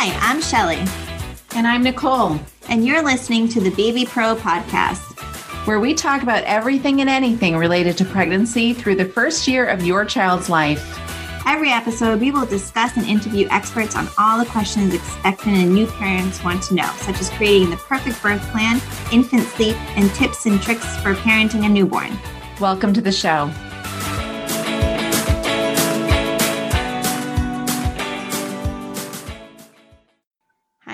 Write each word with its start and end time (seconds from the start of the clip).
Hi, 0.00 0.16
I'm 0.30 0.40
Shelly. 0.40 0.78
And 1.56 1.66
I'm 1.66 1.82
Nicole. 1.82 2.38
And 2.68 2.86
you're 2.86 3.02
listening 3.02 3.48
to 3.48 3.60
the 3.60 3.70
Baby 3.70 4.06
Pro 4.06 4.36
podcast, 4.36 5.18
where 5.66 5.80
we 5.80 5.92
talk 5.92 6.22
about 6.22 6.44
everything 6.44 7.00
and 7.00 7.10
anything 7.10 7.56
related 7.56 7.98
to 7.98 8.04
pregnancy 8.04 8.72
through 8.72 8.94
the 8.94 9.06
first 9.06 9.48
year 9.48 9.66
of 9.66 9.84
your 9.84 10.04
child's 10.04 10.48
life. 10.48 11.00
Every 11.48 11.72
episode, 11.72 12.20
we 12.20 12.30
will 12.30 12.46
discuss 12.46 12.96
and 12.96 13.06
interview 13.06 13.48
experts 13.50 13.96
on 13.96 14.06
all 14.18 14.38
the 14.38 14.48
questions 14.48 14.94
expectant 14.94 15.56
and 15.56 15.74
new 15.74 15.88
parents 15.88 16.44
want 16.44 16.62
to 16.68 16.76
know, 16.76 16.92
such 16.98 17.20
as 17.20 17.30
creating 17.30 17.70
the 17.70 17.76
perfect 17.76 18.22
birth 18.22 18.42
plan, 18.52 18.80
infant 19.12 19.48
sleep, 19.48 19.74
and 19.96 20.08
tips 20.14 20.46
and 20.46 20.62
tricks 20.62 20.86
for 20.98 21.14
parenting 21.14 21.66
a 21.66 21.68
newborn. 21.68 22.16
Welcome 22.60 22.92
to 22.92 23.00
the 23.00 23.10
show. 23.10 23.50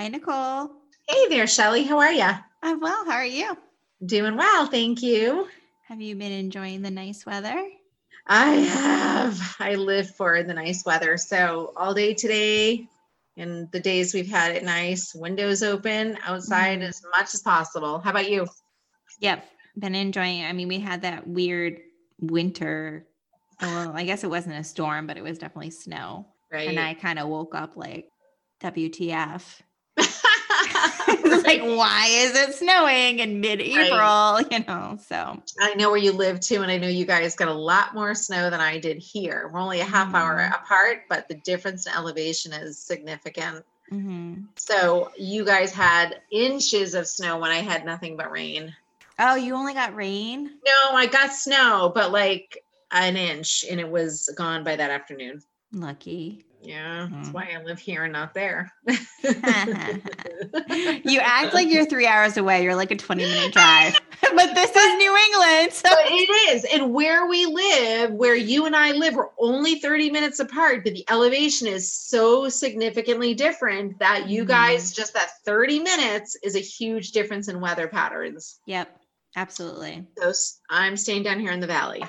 Hi, 0.05 0.09
Nicole. 0.09 0.71
Hey 1.09 1.29
there, 1.29 1.47
Shelly. 1.47 1.83
How 1.83 1.99
are 1.99 2.13
you? 2.13 2.29
I'm 2.63 2.79
well. 2.79 3.07
How 3.07 3.13
are 3.13 3.25
you? 3.25 3.57
Doing 4.05 4.37
well, 4.37 4.67
thank 4.67 5.01
you. 5.01 5.49
Have 5.89 6.03
you 6.03 6.15
been 6.15 6.31
enjoying 6.31 6.83
the 6.83 6.91
nice 6.91 7.25
weather? 7.25 7.71
I 8.27 8.51
have. 8.51 9.57
I 9.59 9.77
live 9.77 10.15
for 10.15 10.43
the 10.43 10.53
nice 10.53 10.85
weather. 10.85 11.17
So 11.17 11.73
all 11.75 11.95
day 11.95 12.13
today 12.13 12.87
and 13.39 13.73
the 13.73 13.81
days 13.81 14.13
we've 14.13 14.29
had 14.29 14.55
it 14.55 14.63
nice, 14.63 15.15
windows 15.15 15.63
open, 15.63 16.19
outside 16.23 16.81
mm. 16.81 16.87
as 16.87 17.01
much 17.17 17.33
as 17.33 17.41
possible. 17.41 17.99
How 17.99 18.11
about 18.11 18.29
you? 18.29 18.47
Yep. 19.21 19.43
Been 19.79 19.95
enjoying 19.95 20.41
it. 20.41 20.51
I 20.51 20.53
mean, 20.53 20.69
we 20.69 20.81
had 20.81 21.01
that 21.01 21.27
weird 21.27 21.79
winter. 22.21 23.07
Well, 23.59 23.93
I 23.97 24.05
guess 24.05 24.23
it 24.23 24.29
wasn't 24.29 24.57
a 24.57 24.65
storm, 24.65 25.07
but 25.07 25.17
it 25.17 25.25
was 25.25 25.39
definitely 25.39 25.71
snow. 25.71 26.27
Right. 26.53 26.69
And 26.69 26.79
I 26.79 26.93
kind 26.93 27.19
of 27.19 27.29
woke 27.29 27.55
up 27.55 27.75
like, 27.75 28.11
WTF 28.63 29.61
like, 31.45 31.63
why 31.63 32.07
is 32.11 32.37
it 32.37 32.55
snowing 32.55 33.19
in 33.19 33.41
mid-April? 33.41 33.99
Right. 33.99 34.45
You 34.51 34.65
know, 34.67 34.99
so 35.07 35.43
I 35.61 35.75
know 35.75 35.91
where 35.91 35.99
you 35.99 36.13
live 36.13 36.41
too, 36.41 36.63
and 36.63 36.71
I 36.71 36.79
know 36.79 36.89
you 36.89 37.05
guys 37.05 37.37
got 37.37 37.49
a 37.49 37.55
lot 37.55 37.95
more 37.95 38.15
snow 38.15 38.51
than 38.51 38.61
I 38.61 38.79
did 38.79 38.99
here. 38.99 39.51
We're 39.53 39.61
only 39.61 39.81
a 39.81 39.85
half 39.85 40.07
mm-hmm. 40.07 40.17
hour 40.17 40.39
apart, 40.39 41.05
but 41.09 41.29
the 41.29 41.35
difference 41.35 41.87
in 41.87 41.93
elevation 41.93 42.53
is 42.53 42.79
significant. 42.79 43.65
Mm-hmm. 43.91 44.43
So 44.57 45.11
you 45.19 45.45
guys 45.45 45.73
had 45.73 46.21
inches 46.31 46.95
of 46.95 47.07
snow 47.07 47.39
when 47.39 47.51
I 47.51 47.59
had 47.59 47.85
nothing 47.85 48.17
but 48.17 48.31
rain. 48.31 48.75
Oh, 49.19 49.37
you 49.37 49.55
only 49.55 49.75
got 49.75 49.95
rain? 49.95 50.51
No, 50.67 50.97
I 50.97 51.07
got 51.07 51.33
snow, 51.33 51.93
but 51.95 52.11
like 52.11 52.65
an 52.91 53.17
inch, 53.17 53.65
and 53.69 53.79
it 53.79 53.89
was 53.89 54.33
gone 54.37 54.65
by 54.65 54.77
that 54.77 54.91
afternoon. 54.91 55.43
Lucky. 55.73 56.45
Yeah, 56.65 57.09
that's 57.13 57.29
mm. 57.29 57.35
why 57.35 57.51
I 57.55 57.63
live 57.63 57.79
here 57.79 58.05
and 58.05 58.13
not 58.15 58.33
there. 58.33 58.73
you 58.87 58.97
act 61.21 61.53
like 61.53 61.69
you're 61.69 61.85
three 61.85 62.07
hours 62.07 62.39
away. 62.39 62.63
You're 62.63 62.75
like 62.75 62.91
a 62.91 62.97
20 62.97 63.23
minute 63.23 63.53
drive, 63.53 64.01
but 64.23 64.55
this 64.55 64.75
is 64.75 64.97
New 64.97 65.15
England. 65.15 65.73
So. 65.75 65.91
But 65.91 66.07
it 66.07 66.55
is. 66.57 66.65
And 66.73 66.95
where 66.95 67.27
we 67.27 67.45
live, 67.45 68.13
where 68.13 68.35
you 68.35 68.65
and 68.65 68.75
I 68.75 68.93
live, 68.93 69.15
we're 69.15 69.29
only 69.39 69.79
30 69.79 70.11
minutes 70.11 70.41
apart, 70.41 70.85
but 70.85 70.95
the 70.95 71.05
elevation 71.11 71.69
is 71.69 71.93
so 71.93 72.49
significantly 72.49 73.35
different 73.35 73.99
that 73.99 74.31
you 74.31 74.43
mm-hmm. 74.43 74.49
guys, 74.49 74.93
just 74.93 75.13
that 75.13 75.29
30 75.45 75.81
minutes 75.81 76.35
is 76.43 76.57
a 76.57 76.61
huge 76.61 77.13
difference 77.13 77.49
in 77.49 77.61
weather 77.61 77.89
patterns. 77.89 78.59
Yep, 78.67 78.89
absolutely. 79.37 80.07
So 80.17 80.33
I'm 80.71 80.97
staying 80.97 81.25
down 81.25 81.41
here 81.41 81.53
in 81.53 81.61
the 81.61 81.67
valley. 81.67 82.03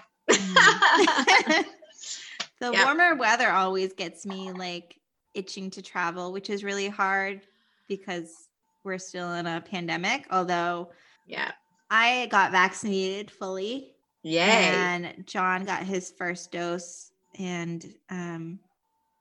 The 2.66 2.72
yeah. 2.72 2.86
warmer 2.86 3.16
weather 3.16 3.52
always 3.52 3.94
gets 3.94 4.26
me 4.26 4.52
like 4.52 5.00
itching 5.36 5.70
to 5.72 5.84
travel, 5.84 6.32
which 6.32 6.50
is 6.50 6.64
really 6.64 6.90
hard 6.90 7.42
because 7.88 8.50
we're 8.84 8.98
still 8.98 9.34
in 9.34 9.46
a 9.46 9.62
pandemic. 9.62 10.26
Although, 10.32 10.90
yeah, 11.28 11.52
I 11.92 12.28
got 12.32 12.52
vaccinated 12.52 13.30
fully. 13.30 13.92
Yay. 14.24 14.40
And 14.40 15.28
John 15.28 15.66
got 15.66 15.84
his 15.84 16.10
first 16.18 16.52
dose, 16.52 17.12
and 17.38 17.86
um, 18.10 18.60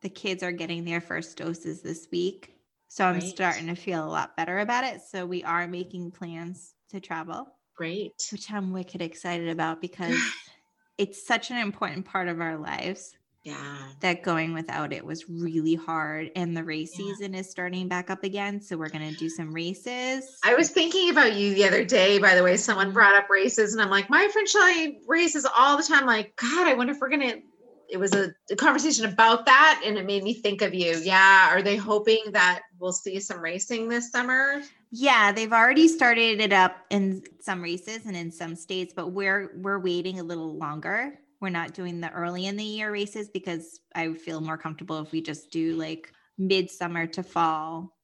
the 0.00 0.08
kids 0.08 0.42
are 0.42 0.52
getting 0.52 0.86
their 0.86 1.02
first 1.02 1.36
doses 1.36 1.82
this 1.82 2.08
week. 2.10 2.54
So 2.88 3.04
I'm 3.04 3.18
Great. 3.18 3.28
starting 3.28 3.66
to 3.66 3.74
feel 3.74 4.06
a 4.06 4.08
lot 4.08 4.38
better 4.38 4.60
about 4.60 4.84
it. 4.84 5.02
So 5.02 5.26
we 5.26 5.44
are 5.44 5.68
making 5.68 6.12
plans 6.12 6.72
to 6.92 7.00
travel. 7.00 7.46
Great. 7.76 8.26
Which 8.32 8.50
I'm 8.50 8.72
wicked 8.72 9.02
excited 9.02 9.50
about 9.50 9.82
because 9.82 10.16
it's 10.96 11.26
such 11.26 11.50
an 11.50 11.58
important 11.58 12.06
part 12.06 12.28
of 12.28 12.40
our 12.40 12.56
lives 12.56 13.14
yeah. 13.44 13.76
that 14.00 14.22
going 14.22 14.54
without 14.54 14.92
it 14.92 15.04
was 15.04 15.28
really 15.28 15.74
hard 15.74 16.30
and 16.34 16.56
the 16.56 16.64
race 16.64 16.98
yeah. 16.98 17.06
season 17.06 17.34
is 17.34 17.48
starting 17.48 17.88
back 17.88 18.10
up 18.10 18.24
again 18.24 18.60
so 18.60 18.76
we're 18.76 18.88
going 18.88 19.08
to 19.08 19.16
do 19.16 19.28
some 19.28 19.52
races. 19.52 20.38
I 20.42 20.54
was 20.54 20.70
thinking 20.70 21.10
about 21.10 21.34
you 21.34 21.54
the 21.54 21.64
other 21.64 21.84
day 21.84 22.18
by 22.18 22.34
the 22.34 22.42
way 22.42 22.56
someone 22.56 22.86
mm-hmm. 22.86 22.94
brought 22.94 23.14
up 23.14 23.30
races 23.30 23.74
and 23.74 23.82
i'm 23.82 23.90
like 23.90 24.10
my 24.10 24.28
friend 24.28 24.48
shelly 24.48 24.98
races 25.06 25.46
all 25.56 25.76
the 25.76 25.82
time 25.82 26.06
like 26.06 26.34
god 26.36 26.66
i 26.66 26.74
wonder 26.74 26.92
if 26.92 27.00
we're 27.00 27.08
going 27.08 27.20
to 27.20 27.42
it 27.88 27.98
was 27.98 28.14
a, 28.14 28.32
a, 28.50 28.56
conversation 28.56 29.04
about 29.04 29.46
that 29.46 29.82
and 29.84 29.98
it 29.98 30.06
made 30.06 30.22
me 30.22 30.34
think 30.34 30.62
of 30.62 30.74
you. 30.74 30.96
Yeah 30.96 31.50
are 31.52 31.62
they 31.62 31.76
hoping 31.76 32.22
that 32.32 32.62
we'll 32.78 32.92
see 32.92 33.20
some 33.20 33.40
racing 33.40 33.88
this 33.88 34.10
summer? 34.10 34.62
Yeah 34.90 35.32
they've 35.32 35.52
already 35.52 35.88
started 35.88 36.40
it 36.40 36.52
up 36.52 36.76
in 36.90 37.22
some 37.40 37.62
races 37.62 38.06
and 38.06 38.16
in 38.16 38.30
some 38.30 38.56
states 38.56 38.92
but 38.94 39.08
we're 39.08 39.52
we're 39.56 39.78
waiting 39.78 40.20
a 40.20 40.24
little 40.24 40.56
longer 40.56 41.18
we're 41.44 41.50
not 41.50 41.74
doing 41.74 42.00
the 42.00 42.10
early 42.10 42.46
in 42.46 42.56
the 42.56 42.64
year 42.64 42.90
races 42.90 43.28
because 43.28 43.78
I 43.94 44.14
feel 44.14 44.40
more 44.40 44.56
comfortable 44.56 44.98
if 45.00 45.12
we 45.12 45.20
just 45.20 45.50
do 45.50 45.76
like 45.76 46.10
midsummer 46.38 47.06
to 47.08 47.22
fall 47.22 47.94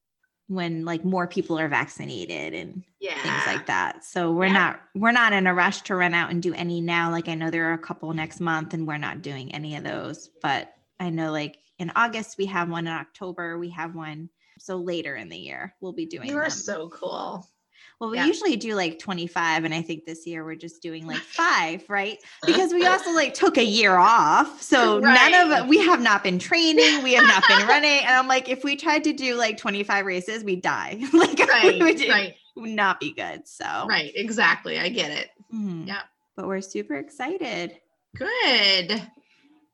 when 0.47 0.85
like 0.85 1.03
more 1.03 1.25
people 1.25 1.57
are 1.57 1.67
vaccinated 1.67 2.53
and 2.53 2.83
yeah. 2.99 3.19
things 3.23 3.47
like 3.47 3.65
that. 3.65 4.05
So 4.05 4.31
we're 4.31 4.45
yeah. 4.45 4.53
not 4.53 4.81
we're 4.93 5.11
not 5.11 5.33
in 5.33 5.47
a 5.47 5.55
rush 5.55 5.81
to 5.83 5.95
run 5.95 6.13
out 6.13 6.29
and 6.29 6.43
do 6.43 6.53
any 6.53 6.81
now. 6.81 7.09
Like 7.09 7.27
I 7.27 7.33
know 7.33 7.49
there 7.49 7.71
are 7.71 7.73
a 7.73 7.79
couple 7.79 8.13
next 8.13 8.39
month 8.39 8.75
and 8.75 8.85
we're 8.85 8.97
not 8.97 9.23
doing 9.23 9.55
any 9.55 9.75
of 9.75 9.83
those, 9.83 10.29
but 10.43 10.71
I 10.99 11.09
know 11.09 11.31
like 11.31 11.57
in 11.79 11.91
August 11.95 12.37
we 12.37 12.45
have 12.45 12.69
one 12.69 12.85
in 12.85 12.93
October, 12.93 13.57
we 13.57 13.71
have 13.71 13.95
one 13.95 14.29
so 14.59 14.77
later 14.77 15.15
in 15.15 15.29
the 15.29 15.37
year 15.37 15.73
we'll 15.81 15.93
be 15.93 16.05
doing 16.05 16.29
You 16.29 16.37
are 16.37 16.43
them. 16.43 16.51
so 16.51 16.89
cool. 16.89 17.47
Well, 18.01 18.09
we 18.09 18.17
yeah. 18.17 18.25
usually 18.25 18.55
do 18.55 18.73
like 18.73 18.97
25, 18.97 19.63
and 19.63 19.75
I 19.75 19.83
think 19.83 20.05
this 20.05 20.25
year 20.25 20.43
we're 20.43 20.55
just 20.55 20.81
doing 20.81 21.05
like 21.05 21.17
five, 21.19 21.87
right? 21.87 22.17
Because 22.47 22.73
we 22.73 22.87
also 22.87 23.11
like 23.11 23.35
took 23.35 23.59
a 23.59 23.63
year 23.63 23.95
off. 23.95 24.59
So 24.59 24.99
right. 24.99 25.31
none 25.31 25.61
of 25.61 25.67
we 25.67 25.77
have 25.85 26.01
not 26.01 26.23
been 26.23 26.39
training, 26.39 27.03
we 27.03 27.13
have 27.13 27.25
not 27.25 27.43
been 27.47 27.67
running. 27.67 27.99
And 27.99 28.09
I'm 28.09 28.27
like, 28.27 28.49
if 28.49 28.63
we 28.63 28.75
tried 28.75 29.03
to 29.03 29.13
do 29.13 29.35
like 29.35 29.57
25 29.57 30.07
races, 30.07 30.43
we 30.51 30.55
die. 30.55 30.99
like 31.13 31.37
right, 31.37 31.79
would, 31.79 31.99
right. 32.09 32.33
would 32.55 32.71
not 32.71 32.99
be 32.99 33.13
good. 33.13 33.47
So 33.47 33.85
right, 33.87 34.11
exactly. 34.15 34.79
I 34.79 34.89
get 34.89 35.11
it. 35.11 35.29
Mm-hmm. 35.53 35.87
Yeah. 35.87 36.01
But 36.35 36.47
we're 36.47 36.61
super 36.61 36.95
excited. 36.95 37.77
Good. 38.15 39.07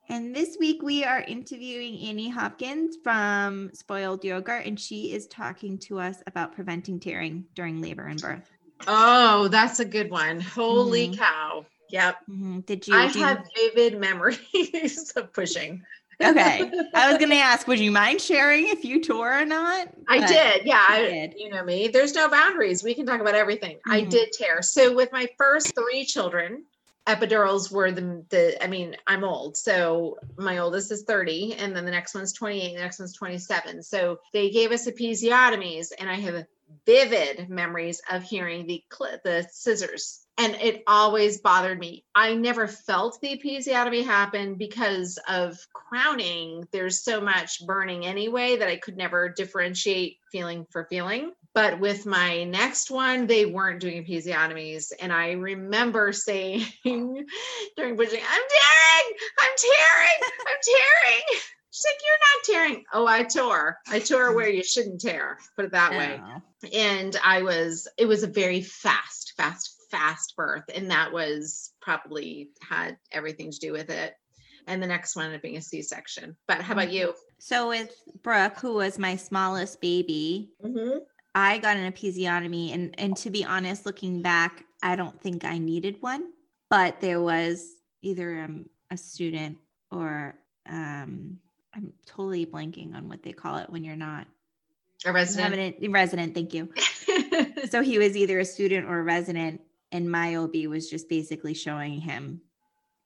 And 0.10 0.34
this 0.34 0.56
week 0.58 0.82
we 0.82 1.04
are 1.04 1.20
interviewing 1.22 2.00
Annie 2.00 2.30
Hopkins 2.30 2.96
from 3.04 3.72
Spoiled 3.74 4.24
Yogurt, 4.24 4.66
and 4.66 4.80
she 4.80 5.12
is 5.12 5.28
talking 5.28 5.78
to 5.80 6.00
us 6.00 6.24
about 6.28 6.54
preventing 6.54 7.00
tearing 7.00 7.44
during 7.56 7.82
labor 7.82 8.06
and 8.06 8.22
birth. 8.22 8.50
Oh, 8.88 9.50
that's 9.50 9.82
a 9.82 9.86
good 9.86 10.10
one. 10.10 10.40
Holy 10.40 11.10
mm-hmm. 11.10 11.20
cow. 11.20 11.66
Yep. 11.90 12.16
Mm-hmm. 12.30 12.60
Did 12.62 12.88
you? 12.88 12.96
I 12.96 13.12
do 13.12 13.20
have 13.20 13.46
vivid 13.54 14.00
memories 14.00 15.12
of 15.18 15.34
pushing. 15.34 15.84
okay. 16.24 16.72
I 16.94 17.10
was 17.10 17.18
going 17.18 17.30
to 17.32 17.36
ask, 17.36 17.68
would 17.68 17.80
you 17.80 17.92
mind 17.92 18.22
sharing 18.22 18.70
if 18.70 18.86
you 18.86 19.04
tore 19.04 19.42
or 19.42 19.46
not? 19.46 19.90
I 20.08 20.20
but 20.20 20.28
did. 20.28 20.66
Yeah. 20.66 20.86
I, 20.88 21.02
did. 21.02 21.34
You 21.38 21.50
know 21.50 21.64
me. 21.64 21.90
There's 21.90 22.16
no 22.16 22.30
boundaries. 22.30 22.82
We 22.82 22.94
can 22.94 23.06
talk 23.06 23.20
about 23.20 23.36
everything. 23.36 23.76
Mm-hmm. 23.76 23.92
I 23.92 24.02
did 24.02 24.32
tear. 24.32 24.62
So, 24.62 24.96
with 24.96 25.12
my 25.12 25.28
first 25.38 25.74
three 25.76 26.06
children, 26.06 26.64
epidurals 27.08 27.72
were 27.72 27.92
the 27.92 28.24
the 28.30 28.64
I 28.64 28.68
mean, 28.68 28.96
I'm 29.08 29.24
old. 29.24 29.58
So 29.58 30.18
my 30.38 30.58
oldest 30.60 30.92
is 30.92 31.04
30 31.04 31.56
and 31.56 31.76
then 31.76 31.86
the 31.86 31.92
next 31.92 32.14
one's 32.14 32.34
28, 32.34 32.76
the 32.76 32.82
next 32.82 33.00
one's 33.00 33.14
27. 33.14 33.84
So 33.84 34.20
they 34.34 34.50
gave 34.50 34.72
us 34.72 34.88
episiotomies 34.88 35.88
and 35.98 36.10
I 36.10 36.16
have 36.16 36.46
vivid 36.86 37.50
memories 37.50 38.02
of 38.12 38.24
hearing 38.24 38.68
the 38.68 38.84
the 39.24 39.48
scissors 39.52 40.28
and 40.38 40.56
it 40.56 40.84
always 40.86 41.40
bothered 41.40 41.80
me. 41.80 42.06
I 42.14 42.36
never 42.36 42.68
felt 42.68 43.20
the 43.22 43.38
episiotomy 43.38 44.06
happen 44.06 44.56
because 44.56 45.18
of 45.28 45.58
crowning. 45.74 46.68
There's 46.72 47.04
so 47.04 47.20
much 47.22 47.66
burning 47.66 48.06
anyway 48.06 48.58
that 48.58 48.68
I 48.68 48.78
could 48.78 48.98
never 48.98 49.30
differentiate 49.30 50.18
feeling 50.32 50.68
for 50.70 50.86
feeling. 50.90 51.32
But 51.58 51.80
with 51.80 52.06
my 52.06 52.44
next 52.44 52.92
one, 52.92 53.26
they 53.26 53.48
weren't 53.48 53.80
doing 53.80 54.06
episiotomies. 54.06 54.94
And 55.02 55.12
I 55.12 55.32
remember 55.32 56.14
saying 56.14 56.64
during 56.84 57.98
pushing, 57.98 58.20
I'm 58.20 58.44
tearing, 58.54 59.18
I'm 59.40 59.52
tearing, 59.58 60.20
I'm 60.46 60.58
tearing. 60.64 61.24
She's 61.72 61.86
like, 61.88 62.00
You're 62.06 62.20
not 62.22 62.70
tearing. 62.70 62.84
Oh, 62.94 63.08
I 63.08 63.24
tore. 63.24 63.80
I 63.90 63.98
tore 63.98 64.36
where 64.36 64.48
you 64.48 64.64
shouldn't 64.64 65.02
tear, 65.02 65.40
put 65.56 65.66
it 65.66 65.72
that 65.72 65.94
way. 65.94 66.22
And 66.76 67.18
I 67.24 67.42
was, 67.42 67.88
it 67.98 68.06
was 68.06 68.22
a 68.22 68.28
very 68.28 68.62
fast, 68.62 69.34
fast, 69.36 69.76
fast 69.90 70.36
birth. 70.38 70.66
And 70.76 70.92
that 70.92 71.12
was 71.12 71.72
probably 71.82 72.52
had 72.62 73.00
everything 73.12 73.50
to 73.50 73.58
do 73.58 73.72
with 73.72 73.90
it. 73.90 74.14
and 74.68 74.84
the 74.84 74.86
next 74.86 75.16
one 75.16 75.26
ended 75.26 75.40
up 75.40 75.42
being 75.42 75.58
a 75.58 75.62
C-section. 75.64 76.38
But 76.48 76.62
how 76.62 76.74
about 76.74 76.92
you? 76.92 77.16
So 77.40 77.70
with 77.70 77.96
Brooke, 78.22 78.60
who 78.60 78.76
was 78.76 79.00
my 79.00 79.16
smallest 79.16 79.82
baby, 79.82 80.52
mm-hmm. 80.64 81.00
I 81.36 81.60
got 81.60 81.78
an 81.78 81.92
episiotomy, 81.92 82.74
and 82.74 83.00
and 83.00 83.16
to 83.18 83.30
be 83.30 83.46
honest, 83.46 83.86
looking 83.86 84.22
back, 84.22 84.66
I 84.82 84.96
don't 84.96 85.20
think 85.22 85.46
I 85.46 85.58
needed 85.58 85.98
one, 86.02 86.32
but 86.70 87.00
there 87.02 87.22
was 87.22 87.76
either 88.02 88.44
um, 88.44 88.66
a 88.92 88.98
student 88.98 89.58
or 89.92 90.36
um, 90.68 91.38
I'm 91.74 91.94
totally 92.06 92.46
blanking 92.46 92.96
on 92.96 93.08
what 93.08 93.24
they 93.24 93.32
call 93.32 93.58
it 93.58 93.70
when 93.70 93.84
you're 93.84 93.96
not 93.96 94.28
a 95.06 95.14
resident. 95.14 95.76
A 95.82 95.88
resident, 95.90 96.34
thank 96.34 96.54
you. 96.54 96.74
so 97.70 97.82
he 97.82 98.00
was 98.00 98.18
either 98.18 98.40
a 98.40 98.46
student 98.46 98.88
or 98.88 99.00
a 99.00 99.04
resident, 99.04 99.62
and 99.92 100.10
my 100.10 100.36
OB 100.36 100.56
was 100.68 100.90
just 100.90 101.08
basically 101.08 101.54
showing 101.54 102.00
him 102.02 102.42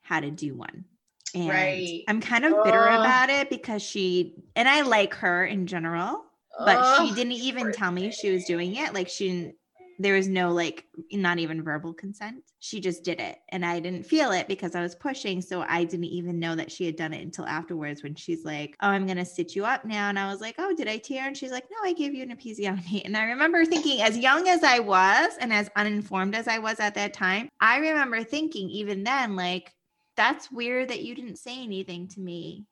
how 0.01 0.19
to 0.19 0.31
do 0.31 0.55
one. 0.55 0.85
And 1.33 1.49
right. 1.49 2.03
I'm 2.07 2.21
kind 2.21 2.45
of 2.45 2.63
bitter 2.63 2.89
oh. 2.89 2.99
about 2.99 3.29
it 3.29 3.49
because 3.49 3.81
she 3.81 4.35
and 4.55 4.67
I 4.67 4.81
like 4.81 5.13
her 5.15 5.45
in 5.45 5.67
general, 5.67 6.23
but 6.59 6.77
oh. 6.79 7.07
she 7.07 7.13
didn't 7.15 7.33
even 7.33 7.71
tell 7.71 7.91
me 7.91 8.11
she 8.11 8.31
was 8.31 8.45
doing 8.45 8.75
it. 8.75 8.93
Like 8.93 9.09
she 9.09 9.29
didn't 9.29 9.55
there 10.01 10.15
was 10.15 10.27
no 10.27 10.51
like 10.51 10.85
not 11.11 11.37
even 11.37 11.63
verbal 11.63 11.93
consent. 11.93 12.43
She 12.59 12.79
just 12.79 13.03
did 13.03 13.19
it 13.19 13.37
and 13.49 13.65
I 13.65 13.79
didn't 13.79 14.05
feel 14.05 14.31
it 14.31 14.47
because 14.47 14.73
I 14.73 14.81
was 14.81 14.95
pushing. 14.95 15.41
So 15.41 15.63
I 15.67 15.83
didn't 15.83 16.05
even 16.05 16.39
know 16.39 16.55
that 16.55 16.71
she 16.71 16.85
had 16.85 16.95
done 16.95 17.13
it 17.13 17.21
until 17.21 17.45
afterwards 17.45 18.01
when 18.01 18.15
she's 18.15 18.43
like, 18.43 18.75
Oh, 18.81 18.87
I'm 18.87 19.05
gonna 19.05 19.25
sit 19.25 19.55
you 19.55 19.65
up 19.65 19.85
now. 19.85 20.09
And 20.09 20.17
I 20.17 20.31
was 20.31 20.41
like, 20.41 20.55
Oh, 20.57 20.73
did 20.75 20.87
I 20.87 20.97
tear? 20.97 21.27
And 21.27 21.37
she's 21.37 21.51
like, 21.51 21.65
No, 21.69 21.77
I 21.87 21.93
gave 21.93 22.13
you 22.15 22.23
an 22.23 22.35
episiotomy. 22.35 23.05
And 23.11 23.17
I 23.17 23.25
remember 23.25 23.65
thinking, 23.65 24.01
as 24.01 24.17
young 24.17 24.47
as 24.47 24.63
I 24.63 24.79
was 24.79 25.33
and 25.39 25.53
as 25.53 25.69
uninformed 25.75 26.35
as 26.35 26.47
I 26.47 26.59
was 26.59 26.79
at 26.79 26.95
that 26.95 27.13
time, 27.13 27.49
I 27.59 27.77
remember 27.77 28.23
thinking 28.23 28.69
even 28.69 29.03
then, 29.03 29.35
like, 29.35 29.73
that's 30.15 30.51
weird 30.51 30.89
that 30.89 31.03
you 31.03 31.15
didn't 31.15 31.37
say 31.37 31.61
anything 31.61 32.07
to 32.09 32.19
me 32.19 32.65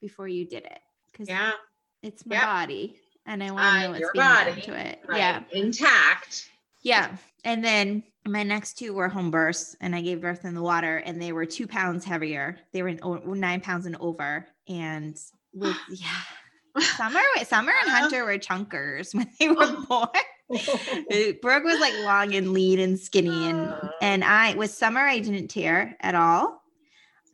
before 0.00 0.28
you 0.28 0.46
did 0.46 0.64
it. 0.64 0.78
Cause 1.16 1.28
yeah, 1.28 1.52
it's 2.02 2.26
my 2.26 2.40
body 2.40 3.00
and 3.26 3.42
I 3.42 3.50
want 3.50 3.62
to 3.62 3.68
uh, 3.68 3.82
know 3.82 3.90
what's 3.90 4.12
being 4.12 4.24
body, 4.24 4.60
to 4.62 4.88
it. 4.88 5.00
Right. 5.06 5.18
Yeah. 5.18 5.42
Intact 5.52 6.48
yeah. 6.86 7.16
And 7.44 7.64
then 7.64 8.04
my 8.24 8.44
next 8.44 8.78
two 8.78 8.94
were 8.94 9.08
home 9.08 9.32
births, 9.32 9.76
and 9.80 9.94
I 9.94 10.00
gave 10.00 10.20
birth 10.20 10.44
in 10.44 10.54
the 10.54 10.62
water, 10.62 10.98
and 10.98 11.20
they 11.20 11.32
were 11.32 11.44
two 11.44 11.66
pounds 11.66 12.04
heavier. 12.04 12.58
They 12.72 12.82
were 12.82 12.92
nine 12.92 13.60
pounds 13.60 13.86
and 13.86 13.96
over. 13.96 14.46
And 14.68 15.18
with, 15.52 15.76
yeah, 15.90 16.80
Summer, 16.96 17.20
Summer 17.44 17.72
and 17.82 17.90
uh-huh. 17.90 18.00
Hunter 18.02 18.24
were 18.24 18.38
chunkers 18.38 19.14
when 19.14 19.28
they 19.40 19.48
were 19.48 19.76
born. 19.88 20.08
Brooke 21.42 21.64
was 21.64 21.80
like 21.80 21.94
long 22.04 22.32
and 22.36 22.52
lean 22.52 22.78
and 22.78 22.98
skinny, 22.98 23.50
and 23.50 23.74
and 24.00 24.22
I 24.22 24.54
with 24.54 24.70
Summer 24.70 25.00
I 25.00 25.18
didn't 25.18 25.48
tear 25.48 25.96
at 26.00 26.14
all. 26.14 26.62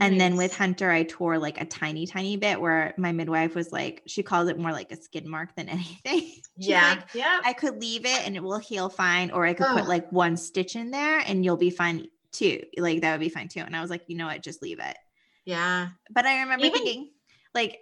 And 0.02 0.18
nice. 0.18 0.18
then 0.18 0.36
with 0.36 0.56
Hunter, 0.56 0.90
I 0.90 1.04
tore 1.04 1.38
like 1.38 1.60
a 1.60 1.64
tiny, 1.64 2.08
tiny 2.08 2.36
bit 2.36 2.60
where 2.60 2.92
my 2.96 3.12
midwife 3.12 3.54
was 3.54 3.70
like, 3.70 4.02
she 4.06 4.24
calls 4.24 4.48
it 4.48 4.58
more 4.58 4.72
like 4.72 4.90
a 4.90 5.00
skin 5.00 5.28
mark 5.28 5.54
than 5.54 5.68
anything. 5.68 6.40
yeah. 6.56 6.96
Like, 6.96 7.14
yeah. 7.14 7.40
I 7.44 7.52
could 7.52 7.80
leave 7.80 8.04
it 8.04 8.26
and 8.26 8.34
it 8.34 8.42
will 8.42 8.58
heal 8.58 8.88
fine, 8.88 9.30
or 9.30 9.46
I 9.46 9.54
could 9.54 9.68
oh. 9.68 9.74
put 9.74 9.86
like 9.86 10.10
one 10.10 10.36
stitch 10.36 10.74
in 10.74 10.90
there 10.90 11.20
and 11.20 11.44
you'll 11.44 11.56
be 11.56 11.70
fine 11.70 12.08
too. 12.32 12.64
Like 12.76 13.02
that 13.02 13.12
would 13.12 13.20
be 13.20 13.28
fine 13.28 13.46
too. 13.46 13.60
And 13.60 13.76
I 13.76 13.80
was 13.80 13.90
like, 13.90 14.02
you 14.08 14.16
know 14.16 14.26
what, 14.26 14.42
just 14.42 14.60
leave 14.60 14.80
it. 14.80 14.96
Yeah. 15.44 15.90
But 16.10 16.26
I 16.26 16.40
remember 16.40 16.66
Even- 16.66 16.78
thinking, 16.78 17.10
like, 17.54 17.78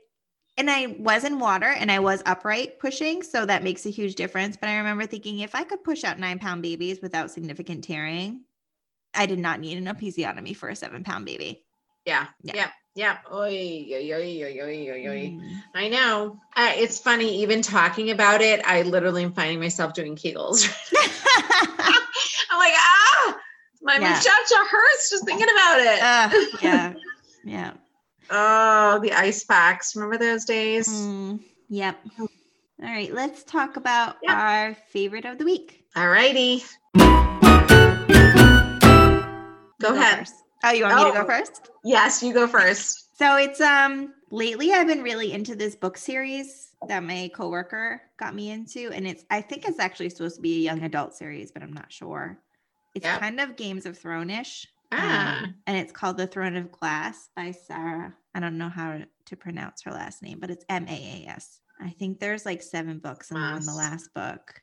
and 0.58 0.70
I 0.70 0.96
was 0.98 1.24
in 1.24 1.38
water 1.38 1.68
and 1.68 1.90
I 1.90 2.00
was 2.00 2.22
upright 2.26 2.78
pushing. 2.80 3.22
So 3.22 3.46
that 3.46 3.62
makes 3.62 3.86
a 3.86 3.90
huge 3.90 4.14
difference. 4.14 4.58
But 4.58 4.68
I 4.68 4.76
remember 4.76 5.06
thinking 5.06 5.38
if 5.38 5.54
I 5.54 5.64
could 5.64 5.82
push 5.82 6.04
out 6.04 6.18
nine 6.18 6.38
pound 6.38 6.60
babies 6.60 7.00
without 7.00 7.30
significant 7.30 7.82
tearing, 7.82 8.42
I 9.14 9.24
did 9.24 9.38
not 9.38 9.60
need 9.60 9.78
an 9.78 9.86
episiotomy 9.86 10.54
for 10.54 10.68
a 10.68 10.76
seven 10.76 11.02
pound 11.02 11.24
baby. 11.24 11.64
Yeah. 12.04 12.26
Yeah. 12.42 12.52
yeah. 12.56 12.70
Yeah. 12.96 13.18
Oy, 13.32 13.86
oy, 13.94 14.12
oy, 14.12 14.42
oy, 14.44 14.60
oy, 14.60 14.90
oy, 14.90 15.08
oy. 15.08 15.38
Mm. 15.38 15.62
I 15.74 15.88
know. 15.88 16.40
Uh, 16.56 16.72
it's 16.74 16.98
funny, 16.98 17.42
even 17.42 17.62
talking 17.62 18.10
about 18.10 18.40
it, 18.40 18.60
I 18.66 18.82
literally 18.82 19.22
am 19.22 19.32
finding 19.32 19.60
myself 19.60 19.94
doing 19.94 20.16
Kegels. 20.16 20.68
I'm 22.50 22.58
like, 22.58 22.72
ah, 22.76 23.36
my 23.80 23.94
yeah. 23.94 24.08
muchacha 24.08 24.56
hurts 24.70 25.10
just 25.10 25.24
thinking 25.24 25.46
about 25.50 25.80
it. 25.80 26.02
Uh, 26.02 26.30
yeah. 26.62 26.94
Yeah. 27.42 27.72
oh, 28.28 28.98
the 29.00 29.12
ice 29.12 29.44
packs. 29.44 29.96
Remember 29.96 30.18
those 30.18 30.44
days? 30.44 30.86
Mm, 30.86 31.40
yep. 31.70 31.98
All 32.18 32.28
right. 32.82 33.10
Let's 33.10 33.44
talk 33.44 33.78
about 33.78 34.16
yep. 34.22 34.36
our 34.36 34.74
favorite 34.90 35.24
of 35.24 35.38
the 35.38 35.46
week. 35.46 35.82
All 35.96 36.06
righty. 36.06 36.62
Go 39.80 39.94
ahead. 39.94 40.18
First. 40.18 40.34
Oh, 40.62 40.70
you 40.70 40.84
want 40.84 40.98
oh, 40.98 41.04
me 41.04 41.10
to 41.10 41.18
go 41.18 41.24
oh, 41.24 41.26
first? 41.26 41.70
Yes, 41.84 42.22
you 42.22 42.34
go 42.34 42.46
first. 42.46 43.16
So 43.16 43.36
it's 43.36 43.60
um 43.60 44.14
lately 44.30 44.72
I've 44.72 44.86
been 44.86 45.02
really 45.02 45.32
into 45.32 45.54
this 45.54 45.76
book 45.76 45.96
series 45.96 46.70
that 46.88 47.02
my 47.02 47.30
coworker 47.34 48.00
got 48.18 48.34
me 48.34 48.50
into, 48.50 48.90
and 48.92 49.06
it's 49.06 49.24
I 49.30 49.40
think 49.40 49.66
it's 49.66 49.78
actually 49.78 50.10
supposed 50.10 50.36
to 50.36 50.42
be 50.42 50.56
a 50.56 50.60
young 50.60 50.82
adult 50.82 51.14
series, 51.14 51.50
but 51.50 51.62
I'm 51.62 51.72
not 51.72 51.92
sure. 51.92 52.38
It's 52.94 53.04
yep. 53.04 53.20
kind 53.20 53.40
of 53.40 53.56
Games 53.56 53.86
of 53.86 53.96
Throne-ish. 53.96 54.66
Ah. 54.92 55.44
Um, 55.44 55.54
and 55.66 55.76
it's 55.76 55.92
called 55.92 56.16
The 56.16 56.26
Throne 56.26 56.56
of 56.56 56.72
Glass 56.72 57.28
by 57.36 57.52
Sarah. 57.52 58.12
I 58.34 58.40
don't 58.40 58.58
know 58.58 58.68
how 58.68 58.98
to 59.26 59.36
pronounce 59.36 59.82
her 59.82 59.92
last 59.92 60.22
name, 60.22 60.40
but 60.40 60.50
it's 60.50 60.64
M 60.68 60.86
A 60.88 61.26
A 61.26 61.30
S. 61.30 61.60
I 61.80 61.90
think 61.90 62.18
there's 62.18 62.44
like 62.44 62.62
seven 62.62 62.98
books, 62.98 63.30
and 63.30 63.38
on 63.38 63.64
the 63.64 63.74
last 63.74 64.12
book. 64.14 64.60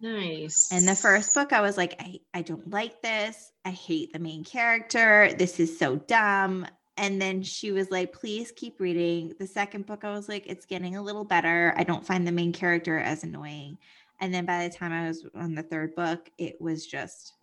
Nice. 0.00 0.70
And 0.72 0.88
the 0.88 0.94
first 0.94 1.34
book, 1.34 1.52
I 1.52 1.60
was 1.60 1.76
like, 1.76 1.96
I, 2.00 2.20
I 2.32 2.42
don't 2.42 2.70
like 2.70 3.02
this. 3.02 3.52
I 3.64 3.70
hate 3.70 4.12
the 4.12 4.18
main 4.18 4.44
character. 4.44 5.32
This 5.38 5.60
is 5.60 5.78
so 5.78 5.96
dumb. 5.96 6.66
And 6.96 7.20
then 7.20 7.42
she 7.42 7.72
was 7.72 7.90
like, 7.90 8.12
please 8.12 8.52
keep 8.54 8.80
reading. 8.80 9.34
The 9.38 9.46
second 9.46 9.86
book, 9.86 10.04
I 10.04 10.12
was 10.12 10.28
like, 10.28 10.46
it's 10.46 10.66
getting 10.66 10.96
a 10.96 11.02
little 11.02 11.24
better. 11.24 11.74
I 11.76 11.84
don't 11.84 12.06
find 12.06 12.26
the 12.26 12.32
main 12.32 12.52
character 12.52 12.98
as 12.98 13.24
annoying. 13.24 13.78
And 14.20 14.32
then 14.32 14.44
by 14.44 14.68
the 14.68 14.74
time 14.74 14.92
I 14.92 15.08
was 15.08 15.26
on 15.34 15.54
the 15.54 15.62
third 15.62 15.94
book, 15.94 16.30
it 16.38 16.60
was 16.60 16.86
just 16.86 17.34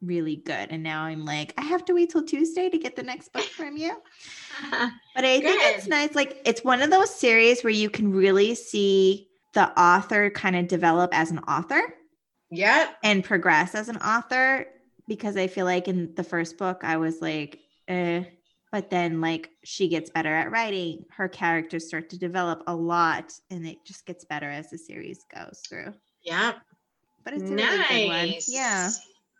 really 0.00 0.36
good. 0.36 0.68
And 0.70 0.82
now 0.82 1.02
I'm 1.02 1.24
like, 1.24 1.54
I 1.56 1.62
have 1.62 1.84
to 1.86 1.94
wait 1.94 2.10
till 2.10 2.24
Tuesday 2.24 2.68
to 2.68 2.78
get 2.78 2.96
the 2.96 3.02
next 3.02 3.32
book 3.32 3.42
from 3.56 3.76
you. 3.76 3.96
but 4.70 5.24
I 5.24 5.40
think 5.40 5.60
it's 5.62 5.86
nice. 5.86 6.14
Like, 6.14 6.40
it's 6.44 6.64
one 6.64 6.82
of 6.82 6.90
those 6.90 7.14
series 7.14 7.62
where 7.62 7.72
you 7.72 7.88
can 7.88 8.12
really 8.12 8.54
see 8.54 9.28
the 9.54 9.78
author 9.80 10.30
kind 10.30 10.56
of 10.56 10.68
develop 10.68 11.16
as 11.16 11.30
an 11.30 11.38
author. 11.40 11.82
Yeah. 12.52 12.88
And 13.02 13.24
progress 13.24 13.74
as 13.74 13.88
an 13.88 13.96
author 13.96 14.66
because 15.08 15.36
I 15.38 15.46
feel 15.46 15.64
like 15.64 15.88
in 15.88 16.14
the 16.14 16.22
first 16.22 16.58
book 16.58 16.82
I 16.84 16.98
was 16.98 17.20
like, 17.20 17.58
eh. 17.88 18.24
But 18.70 18.90
then 18.90 19.20
like 19.20 19.50
she 19.64 19.88
gets 19.88 20.10
better 20.10 20.34
at 20.34 20.50
writing, 20.50 21.04
her 21.16 21.28
characters 21.28 21.88
start 21.88 22.10
to 22.10 22.18
develop 22.18 22.62
a 22.66 22.74
lot, 22.74 23.32
and 23.50 23.66
it 23.66 23.78
just 23.84 24.06
gets 24.06 24.24
better 24.24 24.48
as 24.48 24.70
the 24.70 24.78
series 24.78 25.24
goes 25.34 25.60
through. 25.68 25.92
Yeah. 26.22 26.52
But 27.24 27.34
it's 27.34 27.42
nice. 27.42 27.90
really 27.90 28.06
good 28.06 28.32
one. 28.32 28.40
Yeah. 28.48 28.90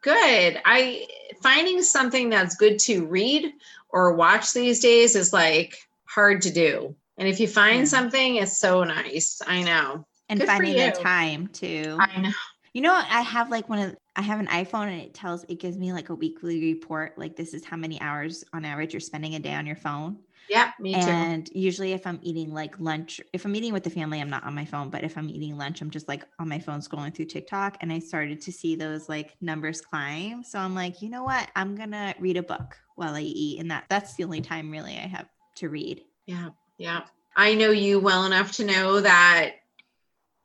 Good. 0.03 0.61
I 0.65 1.07
finding 1.43 1.83
something 1.83 2.31
that's 2.31 2.57
good 2.57 2.79
to 2.81 3.07
read 3.07 3.53
or 3.91 4.15
watch 4.15 4.53
these 4.53 4.81
days 4.81 5.17
is 5.17 5.33
like 5.33 5.77
hard 6.05 6.43
to 6.43 6.51
do. 6.51 6.97
And 7.19 7.29
if 7.29 7.41
you 7.41 7.49
find 7.49 7.81
yeah. 7.81 7.85
something, 7.85 8.37
it's 8.37 8.59
so 8.59 8.85
nice. 8.85 9.41
I 9.47 9.63
know. 9.63 10.07
And 10.29 10.41
good 10.41 10.49
finding 10.49 10.77
the 10.77 10.93
time 10.93 11.49
too. 11.49 11.97
I 12.01 12.21
know. 12.21 12.33
You 12.73 12.81
know, 12.81 12.95
I 12.95 13.21
have 13.21 13.51
like 13.51 13.69
one 13.69 13.79
of 13.79 13.97
I 14.17 14.23
have 14.23 14.41
an 14.41 14.47
iPhone 14.47 14.89
and 14.89 15.01
it 15.01 15.15
tells 15.15 15.45
it 15.45 15.61
gives 15.61 15.77
me 15.77 15.93
like 15.93 16.09
a 16.09 16.15
weekly 16.15 16.61
report. 16.75 17.19
Like 17.19 17.37
this 17.37 17.53
is 17.55 17.65
how 17.65 17.77
many 17.77 18.01
hours 18.01 18.45
on 18.53 18.65
average 18.65 18.95
you're 18.95 19.01
spending 19.01 19.35
a 19.35 19.39
day 19.39 19.55
on 19.55 19.67
your 19.67 19.77
phone. 19.77 20.19
Yeah, 20.49 20.73
me 20.81 20.95
too. 20.95 21.11
And 21.11 21.49
usually 21.55 21.93
if 21.93 22.07
I'm 22.07 22.19
eating 22.23 22.53
like 22.53 22.79
lunch, 22.81 23.21
if 23.33 23.45
I'm 23.45 23.55
eating 23.55 23.73
with 23.73 23.85
the 23.85 23.91
family, 23.91 24.21
I'm 24.21 24.31
not 24.31 24.45
on 24.45 24.55
my 24.55 24.65
phone. 24.65 24.91
But 24.91 25.05
if 25.05 25.17
I'm 25.17 25.29
eating 25.29 25.57
lunch, 25.57 25.81
I'm 25.83 25.91
just 25.91 26.09
like 26.09 26.25
on 26.39 26.49
my 26.49 26.59
phone 26.59 26.81
scrolling 26.81 27.15
through 27.15 27.27
TikTok. 27.27 27.77
And 27.81 27.93
I 27.93 27.99
started 27.99 28.41
to 28.43 28.53
see 28.53 28.75
those 28.75 29.09
like 29.09 29.37
numbers 29.41 29.81
climb. 29.81 30.43
So 30.43 30.59
I'm 30.59 30.75
like, 30.75 31.03
you 31.03 31.11
know 31.11 31.25
what? 31.25 31.51
I'm 31.55 31.75
gonna 31.75 32.15
read 32.21 32.39
a 32.39 32.43
book 32.43 32.77
while 32.97 33.15
I 33.15 33.21
eat. 33.21 33.61
And 33.61 33.71
that 33.71 33.85
that's 33.89 34.15
the 34.15 34.25
only 34.25 34.41
time 34.41 34.71
really 34.71 34.95
I 34.95 35.07
have 35.07 35.29
to 35.57 35.69
read. 35.69 36.03
Yeah. 36.27 36.51
Yeah. 36.79 37.03
I 37.37 37.55
know 37.55 37.71
you 37.71 37.99
well 37.99 38.25
enough 38.25 38.53
to 38.53 38.65
know 38.65 39.01
that 39.01 39.57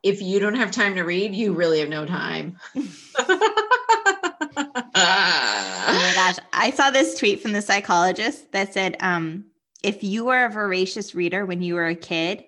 if 0.02 0.22
you 0.22 0.38
don't 0.38 0.54
have 0.54 0.70
time 0.70 0.94
to 0.94 1.02
read, 1.02 1.34
you 1.34 1.52
really 1.52 1.80
have 1.80 1.88
no 1.88 2.06
time. 2.06 2.56
oh 2.76 2.88
my 4.94 6.12
gosh. 6.14 6.36
I 6.52 6.72
saw 6.74 6.90
this 6.90 7.18
tweet 7.18 7.40
from 7.40 7.52
the 7.52 7.62
psychologist 7.62 8.52
that 8.52 8.72
said, 8.72 8.96
um, 9.00 9.44
if 9.82 10.02
you 10.02 10.24
were 10.24 10.44
a 10.44 10.50
voracious 10.50 11.14
reader 11.14 11.46
when 11.46 11.62
you 11.62 11.74
were 11.74 11.86
a 11.86 11.94
kid 11.94 12.44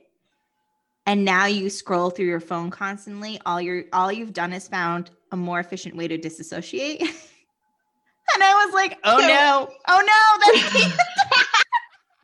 and 1.07 1.25
now 1.25 1.47
you 1.47 1.71
scroll 1.71 2.11
through 2.11 2.26
your 2.26 2.40
phone 2.40 2.71
constantly, 2.71 3.40
all 3.47 3.61
you 3.61 3.87
all 3.92 4.12
you've 4.12 4.33
done 4.33 4.52
is 4.52 4.69
found 4.69 5.11
a 5.33 5.37
more 5.37 5.61
efficient 5.61 5.97
way 5.97 6.09
to 6.09 6.19
disassociate. 6.19 7.00
and 7.00 8.42
I 8.42 8.64
was 8.64 8.75
like, 8.75 8.99
oh 9.04 9.19
no, 9.19 9.71
oh 9.88 10.02
no, 10.07 10.61
that's 10.61 10.92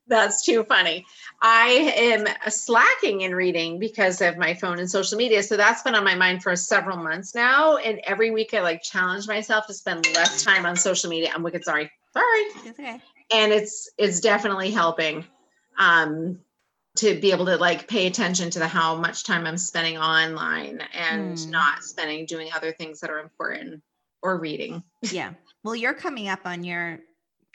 that's 0.08 0.44
too 0.44 0.64
funny. 0.64 1.06
I 1.42 1.92
am 1.96 2.26
slacking 2.50 3.20
in 3.20 3.34
reading 3.34 3.78
because 3.78 4.20
of 4.20 4.38
my 4.38 4.54
phone 4.54 4.78
and 4.78 4.90
social 4.90 5.18
media. 5.18 5.42
So 5.42 5.56
that's 5.56 5.82
been 5.82 5.94
on 5.94 6.04
my 6.04 6.14
mind 6.14 6.42
for 6.42 6.56
several 6.56 6.96
months 6.96 7.34
now. 7.34 7.76
And 7.76 8.00
every 8.04 8.30
week 8.30 8.54
I 8.54 8.60
like 8.60 8.82
challenge 8.82 9.28
myself 9.28 9.66
to 9.66 9.74
spend 9.74 10.06
less 10.14 10.42
time 10.42 10.64
on 10.66 10.76
social 10.76 11.10
media. 11.10 11.30
I'm 11.34 11.42
wicked 11.42 11.64
sorry. 11.64 11.90
Sorry. 12.12 12.42
It's 12.64 12.78
okay. 12.78 13.00
And 13.30 13.52
it's 13.52 13.90
it's 13.98 14.20
definitely 14.20 14.70
helping. 14.70 15.24
um, 15.78 16.38
to 16.96 17.20
be 17.20 17.30
able 17.30 17.46
to 17.46 17.56
like 17.56 17.88
pay 17.88 18.06
attention 18.06 18.50
to 18.50 18.58
the 18.58 18.66
how 18.66 18.96
much 18.96 19.24
time 19.24 19.46
I'm 19.46 19.58
spending 19.58 19.98
online 19.98 20.80
and 20.94 21.36
mm. 21.36 21.50
not 21.50 21.84
spending 21.84 22.26
doing 22.26 22.48
other 22.54 22.72
things 22.72 23.00
that 23.00 23.10
are 23.10 23.18
important 23.18 23.82
or 24.22 24.38
reading. 24.38 24.82
yeah. 25.02 25.34
Well, 25.62 25.76
you're 25.76 25.94
coming 25.94 26.28
up 26.28 26.40
on 26.44 26.64
your 26.64 27.00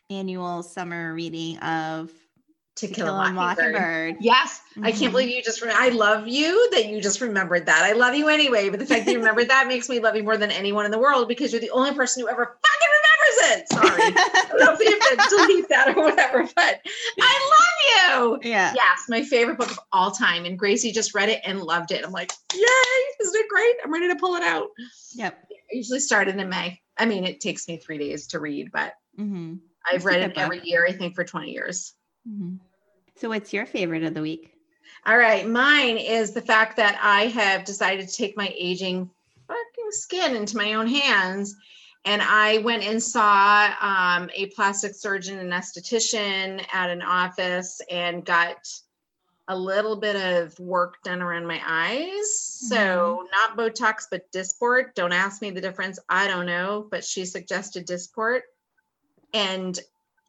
annual 0.10 0.64
summer 0.64 1.14
reading 1.14 1.58
of 1.60 2.12
to, 2.82 2.88
to 2.88 2.94
kill, 2.94 3.06
kill, 3.06 3.16
a 3.16 3.32
mockingbird. 3.32 3.74
mockingbird. 3.74 4.18
Yes, 4.20 4.62
mm-hmm. 4.72 4.86
I 4.86 4.92
can't 4.92 5.04
mm-hmm. 5.04 5.12
believe 5.12 5.30
you 5.30 5.44
just. 5.44 5.62
Re- 5.62 5.72
I 5.74 5.90
love 5.90 6.28
you 6.28 6.70
that 6.72 6.88
you 6.88 7.02
just 7.02 7.22
remembered 7.22 7.68
that. 7.68 7.84
I 7.84 7.94
love 7.94 8.16
you 8.16 8.28
anyway, 8.28 8.70
but 8.70 8.80
the 8.80 8.86
fact 8.86 9.06
that 9.06 9.12
you 9.12 9.20
remembered 9.20 9.50
that 9.50 9.68
makes 9.68 9.88
me 9.88 10.00
love 10.00 10.16
you 10.16 10.24
more 10.24 10.38
than 10.38 10.52
anyone 10.52 10.86
in 10.86 10.92
the 10.92 11.00
world 11.00 11.28
because 11.28 11.52
you're 11.52 11.62
the 11.62 11.70
only 11.70 11.94
person 11.94 12.22
who 12.22 12.30
ever 12.30 12.46
fucking 12.46 12.90
remembers 12.98 13.60
it. 13.60 13.70
Sorry, 13.70 14.02
I 14.16 14.46
don't 14.50 14.60
know 14.60 14.74
if 14.74 14.80
you 14.80 15.00
have 15.00 15.30
to 15.30 15.36
delete 15.36 15.70
that 15.70 15.96
or 15.96 16.04
whatever, 16.04 16.44
but 16.56 16.82
I 17.22 17.52
love 17.54 18.42
you. 18.44 18.50
Yeah. 18.50 18.74
Yes, 18.76 19.06
my 19.08 19.24
favorite 19.24 19.58
book 19.58 19.72
of 19.72 19.80
all 19.92 20.12
time, 20.12 20.46
and 20.46 20.58
Gracie 20.58 20.92
just 20.92 21.14
read 21.14 21.30
it 21.30 21.42
and 21.46 21.62
loved 21.62 21.92
it. 21.92 22.04
I'm 22.04 22.12
like, 22.12 22.32
yay! 22.54 22.62
Isn't 23.22 23.36
it 23.36 23.50
great? 23.50 23.76
I'm 23.84 23.94
ready 23.94 24.08
to 24.08 24.16
pull 24.16 24.36
it 24.36 24.44
out. 24.44 24.70
Yep. 25.14 25.38
I 25.52 25.76
usually 25.76 26.00
started 26.00 26.36
in 26.38 26.50
May. 26.50 26.82
I 26.98 27.06
mean, 27.06 27.26
it 27.26 27.40
takes 27.40 27.68
me 27.68 27.78
three 27.78 27.98
days 27.98 28.28
to 28.28 28.40
read, 28.40 28.72
but 28.72 28.94
mm-hmm. 29.18 29.56
I've 29.90 30.06
read 30.06 30.22
it 30.22 30.38
every 30.38 30.62
year. 30.64 30.86
I 30.88 30.92
think 30.92 31.16
for 31.16 31.24
20 31.24 31.52
years. 31.52 31.94
Mm-hmm. 32.28 32.56
So, 33.22 33.30
what's 33.30 33.54
your 33.54 33.68
favorite 33.68 34.02
of 34.02 34.16
the 34.16 34.22
week? 34.24 34.52
All 35.06 35.16
right. 35.16 35.48
Mine 35.48 35.98
is 35.98 36.32
the 36.32 36.42
fact 36.42 36.76
that 36.78 37.00
I 37.04 37.28
have 37.28 37.66
decided 37.66 38.10
to 38.10 38.16
take 38.16 38.36
my 38.36 38.52
aging 38.58 39.12
fucking 39.48 39.92
skin 39.92 40.36
into 40.36 40.58
my 40.58 40.74
own 40.74 40.88
hands. 40.88 41.56
And 42.04 42.24
I 42.24 42.58
went 42.58 42.82
and 42.82 43.02
saw 43.02 43.76
um, 43.80 44.32
a 44.36 44.48
plastic 44.48 44.96
surgeon 44.96 45.38
and 45.38 45.52
esthetician 45.52 46.66
at 46.74 46.90
an 46.90 47.04
office 47.04 47.80
and 47.92 48.26
got 48.26 48.68
a 49.48 49.56
little 49.56 49.98
bit 49.98 50.16
of 50.16 50.60
work 50.60 50.96
done 51.04 51.22
around 51.22 51.46
my 51.46 51.62
eyes. 51.64 52.02
Mm-hmm. 52.02 52.74
So, 52.74 53.28
not 53.32 53.56
Botox, 53.56 54.06
but 54.10 54.32
Dysport. 54.32 54.96
Don't 54.96 55.14
ask 55.14 55.44
me 55.44 55.52
the 55.52 55.62
difference. 55.62 56.00
I 56.10 56.28
don't 56.28 56.48
know, 56.48 56.88
but 56.90 57.06
she 57.06 57.26
suggested 57.26 57.86
Dysport. 57.86 58.42
And 59.32 59.80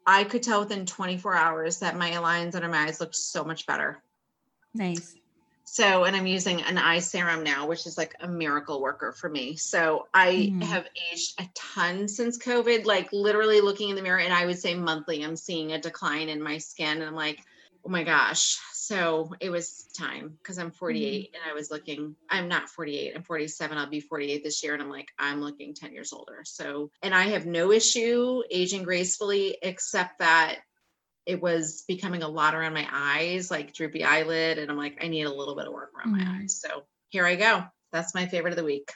I 0.07 0.25
could 0.25 0.43
tell 0.43 0.61
within 0.61 0.87
24 0.87 1.35
hours 1.35 1.79
that 1.79 1.97
my 1.97 2.19
lines 2.19 2.55
under 2.55 2.69
my 2.69 2.85
eyes 2.85 3.01
looked 3.01 3.17
so 3.17 3.45
much 3.45 3.67
better. 3.67 4.03
Nice. 4.75 5.15
So, 5.65 6.05
and 6.05 6.15
I'm 6.15 6.27
using 6.27 6.61
an 6.63 6.77
eye 6.77 6.99
serum 6.99 7.45
now, 7.45 7.67
which 7.67 7.87
is 7.87 7.97
like 7.97 8.15
a 8.21 8.29
miracle 8.29 8.83
worker 8.83 9.13
for 9.13 9.31
me. 9.31 9.57
So, 9.57 10.07
I 10.13 10.53
mm. 10.53 10.63
have 10.65 10.87
aged 11.13 11.41
a 11.41 11.49
ton 11.55 12.09
since 12.09 12.37
COVID, 12.37 12.85
like 12.85 13.13
literally 13.13 13.61
looking 13.61 13.89
in 13.89 13.97
the 13.97 14.03
mirror, 14.03 14.19
and 14.19 14.35
I 14.35 14.45
would 14.45 14.59
say 14.59 14.75
monthly, 14.75 15.25
I'm 15.25 15.37
seeing 15.37 15.73
a 15.73 15.81
decline 15.81 16.29
in 16.29 16.43
my 16.43 16.59
skin. 16.59 16.99
And 16.99 17.05
I'm 17.05 17.15
like, 17.15 17.39
oh 17.87 17.89
my 17.89 18.03
gosh, 18.03 18.59
so 18.83 19.31
it 19.39 19.49
was 19.49 19.85
time 19.97 20.37
because 20.43 20.59
I'm 20.59 20.73
48 20.73 21.07
mm-hmm. 21.07 21.35
and 21.37 21.49
I 21.49 21.55
was 21.55 21.71
looking, 21.71 22.17
I'm 22.29 22.49
not 22.49 22.69
48, 22.69 23.13
I'm 23.15 23.23
47. 23.23 23.79
I'll 23.79 23.89
be 23.89 24.01
48 24.01 24.43
this 24.43 24.61
year. 24.65 24.73
And 24.73 24.83
I'm 24.83 24.91
like, 24.91 25.07
I'm 25.21 25.41
looking 25.41 25.73
10 25.73 25.93
years 25.93 26.13
older. 26.13 26.41
So, 26.43 26.91
and 27.01 27.15
I 27.15 27.29
have 27.29 27.47
no 27.47 27.71
issue 27.71 28.43
aging 28.51 28.83
gracefully, 28.83 29.57
except 29.63 30.19
that 30.19 30.57
it 31.27 31.41
was 31.41 31.85
becoming 31.87 32.25
a 32.25 32.29
lot 32.29 32.57
around 32.57 32.75
my 32.75 32.89
eyes, 32.91 33.53
like 33.53 33.73
droopy 33.73 34.03
eyelid. 34.03 34.59
And 34.59 34.69
I'm 34.69 34.77
like, 34.77 34.99
I 35.01 35.07
need 35.07 35.27
a 35.27 35.33
little 35.33 35.55
bit 35.55 35.69
of 35.69 35.73
work 35.73 35.93
around 35.97 36.17
mm-hmm. 36.17 36.33
my 36.33 36.41
eyes. 36.41 36.61
So 36.61 36.83
here 37.11 37.25
I 37.25 37.37
go. 37.37 37.63
That's 37.93 38.17
my 38.17 38.27
favorite 38.27 38.51
of 38.51 38.59
the 38.59 38.65
week. 38.65 38.91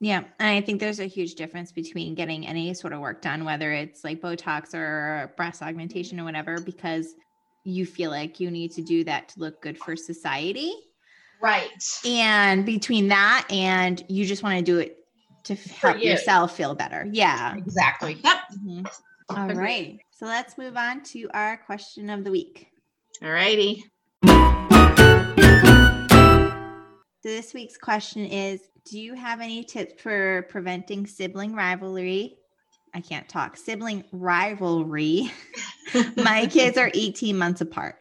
Yeah. 0.00 0.22
And 0.38 0.56
I 0.56 0.60
think 0.60 0.78
there's 0.78 1.00
a 1.00 1.06
huge 1.06 1.34
difference 1.34 1.72
between 1.72 2.14
getting 2.14 2.46
any 2.46 2.74
sort 2.74 2.92
of 2.92 3.00
work 3.00 3.20
done, 3.20 3.44
whether 3.44 3.72
it's 3.72 4.04
like 4.04 4.20
Botox 4.20 4.72
or 4.72 5.32
breast 5.36 5.62
augmentation 5.62 6.20
or 6.20 6.24
whatever, 6.24 6.60
because 6.60 7.12
you 7.64 7.86
feel 7.86 8.10
like 8.10 8.40
you 8.40 8.50
need 8.50 8.72
to 8.72 8.82
do 8.82 9.04
that 9.04 9.28
to 9.30 9.40
look 9.40 9.62
good 9.62 9.78
for 9.78 9.96
society. 9.96 10.72
Right. 11.40 11.68
And 12.06 12.64
between 12.64 13.08
that 13.08 13.46
and 13.50 14.02
you 14.08 14.24
just 14.24 14.42
want 14.42 14.58
to 14.58 14.62
do 14.62 14.78
it 14.78 14.96
to 15.44 15.54
help 15.54 15.98
you. 15.98 16.10
yourself 16.10 16.56
feel 16.56 16.74
better. 16.74 17.06
Yeah. 17.10 17.56
Exactly. 17.56 18.18
Yep. 18.22 18.36
Mm-hmm. 18.64 18.86
All 19.36 19.50
Agreed. 19.50 19.58
right. 19.58 19.98
So 20.12 20.26
let's 20.26 20.56
move 20.56 20.76
on 20.76 21.02
to 21.04 21.28
our 21.34 21.56
question 21.56 22.10
of 22.10 22.22
the 22.24 22.30
week. 22.30 22.68
All 23.22 23.30
righty. 23.30 23.84
So 27.24 27.28
this 27.28 27.54
week's 27.54 27.76
question 27.76 28.26
is 28.26 28.60
Do 28.84 28.98
you 29.00 29.14
have 29.14 29.40
any 29.40 29.64
tips 29.64 30.00
for 30.00 30.42
preventing 30.48 31.06
sibling 31.06 31.54
rivalry 31.54 32.36
I 32.94 33.00
can't 33.00 33.28
talk, 33.28 33.56
sibling 33.56 34.04
rivalry. 34.12 35.30
My 36.16 36.46
kids 36.46 36.76
are 36.76 36.90
18 36.92 37.36
months 37.36 37.60
apart. 37.60 37.96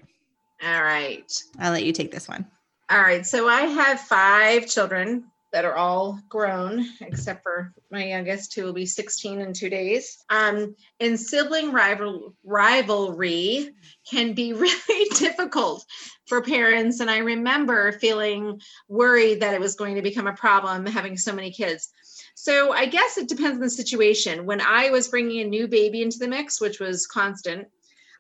All 0.64 0.84
right. 0.84 1.32
I'll 1.60 1.72
let 1.72 1.86
you 1.86 1.94
take 1.94 2.12
this 2.12 2.28
one. 2.28 2.46
All 2.90 3.02
right. 3.02 3.26
So 3.26 3.48
I 3.48 3.62
have 3.62 4.02
five 4.02 4.68
children 4.68 5.32
that 5.52 5.66
are 5.66 5.76
all 5.76 6.20
grown, 6.30 6.86
except 7.02 7.44
for 7.44 7.74
my 7.92 8.06
youngest, 8.06 8.54
who 8.54 8.64
will 8.64 8.74
be 8.74 8.86
16 8.86 9.42
in 9.42 9.54
two 9.54 9.70
days. 9.70 10.24
Um, 10.30 10.76
and 11.00 11.20
sibling 11.20 11.72
rival 11.72 12.34
rivalry 12.44 13.72
can 14.10 14.34
be 14.34 14.54
really 14.54 15.10
difficult 15.16 15.86
for 16.26 16.42
parents. 16.42 17.02
And 17.02 17.10
I 17.10 17.18
remember 17.18 17.92
feeling 17.94 18.62
worried 18.88 19.42
that 19.42 19.54
it 19.54 19.60
was 19.60 19.76
going 19.76 19.96
to 19.96 20.02
become 20.02 20.28
a 20.28 20.34
problem 20.34 20.86
having 20.86 21.18
so 21.18 21.34
many 21.34 21.52
kids. 21.52 21.90
So 22.36 22.72
I 22.72 22.86
guess 22.86 23.18
it 23.18 23.28
depends 23.28 23.56
on 23.56 23.62
the 23.62 23.70
situation. 23.70 24.46
When 24.46 24.62
I 24.62 24.90
was 24.90 25.08
bringing 25.08 25.42
a 25.42 25.50
new 25.50 25.68
baby 25.68 26.02
into 26.02 26.18
the 26.18 26.28
mix, 26.28 26.60
which 26.60 26.80
was 26.80 27.06
constant, 27.08 27.68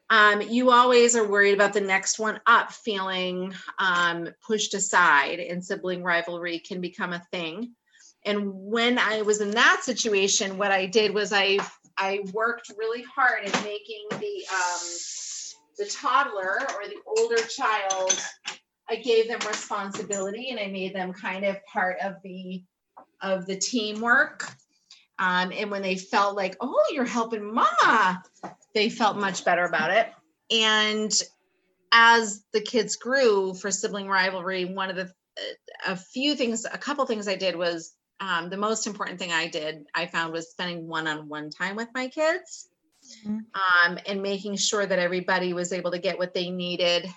um, 0.09 0.41
you 0.41 0.71
always 0.71 1.15
are 1.15 1.27
worried 1.27 1.53
about 1.53 1.73
the 1.73 1.81
next 1.81 2.19
one 2.19 2.39
up 2.45 2.71
feeling 2.73 3.53
um, 3.79 4.29
pushed 4.45 4.73
aside, 4.73 5.39
and 5.39 5.63
sibling 5.63 6.03
rivalry 6.03 6.59
can 6.59 6.81
become 6.81 7.13
a 7.13 7.23
thing. 7.31 7.73
And 8.25 8.51
when 8.53 8.99
I 8.99 9.21
was 9.21 9.41
in 9.41 9.51
that 9.51 9.81
situation, 9.83 10.57
what 10.57 10.71
I 10.71 10.85
did 10.85 11.13
was 11.13 11.31
I 11.33 11.59
I 11.97 12.19
worked 12.33 12.71
really 12.77 13.03
hard 13.03 13.45
at 13.45 13.63
making 13.63 14.05
the 14.11 14.45
um, 14.53 14.87
the 15.77 15.85
toddler 15.85 16.59
or 16.75 16.87
the 16.87 16.99
older 17.07 17.41
child. 17.43 18.13
I 18.89 18.97
gave 18.97 19.29
them 19.29 19.39
responsibility, 19.47 20.49
and 20.49 20.59
I 20.59 20.67
made 20.67 20.93
them 20.93 21.13
kind 21.13 21.45
of 21.45 21.55
part 21.65 21.97
of 22.03 22.15
the 22.23 22.61
of 23.21 23.45
the 23.45 23.55
teamwork. 23.55 24.51
Um, 25.19 25.51
and 25.55 25.69
when 25.69 25.81
they 25.81 25.95
felt 25.95 26.35
like, 26.35 26.55
oh, 26.61 26.83
you're 26.91 27.05
helping 27.05 27.53
mama, 27.53 28.23
they 28.73 28.89
felt 28.89 29.17
much 29.17 29.45
better 29.45 29.65
about 29.65 29.91
it. 29.91 30.11
And 30.49 31.11
as 31.91 32.43
the 32.53 32.61
kids 32.61 32.95
grew 32.95 33.53
for 33.53 33.69
sibling 33.69 34.07
rivalry, 34.07 34.65
one 34.65 34.89
of 34.89 34.95
the 34.95 35.11
a 35.87 35.95
few 35.95 36.35
things, 36.35 36.65
a 36.65 36.77
couple 36.77 37.05
things 37.05 37.27
I 37.27 37.35
did 37.35 37.55
was 37.55 37.93
um, 38.19 38.49
the 38.49 38.57
most 38.57 38.85
important 38.85 39.19
thing 39.19 39.31
I 39.31 39.47
did, 39.47 39.85
I 39.95 40.05
found 40.05 40.33
was 40.33 40.51
spending 40.51 40.87
one 40.87 41.07
on 41.07 41.27
one 41.27 41.49
time 41.49 41.75
with 41.75 41.87
my 41.93 42.07
kids 42.07 42.69
mm-hmm. 43.25 43.39
um, 43.89 43.99
and 44.05 44.21
making 44.21 44.57
sure 44.57 44.85
that 44.85 44.99
everybody 44.99 45.53
was 45.53 45.73
able 45.73 45.91
to 45.91 45.99
get 45.99 46.19
what 46.19 46.33
they 46.33 46.49
needed 46.49 47.07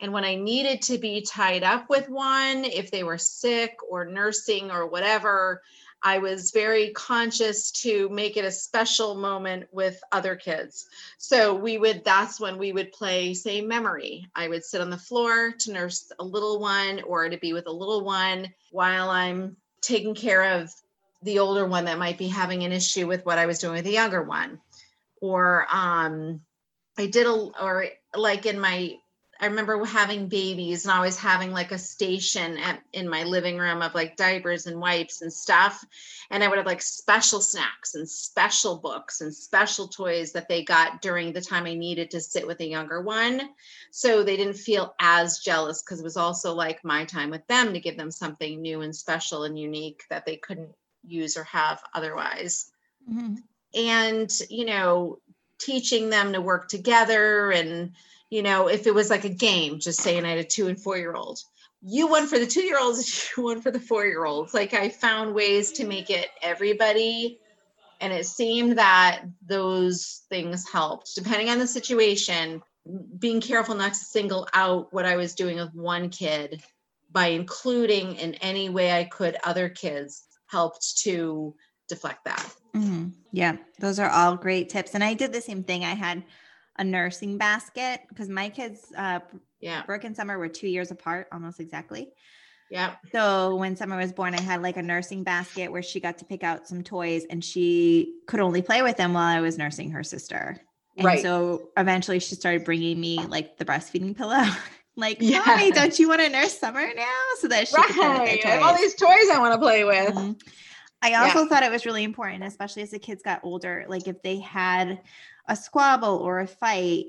and 0.00 0.12
when 0.12 0.24
I 0.24 0.34
needed 0.34 0.82
to 0.82 0.98
be 0.98 1.22
tied 1.22 1.62
up 1.62 1.88
with 1.88 2.08
one, 2.08 2.64
if 2.64 2.90
they 2.90 3.02
were 3.02 3.18
sick 3.18 3.76
or 3.88 4.04
nursing 4.04 4.70
or 4.70 4.86
whatever, 4.86 5.62
I 6.02 6.18
was 6.18 6.50
very 6.50 6.90
conscious 6.90 7.70
to 7.82 8.08
make 8.10 8.36
it 8.36 8.44
a 8.44 8.50
special 8.50 9.14
moment 9.14 9.66
with 9.72 9.98
other 10.12 10.36
kids. 10.36 10.86
So 11.16 11.54
we 11.54 11.78
would, 11.78 12.04
that's 12.04 12.38
when 12.38 12.58
we 12.58 12.72
would 12.72 12.92
play, 12.92 13.32
say, 13.32 13.62
memory. 13.62 14.28
I 14.34 14.48
would 14.48 14.64
sit 14.64 14.82
on 14.82 14.90
the 14.90 14.98
floor 14.98 15.52
to 15.52 15.72
nurse 15.72 16.12
a 16.18 16.24
little 16.24 16.60
one 16.60 17.02
or 17.02 17.28
to 17.28 17.38
be 17.38 17.54
with 17.54 17.66
a 17.66 17.72
little 17.72 18.04
one 18.04 18.52
while 18.70 19.08
I'm 19.08 19.56
taking 19.80 20.14
care 20.14 20.60
of 20.60 20.70
the 21.22 21.38
older 21.38 21.66
one 21.66 21.86
that 21.86 21.98
might 21.98 22.18
be 22.18 22.28
having 22.28 22.62
an 22.62 22.72
issue 22.72 23.06
with 23.06 23.24
what 23.24 23.38
I 23.38 23.46
was 23.46 23.58
doing 23.58 23.74
with 23.74 23.84
the 23.84 23.92
younger 23.92 24.22
one. 24.22 24.60
Or 25.22 25.66
um, 25.70 26.42
I 26.98 27.06
did 27.06 27.26
a, 27.26 27.32
or 27.32 27.86
like 28.14 28.44
in 28.44 28.60
my 28.60 28.96
I 29.40 29.46
remember 29.46 29.84
having 29.84 30.28
babies 30.28 30.84
and 30.84 30.92
always 30.92 31.18
having 31.18 31.52
like 31.52 31.72
a 31.72 31.78
station 31.78 32.56
at, 32.58 32.80
in 32.92 33.08
my 33.08 33.24
living 33.24 33.58
room 33.58 33.82
of 33.82 33.94
like 33.94 34.16
diapers 34.16 34.66
and 34.66 34.80
wipes 34.80 35.22
and 35.22 35.32
stuff. 35.32 35.84
And 36.30 36.42
I 36.42 36.48
would 36.48 36.58
have 36.58 36.66
like 36.66 36.82
special 36.82 37.40
snacks 37.40 37.94
and 37.94 38.08
special 38.08 38.76
books 38.76 39.20
and 39.20 39.34
special 39.34 39.88
toys 39.88 40.32
that 40.32 40.48
they 40.48 40.64
got 40.64 41.02
during 41.02 41.32
the 41.32 41.40
time 41.40 41.66
I 41.66 41.74
needed 41.74 42.10
to 42.12 42.20
sit 42.20 42.46
with 42.46 42.60
a 42.60 42.68
younger 42.68 43.02
one. 43.02 43.42
So 43.90 44.22
they 44.22 44.36
didn't 44.36 44.54
feel 44.54 44.94
as 45.00 45.38
jealous 45.38 45.82
because 45.82 46.00
it 46.00 46.04
was 46.04 46.16
also 46.16 46.54
like 46.54 46.84
my 46.84 47.04
time 47.04 47.30
with 47.30 47.46
them 47.46 47.72
to 47.72 47.80
give 47.80 47.96
them 47.96 48.10
something 48.10 48.60
new 48.60 48.80
and 48.80 48.94
special 48.94 49.44
and 49.44 49.58
unique 49.58 50.04
that 50.10 50.24
they 50.24 50.36
couldn't 50.36 50.74
use 51.04 51.36
or 51.36 51.44
have 51.44 51.82
otherwise. 51.94 52.72
Mm-hmm. 53.10 53.36
And, 53.74 54.32
you 54.48 54.64
know, 54.64 55.18
teaching 55.58 56.10
them 56.10 56.32
to 56.32 56.40
work 56.40 56.68
together 56.68 57.50
and, 57.50 57.92
you 58.30 58.42
know, 58.42 58.68
if 58.68 58.86
it 58.86 58.94
was 58.94 59.10
like 59.10 59.24
a 59.24 59.30
game, 59.30 59.78
just 59.78 60.00
saying 60.00 60.24
I 60.24 60.30
had 60.30 60.38
a 60.38 60.44
two 60.44 60.66
and 60.68 60.80
four 60.80 60.96
year 60.96 61.14
old, 61.14 61.38
you 61.82 62.08
won 62.08 62.26
for 62.26 62.38
the 62.38 62.46
two 62.46 62.62
year 62.62 62.78
olds, 62.80 63.30
you 63.36 63.44
won 63.44 63.60
for 63.60 63.70
the 63.70 63.80
four 63.80 64.04
year 64.04 64.24
olds. 64.24 64.54
Like 64.54 64.74
I 64.74 64.88
found 64.88 65.34
ways 65.34 65.72
to 65.72 65.86
make 65.86 66.10
it 66.10 66.28
everybody. 66.42 67.38
And 68.00 68.12
it 68.12 68.26
seemed 68.26 68.78
that 68.78 69.22
those 69.46 70.24
things 70.28 70.68
helped. 70.68 71.14
Depending 71.14 71.48
on 71.48 71.58
the 71.58 71.66
situation, 71.66 72.60
being 73.18 73.40
careful 73.40 73.74
not 73.74 73.94
to 73.94 73.98
single 73.98 74.46
out 74.52 74.92
what 74.92 75.06
I 75.06 75.16
was 75.16 75.34
doing 75.34 75.56
with 75.56 75.74
one 75.74 76.10
kid 76.10 76.62
by 77.10 77.28
including 77.28 78.16
in 78.16 78.34
any 78.34 78.68
way 78.68 78.92
I 78.92 79.04
could 79.04 79.36
other 79.44 79.68
kids 79.68 80.24
helped 80.46 80.98
to 80.98 81.54
deflect 81.88 82.24
that. 82.26 82.54
Mm-hmm. 82.74 83.08
Yeah, 83.32 83.56
those 83.80 83.98
are 83.98 84.10
all 84.10 84.36
great 84.36 84.68
tips. 84.68 84.94
And 84.94 85.02
I 85.02 85.14
did 85.14 85.32
the 85.32 85.40
same 85.40 85.64
thing. 85.64 85.84
I 85.84 85.94
had 85.94 86.22
a 86.78 86.84
nursing 86.84 87.38
basket 87.38 88.00
because 88.08 88.28
my 88.28 88.48
kids, 88.48 88.92
uh, 88.96 89.20
yeah, 89.60 89.82
Brooke 89.84 90.04
and 90.04 90.16
Summer 90.16 90.38
were 90.38 90.48
two 90.48 90.68
years 90.68 90.90
apart, 90.90 91.28
almost 91.32 91.60
exactly. 91.60 92.12
Yeah. 92.70 92.96
So 93.12 93.54
when 93.56 93.76
Summer 93.76 93.96
was 93.96 94.12
born, 94.12 94.34
I 94.34 94.40
had 94.40 94.62
like 94.62 94.76
a 94.76 94.82
nursing 94.82 95.22
basket 95.22 95.70
where 95.70 95.82
she 95.82 96.00
got 96.00 96.18
to 96.18 96.24
pick 96.24 96.42
out 96.42 96.66
some 96.66 96.82
toys 96.82 97.24
and 97.30 97.44
she 97.44 98.14
could 98.26 98.40
only 98.40 98.62
play 98.62 98.82
with 98.82 98.96
them 98.96 99.12
while 99.12 99.36
I 99.36 99.40
was 99.40 99.56
nursing 99.56 99.92
her 99.92 100.02
sister. 100.02 100.60
And 100.96 101.04
right. 101.04 101.22
so 101.22 101.68
eventually 101.76 102.18
she 102.18 102.34
started 102.34 102.64
bringing 102.64 102.98
me 102.98 103.18
like 103.26 103.56
the 103.58 103.64
breastfeeding 103.64 104.16
pillow. 104.16 104.44
like, 104.96 105.18
yeah. 105.20 105.42
mommy, 105.46 105.70
don't 105.70 105.96
you 105.98 106.08
want 106.08 106.22
to 106.22 106.28
nurse 106.28 106.58
Summer 106.58 106.86
now? 106.94 107.14
So 107.38 107.48
that 107.48 107.68
she 107.68 107.76
right. 107.76 108.44
I 108.44 108.48
have 108.48 108.62
all 108.62 108.76
these 108.76 108.94
toys 108.94 109.28
I 109.32 109.38
want 109.38 109.54
to 109.54 109.58
play 109.58 109.84
with. 109.84 110.14
Mm-hmm. 110.14 110.32
I 111.02 111.14
also 111.14 111.42
yeah. 111.42 111.48
thought 111.48 111.62
it 111.62 111.70
was 111.70 111.86
really 111.86 112.02
important, 112.02 112.42
especially 112.42 112.82
as 112.82 112.90
the 112.90 112.98
kids 112.98 113.22
got 113.22 113.40
older. 113.44 113.84
Like 113.88 114.08
if 114.08 114.22
they 114.22 114.40
had 114.40 115.00
a 115.48 115.56
squabble 115.56 116.16
or 116.16 116.40
a 116.40 116.46
fight, 116.46 117.06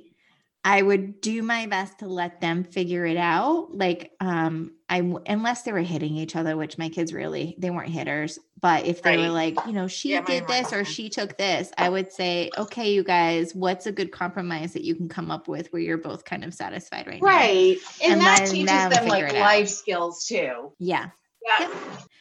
I 0.63 0.81
would 0.81 1.21
do 1.21 1.43
my 1.43 1.65
best 1.67 1.99
to 1.99 2.07
let 2.07 2.41
them 2.41 2.65
figure 2.65 3.05
it 3.05 3.15
out. 3.15 3.73
Like, 3.73 4.11
um, 4.19 4.73
I 4.89 4.97
unless 5.25 5.61
they 5.63 5.71
were 5.71 5.79
hitting 5.79 6.17
each 6.17 6.35
other, 6.35 6.57
which 6.57 6.77
my 6.77 6.89
kids 6.89 7.13
really 7.13 7.55
they 7.57 7.69
weren't 7.69 7.89
hitters. 7.89 8.37
But 8.59 8.85
if 8.85 9.01
they 9.01 9.15
right. 9.15 9.27
were 9.27 9.33
like, 9.33 9.55
you 9.65 9.71
know, 9.71 9.87
she 9.87 10.11
yeah, 10.11 10.25
did 10.25 10.47
this 10.47 10.73
or 10.73 10.83
she 10.83 11.09
took 11.09 11.37
this, 11.37 11.71
I 11.77 11.87
would 11.87 12.11
say, 12.11 12.49
okay, 12.57 12.91
you 12.91 13.03
guys, 13.03 13.55
what's 13.55 13.85
a 13.85 13.91
good 13.91 14.11
compromise 14.11 14.73
that 14.73 14.83
you 14.83 14.95
can 14.95 15.07
come 15.07 15.31
up 15.31 15.47
with 15.47 15.71
where 15.71 15.81
you're 15.81 15.97
both 15.97 16.25
kind 16.25 16.43
of 16.43 16.53
satisfied 16.53 17.07
right, 17.07 17.21
right. 17.21 17.21
now? 17.21 17.27
Right, 17.27 17.77
and, 18.03 18.13
and 18.13 18.21
that 18.21 18.47
teaches 18.47 18.65
them, 18.65 18.89
them 18.89 19.07
like 19.07 19.33
life 19.33 19.69
skills 19.69 20.25
too. 20.25 20.73
Yeah, 20.79 21.11
yeah. 21.47 21.69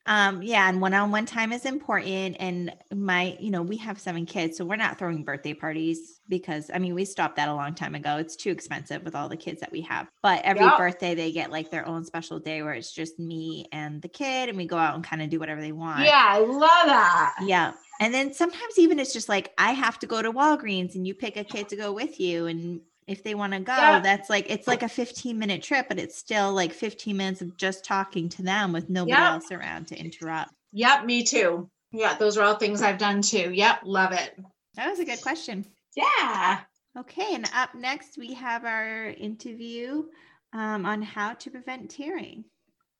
Um, 0.08 0.40
yeah, 0.40 0.68
and 0.68 0.80
one-on-one 0.80 1.26
time 1.26 1.52
is 1.52 1.64
important. 1.64 2.36
And 2.38 2.72
my, 2.94 3.36
you 3.40 3.50
know, 3.50 3.62
we 3.62 3.76
have 3.78 3.98
seven 3.98 4.24
kids, 4.24 4.56
so 4.56 4.64
we're 4.64 4.76
not 4.76 4.98
throwing 4.98 5.24
birthday 5.24 5.52
parties 5.52 6.20
because 6.28 6.70
I 6.72 6.78
mean 6.78 6.94
we 6.94 7.04
stopped 7.04 7.36
that 7.36 7.48
a 7.48 7.54
long 7.54 7.74
time 7.74 7.94
ago. 7.94 8.16
It's 8.16 8.36
too 8.36 8.50
expensive 8.50 9.02
with 9.02 9.16
all 9.16 9.28
the 9.28 9.36
kids 9.36 9.60
that 9.60 9.72
we 9.72 9.80
have. 9.82 10.08
But 10.22 10.42
every 10.44 10.64
yep. 10.64 10.78
birthday 10.78 11.14
they 11.14 11.32
get 11.32 11.50
like 11.50 11.70
their 11.70 11.86
own 11.86 12.04
special 12.04 12.38
day 12.38 12.62
where 12.62 12.74
it's 12.74 12.92
just 12.92 13.18
me 13.18 13.66
and 13.72 14.00
the 14.00 14.08
kid, 14.08 14.48
and 14.48 14.56
we 14.56 14.66
go 14.66 14.78
out 14.78 14.94
and 14.94 15.02
kind 15.02 15.22
of 15.22 15.28
do 15.28 15.40
whatever 15.40 15.60
they 15.60 15.72
want. 15.72 16.04
Yeah, 16.04 16.24
I 16.24 16.38
love 16.38 16.86
that. 16.86 17.34
Yeah. 17.42 17.72
And 17.98 18.14
then 18.14 18.32
sometimes 18.32 18.78
even 18.78 19.00
it's 19.00 19.12
just 19.12 19.28
like 19.28 19.52
I 19.58 19.72
have 19.72 19.98
to 20.00 20.06
go 20.06 20.22
to 20.22 20.32
Walgreens 20.32 20.94
and 20.94 21.06
you 21.06 21.14
pick 21.14 21.36
a 21.36 21.44
kid 21.44 21.68
to 21.70 21.76
go 21.76 21.92
with 21.92 22.20
you 22.20 22.46
and 22.46 22.80
if 23.06 23.22
they 23.22 23.34
want 23.34 23.52
to 23.52 23.60
go 23.60 23.72
yeah. 23.72 24.00
that's 24.00 24.28
like 24.28 24.50
it's 24.50 24.66
like 24.66 24.82
a 24.82 24.88
15 24.88 25.38
minute 25.38 25.62
trip 25.62 25.88
but 25.88 25.98
it's 25.98 26.16
still 26.16 26.52
like 26.52 26.72
15 26.72 27.16
minutes 27.16 27.40
of 27.40 27.56
just 27.56 27.84
talking 27.84 28.28
to 28.30 28.42
them 28.42 28.72
with 28.72 28.90
nobody 28.90 29.12
yep. 29.12 29.20
else 29.20 29.50
around 29.50 29.88
to 29.88 29.98
interrupt. 29.98 30.52
Yep 30.72 31.04
me 31.04 31.24
too. 31.24 31.70
Yeah 31.92 32.16
those 32.16 32.36
are 32.36 32.42
all 32.42 32.56
things 32.56 32.82
i've 32.82 32.98
done 32.98 33.22
too. 33.22 33.52
Yep 33.52 33.80
love 33.84 34.12
it. 34.12 34.38
That 34.74 34.90
was 34.90 34.98
a 34.98 35.04
good 35.04 35.22
question. 35.22 35.64
Yeah. 35.96 36.60
Okay 36.98 37.34
and 37.34 37.48
up 37.54 37.74
next 37.74 38.18
we 38.18 38.34
have 38.34 38.64
our 38.64 39.06
interview 39.06 40.04
um, 40.52 40.86
on 40.86 41.02
how 41.02 41.34
to 41.34 41.50
prevent 41.50 41.90
tearing. 41.90 42.44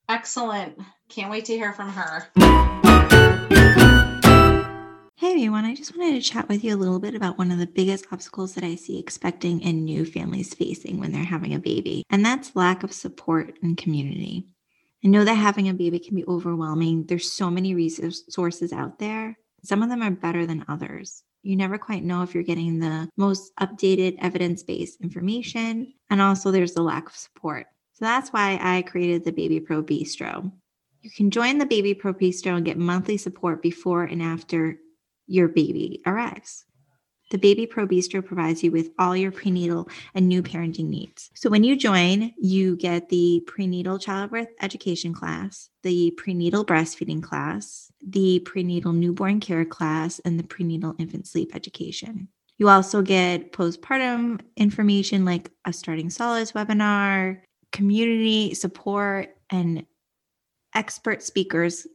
Excellent. 0.09 0.79
Can't 1.09 1.31
wait 1.31 1.47
to 1.47 1.55
hear 1.55 1.73
from 1.73 1.91
her 1.91 3.93
Hey 5.19 5.31
everyone, 5.31 5.65
I 5.65 5.75
just 5.75 5.97
wanted 5.97 6.23
to 6.23 6.31
chat 6.31 6.47
with 6.47 6.63
you 6.63 6.75
a 6.75 6.77
little 6.77 6.99
bit 6.99 7.15
about 7.15 7.39
one 7.39 7.51
of 7.51 7.57
the 7.57 7.67
biggest 7.67 8.05
obstacles 8.13 8.55
that 8.55 8.63
I 8.63 8.75
see 8.75 8.99
expecting 8.99 9.65
and 9.65 9.83
new 9.83 10.05
families 10.05 10.53
facing 10.53 11.01
when 11.01 11.11
they're 11.11 11.25
having 11.25 11.55
a 11.55 11.59
baby, 11.59 12.03
and 12.11 12.23
that's 12.23 12.55
lack 12.55 12.83
of 12.83 12.93
support 12.93 13.59
and 13.63 13.79
community. 13.79 14.47
I 15.03 15.09
know 15.09 15.25
that 15.25 15.33
having 15.33 15.71
a 15.71 15.75
baby 15.75 15.99
can 15.99 16.17
be 16.17 16.27
overwhelming. 16.27 17.07
There's 17.07 17.33
so 17.33 17.51
many 17.51 17.75
resources 17.75 18.75
out 18.75 18.99
there. 18.99 19.39
Some 19.65 19.83
of 19.83 19.89
them 19.89 20.03
are 20.03 20.11
better 20.11 20.45
than 20.45 20.67
others. 20.69 21.23
You 21.43 21.57
never 21.57 21.79
quite 21.79 22.05
know 22.05 22.21
if 22.21 22.35
you're 22.35 22.43
getting 22.43 22.79
the 22.79 23.09
most 23.17 23.53
updated 23.59 24.19
evidence 24.21 24.65
based 24.65 25.01
information. 25.01 25.95
And 26.11 26.21
also, 26.21 26.51
there's 26.51 26.75
the 26.75 26.83
lack 26.83 27.09
of 27.09 27.17
support. 27.17 27.69
So 27.95 28.05
that's 28.05 28.35
why 28.35 28.59
I 28.61 28.83
created 28.83 29.25
the 29.25 29.33
Baby 29.33 29.61
Pro 29.61 29.83
Bistro. 29.83 30.53
You 31.01 31.11
can 31.11 31.31
join 31.31 31.57
the 31.57 31.65
Baby 31.65 31.95
Pro 31.95 32.13
Bistro 32.13 32.57
and 32.57 32.67
get 32.67 32.77
monthly 32.77 33.17
support 33.17 33.63
before 33.63 34.05
and 34.05 34.23
after 34.23 34.79
your 35.27 35.49
baby 35.49 36.03
arrives. 36.07 36.65
The 37.31 37.39
Baby 37.39 37.67
Pro 37.67 37.89
Bistro 37.89 38.25
provides 38.25 38.63
you 38.63 38.71
with 38.71 38.91
all 39.01 39.17
your 39.17 39.33
prenatal 39.33 39.89
and 40.15 40.29
new 40.29 40.45
parenting 40.45 40.89
needs. 40.89 41.29
So 41.35 41.51
when 41.51 41.65
you 41.65 41.75
join, 41.75 42.33
you 42.39 42.77
get 42.77 43.09
the 43.09 43.43
prenatal 43.49 43.99
childbirth 43.99 44.49
education 44.63 45.13
class, 45.13 45.69
the 45.83 46.13
prenatal 46.13 46.65
breastfeeding 46.65 47.23
class, 47.23 47.91
the 48.01 48.39
prenatal 48.41 48.93
newborn 48.93 49.41
care 49.41 49.65
class, 49.65 50.21
and 50.21 50.39
the 50.39 50.45
prenatal 50.45 50.95
infant 50.99 51.27
sleep 51.27 51.57
education. 51.57 52.29
You 52.59 52.69
also 52.69 53.03
get 53.03 53.53
postpartum 53.53 54.41
information 54.57 55.25
like 55.25 55.51
a 55.65 55.73
starting 55.73 56.11
solids 56.11 56.53
webinar, 56.53 57.41
community 57.73 58.55
support, 58.55 59.37
and 59.51 59.85
expert 60.75 61.25
speakers 61.25 61.89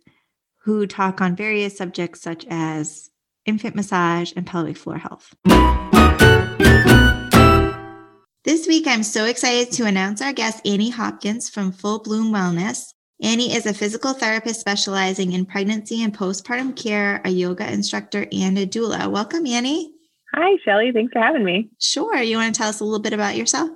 who 0.58 0.86
talk 0.86 1.22
on 1.22 1.38
various 1.38 1.78
subjects 1.78 2.22
such 2.22 2.46
as 2.50 3.11
infant 3.46 3.76
massage, 3.76 4.32
and 4.36 4.46
pelvic 4.46 4.78
floor 4.78 4.98
health. 4.98 5.34
This 8.44 8.68
week, 8.68 8.88
I'm 8.88 9.04
so 9.04 9.26
excited 9.26 9.72
to 9.74 9.86
announce 9.86 10.22
our 10.22 10.34
guest, 10.34 10.66
Annie 10.66 10.90
Hopkins 10.90 11.50
from 11.50 11.72
Full 11.72 12.00
Bloom 12.00 12.34
Wellness. 12.34 12.94
Annie 13.22 13.54
is 13.54 13.68
a 13.68 13.74
physical 13.74 14.14
therapist 14.14 14.60
specializing 14.60 15.34
in 15.34 15.46
pregnancy 15.46 16.04
and 16.04 16.18
postpartum 16.18 16.76
care, 16.76 17.22
a 17.24 17.30
yoga 17.30 17.72
instructor, 17.72 18.26
and 18.32 18.58
a 18.58 18.66
doula. 18.66 19.12
Welcome, 19.12 19.46
Annie. 19.46 19.94
Hi, 20.34 20.58
Shelly. 20.66 20.92
Thanks 20.92 21.14
for 21.14 21.20
having 21.20 21.44
me. 21.44 21.70
Sure. 21.80 22.18
You 22.18 22.38
want 22.38 22.56
to 22.56 22.58
tell 22.58 22.70
us 22.70 22.80
a 22.80 22.84
little 22.84 23.00
bit 23.00 23.14
about 23.14 23.36
yourself? 23.36 23.70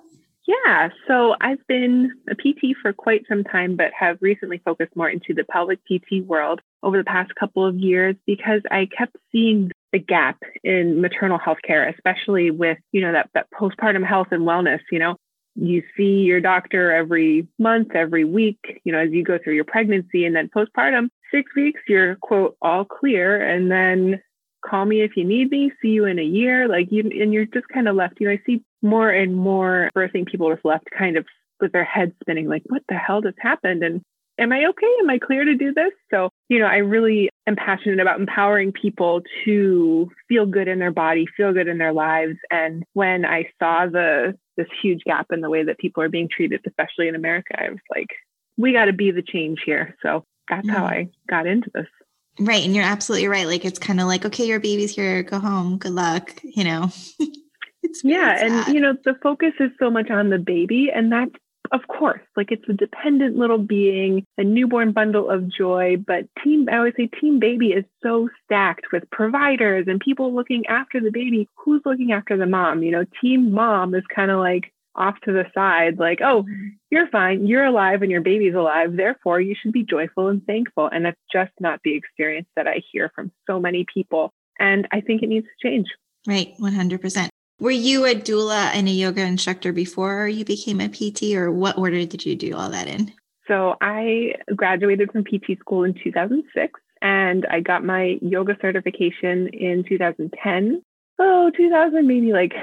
Yeah, 0.47 0.89
so 1.08 1.36
I've 1.41 1.65
been 1.67 2.12
a 2.29 2.36
PT 2.36 2.77
for 2.79 2.93
quite 2.93 3.25
some 3.27 3.43
time, 3.43 3.75
but 3.75 3.91
have 3.97 4.17
recently 4.21 4.62
focused 4.63 4.95
more 4.95 5.10
into 5.10 5.34
the 5.34 5.43
pelvic 5.43 5.79
PT 5.86 6.23
world 6.23 6.62
over 6.84 6.97
the 6.97 7.03
past 7.03 7.34
couple 7.34 7.65
of 7.65 7.75
years 7.75 8.15
because 8.27 8.62
I 8.69 8.88
kept 8.95 9.15
seeing 9.31 9.71
the 9.91 9.97
gap 9.97 10.38
in 10.63 11.01
maternal 11.01 11.39
health 11.39 11.58
care, 11.65 11.88
especially 11.89 12.51
with, 12.51 12.77
you 12.91 13.01
know, 13.01 13.13
that, 13.13 13.29
that 13.34 13.47
postpartum 13.60 14.05
health 14.05 14.27
and 14.31 14.43
wellness, 14.43 14.81
you 14.91 14.99
know, 14.99 15.15
you 15.55 15.81
see 15.97 16.21
your 16.21 16.41
doctor 16.41 16.91
every 16.91 17.47
month, 17.58 17.95
every 17.95 18.25
week, 18.25 18.60
you 18.84 18.91
know, 18.91 18.99
as 18.99 19.12
you 19.12 19.23
go 19.23 19.39
through 19.43 19.55
your 19.55 19.63
pregnancy 19.63 20.25
and 20.25 20.36
then 20.36 20.49
postpartum, 20.55 21.08
six 21.31 21.55
weeks, 21.55 21.81
you're 21.88 22.17
quote, 22.17 22.55
all 22.62 22.86
clear. 22.86 23.41
And 23.41 23.71
then 23.71 24.21
call 24.63 24.86
me 24.86 25.01
if 25.01 25.15
you 25.15 25.23
need 25.23 25.49
me, 25.49 25.71
see 25.81 25.89
you 25.89 26.05
in 26.05 26.19
a 26.19 26.23
year. 26.23 26.67
Like 26.67 26.91
you, 26.91 27.01
and 27.01 27.34
you're 27.34 27.45
just 27.45 27.67
kind 27.69 27.88
of 27.88 27.95
left, 27.95 28.19
you 28.19 28.27
know, 28.27 28.34
I 28.34 28.41
see 28.45 28.63
more 28.85 29.09
and 29.09 29.35
more 29.35 29.89
birthing 29.95 30.27
people 30.27 30.53
just 30.53 30.65
left 30.65 30.85
kind 30.97 31.17
of 31.17 31.25
with 31.59 31.71
their 31.71 31.83
heads 31.83 32.13
spinning, 32.21 32.47
like, 32.47 32.63
what 32.67 32.83
the 32.87 32.95
hell 32.95 33.21
just 33.21 33.37
happened? 33.39 33.83
And 33.83 34.01
am 34.39 34.51
I 34.51 34.65
okay? 34.65 34.93
Am 35.01 35.09
I 35.09 35.19
clear 35.19 35.45
to 35.45 35.55
do 35.55 35.73
this? 35.73 35.91
So, 36.11 36.29
you 36.49 36.59
know, 36.59 36.65
I 36.65 36.77
really 36.77 37.29
am 37.47 37.55
passionate 37.55 37.99
about 37.99 38.19
empowering 38.19 38.71
people 38.71 39.21
to 39.45 40.09
feel 40.27 40.45
good 40.45 40.67
in 40.67 40.79
their 40.79 40.91
body, 40.91 41.25
feel 41.37 41.53
good 41.53 41.67
in 41.67 41.77
their 41.77 41.93
lives. 41.93 42.37
And 42.51 42.83
when 42.93 43.25
I 43.25 43.49
saw 43.59 43.87
the 43.87 44.37
this 44.57 44.67
huge 44.81 45.03
gap 45.03 45.27
in 45.33 45.41
the 45.41 45.49
way 45.49 45.63
that 45.63 45.77
people 45.79 46.01
are 46.01 46.09
being 46.09 46.29
treated, 46.29 46.61
especially 46.65 47.09
in 47.09 47.15
America, 47.15 47.61
I 47.61 47.69
was 47.69 47.79
like, 47.93 48.07
we 48.57 48.71
got 48.71 48.85
to 48.85 48.93
be 48.93 49.11
the 49.11 49.21
change 49.21 49.61
here. 49.65 49.97
So 50.01 50.23
that's 50.49 50.65
mm-hmm. 50.65 50.77
how 50.77 50.85
I 50.85 51.09
got 51.29 51.45
into 51.45 51.69
this. 51.73 51.87
Right. 52.39 52.63
And 52.63 52.73
you're 52.73 52.85
absolutely 52.85 53.27
right. 53.27 53.47
Like 53.47 53.65
it's 53.65 53.79
kind 53.79 53.99
of 53.99 54.07
like, 54.07 54.25
okay, 54.25 54.45
your 54.45 54.59
baby's 54.59 54.95
here, 54.95 55.23
go 55.23 55.39
home, 55.39 55.77
good 55.77 55.91
luck, 55.91 56.39
you 56.43 56.63
know. 56.63 56.89
yeah, 58.03 58.43
and 58.43 58.73
you 58.73 58.81
know, 58.81 58.95
the 59.03 59.15
focus 59.21 59.53
is 59.60 59.71
so 59.79 59.89
much 59.89 60.10
on 60.10 60.29
the 60.29 60.39
baby, 60.39 60.89
and 60.93 61.12
that's 61.12 61.36
of 61.71 61.88
course, 61.88 62.21
like 62.36 62.51
it's 62.51 62.67
a 62.69 62.73
dependent 62.73 63.38
little 63.38 63.58
being, 63.58 64.25
a 64.38 64.43
newborn 64.43 64.91
bundle 64.91 65.29
of 65.29 65.51
joy. 65.51 65.97
But 65.97 66.27
team, 66.43 66.67
I 66.71 66.77
always 66.77 66.93
say 66.97 67.08
team 67.08 67.39
baby 67.39 67.67
is 67.69 67.86
so 68.03 68.29
stacked 68.43 68.88
with 68.91 69.10
providers 69.12 69.86
and 69.88 69.99
people 69.99 70.34
looking 70.34 70.65
after 70.67 70.99
the 70.99 71.12
baby. 71.12 71.49
Who's 71.55 71.81
looking 71.86 72.12
after 72.12 72.38
the 72.38 72.45
mom? 72.45 72.84
You 72.84 72.91
know, 72.91 73.05
team 73.21 73.51
mom 73.51 73.95
is 73.95 74.03
kind 74.13 74.31
of 74.31 74.39
like 74.39 74.71
off 74.95 75.19
to 75.25 75.31
the 75.31 75.45
side, 75.53 75.99
like, 75.99 76.21
oh, 76.21 76.43
mm-hmm. 76.43 76.67
you're 76.89 77.10
fine, 77.10 77.45
you're 77.45 77.65
alive, 77.65 78.01
and 78.01 78.12
your 78.12 78.21
baby's 78.21 78.55
alive. 78.55 78.95
Therefore, 78.95 79.41
you 79.41 79.55
should 79.62 79.73
be 79.73 79.84
joyful 79.84 80.29
and 80.29 80.45
thankful. 80.45 80.88
And 80.88 81.05
that's 81.05 81.19
just 81.31 81.51
not 81.60 81.81
the 81.84 81.95
experience 81.95 82.47
that 82.55 82.67
I 82.67 82.81
hear 82.91 83.12
from 83.13 83.31
so 83.47 83.60
many 83.60 83.86
people. 83.93 84.31
And 84.60 84.88
I 84.91 85.01
think 85.01 85.21
it 85.21 85.27
needs 85.27 85.47
to 85.47 85.67
change. 85.67 85.88
Right, 86.27 86.53
100%. 86.60 87.27
Were 87.57 87.71
you 87.71 88.05
a 88.05 88.13
doula 88.13 88.71
and 88.73 88.87
a 88.89 88.91
yoga 88.91 89.21
instructor 89.21 89.71
before 89.71 90.27
you 90.27 90.43
became 90.43 90.81
a 90.81 90.89
PT, 90.89 91.35
or 91.35 91.49
what 91.49 91.77
order 91.77 92.05
did 92.05 92.25
you 92.25 92.35
do 92.35 92.53
all 92.53 92.69
that 92.69 92.87
in? 92.87 93.13
So 93.47 93.75
I 93.79 94.33
graduated 94.53 95.11
from 95.11 95.23
PT 95.23 95.57
school 95.59 95.85
in 95.85 95.93
2006 96.03 96.79
and 97.01 97.45
I 97.49 97.61
got 97.61 97.85
my 97.85 98.17
yoga 98.21 98.57
certification 98.61 99.47
in 99.53 99.85
2010. 99.87 100.81
Oh, 101.17 101.49
2000, 101.55 102.05
maybe 102.05 102.33
like 102.33 102.53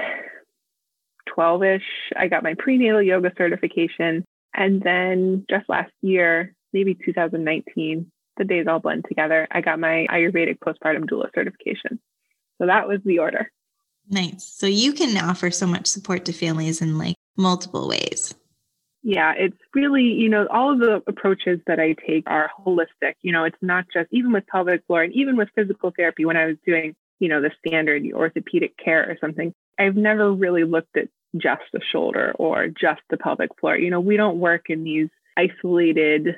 12 1.33 1.63
ish, 1.63 1.81
I 2.15 2.27
got 2.27 2.43
my 2.43 2.53
prenatal 2.59 3.01
yoga 3.01 3.31
certification. 3.35 4.23
And 4.53 4.79
then 4.83 5.45
just 5.49 5.67
last 5.69 5.91
year, 6.03 6.53
maybe 6.71 6.93
2019, 6.93 8.11
the 8.37 8.43
days 8.43 8.67
all 8.67 8.79
blend 8.79 9.05
together, 9.07 9.47
I 9.49 9.61
got 9.61 9.79
my 9.79 10.05
Ayurvedic 10.11 10.59
postpartum 10.59 11.05
doula 11.09 11.33
certification. 11.33 11.99
So 12.59 12.67
that 12.67 12.87
was 12.87 12.99
the 13.03 13.19
order. 13.19 13.49
Nice. 14.09 14.43
So 14.43 14.67
you 14.67 14.93
can 14.93 15.17
offer 15.17 15.51
so 15.51 15.67
much 15.67 15.87
support 15.87 16.25
to 16.25 16.33
families 16.33 16.81
in 16.81 16.97
like 16.97 17.15
multiple 17.37 17.87
ways. 17.87 18.33
Yeah, 19.01 19.33
it's 19.37 19.57
really, 19.73 20.03
you 20.03 20.29
know, 20.29 20.47
all 20.47 20.71
of 20.71 20.79
the 20.79 21.03
approaches 21.07 21.59
that 21.67 21.79
I 21.79 21.93
take 22.07 22.23
are 22.27 22.49
holistic. 22.65 23.15
You 23.21 23.33
know, 23.33 23.43
it's 23.43 23.57
not 23.61 23.85
just 23.93 24.07
even 24.11 24.31
with 24.31 24.47
pelvic 24.47 24.85
floor 24.87 25.03
and 25.03 25.13
even 25.13 25.35
with 25.35 25.49
physical 25.55 25.91
therapy 25.95 26.23
when 26.23 26.37
I 26.37 26.45
was 26.45 26.55
doing, 26.65 26.95
you 27.19 27.27
know, 27.27 27.41
the 27.41 27.51
standard 27.65 28.03
orthopedic 28.13 28.77
care 28.77 29.09
or 29.09 29.17
something, 29.19 29.53
I've 29.77 29.97
never 29.97 30.31
really 30.31 30.63
looked 30.63 30.95
at 30.95 31.09
just 31.35 31.63
the 31.73 31.81
shoulder 31.91 32.33
or 32.39 32.67
just 32.67 33.01
the 33.09 33.17
pelvic 33.17 33.59
floor. 33.59 33.77
You 33.77 33.89
know, 33.89 33.99
we 33.99 34.15
don't 34.15 34.39
work 34.39 34.69
in 34.69 34.83
these 34.85 35.09
isolated 35.35 36.35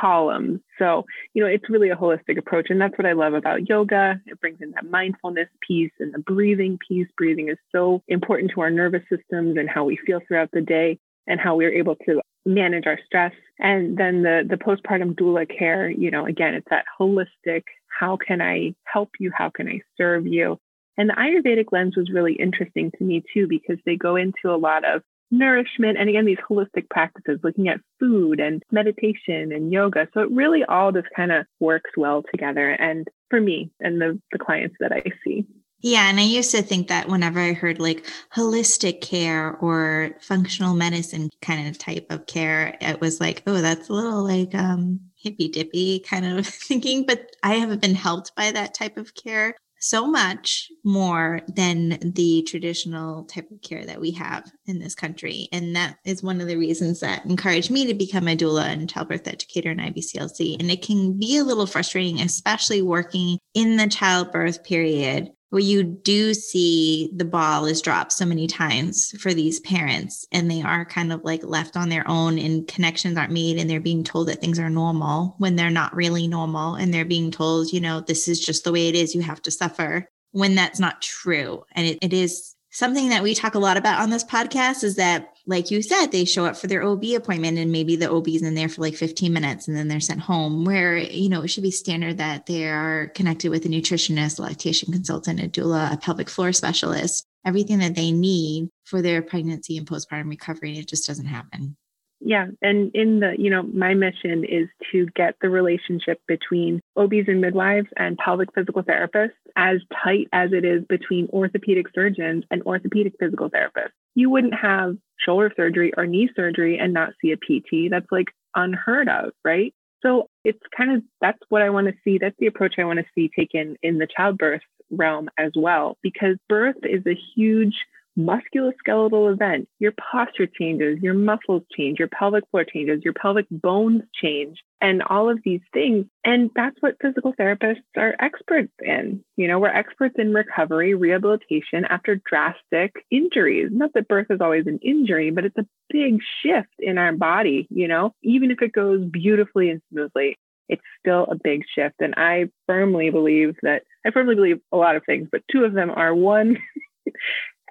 columns. 0.00 0.60
So, 0.78 1.04
you 1.34 1.42
know, 1.42 1.48
it's 1.48 1.68
really 1.68 1.90
a 1.90 1.96
holistic 1.96 2.38
approach. 2.38 2.68
And 2.70 2.80
that's 2.80 2.96
what 2.96 3.06
I 3.06 3.12
love 3.12 3.34
about 3.34 3.68
yoga. 3.68 4.20
It 4.26 4.40
brings 4.40 4.60
in 4.60 4.70
that 4.72 4.88
mindfulness 4.88 5.48
piece 5.66 5.92
and 5.98 6.14
the 6.14 6.18
breathing 6.20 6.78
piece. 6.86 7.08
Breathing 7.16 7.48
is 7.48 7.58
so 7.72 8.02
important 8.08 8.52
to 8.54 8.60
our 8.60 8.70
nervous 8.70 9.02
systems 9.08 9.56
and 9.58 9.68
how 9.68 9.84
we 9.84 9.98
feel 10.06 10.20
throughout 10.26 10.50
the 10.52 10.60
day 10.60 10.98
and 11.26 11.40
how 11.40 11.56
we're 11.56 11.72
able 11.72 11.96
to 12.06 12.20
manage 12.46 12.86
our 12.86 12.98
stress. 13.04 13.32
And 13.58 13.96
then 13.98 14.22
the 14.22 14.46
the 14.48 14.56
postpartum 14.56 15.14
doula 15.14 15.46
care, 15.46 15.90
you 15.90 16.10
know, 16.10 16.24
again, 16.26 16.54
it's 16.54 16.66
that 16.70 16.86
holistic, 16.98 17.64
how 17.86 18.16
can 18.16 18.40
I 18.40 18.74
help 18.84 19.10
you? 19.18 19.30
How 19.36 19.50
can 19.50 19.68
I 19.68 19.80
serve 19.98 20.26
you? 20.26 20.58
And 20.96 21.08
the 21.08 21.14
Ayurvedic 21.14 21.66
lens 21.72 21.96
was 21.96 22.10
really 22.10 22.34
interesting 22.34 22.90
to 22.98 23.04
me 23.04 23.22
too, 23.32 23.46
because 23.46 23.78
they 23.84 23.96
go 23.96 24.16
into 24.16 24.46
a 24.46 24.56
lot 24.56 24.84
of 24.84 25.02
nourishment 25.30 25.96
and 25.98 26.08
again 26.08 26.24
these 26.24 26.38
holistic 26.48 26.88
practices 26.90 27.38
looking 27.42 27.68
at 27.68 27.80
food 27.98 28.40
and 28.40 28.62
meditation 28.70 29.52
and 29.52 29.72
yoga. 29.72 30.08
So 30.12 30.20
it 30.20 30.30
really 30.30 30.64
all 30.64 30.92
just 30.92 31.08
kind 31.14 31.32
of 31.32 31.46
works 31.60 31.90
well 31.96 32.22
together 32.30 32.70
and 32.70 33.06
for 33.28 33.40
me 33.40 33.70
and 33.80 34.00
the, 34.00 34.20
the 34.32 34.38
clients 34.38 34.76
that 34.80 34.92
i 34.92 35.02
see. 35.24 35.46
Yeah 35.80 36.10
and 36.10 36.20
i 36.20 36.24
used 36.24 36.50
to 36.50 36.62
think 36.62 36.88
that 36.88 37.08
whenever 37.08 37.40
i 37.40 37.52
heard 37.52 37.80
like 37.80 38.06
holistic 38.34 39.00
care 39.00 39.56
or 39.60 40.10
functional 40.20 40.74
medicine 40.74 41.30
kind 41.40 41.68
of 41.68 41.78
type 41.78 42.06
of 42.10 42.26
care 42.26 42.76
it 42.80 43.00
was 43.00 43.20
like 43.20 43.42
oh 43.46 43.62
that's 43.62 43.88
a 43.88 43.92
little 43.92 44.22
like 44.22 44.54
um 44.54 45.00
hippy 45.14 45.48
dippy 45.48 46.00
kind 46.00 46.26
of 46.26 46.46
thinking 46.68 47.06
but 47.06 47.34
i 47.42 47.54
haven't 47.54 47.80
been 47.80 47.94
helped 47.94 48.34
by 48.36 48.50
that 48.50 48.74
type 48.74 48.96
of 48.96 49.14
care 49.14 49.54
so 49.80 50.06
much 50.06 50.70
more 50.84 51.40
than 51.48 51.98
the 52.14 52.42
traditional 52.42 53.24
type 53.24 53.50
of 53.50 53.60
care 53.62 53.84
that 53.84 54.00
we 54.00 54.12
have 54.12 54.50
in 54.66 54.78
this 54.78 54.94
country. 54.94 55.48
And 55.52 55.74
that 55.74 55.96
is 56.04 56.22
one 56.22 56.40
of 56.40 56.46
the 56.46 56.56
reasons 56.56 57.00
that 57.00 57.24
encouraged 57.24 57.70
me 57.70 57.86
to 57.86 57.94
become 57.94 58.28
a 58.28 58.36
doula 58.36 58.66
and 58.66 58.88
childbirth 58.88 59.26
educator 59.26 59.70
in 59.70 59.78
IBCLC. 59.78 60.60
And 60.60 60.70
it 60.70 60.82
can 60.82 61.18
be 61.18 61.38
a 61.38 61.44
little 61.44 61.66
frustrating, 61.66 62.20
especially 62.20 62.82
working 62.82 63.38
in 63.54 63.76
the 63.76 63.88
childbirth 63.88 64.62
period 64.64 65.30
where 65.50 65.60
you 65.60 65.82
do 65.82 66.32
see 66.34 67.10
the 67.14 67.24
ball 67.24 67.66
is 67.66 67.82
dropped 67.82 68.12
so 68.12 68.24
many 68.24 68.46
times 68.46 69.12
for 69.20 69.34
these 69.34 69.60
parents 69.60 70.26
and 70.32 70.50
they 70.50 70.62
are 70.62 70.84
kind 70.84 71.12
of 71.12 71.22
like 71.22 71.44
left 71.44 71.76
on 71.76 71.88
their 71.88 72.08
own 72.08 72.38
and 72.38 72.66
connections 72.66 73.18
aren't 73.18 73.32
made 73.32 73.58
and 73.58 73.68
they're 73.68 73.80
being 73.80 74.02
told 74.02 74.28
that 74.28 74.40
things 74.40 74.58
are 74.58 74.70
normal 74.70 75.34
when 75.38 75.56
they're 75.56 75.70
not 75.70 75.94
really 75.94 76.26
normal 76.26 76.74
and 76.74 76.94
they're 76.94 77.04
being 77.04 77.30
told 77.30 77.72
you 77.72 77.80
know 77.80 78.00
this 78.00 78.26
is 78.26 78.40
just 78.40 78.64
the 78.64 78.72
way 78.72 78.88
it 78.88 78.94
is 78.94 79.14
you 79.14 79.22
have 79.22 79.42
to 79.42 79.50
suffer 79.50 80.08
when 80.32 80.54
that's 80.54 80.80
not 80.80 81.02
true. 81.02 81.64
And 81.72 81.86
it, 81.86 81.98
it 82.02 82.12
is 82.12 82.54
something 82.70 83.08
that 83.08 83.22
we 83.22 83.34
talk 83.34 83.54
a 83.54 83.58
lot 83.58 83.76
about 83.76 84.00
on 84.00 84.10
this 84.10 84.24
podcast 84.24 84.84
is 84.84 84.96
that 84.96 85.32
like 85.50 85.70
you 85.70 85.82
said 85.82 86.06
they 86.06 86.24
show 86.24 86.46
up 86.46 86.56
for 86.56 86.68
their 86.68 86.82
ob 86.82 87.04
appointment 87.04 87.58
and 87.58 87.72
maybe 87.72 87.96
the 87.96 88.10
ob's 88.10 88.40
in 88.40 88.54
there 88.54 88.68
for 88.68 88.80
like 88.80 88.94
15 88.94 89.32
minutes 89.32 89.68
and 89.68 89.76
then 89.76 89.88
they're 89.88 90.00
sent 90.00 90.20
home 90.20 90.64
where 90.64 90.96
you 90.96 91.28
know 91.28 91.42
it 91.42 91.48
should 91.48 91.64
be 91.64 91.70
standard 91.70 92.18
that 92.18 92.46
they 92.46 92.68
are 92.68 93.08
connected 93.08 93.50
with 93.50 93.66
a 93.66 93.68
nutritionist 93.68 94.38
a 94.38 94.42
lactation 94.42 94.92
consultant 94.92 95.40
a 95.40 95.48
doula 95.48 95.92
a 95.92 95.96
pelvic 95.98 96.30
floor 96.30 96.52
specialist 96.52 97.26
everything 97.44 97.80
that 97.80 97.96
they 97.96 98.12
need 98.12 98.70
for 98.84 99.02
their 99.02 99.20
pregnancy 99.20 99.76
and 99.76 99.86
postpartum 99.86 100.30
recovery 100.30 100.78
it 100.78 100.88
just 100.88 101.06
doesn't 101.06 101.26
happen 101.26 101.76
yeah. 102.22 102.48
And 102.60 102.90
in 102.94 103.20
the, 103.20 103.34
you 103.38 103.48
know, 103.48 103.62
my 103.62 103.94
mission 103.94 104.44
is 104.44 104.68
to 104.92 105.06
get 105.16 105.36
the 105.40 105.48
relationship 105.48 106.20
between 106.28 106.80
OBs 106.96 107.28
and 107.28 107.40
midwives 107.40 107.88
and 107.96 108.18
pelvic 108.18 108.50
physical 108.54 108.82
therapists 108.82 109.30
as 109.56 109.78
tight 110.04 110.28
as 110.32 110.52
it 110.52 110.64
is 110.64 110.84
between 110.84 111.28
orthopedic 111.32 111.86
surgeons 111.94 112.44
and 112.50 112.62
orthopedic 112.64 113.14
physical 113.18 113.48
therapists. 113.48 113.92
You 114.14 114.28
wouldn't 114.28 114.54
have 114.54 114.98
shoulder 115.24 115.52
surgery 115.56 115.92
or 115.96 116.06
knee 116.06 116.30
surgery 116.34 116.78
and 116.78 116.92
not 116.92 117.12
see 117.20 117.32
a 117.32 117.36
PT. 117.36 117.90
That's 117.90 118.10
like 118.10 118.28
unheard 118.54 119.08
of, 119.08 119.32
right? 119.44 119.74
So 120.02 120.28
it's 120.44 120.60
kind 120.76 120.92
of 120.92 121.02
that's 121.20 121.40
what 121.48 121.62
I 121.62 121.70
want 121.70 121.88
to 121.88 121.94
see. 122.04 122.18
That's 122.18 122.36
the 122.38 122.46
approach 122.46 122.74
I 122.78 122.84
want 122.84 122.98
to 122.98 123.04
see 123.14 123.30
taken 123.36 123.76
in 123.82 123.98
the 123.98 124.06
childbirth 124.06 124.62
realm 124.90 125.28
as 125.38 125.52
well, 125.54 125.98
because 126.02 126.36
birth 126.48 126.76
is 126.82 127.06
a 127.06 127.18
huge 127.34 127.74
musculoskeletal 128.18 129.32
event, 129.32 129.68
your 129.78 129.92
posture 129.92 130.46
changes, 130.46 130.98
your 131.00 131.14
muscles 131.14 131.62
change, 131.76 131.98
your 131.98 132.08
pelvic 132.08 132.44
floor 132.50 132.64
changes, 132.64 133.02
your 133.04 133.14
pelvic 133.14 133.46
bones 133.50 134.02
change, 134.14 134.58
and 134.80 135.02
all 135.02 135.30
of 135.30 135.40
these 135.44 135.60
things. 135.72 136.06
And 136.24 136.50
that's 136.54 136.76
what 136.80 136.96
physical 137.00 137.34
therapists 137.34 137.82
are 137.96 138.16
experts 138.20 138.72
in. 138.80 139.24
You 139.36 139.48
know, 139.48 139.58
we're 139.58 139.68
experts 139.68 140.16
in 140.18 140.34
recovery, 140.34 140.94
rehabilitation 140.94 141.84
after 141.88 142.20
drastic 142.28 142.92
injuries. 143.10 143.68
Not 143.70 143.92
that 143.94 144.08
birth 144.08 144.26
is 144.30 144.40
always 144.40 144.66
an 144.66 144.78
injury, 144.82 145.30
but 145.30 145.44
it's 145.44 145.58
a 145.58 145.66
big 145.90 146.18
shift 146.42 146.74
in 146.78 146.98
our 146.98 147.12
body, 147.12 147.66
you 147.70 147.88
know, 147.88 148.14
even 148.22 148.50
if 148.50 148.62
it 148.62 148.72
goes 148.72 149.04
beautifully 149.04 149.70
and 149.70 149.82
smoothly. 149.90 150.36
It's 150.68 150.82
still 151.00 151.26
a 151.28 151.34
big 151.34 151.64
shift. 151.74 151.96
And 151.98 152.14
I 152.16 152.48
firmly 152.68 153.10
believe 153.10 153.56
that 153.62 153.82
I 154.06 154.12
firmly 154.12 154.36
believe 154.36 154.60
a 154.70 154.76
lot 154.76 154.94
of 154.94 155.02
things, 155.04 155.28
but 155.30 155.42
two 155.50 155.64
of 155.64 155.72
them 155.72 155.90
are 155.90 156.14
one, 156.14 156.58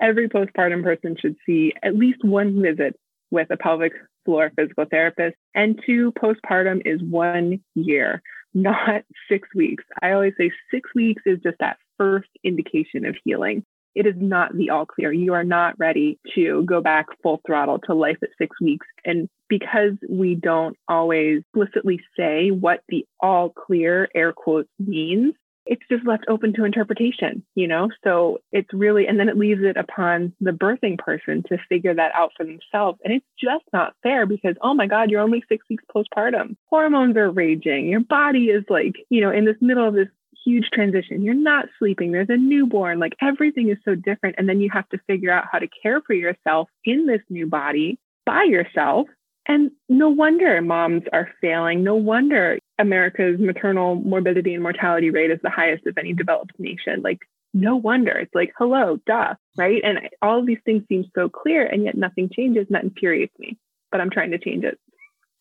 every 0.01 0.29
postpartum 0.29 0.83
person 0.83 1.15
should 1.19 1.35
see 1.45 1.73
at 1.83 1.95
least 1.95 2.23
one 2.23 2.61
visit 2.61 2.95
with 3.31 3.47
a 3.51 3.57
pelvic 3.57 3.93
floor 4.25 4.51
physical 4.55 4.85
therapist. 4.89 5.35
And 5.55 5.79
two, 5.85 6.11
postpartum 6.13 6.81
is 6.85 7.01
one 7.01 7.61
year, 7.75 8.21
not 8.53 9.03
six 9.29 9.47
weeks. 9.55 9.83
I 10.01 10.11
always 10.11 10.33
say 10.37 10.51
six 10.71 10.89
weeks 10.95 11.23
is 11.25 11.39
just 11.43 11.57
that 11.59 11.77
first 11.97 12.29
indication 12.43 13.05
of 13.05 13.15
healing. 13.23 13.63
It 13.95 14.05
is 14.05 14.15
not 14.17 14.55
the 14.55 14.69
all 14.69 14.85
clear. 14.85 15.11
You 15.11 15.33
are 15.33 15.43
not 15.43 15.77
ready 15.79 16.19
to 16.35 16.63
go 16.63 16.79
back 16.79 17.07
full 17.23 17.41
throttle 17.45 17.79
to 17.79 17.93
life 17.93 18.17
at 18.21 18.29
six 18.37 18.55
weeks. 18.61 18.85
And 19.03 19.27
because 19.49 19.93
we 20.07 20.35
don't 20.35 20.77
always 20.87 21.39
explicitly 21.39 21.99
say 22.15 22.51
what 22.51 22.81
the 22.87 23.05
all 23.19 23.49
clear 23.49 24.07
air 24.15 24.31
quotes 24.31 24.69
means, 24.77 25.33
it's 25.65 25.83
just 25.89 26.05
left 26.05 26.25
open 26.27 26.53
to 26.53 26.63
interpretation, 26.63 27.43
you 27.55 27.67
know? 27.67 27.89
So 28.03 28.39
it's 28.51 28.73
really, 28.73 29.07
and 29.07 29.19
then 29.19 29.29
it 29.29 29.37
leaves 29.37 29.61
it 29.63 29.77
upon 29.77 30.33
the 30.41 30.51
birthing 30.51 30.97
person 30.97 31.43
to 31.49 31.57
figure 31.69 31.93
that 31.93 32.11
out 32.15 32.31
for 32.35 32.45
themselves. 32.45 32.99
And 33.03 33.13
it's 33.13 33.25
just 33.39 33.65
not 33.71 33.93
fair 34.01 34.25
because, 34.25 34.55
oh 34.61 34.73
my 34.73 34.87
God, 34.87 35.09
you're 35.09 35.21
only 35.21 35.43
six 35.47 35.65
weeks 35.69 35.83
postpartum. 35.95 36.55
Hormones 36.65 37.17
are 37.17 37.29
raging. 37.29 37.87
Your 37.87 38.01
body 38.01 38.45
is 38.45 38.63
like, 38.69 38.95
you 39.09 39.21
know, 39.21 39.31
in 39.31 39.45
this 39.45 39.57
middle 39.61 39.87
of 39.87 39.93
this 39.93 40.07
huge 40.45 40.69
transition. 40.73 41.21
You're 41.21 41.33
not 41.33 41.67
sleeping. 41.77 42.11
There's 42.11 42.29
a 42.29 42.37
newborn. 42.37 42.99
Like 42.99 43.13
everything 43.21 43.69
is 43.69 43.77
so 43.83 43.95
different. 43.95 44.35
And 44.37 44.47
then 44.47 44.61
you 44.61 44.69
have 44.71 44.87
to 44.89 44.99
figure 45.07 45.31
out 45.31 45.45
how 45.51 45.59
to 45.59 45.67
care 45.83 46.01
for 46.01 46.13
yourself 46.13 46.69
in 46.85 47.05
this 47.05 47.21
new 47.29 47.47
body 47.47 47.99
by 48.25 48.43
yourself. 48.43 49.07
And 49.49 49.71
no 49.89 50.09
wonder 50.09 50.61
moms 50.61 51.01
are 51.11 51.27
failing. 51.41 51.83
No 51.83 51.95
wonder 51.95 52.59
America's 52.77 53.39
maternal 53.39 53.95
morbidity 53.95 54.53
and 54.53 54.61
mortality 54.61 55.09
rate 55.09 55.31
is 55.31 55.39
the 55.41 55.49
highest 55.49 55.87
of 55.87 55.97
any 55.97 56.13
developed 56.13 56.53
nation. 56.59 57.01
Like, 57.01 57.17
no 57.51 57.75
wonder. 57.75 58.11
It's 58.11 58.35
like, 58.35 58.53
hello, 58.59 58.99
duh, 59.07 59.33
right? 59.57 59.81
And 59.83 60.01
all 60.21 60.39
of 60.39 60.45
these 60.45 60.59
things 60.65 60.83
seem 60.87 61.03
so 61.15 61.29
clear, 61.29 61.65
and 61.65 61.83
yet 61.83 61.97
nothing 61.97 62.29
changes, 62.29 62.67
and 62.67 62.75
that 62.75 62.83
infuriates 62.83 63.33
me. 63.39 63.57
But 63.91 64.01
I'm 64.01 64.11
trying 64.11 64.29
to 64.31 64.37
change 64.37 64.63
it. 64.63 64.79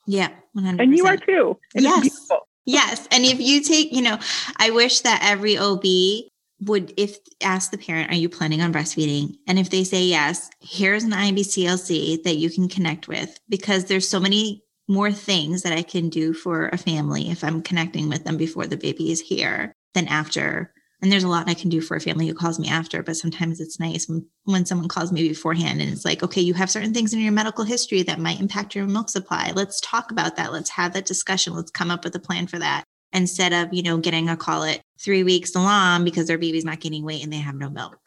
Yeah, 0.07 0.31
100%. 0.57 0.81
and 0.83 0.97
you 0.97 1.05
are 1.05 1.19
too. 1.19 1.59
Yes, 1.75 2.31
yes. 2.65 3.07
And 3.11 3.27
if 3.27 3.39
you 3.39 3.63
take, 3.63 3.93
you 3.93 4.01
know, 4.01 4.19
I 4.57 4.71
wish 4.71 5.01
that 5.01 5.21
every 5.23 5.59
OB 5.59 5.85
would, 6.61 6.93
if 6.97 7.19
ask 7.41 7.71
the 7.71 7.79
parent, 7.79 8.11
"Are 8.11 8.17
you 8.17 8.29
planning 8.29 8.63
on 8.63 8.73
breastfeeding?" 8.73 9.37
And 9.47 9.59
if 9.59 9.71
they 9.71 9.85
say 9.85 10.05
yes, 10.05 10.51
here's 10.61 11.05
an 11.05 11.13
IBCLC 11.13 12.23
that 12.25 12.37
you 12.37 12.51
can 12.51 12.69
connect 12.69 13.09
with 13.09 13.39
because 13.49 13.85
there's 13.85 14.09
so 14.09 14.21
many 14.21 14.65
more 14.89 15.13
things 15.13 15.63
that 15.63 15.73
I 15.73 15.83
can 15.83 16.09
do 16.09 16.33
for 16.33 16.69
a 16.69 16.79
family 16.79 17.31
if 17.31 17.45
I'm 17.45 17.63
connecting 17.63 18.09
with 18.09 18.25
them 18.25 18.37
before 18.37 18.67
the 18.67 18.77
baby 18.77 19.13
is 19.13 19.21
here 19.21 19.73
than 19.95 20.09
after. 20.09 20.73
And 21.01 21.13
there's 21.13 21.25
a 21.25 21.29
lot 21.29 21.49
I 21.49 21.55
can 21.55 21.69
do 21.69 21.81
for 21.81 21.97
a 21.97 22.01
family 22.01 22.27
who 22.27 22.35
calls 22.35 22.59
me 22.59 22.69
after, 22.69 23.05
but 23.05 23.17
sometimes 23.17 23.61
it's 23.61 23.79
nice 23.79 24.09
when, 24.09 24.27
when 24.45 24.67
someone 24.67 24.89
calls 24.89 25.13
me 25.13 25.29
beforehand 25.29 25.81
and 25.81 25.93
it's 25.93 26.05
like, 26.05 26.25
okay, 26.25 26.41
you 26.41 26.55
have 26.55 26.71
certain 26.71 26.93
things 26.93 27.15
in 27.15 27.21
your 27.21 27.31
medical 27.31 27.65
history 27.65 28.03
that 28.03 28.19
might 28.19 28.41
impact 28.41 28.75
your 28.75 28.87
milk 28.87 29.09
supply. 29.09 29.53
Let's 29.55 29.81
talk 29.81 30.11
about 30.11 30.35
that. 30.37 30.53
Let's 30.53 30.71
have 30.71 30.95
that 30.95 31.07
discussion. 31.07 31.55
Let's 31.55 31.71
come 31.71 31.93
up 31.93 32.03
with 32.03 32.17
a 32.17 32.21
plan 32.21 32.49
for 32.49 32.59
that 32.59 32.85
instead 33.13 33.53
of, 33.53 33.73
you 33.73 33.83
know, 33.83 33.99
getting 33.99 34.29
a 34.29 34.37
call 34.37 34.65
at 34.65 34.81
three 34.99 35.23
weeks 35.23 35.55
along 35.55 36.05
because 36.05 36.27
their 36.27 36.39
baby's 36.39 36.65
not 36.65 36.81
gaining 36.81 37.05
weight 37.05 37.23
and 37.23 37.33
they 37.33 37.39
have 37.39 37.55
no 37.55 37.71
milk. 37.71 37.99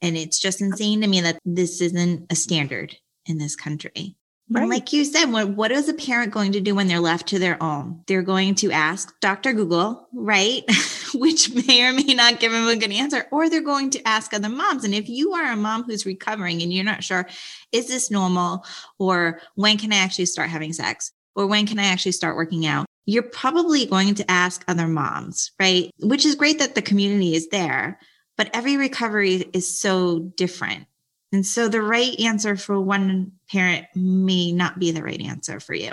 And 0.00 0.16
it's 0.16 0.38
just 0.38 0.60
insane 0.60 1.00
to 1.02 1.06
me 1.06 1.20
that 1.20 1.38
this 1.44 1.80
isn't 1.80 2.26
a 2.30 2.34
standard 2.34 2.96
in 3.26 3.38
this 3.38 3.54
country. 3.54 4.16
Right. 4.50 4.62
And 4.62 4.70
like 4.70 4.92
you 4.92 5.04
said, 5.04 5.26
what, 5.26 5.50
what 5.50 5.70
is 5.70 5.88
a 5.88 5.94
parent 5.94 6.32
going 6.32 6.52
to 6.52 6.60
do 6.60 6.74
when 6.74 6.88
they're 6.88 7.00
left 7.00 7.28
to 7.28 7.38
their 7.38 7.62
own? 7.62 8.02
They're 8.06 8.22
going 8.22 8.54
to 8.56 8.70
ask 8.72 9.18
Dr. 9.20 9.52
Google, 9.52 10.08
right? 10.12 10.62
Which 11.14 11.54
may 11.54 11.86
or 11.86 11.92
may 11.92 12.14
not 12.14 12.40
give 12.40 12.52
them 12.52 12.66
a 12.66 12.76
good 12.76 12.92
answer, 12.92 13.26
or 13.30 13.48
they're 13.48 13.62
going 13.62 13.90
to 13.90 14.06
ask 14.06 14.34
other 14.34 14.48
moms. 14.48 14.84
And 14.84 14.94
if 14.94 15.08
you 15.08 15.32
are 15.32 15.52
a 15.52 15.56
mom 15.56 15.84
who's 15.84 16.04
recovering 16.04 16.60
and 16.60 16.72
you're 16.72 16.84
not 16.84 17.04
sure, 17.04 17.28
is 17.70 17.88
this 17.88 18.10
normal? 18.10 18.64
Or 18.98 19.40
when 19.54 19.78
can 19.78 19.92
I 19.92 19.96
actually 19.96 20.26
start 20.26 20.50
having 20.50 20.72
sex? 20.72 21.12
Or 21.34 21.46
when 21.46 21.66
can 21.66 21.78
I 21.78 21.84
actually 21.84 22.12
start 22.12 22.36
working 22.36 22.66
out? 22.66 22.86
You're 23.04 23.22
probably 23.22 23.86
going 23.86 24.14
to 24.16 24.30
ask 24.30 24.64
other 24.68 24.86
moms, 24.86 25.50
right? 25.58 25.90
Which 26.00 26.24
is 26.24 26.34
great 26.34 26.58
that 26.58 26.74
the 26.74 26.82
community 26.82 27.34
is 27.34 27.48
there, 27.48 27.98
but 28.36 28.50
every 28.54 28.76
recovery 28.76 29.44
is 29.52 29.78
so 29.78 30.20
different. 30.36 30.86
And 31.32 31.44
so 31.46 31.68
the 31.68 31.82
right 31.82 32.18
answer 32.20 32.56
for 32.56 32.80
one 32.80 33.32
parent 33.50 33.86
may 33.94 34.52
not 34.52 34.78
be 34.78 34.90
the 34.92 35.02
right 35.02 35.20
answer 35.20 35.58
for 35.58 35.74
you. 35.74 35.92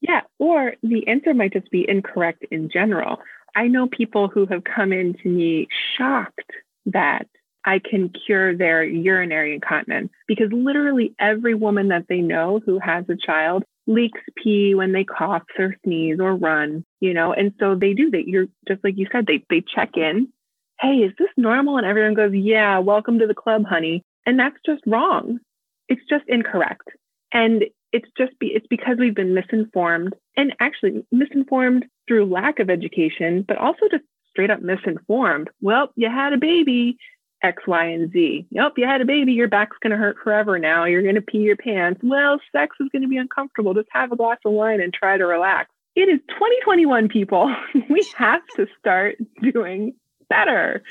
Yeah, 0.00 0.22
or 0.38 0.74
the 0.82 1.06
answer 1.06 1.32
might 1.32 1.52
just 1.52 1.70
be 1.70 1.88
incorrect 1.88 2.44
in 2.50 2.68
general. 2.68 3.20
I 3.56 3.68
know 3.68 3.86
people 3.86 4.28
who 4.28 4.46
have 4.46 4.64
come 4.64 4.92
in 4.92 5.14
to 5.22 5.28
me 5.28 5.68
shocked 5.96 6.50
that 6.86 7.26
I 7.64 7.78
can 7.78 8.10
cure 8.10 8.54
their 8.54 8.84
urinary 8.84 9.54
incontinence 9.54 10.10
because 10.26 10.52
literally 10.52 11.14
every 11.18 11.54
woman 11.54 11.88
that 11.88 12.06
they 12.08 12.18
know 12.18 12.60
who 12.66 12.78
has 12.78 13.04
a 13.08 13.16
child 13.16 13.64
leaks 13.86 14.20
pee 14.36 14.74
when 14.74 14.92
they 14.92 15.04
cough 15.04 15.42
or 15.58 15.76
sneeze 15.84 16.18
or 16.20 16.34
run, 16.34 16.84
you 17.00 17.14
know, 17.14 17.32
and 17.32 17.52
so 17.60 17.74
they 17.74 17.92
do 17.92 18.10
that. 18.10 18.26
You're 18.26 18.46
just 18.66 18.82
like 18.82 18.96
you 18.96 19.06
said, 19.12 19.26
they 19.26 19.44
they 19.50 19.62
check 19.62 19.96
in. 19.96 20.28
Hey, 20.80 20.96
is 20.98 21.12
this 21.18 21.28
normal? 21.36 21.76
And 21.76 21.86
everyone 21.86 22.14
goes, 22.14 22.32
Yeah, 22.34 22.78
welcome 22.78 23.18
to 23.18 23.26
the 23.26 23.34
club, 23.34 23.64
honey. 23.66 24.02
And 24.26 24.38
that's 24.38 24.56
just 24.64 24.82
wrong. 24.86 25.38
It's 25.88 26.02
just 26.08 26.24
incorrect. 26.28 26.88
And 27.32 27.64
it's 27.92 28.08
just 28.16 28.38
be, 28.38 28.48
it's 28.48 28.66
because 28.68 28.96
we've 28.98 29.14
been 29.14 29.34
misinformed 29.34 30.14
and 30.36 30.54
actually 30.60 31.04
misinformed 31.12 31.84
through 32.08 32.26
lack 32.26 32.58
of 32.58 32.70
education, 32.70 33.44
but 33.46 33.56
also 33.56 33.86
just 33.90 34.04
straight 34.30 34.50
up 34.50 34.62
misinformed. 34.62 35.48
Well, 35.60 35.92
you 35.94 36.08
had 36.08 36.32
a 36.32 36.38
baby, 36.38 36.96
X, 37.44 37.62
Y, 37.66 37.84
and 37.84 38.10
Z. 38.10 38.46
Yep, 38.50 38.72
you 38.78 38.86
had 38.86 39.02
a 39.02 39.04
baby, 39.04 39.32
your 39.32 39.48
back's 39.48 39.76
going 39.82 39.90
to 39.90 39.96
hurt 39.96 40.16
forever 40.24 40.58
now. 40.58 40.86
You're 40.86 41.02
going 41.02 41.14
to 41.14 41.20
pee 41.20 41.38
your 41.38 41.56
pants. 41.56 42.00
Well, 42.02 42.40
sex 42.52 42.74
is 42.80 42.88
going 42.90 43.02
to 43.02 43.08
be 43.08 43.18
uncomfortable. 43.18 43.74
Just 43.74 43.88
have 43.92 44.12
a 44.12 44.16
glass 44.16 44.38
of 44.46 44.52
wine 44.52 44.80
and 44.80 44.92
try 44.92 45.18
to 45.18 45.26
relax. 45.26 45.70
It 45.94 46.08
is 46.08 46.20
2021, 46.28 47.08
people. 47.08 47.54
we 47.90 48.04
have 48.16 48.40
to 48.56 48.66
start 48.80 49.16
doing 49.42 49.94
better. 50.30 50.82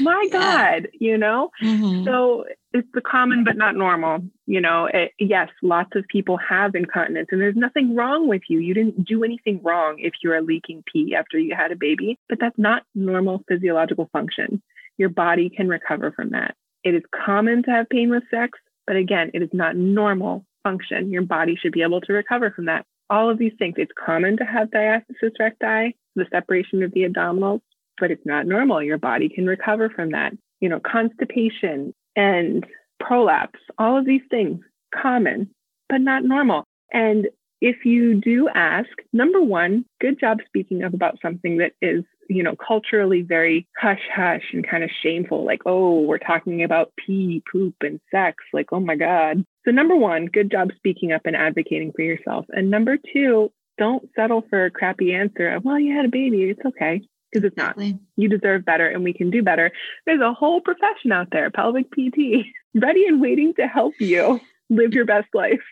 My 0.00 0.26
yeah. 0.30 0.38
God, 0.38 0.88
you 0.98 1.16
know? 1.16 1.50
Mm-hmm. 1.62 2.04
So 2.04 2.46
it's 2.72 2.88
the 2.92 3.00
common 3.00 3.44
but 3.44 3.56
not 3.56 3.76
normal. 3.76 4.24
You 4.46 4.60
know, 4.60 4.88
it, 4.92 5.12
yes, 5.20 5.50
lots 5.62 5.90
of 5.94 6.04
people 6.08 6.36
have 6.36 6.74
incontinence 6.74 7.28
and 7.30 7.40
there's 7.40 7.56
nothing 7.56 7.94
wrong 7.94 8.26
with 8.28 8.42
you. 8.48 8.58
You 8.58 8.74
didn't 8.74 9.04
do 9.04 9.22
anything 9.22 9.60
wrong 9.62 9.96
if 9.98 10.14
you 10.22 10.32
are 10.32 10.42
leaking 10.42 10.82
pee 10.92 11.14
after 11.14 11.38
you 11.38 11.54
had 11.54 11.70
a 11.70 11.76
baby, 11.76 12.18
but 12.28 12.38
that's 12.40 12.58
not 12.58 12.82
normal 12.94 13.44
physiological 13.48 14.10
function. 14.12 14.60
Your 15.02 15.08
body 15.08 15.50
can 15.50 15.66
recover 15.66 16.12
from 16.12 16.30
that. 16.30 16.54
It 16.84 16.94
is 16.94 17.02
common 17.12 17.64
to 17.64 17.72
have 17.72 17.88
pain 17.88 18.08
with 18.08 18.22
sex, 18.30 18.56
but 18.86 18.94
again, 18.94 19.32
it 19.34 19.42
is 19.42 19.48
not 19.52 19.74
normal 19.74 20.44
function. 20.62 21.10
Your 21.10 21.22
body 21.22 21.56
should 21.56 21.72
be 21.72 21.82
able 21.82 22.00
to 22.02 22.12
recover 22.12 22.52
from 22.52 22.66
that. 22.66 22.86
All 23.10 23.28
of 23.28 23.36
these 23.36 23.50
things. 23.58 23.74
It's 23.78 23.90
common 23.98 24.36
to 24.36 24.44
have 24.44 24.70
diastasis 24.70 25.32
recti, 25.40 25.96
the 26.14 26.26
separation 26.30 26.84
of 26.84 26.92
the 26.92 27.02
abdominals, 27.02 27.62
but 27.98 28.12
it's 28.12 28.24
not 28.24 28.46
normal. 28.46 28.80
Your 28.80 28.96
body 28.96 29.28
can 29.28 29.44
recover 29.44 29.90
from 29.90 30.12
that. 30.12 30.34
You 30.60 30.68
know, 30.68 30.78
constipation 30.78 31.92
and 32.14 32.64
prolapse, 33.00 33.58
all 33.78 33.98
of 33.98 34.06
these 34.06 34.22
things, 34.30 34.60
common, 34.94 35.50
but 35.88 36.00
not 36.00 36.22
normal. 36.22 36.62
And 36.92 37.26
if 37.60 37.84
you 37.84 38.20
do 38.20 38.48
ask, 38.54 38.90
number 39.12 39.42
one, 39.42 39.84
good 40.00 40.20
job 40.20 40.38
speaking 40.46 40.84
up 40.84 40.94
about 40.94 41.18
something 41.20 41.56
that 41.56 41.72
is, 41.82 42.04
you 42.28 42.42
know, 42.42 42.54
culturally 42.56 43.22
very 43.22 43.66
hush 43.78 44.02
hush 44.14 44.44
and 44.52 44.68
kind 44.68 44.84
of 44.84 44.90
shameful, 45.02 45.44
like, 45.44 45.62
oh, 45.66 46.00
we're 46.00 46.18
talking 46.18 46.62
about 46.62 46.92
pee, 46.96 47.42
poop, 47.50 47.74
and 47.80 48.00
sex. 48.10 48.44
Like, 48.52 48.72
oh 48.72 48.80
my 48.80 48.96
God. 48.96 49.44
So, 49.64 49.70
number 49.70 49.96
one, 49.96 50.26
good 50.26 50.50
job 50.50 50.70
speaking 50.76 51.12
up 51.12 51.22
and 51.24 51.36
advocating 51.36 51.92
for 51.92 52.02
yourself. 52.02 52.46
And 52.50 52.70
number 52.70 52.98
two, 53.12 53.50
don't 53.78 54.08
settle 54.14 54.44
for 54.48 54.66
a 54.66 54.70
crappy 54.70 55.14
answer 55.14 55.48
of, 55.48 55.64
well, 55.64 55.78
you 55.78 55.96
had 55.96 56.04
a 56.04 56.10
baby. 56.10 56.42
It's 56.44 56.64
okay 56.64 57.02
because 57.32 57.46
it's 57.46 57.56
not. 57.56 57.76
You 58.16 58.28
deserve 58.28 58.64
better 58.64 58.86
and 58.86 59.02
we 59.02 59.12
can 59.12 59.30
do 59.30 59.42
better. 59.42 59.72
There's 60.06 60.20
a 60.20 60.32
whole 60.32 60.60
profession 60.60 61.12
out 61.12 61.28
there, 61.32 61.50
pelvic 61.50 61.90
PT, 61.90 62.46
ready 62.74 63.06
and 63.06 63.20
waiting 63.20 63.54
to 63.54 63.66
help 63.66 63.94
you 63.98 64.40
live 64.68 64.92
your 64.92 65.04
best 65.04 65.28
life. 65.34 65.62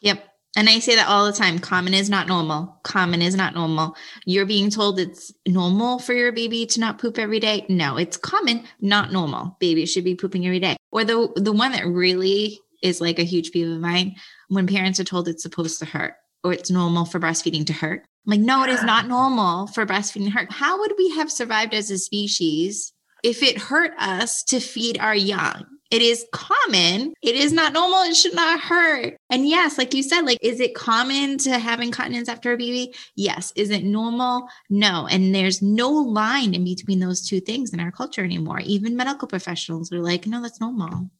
Yep. 0.00 0.28
And 0.56 0.68
I 0.68 0.78
say 0.78 0.94
that 0.94 1.08
all 1.08 1.26
the 1.26 1.32
time. 1.32 1.58
Common 1.58 1.94
is 1.94 2.08
not 2.08 2.28
normal. 2.28 2.78
Common 2.84 3.22
is 3.22 3.34
not 3.34 3.54
normal. 3.54 3.96
You're 4.24 4.46
being 4.46 4.70
told 4.70 5.00
it's 5.00 5.32
normal 5.46 5.98
for 5.98 6.12
your 6.12 6.30
baby 6.30 6.64
to 6.66 6.80
not 6.80 6.98
poop 6.98 7.18
every 7.18 7.40
day. 7.40 7.66
No, 7.68 7.96
it's 7.96 8.16
common, 8.16 8.64
not 8.80 9.12
normal. 9.12 9.56
Babies 9.58 9.90
should 9.90 10.04
be 10.04 10.14
pooping 10.14 10.46
every 10.46 10.60
day. 10.60 10.76
Or 10.92 11.04
the 11.04 11.32
the 11.36 11.52
one 11.52 11.72
that 11.72 11.86
really 11.86 12.60
is 12.82 13.00
like 13.00 13.18
a 13.18 13.24
huge 13.24 13.50
peeve 13.50 13.68
of 13.68 13.80
mine 13.80 14.14
when 14.48 14.66
parents 14.66 15.00
are 15.00 15.04
told 15.04 15.26
it's 15.26 15.42
supposed 15.42 15.78
to 15.80 15.86
hurt 15.86 16.14
or 16.44 16.52
it's 16.52 16.70
normal 16.70 17.04
for 17.04 17.18
breastfeeding 17.18 17.66
to 17.66 17.72
hurt. 17.72 18.04
I'm 18.26 18.30
like, 18.30 18.40
no, 18.40 18.62
it 18.62 18.70
is 18.70 18.84
not 18.84 19.08
normal 19.08 19.66
for 19.68 19.86
breastfeeding 19.86 20.26
to 20.26 20.30
hurt. 20.30 20.52
How 20.52 20.78
would 20.78 20.92
we 20.96 21.10
have 21.16 21.32
survived 21.32 21.74
as 21.74 21.90
a 21.90 21.98
species 21.98 22.92
if 23.22 23.42
it 23.42 23.58
hurt 23.58 23.92
us 23.98 24.42
to 24.44 24.60
feed 24.60 24.98
our 24.98 25.14
young? 25.14 25.64
It 25.94 26.02
is 26.02 26.26
common. 26.32 27.14
It 27.22 27.36
is 27.36 27.52
not 27.52 27.72
normal. 27.72 28.02
It 28.02 28.16
should 28.16 28.34
not 28.34 28.58
hurt. 28.58 29.16
And 29.30 29.48
yes, 29.48 29.78
like 29.78 29.94
you 29.94 30.02
said, 30.02 30.22
like, 30.22 30.38
is 30.42 30.58
it 30.58 30.74
common 30.74 31.38
to 31.38 31.56
have 31.56 31.80
incontinence 31.80 32.28
after 32.28 32.52
a 32.52 32.56
baby? 32.56 32.92
Yes. 33.14 33.52
Is 33.54 33.70
it 33.70 33.84
normal? 33.84 34.48
No. 34.68 35.06
And 35.08 35.32
there's 35.32 35.62
no 35.62 35.88
line 35.88 36.52
in 36.52 36.64
between 36.64 36.98
those 36.98 37.24
two 37.24 37.38
things 37.38 37.72
in 37.72 37.78
our 37.78 37.92
culture 37.92 38.24
anymore. 38.24 38.58
Even 38.64 38.96
medical 38.96 39.28
professionals 39.28 39.92
are 39.92 40.00
like, 40.00 40.26
no, 40.26 40.42
that's 40.42 40.60
normal. 40.60 41.10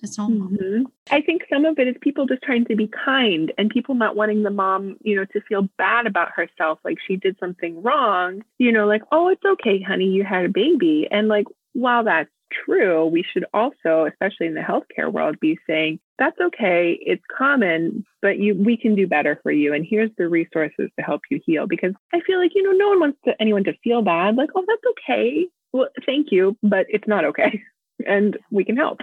That's 0.00 0.18
normal. 0.18 0.48
Mm-hmm. 0.48 0.82
I 1.12 1.20
think 1.20 1.42
some 1.48 1.64
of 1.64 1.78
it 1.78 1.86
is 1.86 1.94
people 2.00 2.26
just 2.26 2.42
trying 2.42 2.64
to 2.64 2.74
be 2.74 2.88
kind 2.88 3.52
and 3.56 3.70
people 3.70 3.94
not 3.94 4.16
wanting 4.16 4.42
the 4.42 4.50
mom, 4.50 4.96
you 5.02 5.14
know, 5.14 5.26
to 5.26 5.40
feel 5.42 5.68
bad 5.78 6.08
about 6.08 6.32
herself, 6.32 6.80
like 6.84 6.98
she 7.06 7.14
did 7.14 7.38
something 7.38 7.80
wrong, 7.84 8.42
you 8.58 8.72
know, 8.72 8.88
like, 8.88 9.02
oh, 9.12 9.28
it's 9.28 9.44
okay, 9.44 9.80
honey, 9.80 10.06
you 10.06 10.24
had 10.24 10.44
a 10.44 10.48
baby. 10.48 11.06
And 11.08 11.28
like, 11.28 11.46
while 11.72 12.02
that's 12.02 12.30
true, 12.64 13.06
we 13.06 13.22
should 13.22 13.44
also, 13.52 14.06
especially 14.06 14.46
in 14.46 14.54
the 14.54 14.60
healthcare 14.60 15.12
world, 15.12 15.38
be 15.40 15.58
saying, 15.66 16.00
that's 16.18 16.38
okay, 16.40 16.98
it's 17.00 17.22
common, 17.36 18.04
but 18.22 18.38
you 18.38 18.54
we 18.54 18.76
can 18.76 18.94
do 18.94 19.06
better 19.06 19.38
for 19.42 19.50
you. 19.50 19.74
And 19.74 19.86
here's 19.88 20.10
the 20.16 20.28
resources 20.28 20.90
to 20.98 21.04
help 21.04 21.22
you 21.30 21.40
heal. 21.44 21.66
Because 21.66 21.92
I 22.12 22.20
feel 22.20 22.38
like, 22.38 22.52
you 22.54 22.62
know, 22.62 22.72
no 22.72 22.88
one 22.88 23.00
wants 23.00 23.18
to, 23.24 23.34
anyone 23.40 23.64
to 23.64 23.74
feel 23.82 24.02
bad, 24.02 24.36
like, 24.36 24.50
oh, 24.54 24.64
that's 24.66 24.82
okay. 24.90 25.46
Well, 25.72 25.88
thank 26.06 26.30
you, 26.30 26.56
but 26.62 26.86
it's 26.88 27.08
not 27.08 27.24
okay. 27.24 27.62
And 28.08 28.36
we 28.50 28.64
can 28.64 28.76
help. 28.76 29.02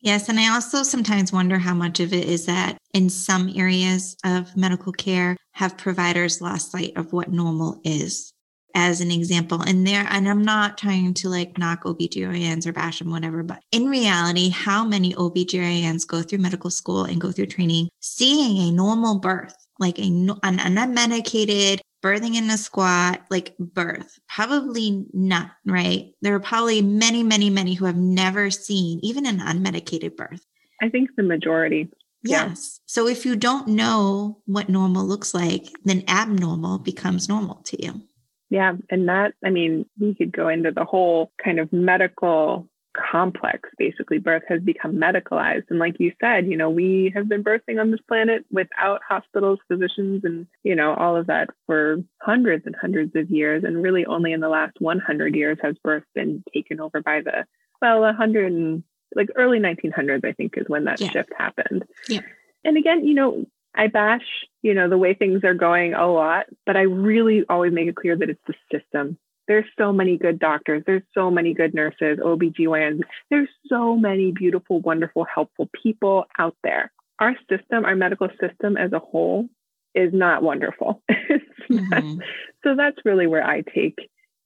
Yes. 0.00 0.28
And 0.28 0.38
I 0.38 0.52
also 0.52 0.82
sometimes 0.82 1.32
wonder 1.32 1.58
how 1.58 1.72
much 1.72 1.98
of 1.98 2.12
it 2.12 2.28
is 2.28 2.44
that 2.44 2.76
in 2.92 3.08
some 3.08 3.50
areas 3.56 4.16
of 4.22 4.54
medical 4.54 4.92
care 4.92 5.34
have 5.52 5.78
providers 5.78 6.40
lost 6.40 6.70
sight 6.70 6.92
of 6.96 7.12
what 7.14 7.32
normal 7.32 7.80
is. 7.84 8.32
As 8.74 9.00
an 9.00 9.10
example, 9.10 9.62
and 9.62 9.86
there, 9.86 10.06
and 10.10 10.28
I'm 10.28 10.44
not 10.44 10.78
trying 10.78 11.14
to 11.14 11.28
like 11.28 11.58
knock 11.58 11.84
OBGYNs 11.84 12.66
or 12.66 12.72
bash 12.72 12.98
them, 12.98 13.10
whatever, 13.10 13.42
but 13.42 13.62
in 13.72 13.86
reality, 13.86 14.50
how 14.50 14.84
many 14.84 15.14
OBGYNs 15.14 16.06
go 16.06 16.22
through 16.22 16.38
medical 16.38 16.70
school 16.70 17.04
and 17.04 17.20
go 17.20 17.32
through 17.32 17.46
training 17.46 17.88
seeing 18.00 18.68
a 18.68 18.70
normal 18.70 19.18
birth, 19.18 19.56
like 19.78 19.98
a, 19.98 20.02
an 20.02 20.58
unmedicated 20.58 21.80
birthing 22.02 22.36
in 22.36 22.50
a 22.50 22.56
squat, 22.58 23.22
like 23.30 23.56
birth, 23.58 24.18
probably 24.28 25.04
not, 25.12 25.50
right? 25.64 26.12
There 26.22 26.34
are 26.34 26.40
probably 26.40 26.82
many, 26.82 27.22
many, 27.22 27.50
many 27.50 27.74
who 27.74 27.86
have 27.86 27.96
never 27.96 28.50
seen 28.50 29.00
even 29.02 29.26
an 29.26 29.40
unmedicated 29.40 30.16
birth. 30.16 30.44
I 30.80 30.88
think 30.88 31.10
the 31.16 31.22
majority. 31.22 31.88
Yes. 32.22 32.80
Yeah. 32.80 32.84
So 32.86 33.08
if 33.08 33.24
you 33.24 33.36
don't 33.36 33.68
know 33.68 34.40
what 34.46 34.68
normal 34.68 35.04
looks 35.04 35.34
like, 35.34 35.66
then 35.84 36.04
abnormal 36.08 36.78
becomes 36.78 37.28
normal 37.28 37.62
to 37.66 37.82
you. 37.82 38.02
Yeah. 38.50 38.74
And 38.90 39.08
that, 39.08 39.34
I 39.44 39.50
mean, 39.50 39.86
we 39.98 40.14
could 40.14 40.32
go 40.32 40.48
into 40.48 40.70
the 40.70 40.84
whole 40.84 41.32
kind 41.42 41.60
of 41.60 41.72
medical 41.72 42.68
complex. 42.96 43.68
Basically, 43.78 44.18
birth 44.18 44.42
has 44.48 44.60
become 44.62 44.94
medicalized. 44.94 45.64
And 45.70 45.78
like 45.78 45.96
you 45.98 46.12
said, 46.20 46.46
you 46.46 46.56
know, 46.56 46.70
we 46.70 47.12
have 47.14 47.28
been 47.28 47.44
birthing 47.44 47.80
on 47.80 47.90
this 47.90 48.00
planet 48.08 48.44
without 48.50 49.00
hospitals, 49.06 49.58
physicians, 49.68 50.22
and, 50.24 50.46
you 50.64 50.74
know, 50.74 50.94
all 50.94 51.16
of 51.16 51.26
that 51.26 51.50
for 51.66 51.98
hundreds 52.22 52.64
and 52.66 52.74
hundreds 52.80 53.14
of 53.14 53.30
years. 53.30 53.64
And 53.64 53.82
really 53.82 54.06
only 54.06 54.32
in 54.32 54.40
the 54.40 54.48
last 54.48 54.80
100 54.80 55.34
years 55.34 55.58
has 55.62 55.76
birth 55.84 56.04
been 56.14 56.42
taken 56.54 56.80
over 56.80 57.02
by 57.02 57.20
the, 57.20 57.44
well, 57.82 58.00
100 58.00 58.52
and 58.52 58.82
like 59.14 59.28
early 59.36 59.58
1900s, 59.58 60.24
I 60.24 60.32
think, 60.32 60.54
is 60.56 60.68
when 60.68 60.84
that 60.84 61.00
yeah. 61.00 61.10
shift 61.10 61.30
happened. 61.36 61.84
Yeah. 62.08 62.20
And 62.64 62.76
again, 62.76 63.06
you 63.06 63.14
know, 63.14 63.46
I 63.74 63.86
bash, 63.86 64.24
you 64.62 64.74
know, 64.74 64.88
the 64.88 64.98
way 64.98 65.14
things 65.14 65.44
are 65.44 65.54
going 65.54 65.94
a 65.94 66.10
lot, 66.10 66.46
but 66.66 66.76
I 66.76 66.82
really 66.82 67.44
always 67.48 67.72
make 67.72 67.88
it 67.88 67.96
clear 67.96 68.16
that 68.16 68.30
it's 68.30 68.40
the 68.46 68.54
system 68.72 69.18
There's 69.46 69.66
so 69.78 69.92
many 69.92 70.16
good 70.16 70.38
doctors. 70.38 70.82
There's 70.86 71.02
so 71.14 71.30
many 71.30 71.54
good 71.54 71.74
nurses, 71.74 72.18
OBGYNs. 72.18 73.00
There's 73.30 73.48
so 73.68 73.96
many 73.96 74.32
beautiful, 74.32 74.80
wonderful, 74.80 75.24
helpful 75.32 75.68
people 75.82 76.24
out 76.38 76.56
there. 76.62 76.90
Our 77.20 77.34
system, 77.50 77.84
our 77.84 77.96
medical 77.96 78.28
system 78.40 78.76
as 78.76 78.92
a 78.92 78.98
whole, 78.98 79.48
is 79.94 80.12
not 80.12 80.42
wonderful. 80.42 81.02
mm-hmm. 81.10 82.20
so 82.64 82.76
that's 82.76 82.98
really 83.04 83.26
where 83.26 83.44
I 83.44 83.62
take 83.62 83.98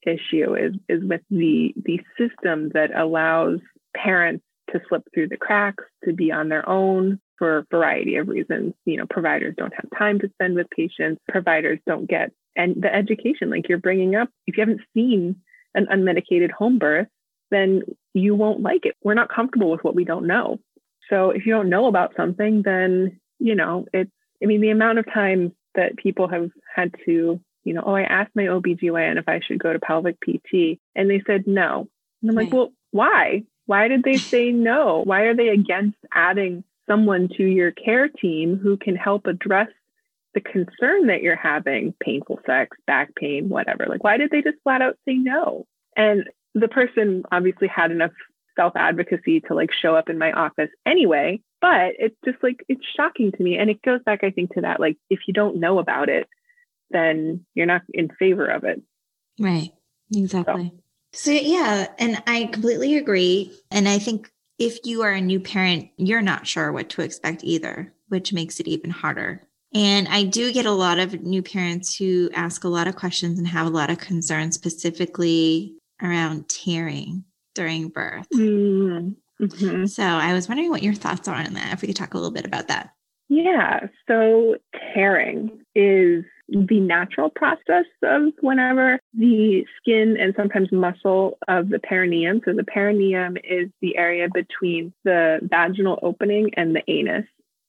issue 0.04 0.54
is 0.54 0.74
is 0.88 1.04
with 1.04 1.20
the 1.30 1.72
the 1.76 2.00
system 2.18 2.70
that 2.70 2.90
allows 2.96 3.60
parents 3.96 4.44
to 4.72 4.80
slip 4.88 5.02
through 5.12 5.28
the 5.28 5.36
cracks, 5.36 5.84
to 6.04 6.12
be 6.12 6.32
on 6.32 6.48
their 6.48 6.68
own 6.68 7.20
for 7.38 7.58
a 7.58 7.66
variety 7.70 8.16
of 8.16 8.28
reasons. 8.28 8.74
You 8.84 8.98
know, 8.98 9.06
providers 9.08 9.54
don't 9.56 9.74
have 9.74 9.98
time 9.98 10.18
to 10.20 10.30
spend 10.34 10.54
with 10.54 10.70
patients. 10.70 11.20
Providers 11.28 11.78
don't 11.86 12.08
get 12.08 12.32
and 12.54 12.82
the 12.82 12.94
education 12.94 13.50
like 13.50 13.68
you're 13.68 13.78
bringing 13.78 14.14
up. 14.14 14.28
If 14.46 14.56
you 14.56 14.62
haven't 14.62 14.82
seen 14.94 15.36
an 15.74 15.86
unmedicated 15.86 16.50
home 16.50 16.78
birth, 16.78 17.08
then 17.50 17.82
you 18.12 18.34
won't 18.34 18.60
like 18.60 18.84
it. 18.84 18.94
We're 19.02 19.14
not 19.14 19.32
comfortable 19.32 19.70
with 19.70 19.82
what 19.82 19.94
we 19.94 20.04
don't 20.04 20.26
know. 20.26 20.58
So 21.08 21.30
if 21.30 21.46
you 21.46 21.52
don't 21.52 21.70
know 21.70 21.86
about 21.86 22.14
something, 22.16 22.62
then 22.62 23.20
you 23.38 23.54
know 23.54 23.86
it's. 23.92 24.10
I 24.42 24.46
mean, 24.46 24.60
the 24.60 24.70
amount 24.70 24.98
of 24.98 25.06
times 25.12 25.52
that 25.76 25.96
people 25.96 26.28
have 26.28 26.50
had 26.74 26.92
to 27.06 27.40
you 27.64 27.74
know, 27.74 27.82
oh, 27.84 27.94
I 27.94 28.02
asked 28.02 28.34
my 28.34 28.44
OBGYN 28.44 29.18
if 29.18 29.28
I 29.28 29.40
should 29.40 29.58
go 29.58 29.72
to 29.72 29.78
pelvic 29.78 30.18
PT 30.20 30.80
and 30.94 31.08
they 31.08 31.22
said 31.26 31.46
no. 31.46 31.88
And 32.20 32.30
I'm 32.30 32.36
right. 32.36 32.44
like, 32.44 32.52
well, 32.52 32.72
why? 32.90 33.44
Why 33.66 33.88
did 33.88 34.02
they 34.02 34.16
say 34.16 34.50
no? 34.50 35.02
Why 35.04 35.22
are 35.22 35.36
they 35.36 35.48
against 35.48 35.98
adding 36.12 36.64
someone 36.92 37.28
to 37.36 37.44
your 37.44 37.72
care 37.72 38.08
team 38.08 38.58
who 38.62 38.76
can 38.76 38.96
help 38.96 39.26
address 39.26 39.68
the 40.34 40.40
concern 40.40 41.06
that 41.06 41.22
you're 41.22 41.36
having, 41.36 41.94
painful 42.00 42.38
sex, 42.46 42.76
back 42.86 43.14
pain, 43.14 43.48
whatever? 43.48 43.86
Like, 43.88 44.04
why 44.04 44.18
did 44.18 44.30
they 44.30 44.42
just 44.42 44.58
flat 44.62 44.82
out 44.82 44.96
say 45.06 45.14
no? 45.14 45.66
And 45.96 46.28
the 46.54 46.68
person 46.68 47.22
obviously 47.32 47.68
had 47.68 47.90
enough 47.90 48.12
self 48.56 48.74
advocacy 48.76 49.40
to 49.40 49.54
like 49.54 49.70
show 49.72 49.96
up 49.96 50.10
in 50.10 50.18
my 50.18 50.32
office 50.32 50.70
anyway. 50.86 51.40
But 51.60 51.94
it's 51.98 52.16
just 52.24 52.38
like, 52.42 52.64
it's 52.68 52.84
shocking 52.96 53.32
to 53.32 53.42
me. 53.42 53.56
And 53.56 53.70
it 53.70 53.82
goes 53.82 54.00
back, 54.04 54.24
I 54.24 54.30
think, 54.30 54.54
to 54.54 54.62
that 54.62 54.80
like, 54.80 54.96
if 55.08 55.20
you 55.26 55.34
don't 55.34 55.60
know 55.60 55.78
about 55.78 56.08
it, 56.08 56.28
then 56.90 57.46
you're 57.54 57.66
not 57.66 57.82
in 57.92 58.08
favor 58.18 58.46
of 58.46 58.64
it. 58.64 58.82
Right. 59.38 59.70
Exactly. 60.14 60.72
So. 61.12 61.30
so, 61.30 61.38
yeah, 61.40 61.86
and 61.98 62.22
I 62.26 62.50
completely 62.52 62.96
agree. 62.96 63.56
And 63.70 63.88
I 63.88 63.98
think 63.98 64.30
if 64.62 64.78
you 64.84 65.02
are 65.02 65.12
a 65.12 65.20
new 65.20 65.40
parent, 65.40 65.88
you're 65.96 66.22
not 66.22 66.46
sure 66.46 66.72
what 66.72 66.88
to 66.90 67.02
expect 67.02 67.44
either, 67.44 67.92
which 68.08 68.32
makes 68.32 68.60
it 68.60 68.68
even 68.68 68.90
harder. 68.90 69.46
And 69.74 70.06
I 70.08 70.24
do 70.24 70.52
get 70.52 70.66
a 70.66 70.70
lot 70.70 70.98
of 70.98 71.22
new 71.22 71.42
parents 71.42 71.96
who 71.96 72.30
ask 72.34 72.64
a 72.64 72.68
lot 72.68 72.86
of 72.86 72.96
questions 72.96 73.38
and 73.38 73.48
have 73.48 73.66
a 73.66 73.70
lot 73.70 73.90
of 73.90 73.98
concerns, 73.98 74.54
specifically 74.54 75.74
around 76.02 76.48
tearing 76.48 77.24
during 77.54 77.88
birth. 77.88 78.28
Mm-hmm. 78.34 79.86
So 79.86 80.02
I 80.02 80.34
was 80.34 80.48
wondering 80.48 80.70
what 80.70 80.82
your 80.82 80.94
thoughts 80.94 81.26
are 81.26 81.34
on 81.34 81.54
that, 81.54 81.72
if 81.72 81.82
we 81.82 81.88
could 81.88 81.96
talk 81.96 82.14
a 82.14 82.16
little 82.18 82.30
bit 82.30 82.46
about 82.46 82.68
that. 82.68 82.90
Yeah. 83.28 83.86
So 84.06 84.56
tearing 84.94 85.64
is 85.74 86.24
the 86.48 86.80
natural 86.80 87.30
process 87.30 87.84
of 88.02 88.32
whenever 88.40 88.98
the 89.14 89.64
skin 89.78 90.16
and 90.18 90.34
sometimes 90.36 90.70
muscle 90.72 91.38
of 91.48 91.68
the 91.68 91.78
perineum. 91.78 92.40
So 92.44 92.52
the 92.52 92.64
perineum 92.64 93.36
is 93.42 93.70
the 93.80 93.96
area 93.96 94.28
between 94.32 94.92
the 95.04 95.40
vaginal 95.42 95.98
opening 96.02 96.50
and 96.54 96.74
the 96.74 96.82
anus. 96.88 97.24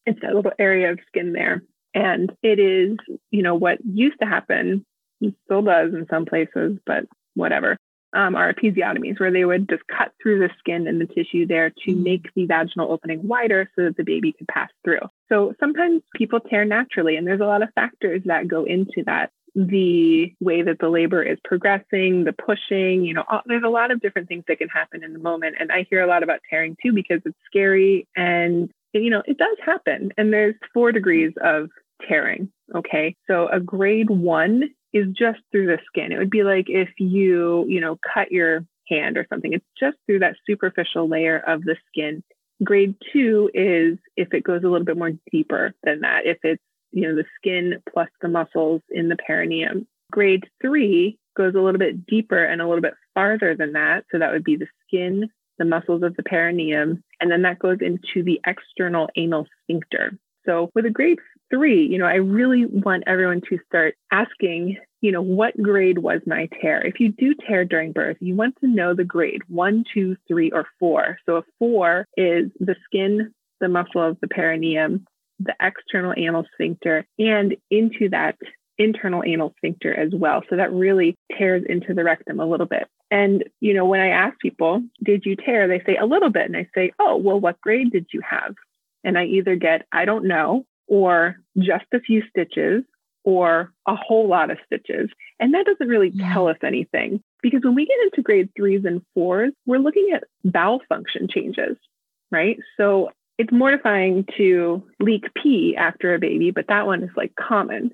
It's 0.05 0.19
that 0.21 0.35
little 0.35 0.51
area 0.59 0.91
of 0.91 0.99
skin 1.07 1.33
there. 1.33 1.63
And 1.93 2.31
it 2.41 2.59
is, 2.59 2.97
you 3.31 3.43
know, 3.43 3.55
what 3.55 3.77
used 3.85 4.19
to 4.21 4.27
happen, 4.27 4.85
still 5.45 5.61
does 5.61 5.93
in 5.93 6.07
some 6.09 6.25
places, 6.25 6.77
but 6.85 7.05
whatever, 7.35 7.77
um, 8.13 8.35
are 8.35 8.53
episiotomies, 8.53 9.19
where 9.19 9.31
they 9.31 9.45
would 9.45 9.69
just 9.69 9.83
cut 9.87 10.11
through 10.21 10.39
the 10.39 10.49
skin 10.59 10.87
and 10.87 11.01
the 11.01 11.05
tissue 11.05 11.45
there 11.45 11.69
to 11.69 11.91
mm-hmm. 11.91 12.03
make 12.03 12.33
the 12.35 12.45
vaginal 12.45 12.91
opening 12.91 13.27
wider 13.27 13.69
so 13.75 13.85
that 13.85 13.97
the 13.97 14.03
baby 14.03 14.31
could 14.31 14.47
pass 14.47 14.69
through. 14.83 15.01
So 15.29 15.53
sometimes 15.59 16.01
people 16.15 16.39
tear 16.39 16.65
naturally, 16.65 17.15
and 17.15 17.25
there's 17.25 17.41
a 17.41 17.45
lot 17.45 17.63
of 17.63 17.69
factors 17.73 18.21
that 18.25 18.47
go 18.47 18.63
into 18.65 19.03
that. 19.05 19.31
The 19.55 20.33
way 20.39 20.63
that 20.63 20.79
the 20.79 20.89
labor 20.89 21.21
is 21.21 21.37
progressing, 21.43 22.23
the 22.23 22.33
pushing, 22.33 23.03
you 23.03 23.13
know, 23.13 23.23
all, 23.29 23.41
there's 23.45 23.63
a 23.63 23.69
lot 23.69 23.91
of 23.91 24.01
different 24.01 24.27
things 24.27 24.45
that 24.47 24.57
can 24.57 24.67
happen 24.67 25.03
in 25.03 25.13
the 25.13 25.19
moment. 25.19 25.57
And 25.59 25.71
I 25.71 25.85
hear 25.91 26.01
a 26.01 26.07
lot 26.07 26.23
about 26.23 26.39
tearing 26.49 26.75
too 26.81 26.91
because 26.91 27.21
it's 27.23 27.37
scary 27.45 28.07
and, 28.15 28.71
you 28.93 29.11
know, 29.11 29.21
it 29.27 29.37
does 29.37 29.57
happen. 29.63 30.09
And 30.17 30.33
there's 30.33 30.55
four 30.73 30.91
degrees 30.91 31.33
of 31.39 31.69
tearing. 32.07 32.51
Okay. 32.73 33.15
So 33.27 33.47
a 33.47 33.59
grade 33.59 34.09
one 34.09 34.71
is 34.93 35.07
just 35.17 35.39
through 35.51 35.67
the 35.67 35.79
skin. 35.87 36.11
It 36.11 36.17
would 36.17 36.29
be 36.29 36.43
like 36.43 36.69
if 36.69 36.89
you, 36.97 37.65
you 37.67 37.81
know, 37.81 37.97
cut 38.13 38.31
your 38.31 38.65
hand 38.87 39.17
or 39.17 39.25
something. 39.29 39.53
It's 39.53 39.65
just 39.79 39.97
through 40.05 40.19
that 40.19 40.35
superficial 40.45 41.07
layer 41.07 41.39
of 41.39 41.63
the 41.63 41.75
skin. 41.87 42.23
Grade 42.63 42.95
two 43.11 43.49
is 43.53 43.97
if 44.15 44.33
it 44.33 44.43
goes 44.43 44.63
a 44.63 44.67
little 44.67 44.85
bit 44.85 44.97
more 44.97 45.11
deeper 45.31 45.73
than 45.83 46.01
that, 46.01 46.25
if 46.25 46.37
it's, 46.43 46.61
you 46.91 47.07
know, 47.07 47.15
the 47.15 47.25
skin 47.37 47.81
plus 47.91 48.09
the 48.21 48.27
muscles 48.27 48.81
in 48.89 49.09
the 49.09 49.15
perineum. 49.15 49.87
Grade 50.11 50.45
three 50.61 51.17
goes 51.35 51.55
a 51.55 51.59
little 51.59 51.79
bit 51.79 52.05
deeper 52.05 52.43
and 52.43 52.61
a 52.61 52.67
little 52.67 52.81
bit 52.81 52.93
farther 53.15 53.55
than 53.55 53.73
that. 53.73 54.05
So 54.11 54.19
that 54.19 54.31
would 54.31 54.43
be 54.43 54.55
the 54.55 54.67
skin, 54.87 55.29
the 55.57 55.65
muscles 55.65 56.03
of 56.03 56.15
the 56.15 56.23
perineum, 56.23 57.03
and 57.19 57.31
then 57.31 57.41
that 57.41 57.57
goes 57.57 57.79
into 57.81 58.23
the 58.23 58.39
external 58.45 59.09
anal 59.15 59.47
sphincter. 59.63 60.17
So 60.45 60.69
with 60.75 60.85
a 60.85 60.91
grade 60.91 61.19
three, 61.53 61.85
you 61.85 61.99
know, 61.99 62.05
I 62.05 62.15
really 62.15 62.65
want 62.65 63.03
everyone 63.05 63.41
to 63.49 63.59
start 63.67 63.95
asking, 64.11 64.77
you 65.01 65.11
know, 65.11 65.21
what 65.21 65.55
grade 65.61 65.99
was 65.99 66.21
my 66.25 66.49
tear? 66.59 66.81
If 66.85 66.99
you 66.99 67.09
do 67.11 67.35
tear 67.47 67.63
during 67.63 67.91
birth, 67.91 68.17
you 68.19 68.35
want 68.35 68.55
to 68.61 68.67
know 68.67 68.95
the 68.95 69.03
grade 69.03 69.41
one, 69.49 69.83
two, 69.93 70.15
three, 70.27 70.49
or 70.51 70.65
four. 70.79 71.19
So 71.27 71.37
a 71.37 71.43
four 71.59 72.07
is 72.17 72.49
the 72.59 72.75
skin, 72.85 73.33
the 73.59 73.69
muscle 73.69 74.01
of 74.01 74.17
the 74.21 74.27
perineum, 74.27 75.05
the 75.39 75.53
external 75.61 76.13
anal 76.17 76.45
sphincter, 76.53 77.05
and 77.19 77.55
into 77.69 78.09
that 78.09 78.35
internal 78.79 79.23
anal 79.23 79.53
sphincter 79.57 79.93
as 79.93 80.11
well. 80.11 80.41
So 80.49 80.55
that 80.55 80.73
really 80.73 81.15
tears 81.37 81.63
into 81.69 81.93
the 81.93 82.03
rectum 82.03 82.39
a 82.39 82.47
little 82.47 82.65
bit. 82.65 82.87
And, 83.11 83.43
you 83.59 83.75
know, 83.75 83.85
when 83.85 83.99
I 83.99 84.07
ask 84.07 84.39
people, 84.39 84.81
did 85.03 85.23
you 85.25 85.35
tear? 85.35 85.67
They 85.67 85.83
say 85.85 85.97
a 85.97 86.05
little 86.07 86.31
bit. 86.31 86.47
And 86.47 86.57
I 86.57 86.67
say, 86.73 86.91
oh, 86.99 87.17
well, 87.17 87.39
what 87.39 87.61
grade 87.61 87.91
did 87.91 88.07
you 88.11 88.21
have? 88.27 88.55
And 89.03 89.17
I 89.17 89.25
either 89.25 89.55
get, 89.55 89.85
I 89.91 90.05
don't 90.05 90.25
know, 90.25 90.65
or 90.87 91.37
just 91.57 91.85
a 91.93 91.99
few 91.99 92.23
stitches 92.29 92.83
or 93.23 93.71
a 93.87 93.95
whole 93.95 94.27
lot 94.27 94.51
of 94.51 94.57
stitches. 94.65 95.09
And 95.39 95.53
that 95.53 95.65
doesn't 95.65 95.87
really 95.87 96.11
mm. 96.11 96.33
tell 96.33 96.47
us 96.47 96.57
anything 96.63 97.21
because 97.41 97.63
when 97.63 97.75
we 97.75 97.85
get 97.85 97.97
into 98.03 98.21
grade 98.21 98.49
threes 98.55 98.85
and 98.85 99.01
fours, 99.13 99.53
we're 99.65 99.77
looking 99.77 100.11
at 100.13 100.23
bowel 100.43 100.81
function 100.89 101.27
changes, 101.27 101.77
right? 102.31 102.57
So 102.77 103.11
it's 103.37 103.51
mortifying 103.51 104.25
to 104.37 104.83
leak 104.99 105.25
pee 105.41 105.75
after 105.77 106.13
a 106.13 106.19
baby, 106.19 106.51
but 106.51 106.67
that 106.67 106.85
one 106.85 107.03
is 107.03 107.09
like 107.15 107.33
common. 107.35 107.91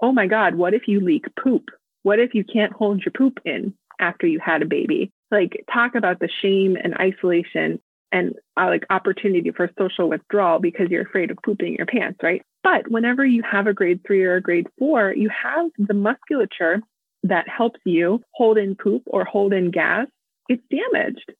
Oh 0.00 0.12
my 0.12 0.26
God, 0.26 0.54
what 0.54 0.74
if 0.74 0.88
you 0.88 1.00
leak 1.00 1.26
poop? 1.42 1.70
What 2.02 2.20
if 2.20 2.34
you 2.34 2.44
can't 2.44 2.72
hold 2.72 3.02
your 3.04 3.12
poop 3.12 3.40
in 3.44 3.74
after 4.00 4.26
you 4.26 4.38
had 4.38 4.62
a 4.62 4.66
baby? 4.66 5.12
Like, 5.30 5.64
talk 5.72 5.94
about 5.94 6.20
the 6.20 6.28
shame 6.40 6.76
and 6.82 6.94
isolation 6.94 7.80
and 8.12 8.34
uh, 8.56 8.66
like 8.66 8.84
opportunity 8.90 9.50
for 9.50 9.70
social 9.78 10.08
withdrawal 10.08 10.58
because 10.58 10.88
you're 10.90 11.02
afraid 11.02 11.30
of 11.30 11.38
pooping 11.44 11.76
your 11.76 11.86
pants, 11.86 12.18
right? 12.22 12.42
But 12.62 12.90
whenever 12.90 13.24
you 13.24 13.42
have 13.50 13.66
a 13.66 13.74
grade 13.74 14.00
three 14.06 14.24
or 14.24 14.36
a 14.36 14.40
grade 14.40 14.66
four, 14.78 15.12
you 15.14 15.30
have 15.30 15.70
the 15.78 15.94
musculature 15.94 16.80
that 17.24 17.48
helps 17.48 17.80
you 17.84 18.22
hold 18.32 18.58
in 18.58 18.74
poop 18.74 19.02
or 19.06 19.24
hold 19.24 19.52
in 19.52 19.70
gas. 19.70 20.06
It's 20.48 20.62
damaged, 20.70 21.32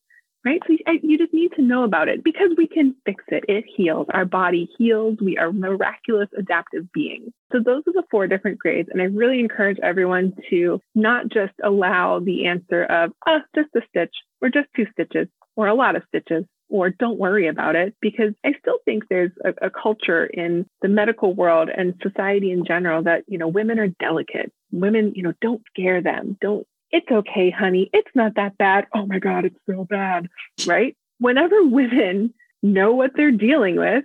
right? 0.44 0.61
So 0.66 0.76
you 1.02 1.18
just 1.18 1.33
need 1.33 1.52
to 1.57 1.62
know 1.62 1.85
about 1.85 2.09
it 2.09 2.22
because 2.22 2.50
we 2.57 2.66
can 2.66 2.94
fix 3.07 3.24
it. 3.28 3.44
It 3.48 3.64
heals. 3.76 4.07
Our 4.12 4.24
body 4.24 4.68
heals. 4.78 5.18
We 5.20 5.38
are 5.38 5.52
miraculous 5.52 6.28
adaptive 6.37 6.92
beings. 6.92 7.33
So 7.52 7.59
those 7.64 7.83
are 7.87 7.92
the 7.92 8.04
four 8.11 8.26
different 8.26 8.59
grades. 8.59 8.88
And 8.92 9.00
I 9.00 9.07
really 9.07 9.40
encourage 9.40 9.78
everyone 9.83 10.35
to 10.50 10.81
not 10.94 11.28
just 11.28 11.54
allow 11.62 12.20
the 12.20 12.46
answer 12.46 12.85
of, 12.85 13.12
oh, 13.26 13.38
just 13.54 13.70
a 13.74 13.81
stitch 13.88 14.14
or 14.42 14.50
just 14.50 14.68
two 14.76 14.87
stitches 14.92 15.28
or 15.57 15.68
a 15.68 15.74
lot 15.74 15.96
of 15.96 16.02
stitches 16.09 16.44
or 16.68 16.90
don't 16.90 17.18
worry 17.18 17.48
about 17.48 17.77
it 17.77 17.94
because 18.00 18.35
I 18.44 18.52
still 18.60 18.79
think 18.85 19.04
there's 19.08 19.33
a, 19.44 19.66
a, 19.66 19.71
culture 19.71 20.27
in 20.27 20.66
the 20.83 20.88
medical 20.88 21.35
world 21.35 21.71
and 21.75 21.94
society 22.02 22.50
in 22.50 22.64
general 22.64 23.02
that, 23.04 23.25
you 23.27 23.38
know, 23.38 23.48
women 23.48 23.79
are 23.79 23.88
delicate. 23.88 24.52
Women, 24.71 25.12
you 25.14 25.23
know, 25.23 25.33
don't 25.40 25.62
scare 25.73 26.02
them. 26.02 26.37
Don't, 26.40 26.66
it's 26.90 27.10
okay, 27.10 27.50
honey. 27.50 27.90
It's 27.92 28.10
not 28.14 28.35
that 28.37 28.58
bad. 28.58 28.87
Oh 28.94 29.06
my 29.06 29.19
God, 29.19 29.46
it's 29.46 29.58
so 29.66 29.85
bad. 29.85 30.29
Right? 30.66 30.96
Whenever 31.19 31.64
women 31.64 32.35
know 32.62 32.92
what 32.92 33.12
they're 33.14 33.31
dealing 33.31 33.77
with, 33.77 34.04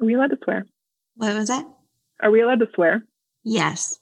are 0.00 0.04
we 0.04 0.14
allowed 0.14 0.30
to 0.30 0.38
swear? 0.44 0.66
What 1.16 1.34
was 1.34 1.48
that? 1.48 1.66
Are 2.20 2.30
we 2.30 2.42
allowed 2.42 2.60
to 2.60 2.68
swear? 2.74 3.04
Yes. 3.42 3.98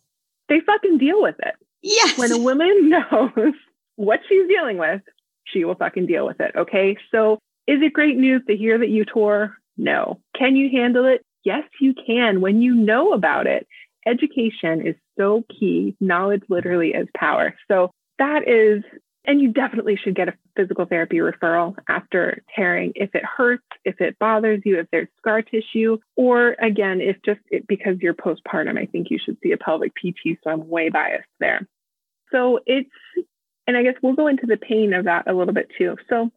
They 0.48 0.60
fucking 0.60 0.98
deal 0.98 1.22
with 1.22 1.36
it. 1.40 1.54
Yes. 1.82 2.18
When 2.18 2.32
a 2.32 2.38
woman 2.38 2.88
knows 3.12 3.54
what 3.96 4.20
she's 4.28 4.48
dealing 4.48 4.78
with, 4.78 5.02
she 5.44 5.64
will 5.64 5.74
fucking 5.74 6.06
deal 6.06 6.26
with 6.26 6.40
it. 6.40 6.52
Okay. 6.56 6.96
So 7.10 7.38
is 7.66 7.82
it 7.82 7.92
great 7.92 8.16
news 8.16 8.42
to 8.48 8.56
hear 8.56 8.78
that 8.78 8.88
you 8.88 9.04
tore? 9.04 9.56
No. 9.76 10.20
Can 10.38 10.56
you 10.56 10.70
handle 10.70 11.06
it? 11.06 11.24
Yes, 11.44 11.64
you 11.80 11.94
can 12.06 12.40
when 12.40 12.62
you 12.62 12.74
know 12.74 13.12
about 13.12 13.46
it. 13.46 13.66
Education 14.06 14.86
is 14.86 14.94
so 15.18 15.44
key. 15.48 15.96
Knowledge 16.00 16.42
literally 16.48 16.90
is 16.90 17.08
power. 17.16 17.54
So 17.68 17.90
that 18.18 18.48
is 18.48 18.82
and 19.26 19.40
you 19.40 19.52
definitely 19.52 19.96
should 19.96 20.14
get 20.14 20.28
a 20.28 20.34
physical 20.54 20.84
therapy 20.84 21.16
referral 21.16 21.74
after 21.88 22.42
tearing 22.54 22.92
if 22.94 23.14
it 23.14 23.24
hurts, 23.24 23.64
if 23.84 24.00
it 24.00 24.18
bothers 24.18 24.60
you, 24.64 24.78
if 24.78 24.86
there's 24.92 25.08
scar 25.18 25.40
tissue, 25.40 25.98
or 26.16 26.52
again, 26.60 27.00
if 27.00 27.16
just 27.24 27.40
it, 27.50 27.66
because 27.66 27.96
you're 28.00 28.14
postpartum, 28.14 28.78
I 28.78 28.86
think 28.86 29.10
you 29.10 29.18
should 29.24 29.38
see 29.42 29.52
a 29.52 29.56
pelvic 29.56 29.92
PT. 29.94 30.38
So 30.44 30.50
I'm 30.50 30.68
way 30.68 30.90
biased 30.90 31.24
there. 31.40 31.66
So 32.32 32.60
it's, 32.66 32.90
and 33.66 33.76
I 33.76 33.82
guess 33.82 33.94
we'll 34.02 34.14
go 34.14 34.26
into 34.26 34.46
the 34.46 34.58
pain 34.58 34.92
of 34.92 35.06
that 35.06 35.26
a 35.26 35.32
little 35.32 35.54
bit 35.54 35.70
too. 35.78 35.96
So 36.10 36.30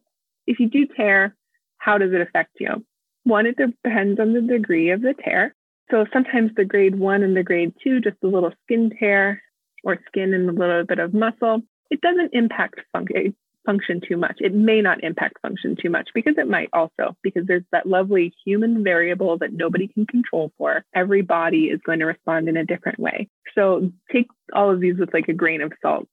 if 0.48 0.58
you 0.60 0.68
do 0.68 0.86
tear, 0.86 1.36
how 1.78 1.98
does 1.98 2.12
it 2.12 2.20
affect 2.20 2.52
you? 2.58 2.84
One, 3.24 3.46
it 3.46 3.56
depends 3.56 4.18
on 4.18 4.32
the 4.32 4.40
degree 4.40 4.90
of 4.90 5.02
the 5.02 5.14
tear. 5.14 5.54
So 5.90 6.06
sometimes 6.12 6.50
the 6.56 6.64
grade 6.64 6.98
one 6.98 7.22
and 7.22 7.36
the 7.36 7.42
grade 7.42 7.74
two, 7.82 8.00
just 8.00 8.16
a 8.22 8.26
little 8.26 8.52
skin 8.64 8.90
tear 8.98 9.42
or 9.84 9.98
skin 10.06 10.34
and 10.34 10.48
a 10.48 10.52
little 10.52 10.84
bit 10.84 10.98
of 10.98 11.14
muscle 11.14 11.62
it 11.90 12.00
doesn't 12.00 12.34
impact 12.34 12.80
fun- 12.92 13.06
eh, 13.14 13.30
function 13.64 14.00
too 14.00 14.16
much. 14.16 14.36
It 14.38 14.54
may 14.54 14.80
not 14.80 15.04
impact 15.04 15.40
function 15.42 15.76
too 15.80 15.90
much 15.90 16.08
because 16.14 16.34
it 16.38 16.48
might 16.48 16.70
also, 16.72 17.16
because 17.22 17.46
there's 17.46 17.64
that 17.72 17.86
lovely 17.86 18.32
human 18.44 18.82
variable 18.82 19.36
that 19.38 19.52
nobody 19.52 19.88
can 19.88 20.06
control 20.06 20.52
for. 20.56 20.84
Every 20.94 21.22
body 21.22 21.64
is 21.66 21.80
going 21.84 21.98
to 21.98 22.06
respond 22.06 22.48
in 22.48 22.56
a 22.56 22.64
different 22.64 22.98
way. 22.98 23.28
So 23.54 23.92
take 24.10 24.28
all 24.54 24.70
of 24.70 24.80
these 24.80 24.98
with 24.98 25.12
like 25.12 25.28
a 25.28 25.34
grain 25.34 25.60
of 25.60 25.72
salt. 25.82 26.08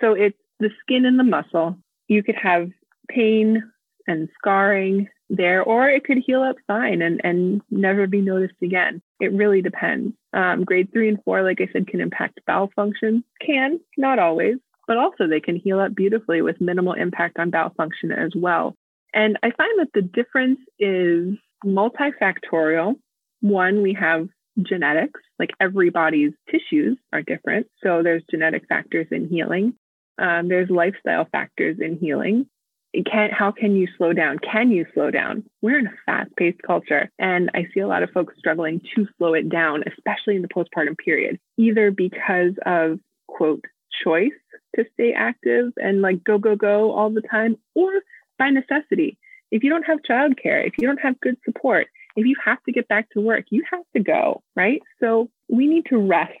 So 0.00 0.12
it's 0.12 0.38
the 0.60 0.70
skin 0.80 1.06
and 1.06 1.18
the 1.18 1.24
muscle. 1.24 1.78
You 2.08 2.22
could 2.22 2.36
have 2.36 2.70
pain 3.08 3.62
and 4.08 4.28
scarring 4.38 5.08
there, 5.30 5.62
or 5.62 5.88
it 5.88 6.04
could 6.04 6.18
heal 6.26 6.42
up 6.42 6.56
fine 6.66 7.02
and, 7.02 7.20
and 7.22 7.60
never 7.70 8.06
be 8.06 8.20
noticed 8.20 8.60
again. 8.62 9.00
It 9.20 9.32
really 9.32 9.62
depends. 9.62 10.14
Um, 10.32 10.64
grade 10.64 10.90
three 10.92 11.08
and 11.08 11.22
four, 11.24 11.42
like 11.42 11.60
I 11.60 11.68
said, 11.72 11.86
can 11.86 12.00
impact 12.00 12.40
bowel 12.46 12.70
function. 12.74 13.22
Can, 13.44 13.78
not 13.96 14.18
always 14.18 14.56
but 14.88 14.96
also 14.96 15.28
they 15.28 15.38
can 15.38 15.54
heal 15.54 15.78
up 15.78 15.94
beautifully 15.94 16.42
with 16.42 16.60
minimal 16.60 16.94
impact 16.94 17.38
on 17.38 17.50
bowel 17.50 17.72
function 17.76 18.10
as 18.10 18.32
well. 18.34 18.74
And 19.14 19.38
I 19.42 19.50
find 19.50 19.78
that 19.78 19.92
the 19.94 20.02
difference 20.02 20.58
is 20.80 21.34
multifactorial. 21.64 22.94
One, 23.40 23.82
we 23.82 23.96
have 24.00 24.28
genetics, 24.60 25.20
like 25.38 25.50
everybody's 25.60 26.32
tissues 26.50 26.98
are 27.12 27.22
different. 27.22 27.68
So 27.84 28.02
there's 28.02 28.24
genetic 28.30 28.66
factors 28.68 29.06
in 29.12 29.28
healing. 29.28 29.74
Um, 30.18 30.48
there's 30.48 30.70
lifestyle 30.70 31.28
factors 31.30 31.76
in 31.80 31.98
healing. 31.98 32.46
Can, 32.94 33.30
how 33.30 33.50
can 33.50 33.76
you 33.76 33.86
slow 33.96 34.12
down? 34.12 34.38
Can 34.38 34.70
you 34.70 34.86
slow 34.94 35.10
down? 35.10 35.44
We're 35.60 35.78
in 35.78 35.86
a 35.86 35.94
fast 36.06 36.34
paced 36.36 36.62
culture, 36.62 37.10
and 37.18 37.50
I 37.54 37.66
see 37.72 37.80
a 37.80 37.86
lot 37.86 38.02
of 38.02 38.10
folks 38.10 38.34
struggling 38.38 38.80
to 38.94 39.06
slow 39.18 39.34
it 39.34 39.48
down, 39.48 39.84
especially 39.86 40.36
in 40.36 40.42
the 40.42 40.48
postpartum 40.48 40.96
period, 40.96 41.38
either 41.58 41.90
because 41.90 42.54
of 42.64 42.98
quote 43.26 43.64
choice 44.02 44.32
to 44.76 44.84
stay 44.94 45.12
active 45.12 45.72
and 45.76 46.00
like 46.00 46.24
go, 46.24 46.38
go, 46.38 46.56
go 46.56 46.92
all 46.92 47.10
the 47.10 47.22
time, 47.22 47.56
or 47.74 47.90
by 48.38 48.50
necessity. 48.50 49.18
If 49.50 49.62
you 49.62 49.70
don't 49.70 49.84
have 49.84 49.98
childcare, 50.08 50.66
if 50.66 50.74
you 50.78 50.86
don't 50.86 51.00
have 51.00 51.20
good 51.20 51.36
support, 51.44 51.88
if 52.16 52.26
you 52.26 52.36
have 52.44 52.62
to 52.64 52.72
get 52.72 52.88
back 52.88 53.08
to 53.10 53.20
work, 53.20 53.46
you 53.50 53.62
have 53.70 53.84
to 53.96 54.02
go, 54.02 54.42
right? 54.56 54.82
So 55.00 55.30
we 55.48 55.66
need 55.66 55.86
to 55.86 55.98
rest, 55.98 56.32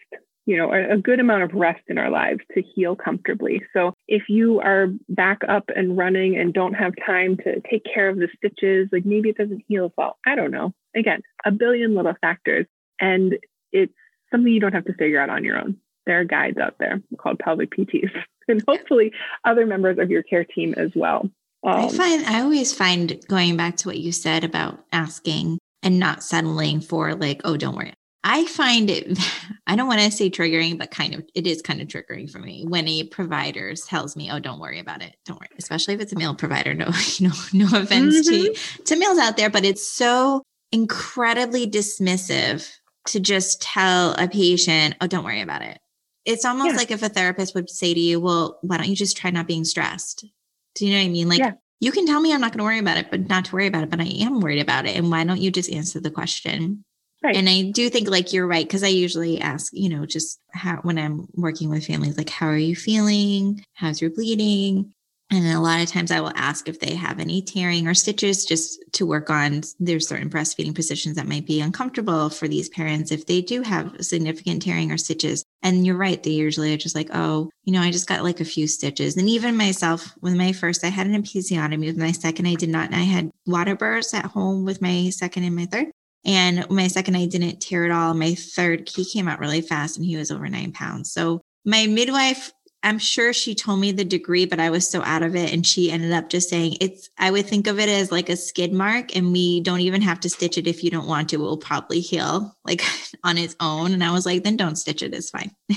you 0.48 0.56
know, 0.56 0.72
a, 0.72 0.94
a 0.94 0.96
good 0.96 1.20
amount 1.20 1.42
of 1.42 1.52
rest 1.52 1.82
in 1.88 1.98
our 1.98 2.08
lives 2.08 2.40
to 2.54 2.62
heal 2.62 2.96
comfortably. 2.96 3.62
So 3.74 3.92
if 4.08 4.22
you 4.30 4.60
are 4.60 4.86
back 5.10 5.42
up 5.46 5.64
and 5.76 5.94
running 5.98 6.38
and 6.38 6.54
don't 6.54 6.72
have 6.72 6.94
time 7.04 7.36
to 7.44 7.60
take 7.70 7.84
care 7.84 8.08
of 8.08 8.16
the 8.16 8.28
stitches, 8.34 8.88
like 8.90 9.04
maybe 9.04 9.28
it 9.28 9.36
doesn't 9.36 9.62
heal 9.68 9.84
as 9.84 9.90
well. 9.98 10.16
I 10.26 10.36
don't 10.36 10.50
know. 10.50 10.72
Again, 10.96 11.20
a 11.44 11.50
billion 11.50 11.94
little 11.94 12.14
factors. 12.22 12.64
And 12.98 13.36
it's 13.72 13.92
something 14.30 14.50
you 14.50 14.58
don't 14.58 14.72
have 14.72 14.86
to 14.86 14.94
figure 14.94 15.20
out 15.20 15.28
on 15.28 15.44
your 15.44 15.58
own 15.58 15.76
there 16.06 16.20
are 16.20 16.24
guides 16.24 16.56
out 16.56 16.76
there 16.80 17.02
called 17.18 17.38
pelvic 17.38 17.70
PTs, 17.70 18.10
and 18.48 18.62
hopefully 18.66 19.12
other 19.44 19.66
members 19.66 19.98
of 19.98 20.10
your 20.10 20.22
care 20.22 20.44
team 20.44 20.74
as 20.78 20.90
well. 20.94 21.30
Um, 21.62 21.84
I 21.84 21.88
find 21.88 22.24
I 22.24 22.40
always 22.40 22.72
find 22.72 23.22
going 23.28 23.58
back 23.58 23.76
to 23.78 23.88
what 23.88 23.98
you 23.98 24.10
said 24.10 24.42
about 24.42 24.80
asking 24.90 25.58
and 25.82 25.98
not 25.98 26.22
settling 26.22 26.80
for 26.80 27.14
like, 27.14 27.42
oh, 27.44 27.56
don't 27.56 27.76
worry. 27.76 27.92
I 28.24 28.44
find 28.46 28.90
it, 28.90 29.18
I 29.66 29.76
don't 29.76 29.88
want 29.88 30.00
to 30.00 30.10
say 30.10 30.30
triggering, 30.30 30.78
but 30.78 30.90
kind 30.90 31.14
of, 31.14 31.24
it 31.34 31.46
is 31.46 31.62
kind 31.62 31.80
of 31.80 31.88
triggering 31.88 32.30
for 32.30 32.38
me 32.38 32.64
when 32.66 32.88
a 32.88 33.04
provider 33.04 33.74
tells 33.74 34.16
me, 34.16 34.30
oh, 34.30 34.38
don't 34.38 34.60
worry 34.60 34.78
about 34.78 35.02
it. 35.02 35.16
Don't 35.24 35.38
worry. 35.38 35.48
Especially 35.58 35.94
if 35.94 36.00
it's 36.00 36.12
a 36.12 36.18
male 36.18 36.34
provider. 36.34 36.74
No, 36.74 36.90
you 37.16 37.28
know, 37.28 37.34
no 37.52 37.78
offense 37.78 38.28
mm-hmm. 38.28 38.52
to, 38.52 38.84
to 38.84 38.96
males 38.96 39.18
out 39.18 39.36
there, 39.36 39.50
but 39.50 39.64
it's 39.64 39.86
so 39.86 40.42
incredibly 40.72 41.66
dismissive 41.66 42.70
to 43.06 43.20
just 43.20 43.62
tell 43.62 44.12
a 44.12 44.28
patient, 44.28 44.96
oh, 45.00 45.06
don't 45.06 45.24
worry 45.24 45.40
about 45.40 45.62
it. 45.62 45.78
It's 46.24 46.44
almost 46.44 46.72
yeah. 46.72 46.76
like 46.76 46.90
if 46.90 47.02
a 47.02 47.08
therapist 47.08 47.54
would 47.54 47.70
say 47.70 47.94
to 47.94 48.00
you, 48.00 48.20
well, 48.20 48.58
why 48.60 48.76
don't 48.76 48.88
you 48.88 48.96
just 48.96 49.16
try 49.16 49.30
not 49.30 49.46
being 49.46 49.64
stressed? 49.64 50.26
Do 50.74 50.86
you 50.86 50.92
know 50.92 50.98
what 50.98 51.06
I 51.06 51.08
mean? 51.08 51.28
Like, 51.28 51.38
yeah. 51.38 51.52
you 51.80 51.90
can 51.90 52.06
tell 52.06 52.20
me 52.20 52.34
I'm 52.34 52.40
not 52.40 52.52
going 52.52 52.58
to 52.58 52.64
worry 52.64 52.78
about 52.78 52.98
it, 52.98 53.10
but 53.10 53.28
not 53.28 53.46
to 53.46 53.54
worry 53.54 53.66
about 53.66 53.84
it, 53.84 53.90
but 53.90 54.00
I 54.00 54.04
am 54.04 54.40
worried 54.40 54.60
about 54.60 54.84
it. 54.84 54.94
And 54.96 55.10
why 55.10 55.24
don't 55.24 55.40
you 55.40 55.50
just 55.50 55.72
answer 55.72 56.00
the 56.00 56.10
question? 56.10 56.84
Right. 57.22 57.34
And 57.34 57.48
I 57.48 57.70
do 57.70 57.90
think 57.90 58.08
like 58.08 58.32
you're 58.32 58.46
right 58.46 58.64
because 58.64 58.84
I 58.84 58.88
usually 58.88 59.40
ask, 59.40 59.72
you 59.72 59.88
know, 59.88 60.06
just 60.06 60.38
how 60.52 60.76
when 60.82 60.98
I'm 60.98 61.26
working 61.34 61.68
with 61.68 61.84
families, 61.84 62.16
like 62.16 62.30
how 62.30 62.46
are 62.46 62.56
you 62.56 62.76
feeling? 62.76 63.64
How's 63.74 64.00
your 64.00 64.10
bleeding? 64.10 64.92
And 65.30 65.46
a 65.46 65.60
lot 65.60 65.82
of 65.82 65.88
times 65.88 66.10
I 66.10 66.20
will 66.20 66.32
ask 66.36 66.68
if 66.68 66.80
they 66.80 66.94
have 66.94 67.18
any 67.20 67.42
tearing 67.42 67.86
or 67.86 67.92
stitches 67.92 68.46
just 68.46 68.82
to 68.92 69.04
work 69.04 69.28
on. 69.28 69.60
There's 69.78 70.08
certain 70.08 70.30
breastfeeding 70.30 70.74
positions 70.74 71.16
that 71.16 71.28
might 71.28 71.44
be 71.44 71.60
uncomfortable 71.60 72.30
for 72.30 72.48
these 72.48 72.70
parents 72.70 73.12
if 73.12 73.26
they 73.26 73.42
do 73.42 73.60
have 73.60 73.94
significant 74.00 74.62
tearing 74.62 74.90
or 74.90 74.96
stitches. 74.96 75.44
And 75.62 75.84
you're 75.84 75.96
right, 75.98 76.22
they 76.22 76.30
usually 76.30 76.72
are 76.72 76.78
just 76.78 76.94
like, 76.94 77.10
oh, 77.12 77.50
you 77.64 77.74
know, 77.74 77.82
I 77.82 77.90
just 77.90 78.08
got 78.08 78.24
like 78.24 78.40
a 78.40 78.44
few 78.46 78.66
stitches. 78.66 79.18
And 79.18 79.28
even 79.28 79.56
myself, 79.56 80.14
with 80.22 80.34
my 80.34 80.52
first, 80.52 80.82
I 80.82 80.88
had 80.88 81.06
an 81.06 81.22
episiotomy. 81.22 81.86
With 81.86 81.98
my 81.98 82.12
second, 82.12 82.46
I 82.46 82.54
did 82.54 82.70
not. 82.70 82.86
And 82.86 82.94
I 82.94 83.04
had 83.04 83.30
water 83.44 83.76
bursts 83.76 84.14
at 84.14 84.24
home 84.24 84.64
with 84.64 84.80
my 84.80 85.10
second 85.10 85.44
and 85.44 85.54
my 85.54 85.66
third. 85.66 85.88
And 86.28 86.68
my 86.70 86.86
second, 86.88 87.16
I 87.16 87.26
didn't 87.26 87.60
tear 87.60 87.84
at 87.86 87.90
all. 87.90 88.14
My 88.14 88.34
third, 88.34 88.88
he 88.88 89.04
came 89.04 89.26
out 89.26 89.40
really 89.40 89.62
fast 89.62 89.96
and 89.96 90.04
he 90.04 90.16
was 90.16 90.30
over 90.30 90.46
nine 90.48 90.72
pounds. 90.72 91.10
So 91.10 91.40
my 91.64 91.86
midwife 91.86 92.52
I'm 92.82 92.98
sure 92.98 93.32
she 93.32 93.54
told 93.54 93.80
me 93.80 93.90
the 93.90 94.04
degree, 94.04 94.46
but 94.46 94.60
I 94.60 94.70
was 94.70 94.88
so 94.88 95.02
out 95.02 95.22
of 95.22 95.34
it. 95.34 95.52
And 95.52 95.66
she 95.66 95.90
ended 95.90 96.12
up 96.12 96.28
just 96.28 96.48
saying 96.48 96.76
it's, 96.80 97.10
I 97.18 97.30
would 97.30 97.46
think 97.46 97.66
of 97.66 97.80
it 97.80 97.88
as 97.88 98.12
like 98.12 98.28
a 98.28 98.36
skid 98.36 98.72
mark, 98.72 99.16
and 99.16 99.32
we 99.32 99.60
don't 99.60 99.80
even 99.80 100.00
have 100.02 100.20
to 100.20 100.30
stitch 100.30 100.56
it 100.58 100.66
if 100.66 100.84
you 100.84 100.90
don't 100.90 101.08
want 101.08 101.30
to. 101.30 101.36
It 101.36 101.40
will 101.40 101.56
probably 101.56 102.00
heal 102.00 102.56
like 102.64 102.82
on 103.24 103.36
its 103.36 103.56
own. 103.58 103.92
And 103.92 104.04
I 104.04 104.12
was 104.12 104.26
like, 104.26 104.44
then 104.44 104.56
don't 104.56 104.76
stitch 104.76 105.02
it. 105.02 105.12
It's 105.12 105.30
fine. 105.30 105.50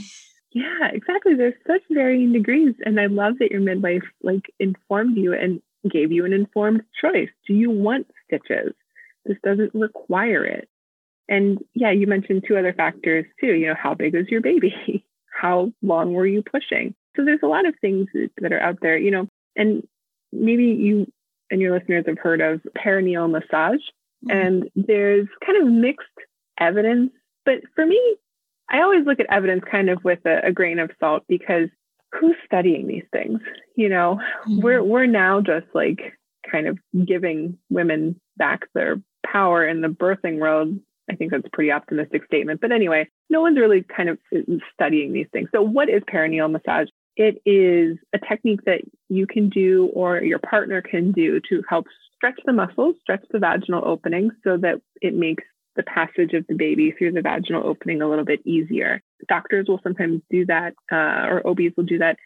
yeah, 0.51 0.89
exactly. 0.93 1.33
There's 1.33 1.55
such 1.65 1.81
varying 1.89 2.33
degrees. 2.33 2.75
And 2.85 2.99
I 2.99 3.07
love 3.07 3.39
that 3.39 3.51
your 3.51 3.61
midwife 3.61 4.03
like 4.21 4.53
informed 4.59 5.17
you 5.17 5.33
and 5.33 5.61
gave 5.89 6.11
you 6.11 6.23
an 6.25 6.33
informed 6.33 6.83
choice. 7.01 7.29
Do 7.47 7.55
you 7.55 7.71
want 7.71 8.05
stitches? 8.27 8.73
This 9.25 9.37
doesn't 9.43 9.73
require 9.73 10.43
it. 10.45 10.67
And 11.29 11.59
yeah, 11.73 11.91
you 11.91 12.07
mentioned 12.07 12.43
two 12.47 12.57
other 12.57 12.73
factors 12.73 13.25
too. 13.39 13.53
You 13.53 13.67
know, 13.67 13.75
how 13.81 13.93
big 13.93 14.15
is 14.15 14.27
your 14.27 14.41
baby? 14.41 15.05
how 15.41 15.71
long 15.81 16.13
were 16.13 16.27
you 16.27 16.43
pushing? 16.43 16.93
So 17.15 17.25
there's 17.25 17.39
a 17.43 17.47
lot 17.47 17.65
of 17.65 17.75
things 17.81 18.07
that 18.41 18.53
are 18.53 18.59
out 18.59 18.79
there, 18.81 18.97
you 18.97 19.11
know, 19.11 19.27
and 19.55 19.85
maybe 20.31 20.65
you 20.65 21.11
and 21.49 21.59
your 21.59 21.77
listeners 21.77 22.05
have 22.07 22.17
heard 22.17 22.41
of 22.41 22.61
perineal 22.77 23.29
massage, 23.29 23.81
mm-hmm. 24.25 24.31
and 24.31 24.69
there's 24.75 25.27
kind 25.45 25.61
of 25.61 25.71
mixed 25.71 26.07
evidence. 26.59 27.11
But 27.45 27.59
for 27.75 27.85
me, 27.85 27.99
I 28.69 28.81
always 28.81 29.05
look 29.05 29.19
at 29.19 29.25
evidence 29.29 29.63
kind 29.69 29.89
of 29.89 30.03
with 30.03 30.19
a, 30.25 30.47
a 30.47 30.51
grain 30.51 30.79
of 30.79 30.91
salt 30.99 31.23
because 31.27 31.67
who's 32.13 32.35
studying 32.45 32.87
these 32.87 33.05
things? 33.11 33.39
You 33.75 33.89
know, 33.89 34.19
mm-hmm. 34.47 34.61
we're 34.61 34.83
we're 34.83 35.05
now 35.05 35.41
just 35.41 35.67
like 35.73 36.17
kind 36.49 36.67
of 36.67 36.79
giving 37.05 37.57
women 37.69 38.19
back 38.37 38.61
their 38.73 39.01
power 39.25 39.67
in 39.67 39.81
the 39.81 39.87
birthing 39.87 40.39
world 40.39 40.79
I 41.11 41.15
think 41.15 41.31
that's 41.31 41.45
a 41.45 41.49
pretty 41.49 41.71
optimistic 41.71 42.25
statement. 42.25 42.61
But 42.61 42.71
anyway, 42.71 43.07
no 43.29 43.41
one's 43.41 43.57
really 43.57 43.83
kind 43.83 44.09
of 44.09 44.17
studying 44.73 45.11
these 45.11 45.27
things. 45.33 45.49
So, 45.53 45.61
what 45.61 45.89
is 45.89 46.01
perineal 46.03 46.49
massage? 46.49 46.87
It 47.17 47.41
is 47.45 47.97
a 48.13 48.19
technique 48.19 48.61
that 48.65 48.81
you 49.09 49.27
can 49.27 49.49
do 49.49 49.89
or 49.93 50.21
your 50.21 50.39
partner 50.39 50.81
can 50.81 51.11
do 51.11 51.41
to 51.49 51.63
help 51.67 51.87
stretch 52.15 52.39
the 52.45 52.53
muscles, 52.53 52.95
stretch 53.01 53.25
the 53.31 53.39
vaginal 53.39 53.83
opening 53.85 54.31
so 54.43 54.57
that 54.57 54.81
it 55.01 55.13
makes 55.13 55.43
the 55.75 55.83
passage 55.83 56.33
of 56.33 56.45
the 56.47 56.55
baby 56.55 56.91
through 56.91 57.11
the 57.11 57.21
vaginal 57.21 57.65
opening 57.65 58.01
a 58.01 58.09
little 58.09 58.25
bit 58.25 58.45
easier. 58.45 59.01
Doctors 59.27 59.65
will 59.67 59.79
sometimes 59.83 60.21
do 60.29 60.45
that, 60.45 60.73
uh, 60.91 61.27
or 61.29 61.45
OBs 61.45 61.75
will 61.75 61.85
do 61.85 61.97
that 61.97 62.17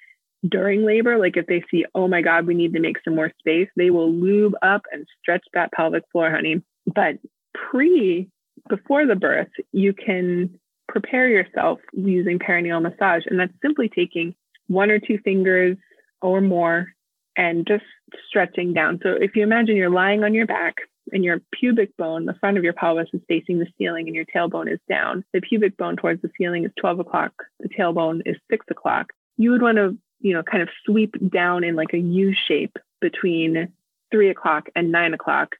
during 0.47 0.85
labor. 0.85 1.17
Like 1.17 1.37
if 1.37 1.47
they 1.47 1.63
see, 1.71 1.85
oh 1.95 2.07
my 2.07 2.21
God, 2.21 2.45
we 2.45 2.53
need 2.53 2.73
to 2.73 2.79
make 2.79 2.97
some 3.03 3.15
more 3.15 3.31
space, 3.39 3.69
they 3.75 3.89
will 3.89 4.11
lube 4.11 4.53
up 4.61 4.83
and 4.91 5.07
stretch 5.21 5.45
that 5.53 5.71
pelvic 5.71 6.03
floor, 6.11 6.29
honey. 6.29 6.61
But 6.93 7.17
pre 7.53 8.29
before 8.69 9.05
the 9.05 9.15
birth, 9.15 9.49
you 9.71 9.93
can 9.93 10.59
prepare 10.87 11.27
yourself 11.27 11.79
using 11.93 12.39
perineal 12.39 12.81
massage. 12.81 13.23
And 13.27 13.39
that's 13.39 13.53
simply 13.61 13.89
taking 13.89 14.35
one 14.67 14.89
or 14.89 14.99
two 14.99 15.19
fingers 15.19 15.77
or 16.21 16.41
more 16.41 16.87
and 17.35 17.67
just 17.67 17.83
stretching 18.27 18.73
down. 18.73 18.99
So 19.03 19.09
if 19.09 19.35
you 19.35 19.43
imagine 19.43 19.75
you're 19.75 19.89
lying 19.89 20.23
on 20.23 20.33
your 20.33 20.47
back 20.47 20.75
and 21.11 21.23
your 21.23 21.41
pubic 21.51 21.95
bone, 21.97 22.25
the 22.25 22.33
front 22.35 22.57
of 22.57 22.63
your 22.63 22.73
pelvis 22.73 23.09
is 23.13 23.21
facing 23.27 23.59
the 23.59 23.67
ceiling 23.77 24.07
and 24.07 24.15
your 24.15 24.25
tailbone 24.25 24.71
is 24.71 24.79
down, 24.89 25.23
the 25.33 25.41
pubic 25.41 25.77
bone 25.77 25.97
towards 25.97 26.21
the 26.21 26.31
ceiling 26.37 26.65
is 26.65 26.71
12 26.79 27.01
o'clock, 27.01 27.33
the 27.59 27.69
tailbone 27.69 28.21
is 28.25 28.37
6 28.49 28.65
o'clock. 28.69 29.11
You 29.37 29.51
would 29.51 29.61
want 29.61 29.77
to 29.77 29.97
you 30.25 30.33
know, 30.33 30.43
kind 30.43 30.63
of 30.63 30.69
sweep 30.85 31.15
down 31.31 31.63
in 31.63 31.75
like 31.75 31.93
a 31.93 31.99
U 31.99 32.33
shape 32.33 32.77
between 32.99 33.71
three 34.11 34.29
o'clock 34.29 34.69
and 34.75 34.91
nine 34.91 35.13
o'clock 35.13 35.55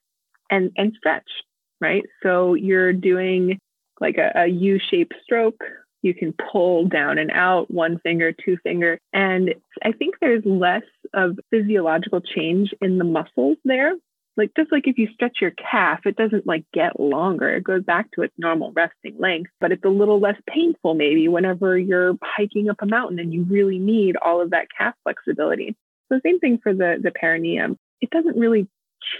and, 0.50 0.70
and 0.76 0.92
stretch, 0.96 1.28
right? 1.80 2.04
So 2.22 2.54
you're 2.54 2.92
doing 2.92 3.58
like 4.00 4.16
a, 4.18 4.32
a 4.34 4.46
U 4.46 4.78
shaped 4.90 5.14
stroke. 5.22 5.62
You 6.02 6.14
can 6.14 6.34
pull 6.52 6.86
down 6.86 7.18
and 7.18 7.30
out 7.32 7.70
one 7.70 7.98
finger, 8.00 8.32
two 8.32 8.56
finger. 8.62 8.98
And 9.12 9.54
I 9.82 9.92
think 9.92 10.16
there's 10.20 10.44
less 10.44 10.82
of 11.14 11.38
physiological 11.50 12.20
change 12.20 12.72
in 12.80 12.98
the 12.98 13.04
muscles 13.04 13.56
there 13.64 13.94
like 14.36 14.52
just 14.56 14.70
like 14.70 14.86
if 14.86 14.98
you 14.98 15.08
stretch 15.14 15.38
your 15.40 15.52
calf, 15.52 16.00
it 16.04 16.16
doesn't 16.16 16.46
like 16.46 16.64
get 16.72 17.00
longer. 17.00 17.48
It 17.54 17.64
goes 17.64 17.82
back 17.82 18.10
to 18.12 18.22
its 18.22 18.34
normal 18.38 18.72
resting 18.72 19.16
length, 19.18 19.50
but 19.60 19.72
it's 19.72 19.84
a 19.84 19.88
little 19.88 20.20
less 20.20 20.36
painful 20.48 20.94
maybe 20.94 21.28
whenever 21.28 21.78
you're 21.78 22.14
hiking 22.22 22.68
up 22.68 22.76
a 22.82 22.86
mountain 22.86 23.18
and 23.18 23.32
you 23.32 23.44
really 23.44 23.78
need 23.78 24.16
all 24.16 24.42
of 24.42 24.50
that 24.50 24.68
calf 24.76 24.94
flexibility. 25.04 25.74
So 26.10 26.20
same 26.22 26.38
thing 26.38 26.58
for 26.62 26.74
the 26.74 26.98
the 27.02 27.10
perineum. 27.10 27.78
It 28.00 28.10
doesn't 28.10 28.38
really 28.38 28.68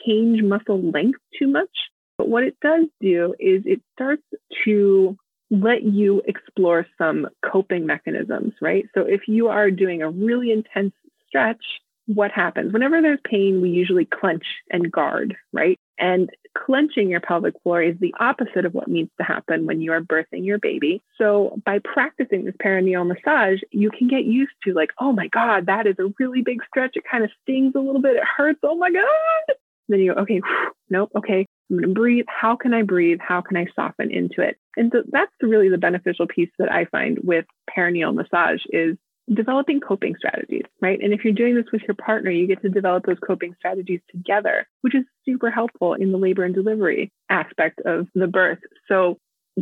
change 0.04 0.42
muscle 0.42 0.80
length 0.90 1.20
too 1.38 1.48
much, 1.48 1.70
but 2.18 2.28
what 2.28 2.44
it 2.44 2.56
does 2.62 2.86
do 3.00 3.34
is 3.38 3.62
it 3.64 3.80
starts 3.92 4.22
to 4.64 5.16
let 5.50 5.82
you 5.82 6.22
explore 6.26 6.86
some 6.98 7.28
coping 7.44 7.86
mechanisms, 7.86 8.52
right? 8.60 8.86
So 8.94 9.02
if 9.02 9.22
you 9.28 9.48
are 9.48 9.70
doing 9.70 10.02
a 10.02 10.10
really 10.10 10.50
intense 10.50 10.92
stretch 11.28 11.62
what 12.06 12.30
happens? 12.30 12.72
Whenever 12.72 13.02
there's 13.02 13.18
pain, 13.24 13.60
we 13.60 13.70
usually 13.70 14.04
clench 14.06 14.44
and 14.70 14.90
guard, 14.90 15.36
right? 15.52 15.78
And 15.98 16.30
clenching 16.56 17.10
your 17.10 17.20
pelvic 17.20 17.54
floor 17.62 17.82
is 17.82 17.96
the 18.00 18.14
opposite 18.20 18.64
of 18.64 18.74
what 18.74 18.88
needs 18.88 19.10
to 19.18 19.24
happen 19.24 19.66
when 19.66 19.80
you 19.80 19.92
are 19.92 20.00
birthing 20.00 20.44
your 20.44 20.58
baby. 20.58 21.02
So 21.18 21.60
by 21.64 21.80
practicing 21.80 22.44
this 22.44 22.54
perineal 22.64 23.06
massage, 23.06 23.60
you 23.72 23.90
can 23.90 24.08
get 24.08 24.24
used 24.24 24.52
to 24.64 24.72
like, 24.72 24.90
oh 25.00 25.12
my 25.12 25.26
God, 25.28 25.66
that 25.66 25.86
is 25.86 25.96
a 25.98 26.12
really 26.18 26.42
big 26.42 26.60
stretch. 26.68 26.92
It 26.94 27.04
kind 27.10 27.24
of 27.24 27.30
stings 27.42 27.72
a 27.74 27.80
little 27.80 28.00
bit. 28.00 28.16
It 28.16 28.22
hurts. 28.24 28.60
Oh 28.62 28.76
my 28.76 28.90
God. 28.90 29.56
Then 29.88 30.00
you 30.00 30.14
go, 30.14 30.22
okay, 30.22 30.40
whew, 30.40 30.72
nope, 30.90 31.10
okay, 31.16 31.46
I'm 31.70 31.76
going 31.76 31.88
to 31.88 31.94
breathe. 31.94 32.26
How 32.28 32.56
can 32.56 32.74
I 32.74 32.82
breathe? 32.82 33.18
How 33.20 33.40
can 33.40 33.56
I 33.56 33.66
soften 33.74 34.10
into 34.10 34.40
it? 34.42 34.56
And 34.76 34.92
so 34.92 35.02
that's 35.10 35.32
really 35.42 35.68
the 35.68 35.78
beneficial 35.78 36.26
piece 36.26 36.50
that 36.58 36.70
I 36.70 36.84
find 36.86 37.18
with 37.22 37.44
perineal 37.76 38.14
massage 38.14 38.60
is 38.70 38.96
developing 39.32 39.80
coping 39.80 40.14
strategies, 40.16 40.62
right? 40.80 41.00
And 41.02 41.12
if 41.12 41.24
you're 41.24 41.32
doing 41.32 41.56
this 41.56 41.64
with 41.72 41.82
your 41.88 41.96
partner, 41.96 42.30
you 42.30 42.46
get 42.46 42.62
to 42.62 42.68
develop 42.68 43.06
those 43.06 43.18
coping 43.26 43.54
strategies 43.58 44.00
together, 44.10 44.66
which 44.82 44.94
is 44.94 45.04
super 45.24 45.50
helpful 45.50 45.94
in 45.94 46.12
the 46.12 46.18
labor 46.18 46.44
and 46.44 46.54
delivery 46.54 47.10
aspect 47.28 47.80
of 47.84 48.06
the 48.14 48.28
birth. 48.28 48.58
So, 48.88 49.18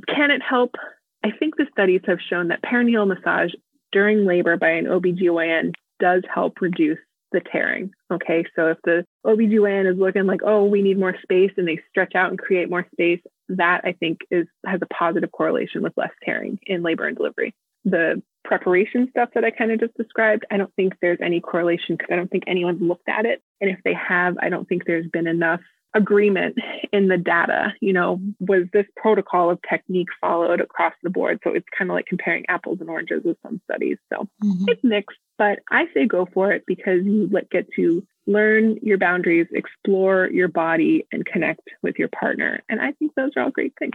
can 0.09 0.31
it 0.31 0.43
help? 0.43 0.75
I 1.25 1.31
think 1.31 1.57
the 1.57 1.66
studies 1.72 2.03
have 2.07 2.18
shown 2.29 2.49
that 2.49 2.62
perineal 2.62 3.07
massage 3.07 3.53
during 3.93 4.27
labor 4.27 4.57
by 4.59 4.70
an 4.70 4.85
OBGYN 4.85 5.72
does 6.01 6.22
help 6.33 6.61
reduce 6.61 6.99
the 7.35 7.41
tearing. 7.41 7.91
Okay, 8.11 8.45
so 8.57 8.68
if 8.68 8.78
the 8.85 9.05
OBGYN 9.26 9.93
is 9.93 9.99
looking 9.99 10.24
like, 10.24 10.41
oh, 10.47 10.64
we 10.64 10.80
need 10.80 10.99
more 10.99 11.16
space 11.22 11.51
and 11.59 11.68
they 11.68 11.80
stretch 11.91 12.14
out 12.14 12.30
and 12.30 12.39
create 12.39 12.70
more 12.70 12.87
space, 12.93 13.20
that 13.51 13.82
I 13.85 13.93
think 13.93 14.20
is 14.30 14.47
has 14.64 14.80
a 14.80 14.95
positive 14.95 15.30
correlation 15.32 15.82
with 15.82 15.93
less 15.97 16.12
tearing 16.24 16.59
in 16.66 16.82
labor 16.82 17.07
and 17.07 17.16
delivery. 17.16 17.55
The 17.85 18.22
preparation 18.45 19.09
stuff 19.11 19.30
that 19.35 19.45
I 19.45 19.51
kind 19.51 19.72
of 19.72 19.80
just 19.80 19.97
described, 19.97 20.47
I 20.51 20.57
don't 20.57 20.72
think 20.76 20.95
there's 21.03 21.18
any 21.20 21.41
correlation 21.41 21.97
because 21.97 22.09
I 22.11 22.16
don't 22.16 22.30
think 22.30 22.45
anyone's 22.47 22.80
looked 22.80 23.09
at 23.09 23.26
it. 23.26 23.43
And 23.61 23.68
if 23.68 23.80
they 23.85 23.95
have, 23.95 24.37
I 24.41 24.49
don't 24.49 24.66
think 24.68 24.85
there's 24.87 25.09
been 25.09 25.26
enough 25.26 25.61
agreement 25.95 26.57
in 26.93 27.09
the 27.09 27.17
data. 27.17 27.73
You 27.81 27.93
know, 27.93 28.21
was 28.41 28.65
this 28.73 28.87
protocol 28.97 29.51
of 29.51 29.61
technique 29.69 30.09
followed 30.21 30.61
across 30.61 30.95
the 31.03 31.11
board? 31.11 31.41
So 31.45 31.51
it's 31.51 31.67
kind 31.77 31.91
of 31.91 31.95
like 31.95 32.07
comparing 32.07 32.45
apples 32.49 32.79
and 32.81 32.91
oranges 32.91 33.23
with 33.25 33.37
some 33.43 33.61
studies. 33.71 33.99
So 34.13 34.29
mm-hmm. 34.43 34.69
it's 34.69 34.85
mixed, 34.85 35.19
but 35.39 35.61
I 35.71 35.87
say 35.95 36.07
go 36.07 36.27
for 36.33 36.53
it 36.53 36.65
because 36.67 37.05
you 37.05 37.31
get 37.51 37.69
to 37.77 38.07
learn 38.27 38.79
your 38.83 38.99
boundaries, 38.99 39.47
explore 39.53 40.29
your 40.31 40.49
body, 40.49 41.07
and 41.13 41.27
connect 41.27 41.69
with 41.83 41.99
your 41.99 42.09
partner. 42.09 42.63
And 42.69 42.81
I 42.81 42.93
think 42.93 43.13
those 43.15 43.33
are 43.37 43.43
all 43.43 43.51
great 43.51 43.75
things. 43.79 43.95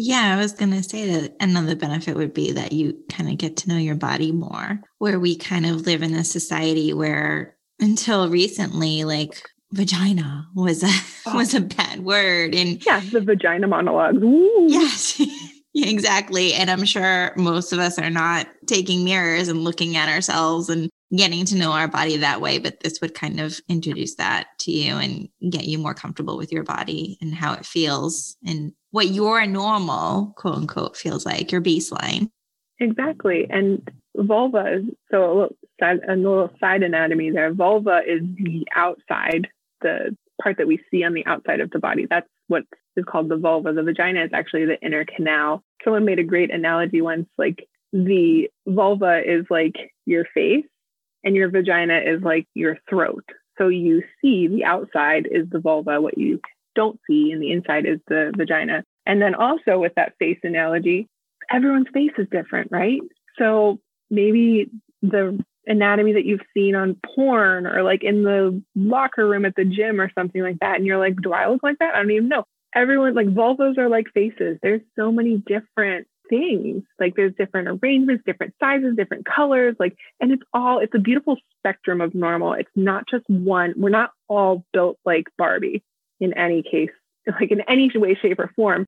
Yeah, 0.00 0.36
I 0.36 0.40
was 0.40 0.52
going 0.52 0.70
to 0.70 0.82
say 0.82 1.10
that 1.12 1.34
another 1.40 1.74
benefit 1.74 2.16
would 2.16 2.32
be 2.32 2.52
that 2.52 2.72
you 2.72 2.96
kind 3.10 3.28
of 3.28 3.36
get 3.36 3.56
to 3.58 3.68
know 3.68 3.76
your 3.76 3.96
body 3.96 4.30
more, 4.30 4.80
where 4.98 5.18
we 5.18 5.36
kind 5.36 5.66
of 5.66 5.86
live 5.86 6.02
in 6.02 6.14
a 6.14 6.22
society 6.22 6.92
where 6.92 7.56
until 7.80 8.28
recently, 8.28 9.04
like 9.04 9.42
vagina 9.72 10.46
was 10.54 10.82
a 10.82 10.88
oh. 11.26 11.32
was 11.34 11.54
a 11.54 11.58
oh. 11.58 11.60
bad 11.60 12.04
word 12.04 12.54
and 12.54 12.84
yeah 12.84 13.00
the 13.12 13.20
vagina 13.20 13.66
monologues 13.66 14.18
yes 14.66 15.20
exactly 15.74 16.54
and 16.54 16.70
i'm 16.70 16.84
sure 16.84 17.32
most 17.36 17.72
of 17.72 17.78
us 17.78 17.98
are 17.98 18.10
not 18.10 18.46
taking 18.66 19.04
mirrors 19.04 19.48
and 19.48 19.64
looking 19.64 19.96
at 19.96 20.08
ourselves 20.08 20.68
and 20.68 20.88
getting 21.16 21.44
to 21.44 21.56
know 21.56 21.72
our 21.72 21.88
body 21.88 22.16
that 22.16 22.40
way 22.40 22.58
but 22.58 22.80
this 22.80 23.00
would 23.00 23.14
kind 23.14 23.40
of 23.40 23.60
introduce 23.68 24.16
that 24.16 24.48
to 24.58 24.70
you 24.70 24.94
and 24.94 25.28
get 25.50 25.64
you 25.64 25.78
more 25.78 25.94
comfortable 25.94 26.36
with 26.36 26.50
your 26.50 26.64
body 26.64 27.16
and 27.20 27.34
how 27.34 27.52
it 27.52 27.64
feels 27.64 28.36
and 28.46 28.72
what 28.90 29.08
your 29.08 29.46
normal 29.46 30.32
quote 30.36 30.56
unquote 30.56 30.96
feels 30.96 31.26
like, 31.26 31.52
your 31.52 31.60
baseline. 31.60 32.30
Exactly. 32.80 33.46
And 33.50 33.88
vulva, 34.16 34.76
is 34.76 34.84
so 35.10 35.24
a 35.24 35.32
little, 35.32 35.56
side, 35.80 36.00
a 36.08 36.16
little 36.16 36.50
side 36.60 36.82
anatomy 36.82 37.30
there. 37.30 37.52
Vulva 37.52 38.00
is 38.06 38.22
the 38.36 38.66
outside, 38.74 39.48
the 39.80 40.16
part 40.42 40.58
that 40.58 40.66
we 40.66 40.80
see 40.90 41.04
on 41.04 41.14
the 41.14 41.26
outside 41.26 41.60
of 41.60 41.70
the 41.70 41.78
body. 41.78 42.06
That's 42.08 42.28
what 42.48 42.64
is 42.96 43.04
called 43.04 43.28
the 43.28 43.36
vulva. 43.36 43.72
The 43.72 43.82
vagina 43.82 44.24
is 44.24 44.30
actually 44.32 44.66
the 44.66 44.80
inner 44.80 45.04
canal. 45.04 45.62
Someone 45.84 46.04
made 46.04 46.18
a 46.18 46.24
great 46.24 46.52
analogy 46.52 47.00
once 47.00 47.26
like 47.36 47.66
the 47.92 48.48
vulva 48.66 49.22
is 49.24 49.46
like 49.50 49.74
your 50.06 50.24
face 50.34 50.66
and 51.24 51.34
your 51.34 51.50
vagina 51.50 51.98
is 51.98 52.22
like 52.22 52.46
your 52.54 52.78
throat. 52.88 53.24
So 53.58 53.68
you 53.68 54.02
see 54.22 54.46
the 54.46 54.64
outside 54.64 55.26
is 55.30 55.48
the 55.50 55.58
vulva, 55.58 56.00
what 56.00 56.16
you 56.16 56.40
don't 56.74 57.00
see 57.08 57.32
and 57.32 57.42
the 57.42 57.50
inside 57.50 57.86
is 57.86 57.98
the 58.06 58.32
vagina. 58.36 58.84
And 59.06 59.20
then 59.20 59.34
also 59.34 59.78
with 59.78 59.94
that 59.96 60.14
face 60.18 60.38
analogy, 60.44 61.08
everyone's 61.50 61.88
face 61.92 62.12
is 62.18 62.28
different, 62.30 62.70
right? 62.70 63.00
So 63.38 63.80
maybe 64.10 64.70
the 65.02 65.42
anatomy 65.68 66.14
that 66.14 66.24
you've 66.24 66.40
seen 66.54 66.74
on 66.74 66.96
porn 67.14 67.66
or 67.66 67.82
like 67.82 68.02
in 68.02 68.22
the 68.22 68.62
locker 68.74 69.26
room 69.26 69.44
at 69.44 69.54
the 69.54 69.64
gym 69.64 70.00
or 70.00 70.10
something 70.16 70.42
like 70.42 70.58
that. 70.60 70.76
And 70.76 70.86
you're 70.86 70.98
like, 70.98 71.16
do 71.22 71.32
I 71.32 71.48
look 71.48 71.62
like 71.62 71.78
that? 71.78 71.94
I 71.94 71.98
don't 71.98 72.10
even 72.10 72.28
know. 72.28 72.44
Everyone 72.74 73.14
like 73.14 73.28
vulvas 73.28 73.78
are 73.78 73.88
like 73.88 74.06
faces. 74.12 74.58
There's 74.62 74.80
so 74.96 75.12
many 75.12 75.36
different 75.46 76.06
things. 76.28 76.82
Like 76.98 77.14
there's 77.16 77.34
different 77.38 77.68
arrangements, 77.68 78.24
different 78.26 78.54
sizes, 78.60 78.96
different 78.96 79.26
colors. 79.26 79.76
Like, 79.78 79.96
and 80.20 80.32
it's 80.32 80.42
all, 80.52 80.78
it's 80.80 80.94
a 80.94 80.98
beautiful 80.98 81.36
spectrum 81.58 82.00
of 82.00 82.14
normal. 82.14 82.54
It's 82.54 82.70
not 82.74 83.04
just 83.08 83.24
one. 83.28 83.74
We're 83.76 83.90
not 83.90 84.10
all 84.28 84.64
built 84.72 84.98
like 85.04 85.26
Barbie 85.36 85.82
in 86.20 86.36
any 86.36 86.62
case, 86.62 86.90
like 87.40 87.50
in 87.50 87.62
any 87.62 87.90
way, 87.94 88.14
shape, 88.20 88.38
or 88.38 88.52
form. 88.56 88.86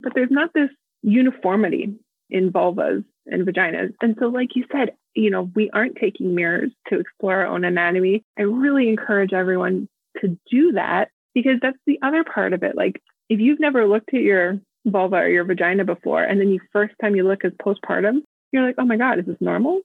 But 0.00 0.14
there's 0.14 0.30
not 0.30 0.52
this 0.54 0.70
uniformity 1.02 1.94
in 2.30 2.52
vulvas 2.52 3.04
and 3.26 3.46
vaginas. 3.46 3.92
And 4.00 4.16
so, 4.18 4.28
like 4.28 4.54
you 4.54 4.64
said, 4.72 4.92
you 5.14 5.30
know, 5.30 5.50
we 5.54 5.70
aren't 5.70 5.96
taking 5.96 6.34
mirrors 6.34 6.70
to 6.88 6.98
explore 6.98 7.36
our 7.36 7.46
own 7.46 7.64
anatomy. 7.64 8.24
I 8.38 8.42
really 8.42 8.88
encourage 8.88 9.32
everyone 9.32 9.88
to 10.20 10.38
do 10.50 10.72
that 10.72 11.10
because 11.34 11.58
that's 11.60 11.78
the 11.86 11.98
other 12.02 12.24
part 12.24 12.52
of 12.52 12.62
it. 12.62 12.76
Like, 12.76 13.02
if 13.28 13.40
you've 13.40 13.60
never 13.60 13.86
looked 13.86 14.12
at 14.14 14.20
your 14.20 14.60
vulva 14.86 15.16
or 15.16 15.28
your 15.28 15.44
vagina 15.44 15.84
before, 15.84 16.22
and 16.22 16.40
then 16.40 16.48
you 16.48 16.60
first 16.72 16.94
time 17.00 17.16
you 17.16 17.26
look 17.26 17.44
is 17.44 17.52
postpartum, 17.52 18.22
you're 18.52 18.66
like, 18.66 18.76
oh 18.78 18.84
my 18.84 18.96
God, 18.96 19.18
is 19.18 19.26
this 19.26 19.40
normal? 19.40 19.80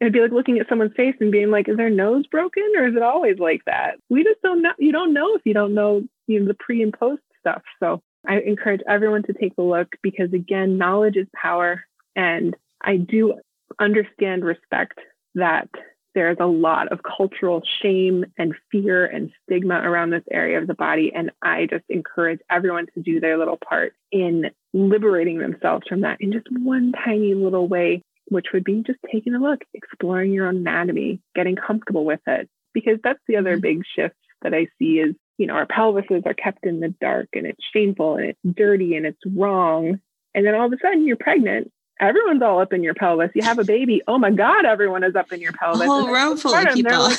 It'd 0.00 0.12
be 0.12 0.20
like 0.20 0.32
looking 0.32 0.58
at 0.58 0.68
someone's 0.68 0.94
face 0.96 1.14
and 1.20 1.30
being 1.30 1.50
like, 1.50 1.68
is 1.68 1.76
their 1.76 1.90
nose 1.90 2.26
broken 2.26 2.64
or 2.76 2.86
is 2.86 2.96
it 2.96 3.02
always 3.02 3.38
like 3.38 3.62
that? 3.66 3.96
We 4.08 4.24
just 4.24 4.40
don't 4.42 4.62
know. 4.62 4.72
You 4.78 4.92
don't 4.92 5.12
know 5.12 5.34
if 5.34 5.42
you 5.44 5.52
don't 5.52 5.74
know, 5.74 6.02
you 6.26 6.40
know, 6.40 6.46
the 6.46 6.54
pre 6.54 6.82
and 6.82 6.92
post 6.92 7.22
stuff. 7.38 7.62
So 7.80 8.00
I 8.26 8.40
encourage 8.40 8.80
everyone 8.88 9.24
to 9.24 9.34
take 9.34 9.52
a 9.58 9.62
look 9.62 9.88
because 10.02 10.32
again, 10.32 10.78
knowledge 10.78 11.16
is 11.16 11.26
power. 11.34 11.84
And 12.16 12.56
I 12.82 12.96
do 12.96 13.34
understand, 13.78 14.44
respect 14.44 14.98
that 15.34 15.68
there's 16.14 16.38
a 16.40 16.46
lot 16.46 16.90
of 16.90 17.00
cultural 17.04 17.62
shame 17.82 18.24
and 18.36 18.54
fear 18.72 19.06
and 19.06 19.30
stigma 19.44 19.76
around 19.76 20.10
this 20.10 20.24
area 20.30 20.58
of 20.58 20.66
the 20.66 20.74
body. 20.74 21.12
And 21.14 21.30
I 21.40 21.66
just 21.66 21.84
encourage 21.88 22.40
everyone 22.50 22.86
to 22.94 23.00
do 23.00 23.20
their 23.20 23.38
little 23.38 23.58
part 23.58 23.92
in 24.10 24.46
liberating 24.72 25.38
themselves 25.38 25.86
from 25.88 26.00
that 26.00 26.20
in 26.20 26.32
just 26.32 26.46
one 26.50 26.92
tiny 27.04 27.34
little 27.34 27.68
way 27.68 28.02
which 28.30 28.46
would 28.52 28.64
be 28.64 28.82
just 28.86 28.98
taking 29.12 29.34
a 29.34 29.38
look, 29.38 29.60
exploring 29.74 30.32
your 30.32 30.46
own 30.46 30.58
anatomy, 30.58 31.20
getting 31.34 31.56
comfortable 31.56 32.04
with 32.04 32.20
it. 32.26 32.48
Because 32.72 32.98
that's 33.02 33.20
the 33.26 33.36
other 33.36 33.54
mm-hmm. 33.54 33.62
big 33.62 33.82
shift 33.94 34.14
that 34.42 34.54
I 34.54 34.68
see 34.78 35.00
is, 35.00 35.14
you 35.36 35.46
know, 35.46 35.54
our 35.54 35.66
pelvises 35.66 36.24
are 36.26 36.34
kept 36.34 36.64
in 36.64 36.80
the 36.80 36.94
dark 37.00 37.28
and 37.34 37.46
it's 37.46 37.64
shameful 37.72 38.16
and 38.16 38.26
it's 38.30 38.56
dirty 38.56 38.94
and 38.94 39.04
it's 39.04 39.20
wrong. 39.26 40.00
And 40.34 40.46
then 40.46 40.54
all 40.54 40.66
of 40.66 40.72
a 40.72 40.76
sudden 40.80 41.06
you're 41.06 41.16
pregnant. 41.16 41.70
Everyone's 42.00 42.42
all 42.42 42.60
up 42.60 42.72
in 42.72 42.82
your 42.82 42.94
pelvis. 42.94 43.30
You 43.34 43.42
have 43.42 43.58
a 43.58 43.64
baby. 43.64 44.02
Oh 44.08 44.18
my 44.18 44.30
God, 44.30 44.64
everyone 44.64 45.04
is 45.04 45.14
up 45.14 45.32
in 45.32 45.40
your 45.40 45.52
pelvis. 45.52 45.82
Oh, 45.82 45.84
a 45.84 45.86
whole 45.86 46.12
room 46.12 46.36
full 46.36 46.54
of 46.54 46.74
people. 46.74 46.98
Like, 46.98 47.18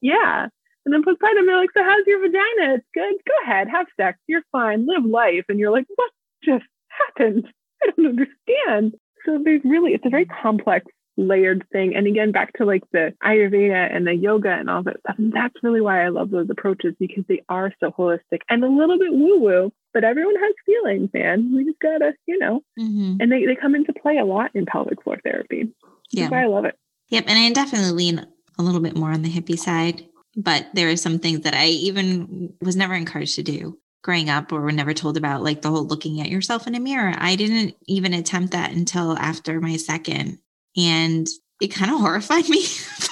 yeah. 0.00 0.46
And 0.84 0.92
then 0.92 1.02
postpartum, 1.02 1.46
they're 1.46 1.56
like, 1.56 1.70
so 1.74 1.82
how's 1.82 2.06
your 2.06 2.20
vagina? 2.20 2.74
It's 2.74 2.86
good. 2.94 3.14
Go 3.26 3.34
ahead, 3.44 3.68
have 3.68 3.86
sex. 3.96 4.18
You're 4.26 4.42
fine. 4.52 4.86
Live 4.86 5.04
life. 5.04 5.44
And 5.48 5.58
you're 5.58 5.72
like, 5.72 5.86
what 5.96 6.10
just 6.44 6.64
happened? 6.88 7.48
I 7.82 7.90
don't 7.96 8.06
understand. 8.06 8.94
So 9.24 9.40
there's 9.42 9.62
really, 9.64 9.92
it's 9.92 10.06
a 10.06 10.10
very 10.10 10.26
complex 10.26 10.86
layered 11.16 11.64
thing. 11.72 11.94
And 11.94 12.06
again, 12.06 12.32
back 12.32 12.52
to 12.54 12.64
like 12.64 12.82
the 12.92 13.14
Ayurveda 13.22 13.94
and 13.94 14.06
the 14.06 14.14
yoga 14.14 14.50
and 14.50 14.68
all 14.68 14.82
that 14.82 15.00
stuff. 15.00 15.16
And 15.18 15.32
that's 15.32 15.54
really 15.62 15.80
why 15.80 16.04
I 16.04 16.08
love 16.08 16.30
those 16.30 16.48
approaches 16.50 16.94
because 16.98 17.24
they 17.28 17.42
are 17.48 17.72
so 17.80 17.90
holistic 17.92 18.40
and 18.48 18.64
a 18.64 18.68
little 18.68 18.98
bit 18.98 19.12
woo 19.12 19.38
woo, 19.38 19.72
but 19.92 20.04
everyone 20.04 20.36
has 20.36 20.54
feelings, 20.66 21.10
man. 21.14 21.52
We 21.54 21.64
just 21.64 21.80
gotta, 21.80 22.14
you 22.26 22.38
know, 22.38 22.62
mm-hmm. 22.78 23.16
and 23.20 23.30
they, 23.30 23.46
they 23.46 23.56
come 23.56 23.74
into 23.74 23.92
play 23.92 24.18
a 24.18 24.24
lot 24.24 24.50
in 24.54 24.66
pelvic 24.66 25.02
floor 25.02 25.18
therapy. 25.22 25.72
Yeah. 26.10 26.24
That's 26.24 26.32
why 26.32 26.42
I 26.42 26.46
love 26.46 26.64
it. 26.64 26.76
Yep. 27.08 27.24
And 27.28 27.38
I 27.38 27.50
definitely 27.52 27.92
lean 27.92 28.26
a 28.58 28.62
little 28.62 28.80
bit 28.80 28.96
more 28.96 29.10
on 29.10 29.22
the 29.22 29.30
hippie 29.30 29.58
side, 29.58 30.04
but 30.36 30.66
there 30.74 30.88
are 30.88 30.96
some 30.96 31.18
things 31.18 31.40
that 31.40 31.54
I 31.54 31.66
even 31.66 32.54
was 32.60 32.76
never 32.76 32.94
encouraged 32.94 33.36
to 33.36 33.42
do 33.42 33.78
growing 34.02 34.28
up 34.28 34.52
or 34.52 34.60
were 34.60 34.70
never 34.70 34.92
told 34.92 35.16
about 35.16 35.42
like 35.42 35.62
the 35.62 35.70
whole 35.70 35.86
looking 35.86 36.20
at 36.20 36.28
yourself 36.28 36.66
in 36.66 36.74
a 36.74 36.80
mirror. 36.80 37.14
I 37.16 37.36
didn't 37.36 37.74
even 37.86 38.12
attempt 38.12 38.52
that 38.52 38.70
until 38.72 39.16
after 39.18 39.60
my 39.60 39.76
second. 39.76 40.38
And 40.76 41.28
it 41.60 41.68
kind 41.68 41.90
of 41.90 42.00
horrified 42.00 42.48
me 42.48 42.64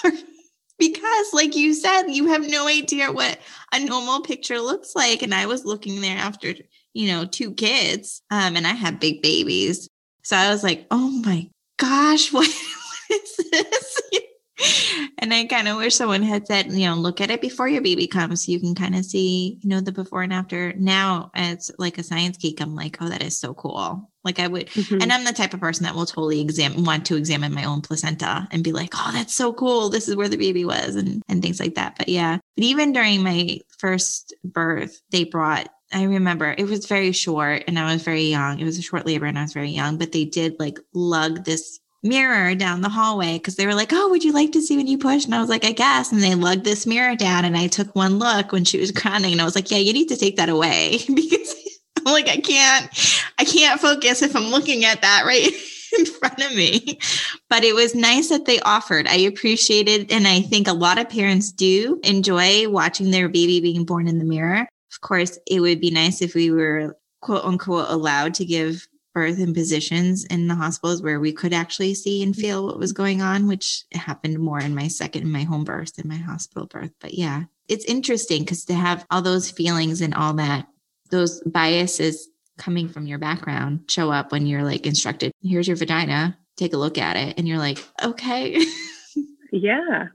because 0.79 1.27
like 1.33 1.55
you 1.55 1.75
said, 1.75 2.09
you 2.09 2.27
have 2.27 2.49
no 2.49 2.67
idea 2.67 3.13
what 3.13 3.39
a 3.73 3.81
normal 3.85 4.23
picture 4.23 4.61
looks 4.61 4.95
like. 4.95 5.23
And 5.23 5.35
I 5.35 5.47
was 5.47 5.65
looking 5.65 6.01
there 6.01 6.19
after, 6.19 6.55
you 6.93 7.09
know, 7.09 7.25
two 7.25 7.55
kids. 7.55 8.23
Um, 8.31 8.57
and 8.57 8.67
I 8.67 8.73
had 8.73 9.01
big 9.01 9.23
babies. 9.23 9.89
So 10.25 10.37
I 10.37 10.51
was 10.51 10.63
like, 10.63 10.87
oh 10.91 11.09
my 11.25 11.49
gosh, 11.79 12.33
what, 12.33 12.49
what 13.11 13.21
is 13.21 13.37
this? 13.51 14.01
and 15.19 15.33
I 15.33 15.45
kind 15.47 15.69
of 15.69 15.77
wish 15.77 15.95
someone 15.95 16.23
had 16.23 16.47
said, 16.47 16.73
you 16.73 16.87
know, 16.87 16.95
look 16.95 17.21
at 17.21 17.31
it 17.31 17.41
before 17.41 17.69
your 17.69 17.83
baby 17.83 18.07
comes 18.07 18.45
so 18.45 18.53
you 18.53 18.61
can 18.61 18.75
kind 18.75 18.95
of 18.95 19.05
see, 19.05 19.59
you 19.63 19.69
know, 19.69 19.81
the 19.81 19.93
before 19.93 20.23
and 20.23 20.33
after. 20.33 20.73
Now 20.75 21.31
it's 21.35 21.71
like 21.79 21.99
a 21.99 22.03
science 22.03 22.37
geek. 22.37 22.61
I'm 22.61 22.75
like, 22.75 22.99
oh, 23.01 23.09
that 23.09 23.23
is 23.23 23.39
so 23.39 23.55
cool. 23.55 24.11
Like 24.25 24.39
I 24.39 24.47
would, 24.47 24.69
mm-hmm. 24.69 25.03
and 25.03 25.13
I'm 25.13 25.25
the 25.25 25.33
type 25.33 25.55
of 25.55 25.61
person 25.61 25.85
that 25.85 25.95
will 25.95 26.07
totally 26.07 26.41
examine, 26.41 26.85
want 26.85 27.07
to 27.07 27.17
examine 27.17 27.53
my 27.53 27.65
own 27.65 27.81
placenta 27.81 28.47
and 28.51 28.63
be 28.63 28.73
like, 28.73 28.93
oh, 28.95 29.11
that's 29.13 29.35
so 29.35 29.53
cool. 29.53 29.89
This 29.89 30.09
is 30.09 30.17
where 30.17 30.29
the 30.29 30.37
baby 30.37 30.65
was 30.65 30.95
and, 30.95 31.23
and 31.29 31.43
things 31.43 31.59
like 31.59 31.75
that. 31.75 31.97
But 31.99 32.09
yeah, 32.09 32.39
but 32.57 32.65
even 32.65 32.93
during 32.93 33.23
my 33.23 33.59
first 33.79 34.35
birth, 34.45 35.01
they 35.11 35.25
brought 35.25 35.69
I 35.95 36.05
remember 36.05 36.55
it 36.57 36.65
was 36.65 36.87
very 36.87 37.13
short 37.13 37.65
and 37.67 37.79
I 37.79 37.93
was 37.93 38.03
very 38.03 38.23
young. 38.23 38.59
It 38.59 38.65
was 38.65 38.79
a 38.79 38.83
short 38.83 39.07
labor 39.07 39.27
and 39.27 39.39
I 39.39 39.43
was 39.43 39.53
very 39.53 39.71
young, 39.71 39.99
but 39.99 40.13
they 40.13 40.25
did 40.25 40.59
like 40.59 40.79
lug 40.95 41.45
this 41.45 41.81
mirror 42.03 42.55
down 42.55 42.81
the 42.81 42.89
hallway 42.89 43.35
because 43.35 43.57
they 43.57 43.67
were 43.67 43.75
like, 43.75 43.93
Oh, 43.93 44.09
would 44.09 44.25
you 44.25 44.33
like 44.33 44.53
to 44.53 44.61
see 44.61 44.77
when 44.77 44.87
you 44.87 44.99
push? 44.99 45.25
And 45.25 45.35
I 45.35 45.41
was 45.41 45.49
like, 45.49 45.65
I 45.65 45.73
guess. 45.73 46.13
And 46.13 46.23
they 46.23 46.35
lugged 46.35 46.65
this 46.65 46.87
mirror 46.87 47.17
down 47.17 47.45
and 47.45 47.57
I 47.57 47.67
took 47.69 47.95
one 47.95 48.19
look 48.19 48.53
when 48.53 48.65
she 48.65 48.79
was 48.79 48.93
crowning 48.93 49.33
and 49.33 49.41
I 49.41 49.45
was 49.45 49.55
like, 49.55 49.71
Yeah, 49.71 49.79
you 49.79 49.93
need 49.93 50.09
to 50.09 50.17
take 50.17 50.37
that 50.37 50.49
away 50.49 50.99
because 51.15 51.55
I'm 52.07 52.13
like, 52.13 52.29
I 52.29 52.39
can't, 52.39 52.89
I 53.39 53.45
can't 53.45 53.81
focus 53.81 54.23
if 54.23 54.35
I'm 54.35 54.51
looking 54.51 54.85
at 54.85 55.03
that 55.03 55.25
right 55.25 55.49
in 55.99 56.07
front 56.07 56.41
of 56.41 56.55
me. 56.55 56.99
But 57.49 57.65
it 57.65 57.75
was 57.75 57.95
nice 57.95 58.29
that 58.31 58.45
they 58.45 58.59
offered. 58.61 59.07
I 59.07 59.17
appreciated, 59.17 60.11
and 60.11 60.27
I 60.27 60.41
think 60.41 60.67
a 60.67 60.73
lot 60.73 60.99
of 60.99 61.09
parents 61.09 61.53
do 61.53 62.01
enjoy 62.03 62.69
watching 62.69 63.11
their 63.11 63.29
baby 63.29 63.61
being 63.61 63.85
born 63.85 64.09
in 64.09 64.19
the 64.19 64.25
mirror. 64.25 64.69
Of 64.93 65.01
course, 65.01 65.39
it 65.47 65.61
would 65.61 65.81
be 65.81 65.91
nice 65.91 66.23
if 66.23 66.35
we 66.35 66.51
were 66.51 66.97
quote 67.21 67.45
unquote 67.45 67.89
allowed 67.89 68.35
to 68.35 68.45
give 68.45 68.87
birth 69.13 69.39
and 69.39 69.55
positions 69.55 70.25
in 70.25 70.49
the 70.49 70.55
hospitals 70.55 71.03
where 71.03 71.21
we 71.21 71.33
could 71.33 71.53
actually 71.53 71.95
see 71.95 72.23
and 72.23 72.33
mm-hmm. 72.33 72.41
feel 72.41 72.67
what 72.67 72.79
was 72.79 72.93
going 72.93 73.23
on, 73.23 73.47
which 73.47 73.85
happened 73.93 74.39
more 74.39 74.61
in 74.61 74.75
my 74.75 74.89
second, 74.89 75.23
in 75.23 75.31
my 75.31 75.43
home 75.43 75.65
birth 75.65 75.95
than 75.95 76.09
my 76.09 76.17
hospital 76.17 76.67
birth. 76.67 76.93
But 77.01 77.15
yeah, 77.15 77.45
it's 77.69 77.85
interesting 77.85 78.43
because 78.43 78.65
to 78.67 78.75
have 78.75 79.07
all 79.11 79.23
those 79.23 79.51
feelings 79.51 80.01
and 80.01 80.15
all 80.15 80.35
that, 80.35 80.67
those 81.11 81.41
biases 81.43 82.29
coming 82.59 82.89
from 82.89 83.07
your 83.07 83.19
background 83.19 83.81
show 83.89 84.11
up 84.11 84.33
when 84.33 84.47
you're 84.47 84.63
like 84.63 84.87
instructed, 84.87 85.33
here's 85.43 85.69
your 85.69 85.77
vagina, 85.77 86.37
take 86.57 86.73
a 86.73 86.79
look 86.79 86.99
at 86.99 87.17
it. 87.17 87.39
And 87.39 87.49
you're 87.49 87.59
like, 87.59 87.79
okay. 88.03 88.59
yeah, 89.53 90.07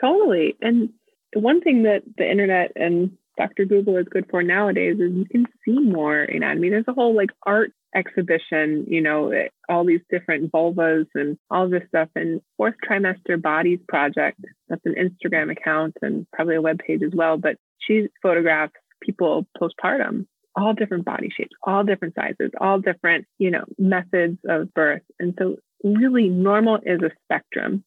totally. 0.00 0.56
And 0.60 0.90
one 1.34 1.60
thing 1.60 1.82
that 1.84 2.02
the 2.16 2.30
internet 2.30 2.72
and 2.76 3.16
Dr. 3.36 3.66
Google 3.66 3.96
is 3.96 4.06
good 4.08 4.26
for 4.30 4.42
nowadays 4.42 4.98
is 4.98 5.12
you 5.12 5.26
can 5.26 5.46
see 5.64 5.78
more 5.78 6.22
anatomy. 6.22 6.70
There's 6.70 6.88
a 6.88 6.94
whole 6.94 7.14
like 7.14 7.30
art 7.44 7.72
exhibition, 7.96 8.84
you 8.88 9.00
know, 9.00 9.32
all 9.68 9.84
these 9.84 10.02
different 10.10 10.52
vulvas 10.52 11.06
and 11.14 11.38
all 11.50 11.68
this 11.68 11.82
stuff. 11.88 12.08
And 12.14 12.40
Fourth 12.56 12.74
Trimester 12.88 13.40
Bodies 13.40 13.80
Project, 13.88 14.38
that's 14.68 14.84
an 14.84 14.94
Instagram 14.94 15.50
account 15.50 15.96
and 16.02 16.26
probably 16.32 16.56
a 16.56 16.62
web 16.62 16.78
page 16.78 17.00
as 17.04 17.12
well. 17.14 17.38
But 17.38 17.56
she 17.78 18.08
photographs 18.22 18.74
people 19.02 19.46
postpartum, 19.60 20.26
all 20.54 20.74
different 20.74 21.04
body 21.04 21.30
shapes, 21.34 21.56
all 21.62 21.84
different 21.84 22.14
sizes, 22.14 22.50
all 22.60 22.80
different, 22.80 23.26
you 23.38 23.50
know, 23.50 23.64
methods 23.78 24.38
of 24.48 24.72
birth. 24.74 25.02
And 25.18 25.34
so, 25.38 25.56
really, 25.82 26.28
normal 26.28 26.78
is 26.84 27.00
a 27.02 27.10
spectrum 27.24 27.82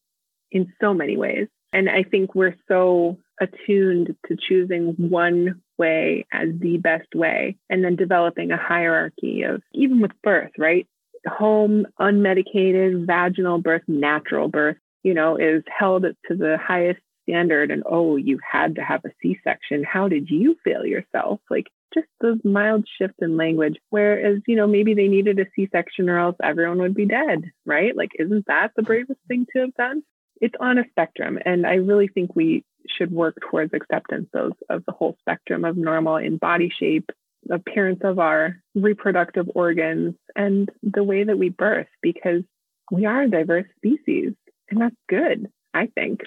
in 0.50 0.72
so 0.80 0.92
many 0.92 1.16
ways. 1.16 1.48
And 1.72 1.88
I 1.88 2.02
think 2.02 2.34
we're 2.34 2.56
so 2.66 3.18
attuned 3.40 4.14
to 4.26 4.36
choosing 4.36 4.94
one 4.98 5.62
way 5.78 6.26
as 6.32 6.48
the 6.58 6.76
best 6.76 7.14
way 7.14 7.56
and 7.68 7.82
then 7.82 7.96
developing 7.96 8.52
a 8.52 8.56
hierarchy 8.56 9.42
of 9.42 9.62
even 9.72 10.00
with 10.00 10.12
birth, 10.22 10.52
right? 10.58 10.86
Home, 11.26 11.86
unmedicated, 11.98 13.06
vaginal 13.06 13.58
birth, 13.58 13.82
natural 13.88 14.48
birth, 14.48 14.76
you 15.02 15.14
know, 15.14 15.36
is 15.36 15.62
held 15.66 16.02
to 16.02 16.34
the 16.36 16.58
highest 16.58 17.00
standard. 17.28 17.70
And 17.70 17.82
oh, 17.86 18.16
you 18.16 18.38
had 18.48 18.76
to 18.76 18.82
have 18.82 19.04
a 19.04 19.10
C 19.22 19.38
section. 19.42 19.84
How 19.84 20.08
did 20.08 20.28
you 20.30 20.56
feel 20.64 20.84
yourself? 20.84 21.40
Like 21.50 21.68
just 21.92 22.06
those 22.20 22.38
mild 22.44 22.86
shift 22.98 23.14
in 23.20 23.36
language. 23.36 23.78
Whereas, 23.90 24.40
you 24.46 24.56
know, 24.56 24.66
maybe 24.66 24.94
they 24.94 25.08
needed 25.08 25.38
a 25.38 25.46
C 25.54 25.68
section 25.72 26.08
or 26.08 26.18
else 26.18 26.36
everyone 26.42 26.78
would 26.78 26.94
be 26.94 27.06
dead, 27.06 27.50
right? 27.66 27.96
Like, 27.96 28.10
isn't 28.18 28.46
that 28.46 28.72
the 28.76 28.82
bravest 28.82 29.20
thing 29.28 29.46
to 29.52 29.60
have 29.60 29.74
done? 29.74 30.02
It's 30.40 30.54
on 30.58 30.78
a 30.78 30.88
spectrum. 30.90 31.38
And 31.44 31.66
I 31.66 31.74
really 31.74 32.08
think 32.08 32.34
we 32.34 32.64
should 32.88 33.12
work 33.12 33.36
towards 33.50 33.72
acceptance 33.74 34.28
of, 34.34 34.52
of 34.68 34.84
the 34.86 34.92
whole 34.92 35.16
spectrum 35.20 35.64
of 35.64 35.76
normal 35.76 36.16
in 36.16 36.36
body 36.36 36.72
shape, 36.78 37.10
appearance 37.50 38.00
of 38.04 38.18
our 38.18 38.56
reproductive 38.74 39.48
organs, 39.54 40.14
and 40.36 40.70
the 40.82 41.04
way 41.04 41.24
that 41.24 41.38
we 41.38 41.48
birth, 41.48 41.88
because 42.02 42.42
we 42.90 43.06
are 43.06 43.22
a 43.22 43.30
diverse 43.30 43.66
species. 43.76 44.32
And 44.70 44.80
that's 44.80 44.96
good, 45.08 45.50
I 45.74 45.86
think. 45.86 46.20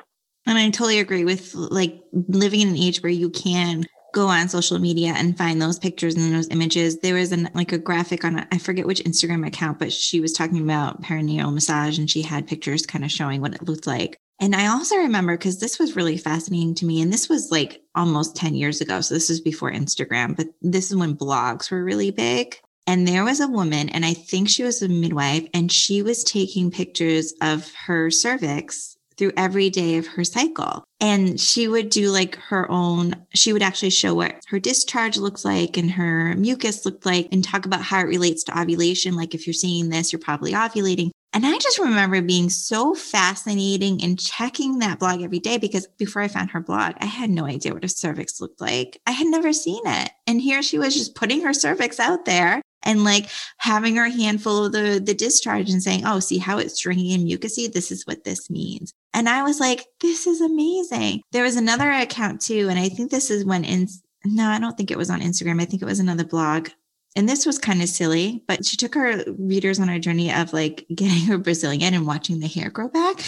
And 0.46 0.58
I 0.58 0.70
totally 0.70 1.00
agree 1.00 1.24
with 1.24 1.54
like 1.56 2.02
living 2.12 2.62
in 2.62 2.70
an 2.70 2.78
age 2.78 3.02
where 3.02 3.12
you 3.12 3.30
can 3.30 3.86
go 4.14 4.28
on 4.28 4.48
social 4.48 4.78
media 4.78 5.14
and 5.16 5.38
find 5.38 5.62
those 5.62 5.80
pictures 5.80 6.16
and 6.16 6.34
those 6.34 6.50
images. 6.50 7.00
There 7.00 7.16
was 7.16 7.32
an 7.32 7.50
like 7.54 7.72
a 7.72 7.78
graphic 7.78 8.24
on 8.24 8.46
I 8.52 8.58
forget 8.58 8.86
which 8.86 9.04
Instagram 9.04 9.46
account, 9.46 9.80
but 9.80 9.92
she 9.92 10.22
was 10.22 10.34
talking 10.34 10.62
about 10.62 11.02
perineal 11.02 11.54
massage 11.54 11.98
and 11.98 12.10
she 12.10 12.22
had 12.22 12.48
pictures 12.48 12.86
kind 12.86 13.04
of 13.04 13.12
showing 13.12 13.42
what 13.42 13.56
it 13.56 13.68
looked 13.68 13.88
like. 13.88 14.18
And 14.40 14.56
I 14.56 14.68
also 14.68 14.98
remember 14.98 15.38
because 15.38 15.60
this 15.60 15.80
was 15.80 15.96
really 15.96 16.18
fascinating 16.18 16.76
to 16.76 16.86
me. 16.86 17.02
And 17.02 17.14
this 17.14 17.30
was 17.30 17.52
like 17.52 17.82
almost 17.96 18.36
10 18.36 18.56
years 18.56 18.82
ago. 18.82 19.02
So 19.02 19.14
this 19.14 19.30
was 19.30 19.40
before 19.40 19.72
Instagram, 19.72 20.36
but 20.36 20.48
this 20.62 20.90
is 20.92 20.98
when 20.98 21.16
blogs 21.16 21.72
were 21.72 21.84
really 21.84 22.12
big. 22.12 22.58
And 22.86 23.08
there 23.08 23.24
was 23.24 23.40
a 23.40 23.48
woman, 23.48 23.88
and 23.90 24.06
I 24.06 24.14
think 24.14 24.50
she 24.50 24.64
was 24.64 24.82
a 24.82 24.90
midwife, 24.90 25.48
and 25.54 25.72
she 25.72 26.02
was 26.02 26.22
taking 26.24 26.70
pictures 26.70 27.34
of 27.42 27.72
her 27.86 28.12
cervix 28.12 28.98
through 29.18 29.32
every 29.38 29.70
day 29.70 29.98
of 29.98 30.08
her 30.08 30.24
cycle. 30.24 30.84
And 31.00 31.40
she 31.40 31.68
would 31.68 31.90
do 31.90 32.10
like 32.10 32.36
her 32.36 32.70
own, 32.70 33.16
she 33.34 33.54
would 33.54 33.62
actually 33.62 33.92
show 33.92 34.14
what 34.14 34.42
her 34.48 34.60
discharge 34.60 35.18
looks 35.18 35.46
like 35.46 35.78
and 35.78 35.92
her 35.92 36.36
mucus 36.36 36.86
looked 36.86 37.06
like 37.06 37.30
and 37.32 37.44
talk 37.44 37.66
about 37.66 37.82
how 37.82 38.00
it 38.00 38.08
relates 38.08 38.44
to 38.46 38.60
ovulation. 38.60 39.16
Like 39.16 39.34
if 39.34 39.46
you're 39.46 39.54
seeing 39.54 39.90
this, 39.90 40.12
you're 40.12 40.20
probably 40.20 40.54
ovulating. 40.54 41.12
And 41.34 41.48
I 41.48 41.58
just 41.58 41.80
remember 41.80 42.22
being 42.22 42.50
so 42.52 42.94
fascinating 42.94 44.04
and 44.04 44.20
checking 44.20 44.80
that 44.80 45.00
blog 45.00 45.24
every 45.24 45.40
day 45.40 45.58
because 45.58 45.88
before 45.98 46.22
I 46.22 46.28
found 46.28 46.52
her 46.52 46.60
blog, 46.60 46.94
I 47.00 47.06
had 47.06 47.32
no 47.32 47.46
idea 47.46 47.74
what 47.74 47.84
a 47.84 47.90
cervix 47.90 48.40
looked 48.40 48.62
like. 48.62 49.02
I 49.08 49.12
had 49.12 49.28
never 49.28 49.52
seen 49.52 49.82
it. 49.84 50.12
And 50.28 50.40
here 50.40 50.62
she 50.62 50.78
was 50.78 50.94
just 50.94 51.16
putting 51.16 51.42
her 51.42 51.52
cervix 51.52 52.00
out 52.00 52.26
there 52.26 52.62
and 52.84 53.04
like 53.04 53.30
having 53.58 53.96
her 53.96 54.10
handful 54.10 54.66
of 54.66 54.74
the, 54.74 55.02
the 55.04 55.16
discharge 55.16 55.72
and 55.72 55.82
saying, 55.82 56.04
Oh, 56.06 56.20
see 56.20 56.38
how 56.38 56.60
it's 56.60 56.76
stringy 56.76 57.16
and 57.16 57.28
mucousy? 57.28 57.72
This 57.72 57.92
is 57.92 58.06
what 58.06 58.24
this 58.24 58.52
means. 58.52 58.94
And 59.14 59.28
I 59.28 59.42
was 59.42 59.60
like, 59.60 59.88
This 60.02 60.28
is 60.28 60.40
amazing. 60.40 61.22
There 61.32 61.44
was 61.44 61.56
another 61.56 61.92
account 61.92 62.42
too. 62.42 62.68
And 62.70 62.78
I 62.78 62.90
think 62.90 63.10
this 63.10 63.32
is 63.32 63.44
when 63.44 63.66
in, 63.66 63.88
no, 64.24 64.46
I 64.48 64.60
don't 64.60 64.78
think 64.78 64.92
it 64.92 64.98
was 64.98 65.10
on 65.10 65.22
Instagram. 65.22 65.60
I 65.60 65.66
think 65.66 65.82
it 65.82 65.86
was 65.86 66.00
another 66.00 66.26
blog 66.26 66.70
and 67.16 67.30
this 67.30 67.46
was 67.46 67.60
kind 67.60 67.82
of 67.82 67.90
silly, 67.90 68.44
but 68.48 68.66
she 68.66 68.78
took 68.78 68.96
her 68.96 69.24
readers 69.38 69.80
on 69.80 69.90
a 69.90 70.00
journey 70.00 70.32
of 70.34 70.54
like 70.54 70.86
getting 70.94 71.26
her 71.26 71.38
Brazilian 71.38 71.94
and 71.94 72.08
watching 72.08 72.40
the 72.40 72.48
hair 72.48 72.70
grow 72.70 72.88
back. 72.88 73.22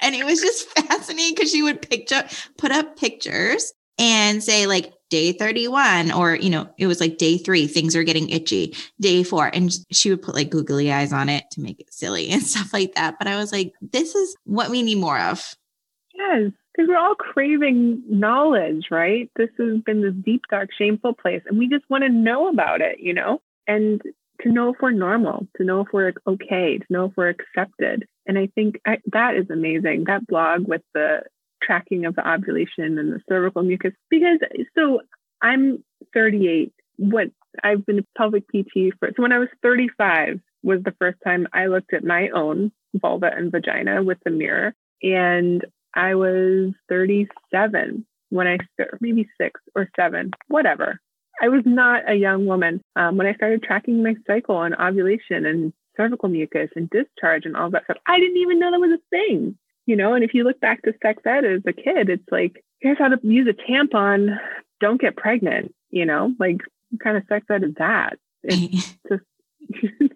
And 0.00 0.14
it 0.14 0.24
was 0.24 0.40
just 0.40 0.68
fascinating 0.78 1.34
because 1.34 1.50
she 1.50 1.62
would 1.62 1.80
picture 1.82 2.24
put 2.58 2.72
up 2.72 2.96
pictures 2.96 3.72
and 3.98 4.42
say 4.42 4.66
like 4.66 4.92
day 5.10 5.32
31 5.32 6.10
or 6.10 6.34
you 6.34 6.50
know 6.50 6.68
it 6.78 6.88
was 6.88 7.00
like 7.00 7.18
day 7.18 7.38
3 7.38 7.68
things 7.68 7.94
are 7.94 8.02
getting 8.02 8.28
itchy. 8.28 8.74
Day 9.00 9.22
4 9.22 9.50
and 9.54 9.72
she 9.92 10.10
would 10.10 10.22
put 10.22 10.34
like 10.34 10.50
googly 10.50 10.92
eyes 10.92 11.12
on 11.12 11.28
it 11.28 11.44
to 11.52 11.60
make 11.60 11.80
it 11.80 11.92
silly 11.94 12.28
and 12.30 12.42
stuff 12.42 12.72
like 12.72 12.94
that. 12.96 13.16
But 13.18 13.28
i 13.28 13.36
was 13.36 13.52
like 13.52 13.72
this 13.80 14.14
is 14.14 14.36
what 14.44 14.70
we 14.70 14.82
need 14.82 14.98
more 14.98 15.18
of 15.18 15.54
yes 16.14 16.52
because 16.74 16.88
we're 16.88 16.98
all 16.98 17.14
craving 17.14 18.02
knowledge, 18.08 18.86
right? 18.90 19.30
This 19.36 19.50
has 19.58 19.80
been 19.82 20.02
this 20.02 20.14
deep, 20.24 20.42
dark, 20.50 20.70
shameful 20.76 21.14
place, 21.14 21.42
and 21.46 21.58
we 21.58 21.68
just 21.68 21.88
want 21.88 22.02
to 22.02 22.10
know 22.10 22.48
about 22.48 22.80
it, 22.80 22.98
you 22.98 23.14
know, 23.14 23.40
and 23.66 24.02
to 24.40 24.50
know 24.50 24.70
if 24.70 24.76
we're 24.80 24.90
normal, 24.90 25.46
to 25.56 25.64
know 25.64 25.80
if 25.80 25.88
we're 25.92 26.12
okay, 26.26 26.78
to 26.78 26.86
know 26.90 27.06
if 27.06 27.12
we're 27.16 27.28
accepted. 27.28 28.06
And 28.26 28.38
I 28.38 28.48
think 28.54 28.80
I, 28.86 28.98
that 29.12 29.36
is 29.36 29.48
amazing. 29.50 30.04
That 30.06 30.26
blog 30.26 30.66
with 30.66 30.82
the 30.94 31.22
tracking 31.62 32.04
of 32.06 32.16
the 32.16 32.28
ovulation 32.28 32.98
and 32.98 33.12
the 33.12 33.20
cervical 33.28 33.62
mucus, 33.62 33.92
because 34.10 34.40
so 34.76 35.00
I'm 35.40 35.84
38. 36.12 36.72
What 36.96 37.28
I've 37.62 37.86
been 37.86 38.00
a 38.00 38.18
pelvic 38.18 38.48
PT 38.48 38.94
for, 38.98 39.10
so 39.16 39.22
when 39.22 39.32
I 39.32 39.38
was 39.38 39.48
35 39.62 40.40
was 40.62 40.82
the 40.82 40.94
first 40.98 41.18
time 41.24 41.46
I 41.52 41.66
looked 41.66 41.92
at 41.92 42.02
my 42.02 42.30
own 42.30 42.72
vulva 42.94 43.30
and 43.34 43.52
vagina 43.52 44.02
with 44.02 44.18
the 44.24 44.30
mirror. 44.30 44.74
And 45.02 45.64
I 45.94 46.14
was 46.14 46.72
37 46.88 48.04
when 48.30 48.46
I 48.46 48.58
started, 48.74 48.98
maybe 49.00 49.28
six 49.40 49.60
or 49.74 49.88
seven, 49.96 50.32
whatever. 50.48 51.00
I 51.40 51.48
was 51.48 51.62
not 51.64 52.08
a 52.08 52.14
young 52.14 52.46
woman 52.46 52.82
um, 52.96 53.16
when 53.16 53.26
I 53.26 53.34
started 53.34 53.62
tracking 53.62 54.02
my 54.02 54.14
cycle 54.26 54.62
and 54.62 54.74
ovulation 54.74 55.46
and 55.46 55.72
cervical 55.96 56.28
mucus 56.28 56.70
and 56.76 56.90
discharge 56.90 57.44
and 57.44 57.56
all 57.56 57.70
that 57.70 57.84
stuff. 57.84 57.96
I 58.06 58.18
didn't 58.18 58.38
even 58.38 58.58
know 58.58 58.70
that 58.70 58.80
was 58.80 58.98
a 58.98 59.08
thing, 59.10 59.56
you 59.86 59.96
know. 59.96 60.14
And 60.14 60.24
if 60.24 60.34
you 60.34 60.44
look 60.44 60.60
back 60.60 60.82
to 60.82 60.94
sex 61.02 61.22
ed 61.26 61.44
as 61.44 61.62
a 61.66 61.72
kid, 61.72 62.08
it's 62.08 62.30
like 62.30 62.64
here's 62.80 62.98
how 62.98 63.08
to 63.08 63.18
use 63.22 63.48
a 63.48 63.70
tampon. 63.70 64.38
Don't 64.80 65.00
get 65.00 65.16
pregnant, 65.16 65.74
you 65.90 66.06
know. 66.06 66.32
Like 66.38 66.58
what 66.90 67.00
kind 67.00 67.16
of 67.16 67.24
sex 67.28 67.46
ed 67.50 67.64
is 67.64 67.74
that? 67.78 68.18
It's 68.42 68.96
just 69.08 69.24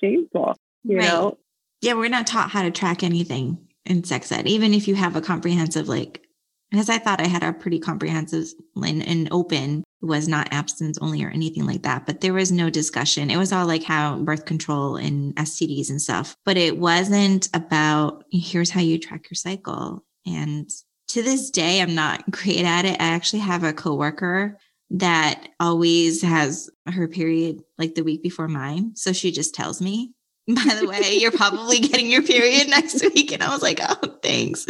shameful, 0.00 0.56
you 0.84 0.98
right. 0.98 1.04
know. 1.04 1.38
Yeah, 1.80 1.94
we're 1.94 2.08
not 2.08 2.28
taught 2.28 2.50
how 2.50 2.62
to 2.62 2.70
track 2.70 3.02
anything 3.02 3.58
in 3.86 4.04
sex 4.04 4.30
ed, 4.32 4.46
even 4.46 4.74
if 4.74 4.88
you 4.88 4.94
have 4.94 5.16
a 5.16 5.20
comprehensive 5.20 5.88
like. 5.88 6.22
Because 6.70 6.88
I 6.88 6.98
thought 6.98 7.20
I 7.20 7.26
had 7.26 7.42
a 7.42 7.52
pretty 7.52 7.78
comprehensive 7.78 8.46
and, 8.76 9.06
and 9.06 9.28
open 9.30 9.84
was 10.00 10.26
not 10.26 10.52
abstinence 10.52 10.98
only 11.00 11.22
or 11.22 11.28
anything 11.28 11.66
like 11.66 11.82
that, 11.82 12.06
but 12.06 12.20
there 12.20 12.32
was 12.32 12.50
no 12.50 12.70
discussion. 12.70 13.30
It 13.30 13.36
was 13.36 13.52
all 13.52 13.66
like 13.66 13.84
how 13.84 14.18
birth 14.18 14.46
control 14.46 14.96
and 14.96 15.34
STDs 15.36 15.90
and 15.90 16.00
stuff, 16.00 16.34
but 16.44 16.56
it 16.56 16.78
wasn't 16.78 17.48
about 17.54 18.24
here's 18.32 18.70
how 18.70 18.80
you 18.80 18.98
track 18.98 19.26
your 19.30 19.36
cycle. 19.36 20.02
And 20.26 20.68
to 21.08 21.22
this 21.22 21.50
day, 21.50 21.80
I'm 21.80 21.94
not 21.94 22.28
great 22.30 22.64
at 22.64 22.84
it. 22.84 23.00
I 23.00 23.04
actually 23.04 23.40
have 23.40 23.64
a 23.64 23.72
coworker 23.72 24.58
that 24.90 25.48
always 25.60 26.20
has 26.22 26.68
her 26.86 27.08
period 27.08 27.62
like 27.78 27.94
the 27.94 28.04
week 28.04 28.22
before 28.22 28.48
mine. 28.48 28.92
So 28.94 29.12
she 29.12 29.30
just 29.30 29.54
tells 29.54 29.80
me 29.80 30.12
by 30.48 30.76
the 30.80 30.88
way, 30.88 31.18
you're 31.18 31.30
probably 31.30 31.78
getting 31.78 32.10
your 32.10 32.22
period 32.22 32.68
next 32.68 33.00
week. 33.02 33.32
And 33.32 33.42
I 33.42 33.50
was 33.52 33.62
like, 33.62 33.78
oh, 33.80 34.18
thanks. 34.22 34.66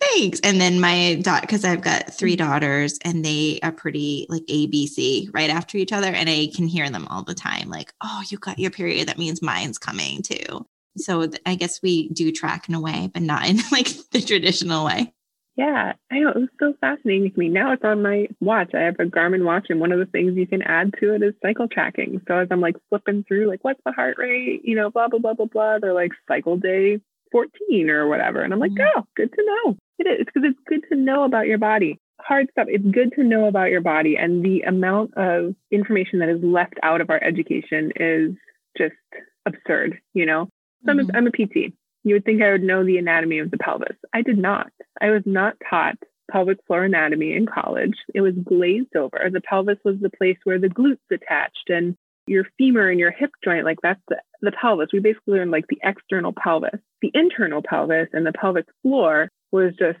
Thanks. 0.00 0.40
And 0.40 0.60
then 0.60 0.80
my 0.80 1.16
daughter, 1.22 1.40
because 1.42 1.64
I've 1.64 1.80
got 1.80 2.14
three 2.14 2.36
daughters 2.36 2.98
and 3.04 3.24
they 3.24 3.58
are 3.62 3.72
pretty 3.72 4.26
like 4.28 4.44
ABC 4.46 5.28
right 5.32 5.50
after 5.50 5.78
each 5.78 5.92
other. 5.92 6.08
And 6.08 6.28
I 6.28 6.48
can 6.54 6.68
hear 6.68 6.88
them 6.90 7.08
all 7.08 7.24
the 7.24 7.34
time, 7.34 7.68
like, 7.68 7.92
oh, 8.00 8.22
you 8.28 8.38
got 8.38 8.58
your 8.58 8.70
period. 8.70 9.08
That 9.08 9.18
means 9.18 9.42
mine's 9.42 9.78
coming 9.78 10.22
too. 10.22 10.66
So 10.96 11.28
I 11.46 11.54
guess 11.54 11.80
we 11.82 12.08
do 12.10 12.30
track 12.32 12.68
in 12.68 12.74
a 12.74 12.80
way, 12.80 13.10
but 13.12 13.22
not 13.22 13.48
in 13.48 13.58
like 13.72 13.88
the 14.12 14.20
traditional 14.20 14.84
way. 14.84 15.12
Yeah, 15.60 15.92
I 16.10 16.20
know. 16.20 16.30
It 16.30 16.38
was 16.38 16.48
so 16.58 16.72
fascinating 16.80 17.30
to 17.30 17.38
me. 17.38 17.50
Now 17.50 17.74
it's 17.74 17.84
on 17.84 18.02
my 18.02 18.28
watch. 18.40 18.70
I 18.72 18.80
have 18.80 18.94
a 18.98 19.04
Garmin 19.04 19.44
watch, 19.44 19.66
and 19.68 19.78
one 19.78 19.92
of 19.92 19.98
the 19.98 20.06
things 20.06 20.34
you 20.34 20.46
can 20.46 20.62
add 20.62 20.94
to 21.00 21.14
it 21.14 21.22
is 21.22 21.34
cycle 21.42 21.68
tracking. 21.68 22.22
So 22.26 22.38
as 22.38 22.48
I'm 22.50 22.62
like 22.62 22.76
flipping 22.88 23.24
through, 23.28 23.46
like, 23.46 23.62
what's 23.62 23.80
the 23.84 23.92
heart 23.92 24.16
rate? 24.16 24.62
You 24.64 24.74
know, 24.74 24.88
blah, 24.88 25.08
blah, 25.08 25.18
blah, 25.18 25.34
blah, 25.34 25.44
blah. 25.44 25.78
They're 25.78 25.92
like 25.92 26.12
cycle 26.26 26.56
day 26.56 27.02
14 27.30 27.90
or 27.90 28.08
whatever. 28.08 28.40
And 28.40 28.54
I'm 28.54 28.58
like, 28.58 28.70
oh, 28.80 29.02
good 29.14 29.30
to 29.34 29.44
know. 29.44 29.76
It 29.98 30.06
is 30.06 30.24
because 30.24 30.48
it's 30.48 30.58
good 30.66 30.88
to 30.88 30.96
know 30.96 31.24
about 31.24 31.46
your 31.46 31.58
body. 31.58 31.98
Hard 32.22 32.46
stuff. 32.52 32.68
It's 32.70 32.84
good 32.90 33.12
to 33.16 33.22
know 33.22 33.44
about 33.44 33.68
your 33.68 33.82
body. 33.82 34.16
And 34.16 34.42
the 34.42 34.62
amount 34.62 35.12
of 35.18 35.54
information 35.70 36.20
that 36.20 36.30
is 36.30 36.42
left 36.42 36.76
out 36.82 37.02
of 37.02 37.10
our 37.10 37.22
education 37.22 37.92
is 37.96 38.30
just 38.78 38.94
absurd, 39.44 40.00
you 40.14 40.24
know? 40.24 40.48
So 40.86 40.92
mm-hmm. 40.92 41.00
I'm, 41.00 41.10
a, 41.10 41.18
I'm 41.18 41.26
a 41.26 41.30
PT. 41.32 41.74
You 42.04 42.14
would 42.14 42.24
think 42.24 42.42
I 42.42 42.52
would 42.52 42.62
know 42.62 42.84
the 42.84 42.98
anatomy 42.98 43.38
of 43.38 43.50
the 43.50 43.58
pelvis. 43.58 43.96
I 44.12 44.22
did 44.22 44.38
not. 44.38 44.70
I 45.00 45.10
was 45.10 45.22
not 45.26 45.56
taught 45.68 45.96
pelvic 46.30 46.58
floor 46.66 46.84
anatomy 46.84 47.34
in 47.34 47.46
college. 47.46 47.94
It 48.14 48.20
was 48.20 48.34
glazed 48.44 48.96
over. 48.96 49.28
The 49.32 49.40
pelvis 49.40 49.78
was 49.84 49.96
the 50.00 50.10
place 50.10 50.38
where 50.44 50.58
the 50.58 50.68
glutes 50.68 50.98
attached 51.10 51.68
and 51.68 51.96
your 52.26 52.44
femur 52.56 52.88
and 52.88 53.00
your 53.00 53.10
hip 53.10 53.30
joint, 53.42 53.64
like 53.64 53.78
that's 53.82 54.00
the, 54.08 54.16
the 54.40 54.52
pelvis. 54.52 54.90
We 54.92 55.00
basically 55.00 55.34
learned 55.34 55.50
like 55.50 55.66
the 55.68 55.80
external 55.82 56.32
pelvis. 56.32 56.80
The 57.02 57.10
internal 57.12 57.62
pelvis 57.62 58.08
and 58.12 58.24
the 58.24 58.32
pelvic 58.32 58.66
floor 58.82 59.28
was 59.50 59.72
just 59.78 59.98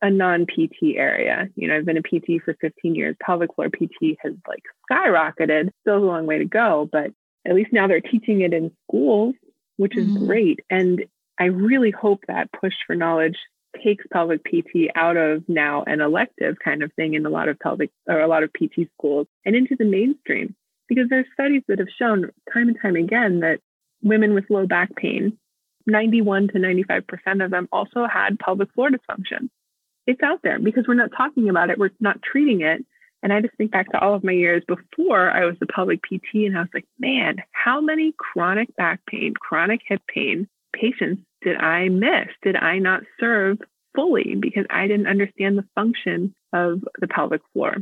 a 0.00 0.10
non 0.10 0.46
PT 0.46 0.96
area. 0.96 1.48
You 1.56 1.68
know, 1.68 1.76
I've 1.76 1.84
been 1.84 1.96
a 1.96 2.02
PT 2.02 2.42
for 2.44 2.54
15 2.60 2.94
years. 2.94 3.16
Pelvic 3.20 3.54
floor 3.54 3.68
PT 3.68 4.16
has 4.20 4.34
like 4.46 4.62
skyrocketed. 4.90 5.70
Still 5.80 5.98
a 5.98 5.98
long 5.98 6.26
way 6.26 6.38
to 6.38 6.44
go, 6.44 6.88
but 6.90 7.10
at 7.46 7.54
least 7.54 7.72
now 7.72 7.88
they're 7.88 8.00
teaching 8.00 8.42
it 8.42 8.52
in 8.52 8.70
schools, 8.88 9.34
which 9.76 9.96
is 9.96 10.06
mm-hmm. 10.06 10.26
great. 10.26 10.60
And 10.70 11.04
I 11.38 11.44
really 11.44 11.90
hope 11.90 12.24
that 12.28 12.52
push 12.52 12.74
for 12.86 12.94
knowledge 12.94 13.36
takes 13.82 14.04
pelvic 14.12 14.44
PT 14.44 14.90
out 14.94 15.16
of 15.16 15.48
now 15.48 15.82
an 15.84 16.00
elective 16.00 16.56
kind 16.62 16.82
of 16.82 16.92
thing 16.92 17.14
in 17.14 17.24
a 17.24 17.30
lot 17.30 17.48
of 17.48 17.58
pelvic 17.58 17.90
or 18.06 18.20
a 18.20 18.28
lot 18.28 18.42
of 18.42 18.52
PT 18.52 18.88
schools 18.98 19.26
and 19.44 19.56
into 19.56 19.76
the 19.76 19.84
mainstream. 19.84 20.54
Because 20.88 21.08
there's 21.08 21.26
studies 21.32 21.62
that 21.68 21.78
have 21.78 21.88
shown 21.98 22.30
time 22.52 22.68
and 22.68 22.76
time 22.80 22.96
again 22.96 23.40
that 23.40 23.60
women 24.02 24.34
with 24.34 24.50
low 24.50 24.66
back 24.66 24.94
pain, 24.94 25.38
91 25.86 26.48
to 26.48 26.54
95% 26.54 27.44
of 27.44 27.50
them 27.50 27.68
also 27.72 28.06
had 28.06 28.38
pelvic 28.38 28.72
floor 28.74 28.90
dysfunction. 28.90 29.48
It's 30.06 30.22
out 30.22 30.40
there 30.42 30.58
because 30.58 30.84
we're 30.86 30.94
not 30.94 31.12
talking 31.16 31.48
about 31.48 31.70
it, 31.70 31.78
we're 31.78 31.90
not 32.00 32.20
treating 32.22 32.60
it. 32.60 32.84
And 33.22 33.32
I 33.32 33.40
just 33.40 33.56
think 33.56 33.70
back 33.70 33.90
to 33.92 34.00
all 34.00 34.14
of 34.14 34.24
my 34.24 34.32
years 34.32 34.64
before 34.66 35.30
I 35.30 35.44
was 35.44 35.54
the 35.60 35.66
pelvic 35.66 36.02
PT, 36.02 36.34
and 36.34 36.58
I 36.58 36.62
was 36.62 36.70
like, 36.74 36.86
man, 36.98 37.36
how 37.52 37.80
many 37.80 38.12
chronic 38.18 38.74
back 38.74 39.00
pain, 39.06 39.32
chronic 39.34 39.80
hip 39.86 40.02
pain 40.12 40.48
patients 40.72 41.22
did 41.42 41.56
I 41.56 41.88
miss? 41.88 42.28
Did 42.42 42.56
I 42.56 42.78
not 42.78 43.02
serve 43.18 43.58
fully 43.94 44.36
because 44.36 44.64
I 44.70 44.86
didn't 44.86 45.08
understand 45.08 45.58
the 45.58 45.64
function 45.74 46.34
of 46.52 46.82
the 47.00 47.08
pelvic 47.08 47.42
floor? 47.52 47.76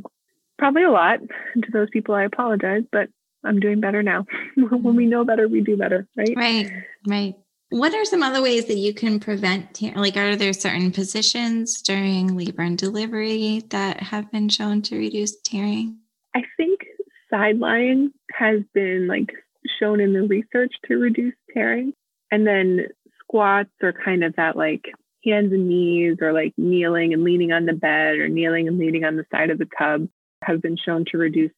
Probably 0.59 0.83
a 0.83 0.91
lot. 0.91 1.21
And 1.55 1.65
to 1.65 1.71
those 1.71 1.91
people, 1.91 2.15
I 2.15 2.25
apologize, 2.25 2.83
but 2.91 3.09
I'm 3.45 3.61
doing 3.61 3.81
better 3.81 4.03
now. 4.03 4.27
when 4.57 4.97
we 4.97 5.07
know 5.07 5.25
better, 5.25 5.49
we 5.49 5.61
do 5.61 5.77
better, 5.77 6.07
right? 6.17 6.35
Right, 6.37 6.71
right. 7.07 7.35
What 7.71 7.95
are 7.95 8.05
some 8.05 8.23
other 8.23 8.43
ways 8.43 8.67
that 8.67 8.79
you 8.79 8.93
can 8.93 9.21
prevent, 9.21 9.75
tearing? 9.75 9.97
like, 9.97 10.17
are 10.17 10.35
there 10.35 10.53
certain 10.53 10.91
positions 10.91 11.83
during 11.83 12.37
labor 12.37 12.63
and 12.63 12.77
delivery 12.77 13.63
that 13.69 14.03
have 14.03 14.31
been 14.33 14.49
shown 14.49 14.83
to 14.83 14.99
reduce 14.99 15.41
tearing? 15.43 15.99
I 16.35 16.43
think 16.57 16.81
side 17.31 17.59
lying 17.59 18.11
has 18.33 18.61
been 18.75 19.07
like 19.07 19.33
shown 19.79 20.01
in 20.01 20.13
the 20.13 20.23
research 20.23 20.75
to 20.87 20.97
reduce 20.97 21.35
tearing. 21.55 21.93
And 22.31 22.47
then 22.47 22.87
squats 23.21 23.71
are 23.83 23.93
kind 23.93 24.25
of 24.25 24.37
that 24.37 24.57
like 24.57 24.93
hands 25.25 25.53
and 25.53 25.69
knees 25.69 26.19
or 26.21 26.33
like 26.33 26.55
kneeling 26.57 27.13
and 27.13 27.25
leaning 27.25 27.53
on 27.53 27.67
the 27.67 27.73
bed 27.73 28.17
or 28.17 28.29
kneeling 28.29 28.69
and 28.69 28.79
leaning 28.79 29.05
on 29.05 29.17
the 29.17 29.27
side 29.31 29.51
of 29.51 29.59
the 29.59 29.69
tub 29.79 30.09
have 30.43 30.63
been 30.63 30.77
shown 30.77 31.05
to 31.07 31.19
reduce 31.19 31.53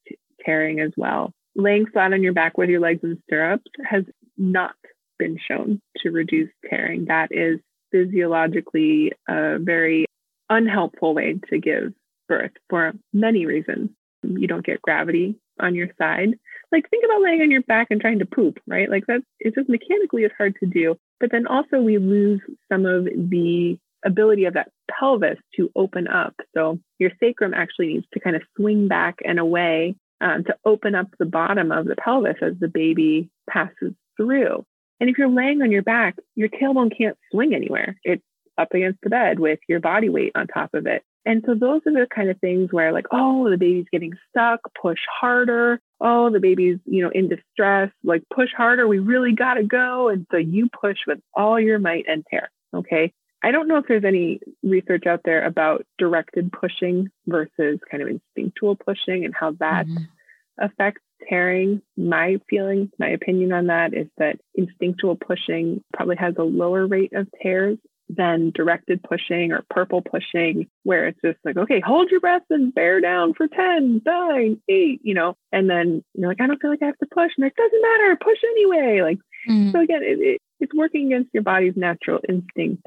tearing 0.45 0.79
as 0.79 0.91
well. 0.97 1.31
Laying 1.55 1.85
flat 1.85 2.13
on 2.13 2.23
your 2.23 2.33
back 2.33 2.57
with 2.57 2.69
your 2.69 2.79
legs 2.79 3.01
in 3.03 3.21
stirrups 3.25 3.71
has 3.85 4.03
not 4.37 4.75
been 5.19 5.37
shown 5.47 5.81
to 5.99 6.09
reduce 6.09 6.49
tearing. 6.69 7.05
That 7.05 7.29
is 7.31 7.59
physiologically 7.91 9.13
a 9.29 9.59
very 9.59 10.05
unhelpful 10.49 11.13
way 11.13 11.39
to 11.49 11.59
give 11.59 11.93
birth 12.27 12.51
for 12.69 12.93
many 13.13 13.45
reasons. 13.45 13.91
You 14.23 14.47
don't 14.47 14.65
get 14.65 14.81
gravity 14.81 15.35
on 15.59 15.75
your 15.75 15.89
side 15.97 16.39
like 16.73 16.89
think 16.89 17.05
about 17.05 17.21
laying 17.21 17.41
on 17.41 17.51
your 17.51 17.61
back 17.61 17.87
and 17.89 18.01
trying 18.01 18.19
to 18.19 18.25
poop, 18.25 18.59
right? 18.67 18.89
Like 18.89 19.05
that 19.07 19.21
it's 19.39 19.55
just 19.55 19.69
mechanically 19.69 20.23
it's 20.23 20.35
hard 20.37 20.55
to 20.59 20.65
do. 20.65 20.97
But 21.19 21.31
then 21.31 21.47
also 21.47 21.79
we 21.79 21.97
lose 21.97 22.41
some 22.69 22.85
of 22.85 23.05
the 23.05 23.77
ability 24.03 24.45
of 24.45 24.55
that 24.55 24.71
pelvis 24.89 25.37
to 25.55 25.71
open 25.75 26.07
up. 26.07 26.35
So 26.53 26.79
your 26.99 27.11
sacrum 27.21 27.53
actually 27.53 27.93
needs 27.93 28.07
to 28.13 28.19
kind 28.19 28.35
of 28.35 28.41
swing 28.57 28.87
back 28.87 29.19
and 29.23 29.39
away 29.39 29.95
um, 30.19 30.43
to 30.45 30.55
open 30.65 30.95
up 30.95 31.07
the 31.19 31.25
bottom 31.25 31.71
of 31.71 31.85
the 31.85 31.95
pelvis 31.95 32.37
as 32.41 32.53
the 32.59 32.67
baby 32.67 33.29
passes 33.49 33.93
through. 34.17 34.65
And 34.99 35.09
if 35.09 35.17
you're 35.17 35.29
laying 35.29 35.61
on 35.61 35.71
your 35.71 35.83
back, 35.83 36.15
your 36.35 36.49
tailbone 36.49 36.95
can't 36.97 37.17
swing 37.31 37.53
anywhere. 37.53 37.97
It's 38.03 38.23
up 38.57 38.73
against 38.73 38.99
the 39.01 39.09
bed 39.09 39.39
with 39.39 39.59
your 39.67 39.79
body 39.79 40.09
weight 40.09 40.31
on 40.35 40.47
top 40.47 40.73
of 40.73 40.85
it. 40.85 41.03
And 41.25 41.43
so 41.45 41.55
those 41.55 41.81
are 41.87 41.93
the 41.93 42.07
kind 42.13 42.29
of 42.29 42.39
things 42.39 42.71
where 42.71 42.91
like, 42.91 43.07
oh, 43.11 43.49
the 43.49 43.57
baby's 43.57 43.85
getting 43.91 44.13
stuck, 44.29 44.59
push 44.79 44.99
harder. 45.09 45.79
Oh, 46.05 46.29
the 46.29 46.41
baby's, 46.41 46.79
you 46.85 47.01
know, 47.01 47.09
in 47.09 47.29
distress, 47.29 47.89
like 48.03 48.23
push 48.33 48.49
harder. 48.55 48.87
We 48.87 48.99
really 48.99 49.31
got 49.31 49.53
to 49.53 49.63
go. 49.63 50.09
And 50.09 50.27
so 50.31 50.37
you 50.37 50.69
push 50.69 50.97
with 51.07 51.19
all 51.33 51.59
your 51.59 51.79
might 51.79 52.05
and 52.07 52.25
tear. 52.29 52.51
Okay. 52.73 53.13
I 53.41 53.51
don't 53.51 53.67
know 53.67 53.77
if 53.77 53.85
there's 53.87 54.05
any 54.05 54.39
research 54.63 55.05
out 55.05 55.21
there 55.23 55.45
about 55.45 55.85
directed 55.97 56.51
pushing 56.51 57.09
versus 57.25 57.79
kind 57.89 58.03
of 58.03 58.09
instinctual 58.09 58.75
pushing 58.75 59.25
and 59.25 59.33
how 59.33 59.51
that 59.59 59.85
mm-hmm. 59.85 60.03
affects 60.63 61.01
tearing. 61.27 61.81
My 61.97 62.39
feeling, 62.49 62.91
my 62.99 63.09
opinion 63.09 63.53
on 63.53 63.67
that 63.67 63.93
is 63.93 64.07
that 64.17 64.39
instinctual 64.55 65.15
pushing 65.15 65.83
probably 65.93 66.17
has 66.17 66.35
a 66.37 66.43
lower 66.43 66.85
rate 66.85 67.13
of 67.13 67.27
tears 67.41 67.77
than 68.09 68.51
directed 68.53 69.01
pushing 69.03 69.51
or 69.51 69.63
purple 69.69 70.01
pushing, 70.01 70.67
where 70.83 71.07
it's 71.07 71.19
just 71.23 71.39
like, 71.43 71.57
okay, 71.57 71.79
hold 71.79 72.09
your 72.11 72.19
breath 72.19 72.43
and 72.49 72.73
bear 72.73 73.01
down 73.01 73.33
for 73.33 73.47
10, 73.47 74.01
9, 74.05 74.61
8, 74.69 75.01
you 75.03 75.13
know, 75.13 75.35
and 75.51 75.69
then 75.69 76.03
you're 76.13 76.27
like, 76.27 76.41
I 76.41 76.47
don't 76.47 76.61
feel 76.61 76.71
like 76.71 76.81
I 76.81 76.87
have 76.87 76.97
to 76.97 77.07
push. 77.11 77.31
And 77.37 77.45
it 77.45 77.55
doesn't 77.55 77.81
matter, 77.81 78.17
push 78.21 78.37
anyway. 78.43 79.01
Like, 79.01 79.19
mm. 79.49 79.71
so 79.71 79.79
again, 79.79 80.03
it, 80.03 80.19
it, 80.19 80.41
it's 80.59 80.73
working 80.73 81.07
against 81.07 81.33
your 81.33 81.43
body's 81.43 81.75
natural 81.75 82.19
instinct 82.27 82.85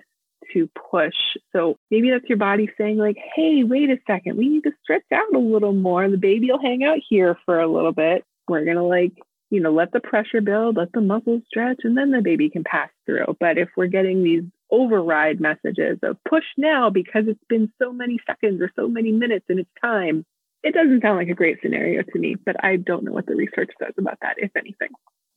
to 0.52 0.68
push. 0.90 1.14
So 1.52 1.76
maybe 1.90 2.10
that's 2.10 2.28
your 2.28 2.38
body 2.38 2.70
saying, 2.78 2.98
like, 2.98 3.16
hey, 3.34 3.64
wait 3.64 3.90
a 3.90 3.98
second, 4.06 4.36
we 4.36 4.48
need 4.48 4.62
to 4.64 4.72
stretch 4.82 5.04
out 5.12 5.34
a 5.34 5.38
little 5.38 5.72
more. 5.72 6.08
The 6.08 6.18
baby 6.18 6.50
will 6.50 6.60
hang 6.60 6.84
out 6.84 6.98
here 7.08 7.38
for 7.44 7.60
a 7.60 7.66
little 7.66 7.92
bit. 7.92 8.24
We're 8.48 8.64
going 8.64 8.76
to, 8.76 8.84
like, 8.84 9.12
you 9.50 9.60
know, 9.60 9.72
let 9.72 9.92
the 9.92 10.00
pressure 10.00 10.40
build, 10.40 10.76
let 10.76 10.92
the 10.92 11.00
muscles 11.00 11.42
stretch, 11.46 11.80
and 11.84 11.96
then 11.96 12.10
the 12.10 12.20
baby 12.20 12.50
can 12.50 12.64
pass 12.64 12.90
through. 13.04 13.36
But 13.38 13.58
if 13.58 13.68
we're 13.76 13.86
getting 13.86 14.22
these 14.22 14.42
override 14.70 15.40
messages 15.40 15.98
of 16.02 16.16
push 16.28 16.44
now 16.56 16.90
because 16.90 17.24
it's 17.28 17.44
been 17.48 17.72
so 17.80 17.92
many 17.92 18.18
seconds 18.26 18.60
or 18.60 18.70
so 18.74 18.88
many 18.88 19.12
minutes 19.12 19.46
and 19.48 19.60
it's 19.60 19.70
time, 19.80 20.24
it 20.62 20.74
doesn't 20.74 21.02
sound 21.02 21.18
like 21.18 21.28
a 21.28 21.34
great 21.34 21.58
scenario 21.62 22.02
to 22.02 22.18
me. 22.18 22.34
But 22.34 22.56
I 22.64 22.76
don't 22.76 23.04
know 23.04 23.12
what 23.12 23.26
the 23.26 23.36
research 23.36 23.70
says 23.80 23.92
about 23.96 24.18
that, 24.22 24.34
if 24.38 24.50
anything. 24.56 24.88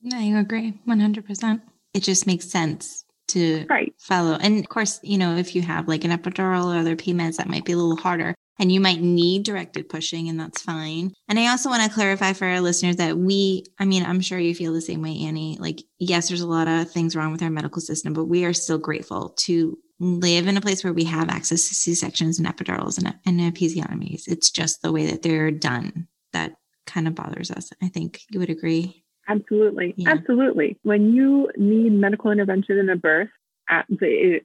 No, 0.02 0.18
you 0.18 0.38
agree 0.38 0.78
100%. 0.88 1.60
It 1.94 2.02
just 2.02 2.26
makes 2.26 2.50
sense 2.50 3.04
to 3.28 3.64
right. 3.70 3.94
follow. 3.98 4.36
And 4.40 4.58
of 4.58 4.68
course, 4.68 4.98
you 5.04 5.18
know, 5.18 5.36
if 5.36 5.54
you 5.54 5.62
have 5.62 5.86
like 5.86 6.04
an 6.04 6.10
epidural 6.10 6.74
or 6.74 6.78
other 6.78 6.96
PMEDs, 6.96 7.36
that 7.36 7.48
might 7.48 7.64
be 7.64 7.72
a 7.72 7.76
little 7.76 7.96
harder 7.96 8.34
and 8.60 8.70
you 8.70 8.80
might 8.80 9.00
need 9.00 9.42
directed 9.42 9.88
pushing 9.88 10.28
and 10.28 10.38
that's 10.38 10.62
fine. 10.62 11.12
And 11.28 11.38
I 11.38 11.48
also 11.48 11.70
want 11.70 11.82
to 11.82 11.90
clarify 11.90 12.34
for 12.34 12.46
our 12.46 12.60
listeners 12.60 12.96
that 12.96 13.16
we, 13.16 13.64
I 13.78 13.86
mean, 13.86 14.04
I'm 14.04 14.20
sure 14.20 14.38
you 14.38 14.54
feel 14.54 14.74
the 14.74 14.82
same 14.82 15.02
way, 15.02 15.18
Annie. 15.22 15.56
Like, 15.58 15.82
yes, 15.98 16.28
there's 16.28 16.42
a 16.42 16.46
lot 16.46 16.68
of 16.68 16.90
things 16.90 17.16
wrong 17.16 17.32
with 17.32 17.42
our 17.42 17.50
medical 17.50 17.80
system, 17.80 18.12
but 18.12 18.26
we 18.26 18.44
are 18.44 18.52
still 18.52 18.78
grateful 18.78 19.30
to 19.38 19.78
live 19.98 20.46
in 20.46 20.56
a 20.56 20.60
place 20.60 20.84
where 20.84 20.92
we 20.92 21.04
have 21.04 21.28
access 21.30 21.68
to 21.68 21.74
C-sections 21.74 22.38
and 22.38 22.46
epidurals 22.46 22.98
and, 22.98 23.14
and 23.26 23.40
episiotomies. 23.40 24.28
It's 24.28 24.50
just 24.50 24.82
the 24.82 24.92
way 24.92 25.06
that 25.06 25.22
they're 25.22 25.50
done 25.50 26.06
that 26.32 26.52
kind 26.86 27.08
of 27.08 27.14
bothers 27.14 27.50
us. 27.50 27.70
I 27.82 27.88
think 27.88 28.20
you 28.30 28.40
would 28.40 28.50
agree. 28.50 29.04
Absolutely. 29.28 29.94
Yeah. 29.96 30.10
Absolutely. 30.10 30.78
When 30.82 31.12
you 31.12 31.50
need 31.56 31.92
medical 31.92 32.30
intervention 32.30 32.78
in 32.78 32.90
a 32.90 32.96
birth, 32.96 33.28
I 33.68 33.84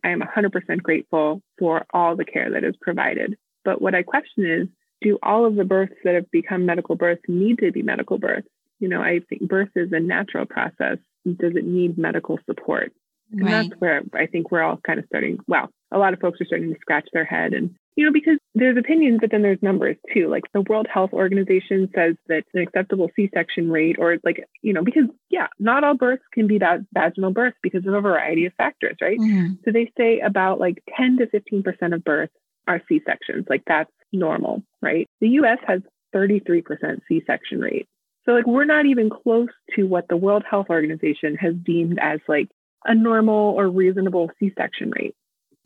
am 0.03 0.21
100% 0.21 0.83
grateful 0.83 1.41
for 1.57 1.85
all 1.93 2.15
the 2.15 2.25
care 2.25 2.51
that 2.51 2.63
is 2.63 2.75
provided. 2.79 3.35
But 3.65 3.81
what 3.81 3.95
I 3.95 4.03
question 4.03 4.45
is 4.45 4.67
do 5.01 5.19
all 5.21 5.45
of 5.45 5.55
the 5.55 5.65
births 5.65 5.95
that 6.03 6.15
have 6.15 6.31
become 6.31 6.65
medical 6.65 6.95
births 6.95 7.23
need 7.27 7.59
to 7.59 7.71
be 7.71 7.81
medical 7.81 8.17
births? 8.17 8.47
You 8.79 8.87
know, 8.87 9.01
I 9.01 9.19
think 9.27 9.41
birth 9.41 9.69
is 9.75 9.91
a 9.91 9.99
natural 9.99 10.45
process. 10.45 10.97
Does 11.25 11.55
it 11.55 11.65
need 11.65 11.97
medical 11.97 12.39
support? 12.45 12.93
And 13.31 13.41
right. 13.41 13.69
that's 13.69 13.81
where 13.81 14.03
I 14.13 14.27
think 14.27 14.51
we're 14.51 14.61
all 14.61 14.77
kind 14.85 14.99
of 14.99 15.05
starting. 15.07 15.39
Well, 15.47 15.69
a 15.91 15.97
lot 15.97 16.13
of 16.13 16.19
folks 16.19 16.39
are 16.39 16.45
starting 16.45 16.73
to 16.73 16.79
scratch 16.79 17.07
their 17.11 17.25
head 17.25 17.53
and 17.53 17.75
you 17.95 18.05
know, 18.05 18.11
because 18.11 18.37
there's 18.53 18.77
opinions, 18.77 19.19
but 19.21 19.31
then 19.31 19.41
there's 19.41 19.61
numbers 19.61 19.95
too. 20.13 20.27
Like 20.27 20.43
the 20.53 20.61
World 20.61 20.87
Health 20.93 21.13
Organization 21.13 21.89
says 21.95 22.15
that 22.27 22.43
an 22.53 22.61
acceptable 22.61 23.09
C-section 23.15 23.71
rate, 23.71 23.95
or 23.99 24.17
like, 24.23 24.45
you 24.61 24.73
know, 24.73 24.83
because 24.83 25.05
yeah, 25.29 25.47
not 25.59 25.85
all 25.85 25.95
births 25.95 26.23
can 26.33 26.45
be 26.45 26.57
that 26.57 26.81
vaginal 26.93 27.31
births 27.31 27.57
because 27.63 27.85
of 27.85 27.93
a 27.93 28.01
variety 28.01 28.45
of 28.45 28.53
factors, 28.55 28.97
right? 29.01 29.17
Mm-hmm. 29.17 29.53
So 29.63 29.71
they 29.71 29.91
say 29.97 30.19
about 30.19 30.59
like 30.59 30.83
10 30.97 31.19
to 31.19 31.27
15% 31.27 31.93
of 31.93 32.03
births 32.03 32.33
are 32.67 32.81
C-sections. 32.87 33.45
Like 33.49 33.63
that's 33.65 33.91
normal, 34.11 34.63
right? 34.81 35.07
The 35.21 35.29
US 35.29 35.59
has 35.67 35.81
33% 36.13 37.01
C-section 37.07 37.59
rate. 37.59 37.87
So 38.25 38.31
like 38.31 38.47
we're 38.47 38.65
not 38.65 38.85
even 38.85 39.09
close 39.09 39.49
to 39.75 39.83
what 39.83 40.07
the 40.07 40.17
World 40.17 40.43
Health 40.49 40.67
Organization 40.69 41.35
has 41.35 41.53
deemed 41.55 41.99
as 41.99 42.19
like 42.27 42.49
a 42.85 42.95
normal 42.95 43.53
or 43.53 43.67
reasonable 43.69 44.31
C-section 44.39 44.91
rate. 44.91 45.15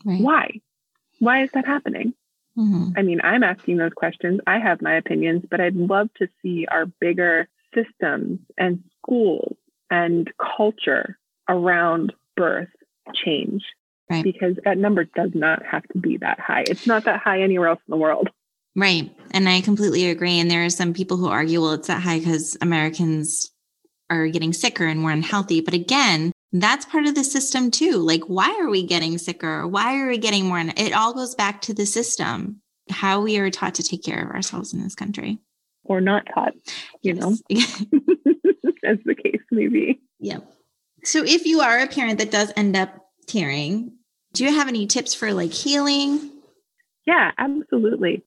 Right. 0.05 0.21
Why? 0.21 0.61
Why 1.19 1.43
is 1.43 1.51
that 1.53 1.65
happening? 1.65 2.13
Mm-hmm. 2.57 2.91
I 2.97 3.01
mean, 3.03 3.21
I'm 3.23 3.43
asking 3.43 3.77
those 3.77 3.93
questions. 3.93 4.41
I 4.47 4.59
have 4.59 4.81
my 4.81 4.95
opinions, 4.95 5.43
but 5.49 5.61
I'd 5.61 5.75
love 5.75 6.09
to 6.15 6.27
see 6.41 6.65
our 6.69 6.85
bigger 6.85 7.47
systems 7.73 8.39
and 8.57 8.83
schools 8.97 9.55
and 9.89 10.29
culture 10.57 11.17
around 11.47 12.13
birth 12.35 12.69
change 13.13 13.63
right. 14.09 14.23
because 14.23 14.55
that 14.65 14.77
number 14.77 15.03
does 15.03 15.31
not 15.33 15.63
have 15.65 15.83
to 15.93 15.99
be 15.99 16.17
that 16.17 16.39
high. 16.39 16.63
It's 16.67 16.87
not 16.87 17.05
that 17.05 17.21
high 17.21 17.41
anywhere 17.41 17.69
else 17.69 17.81
in 17.87 17.91
the 17.91 17.97
world. 17.97 18.29
Right. 18.75 19.15
And 19.31 19.49
I 19.49 19.61
completely 19.61 20.09
agree. 20.09 20.39
And 20.39 20.49
there 20.49 20.63
are 20.63 20.69
some 20.69 20.93
people 20.93 21.17
who 21.17 21.27
argue, 21.27 21.61
well, 21.61 21.73
it's 21.73 21.87
that 21.87 22.01
high 22.01 22.19
because 22.19 22.57
Americans 22.61 23.51
are 24.09 24.27
getting 24.27 24.53
sicker 24.53 24.85
and 24.85 24.99
more 24.99 25.11
unhealthy. 25.11 25.61
But 25.61 25.73
again, 25.73 26.31
that's 26.51 26.85
part 26.85 27.05
of 27.05 27.15
the 27.15 27.23
system 27.23 27.71
too. 27.71 27.97
Like, 27.97 28.23
why 28.23 28.57
are 28.59 28.69
we 28.69 28.83
getting 28.83 29.17
sicker? 29.17 29.67
Why 29.67 29.99
are 29.99 30.07
we 30.07 30.17
getting 30.17 30.45
more? 30.45 30.59
It 30.59 30.93
all 30.93 31.13
goes 31.13 31.35
back 31.35 31.61
to 31.63 31.73
the 31.73 31.85
system, 31.85 32.61
how 32.89 33.21
we 33.21 33.37
are 33.37 33.51
taught 33.51 33.75
to 33.75 33.83
take 33.83 34.03
care 34.03 34.23
of 34.23 34.31
ourselves 34.31 34.73
in 34.73 34.81
this 34.81 34.95
country. 34.95 35.39
Or 35.83 36.01
not 36.01 36.27
taught, 36.33 36.53
you 37.01 37.13
know, 37.13 37.35
as 38.83 38.97
the 39.05 39.15
case 39.15 39.41
may 39.51 39.67
be. 39.67 39.99
Yeah. 40.19 40.39
So, 41.03 41.23
if 41.23 41.45
you 41.45 41.61
are 41.61 41.79
a 41.79 41.87
parent 41.87 42.19
that 42.19 42.31
does 42.31 42.51
end 42.55 42.75
up 42.75 42.93
tearing, 43.27 43.93
do 44.33 44.43
you 44.43 44.53
have 44.53 44.67
any 44.67 44.87
tips 44.87 45.13
for 45.13 45.33
like 45.33 45.51
healing? 45.51 46.31
Yeah, 47.05 47.31
absolutely. 47.37 48.23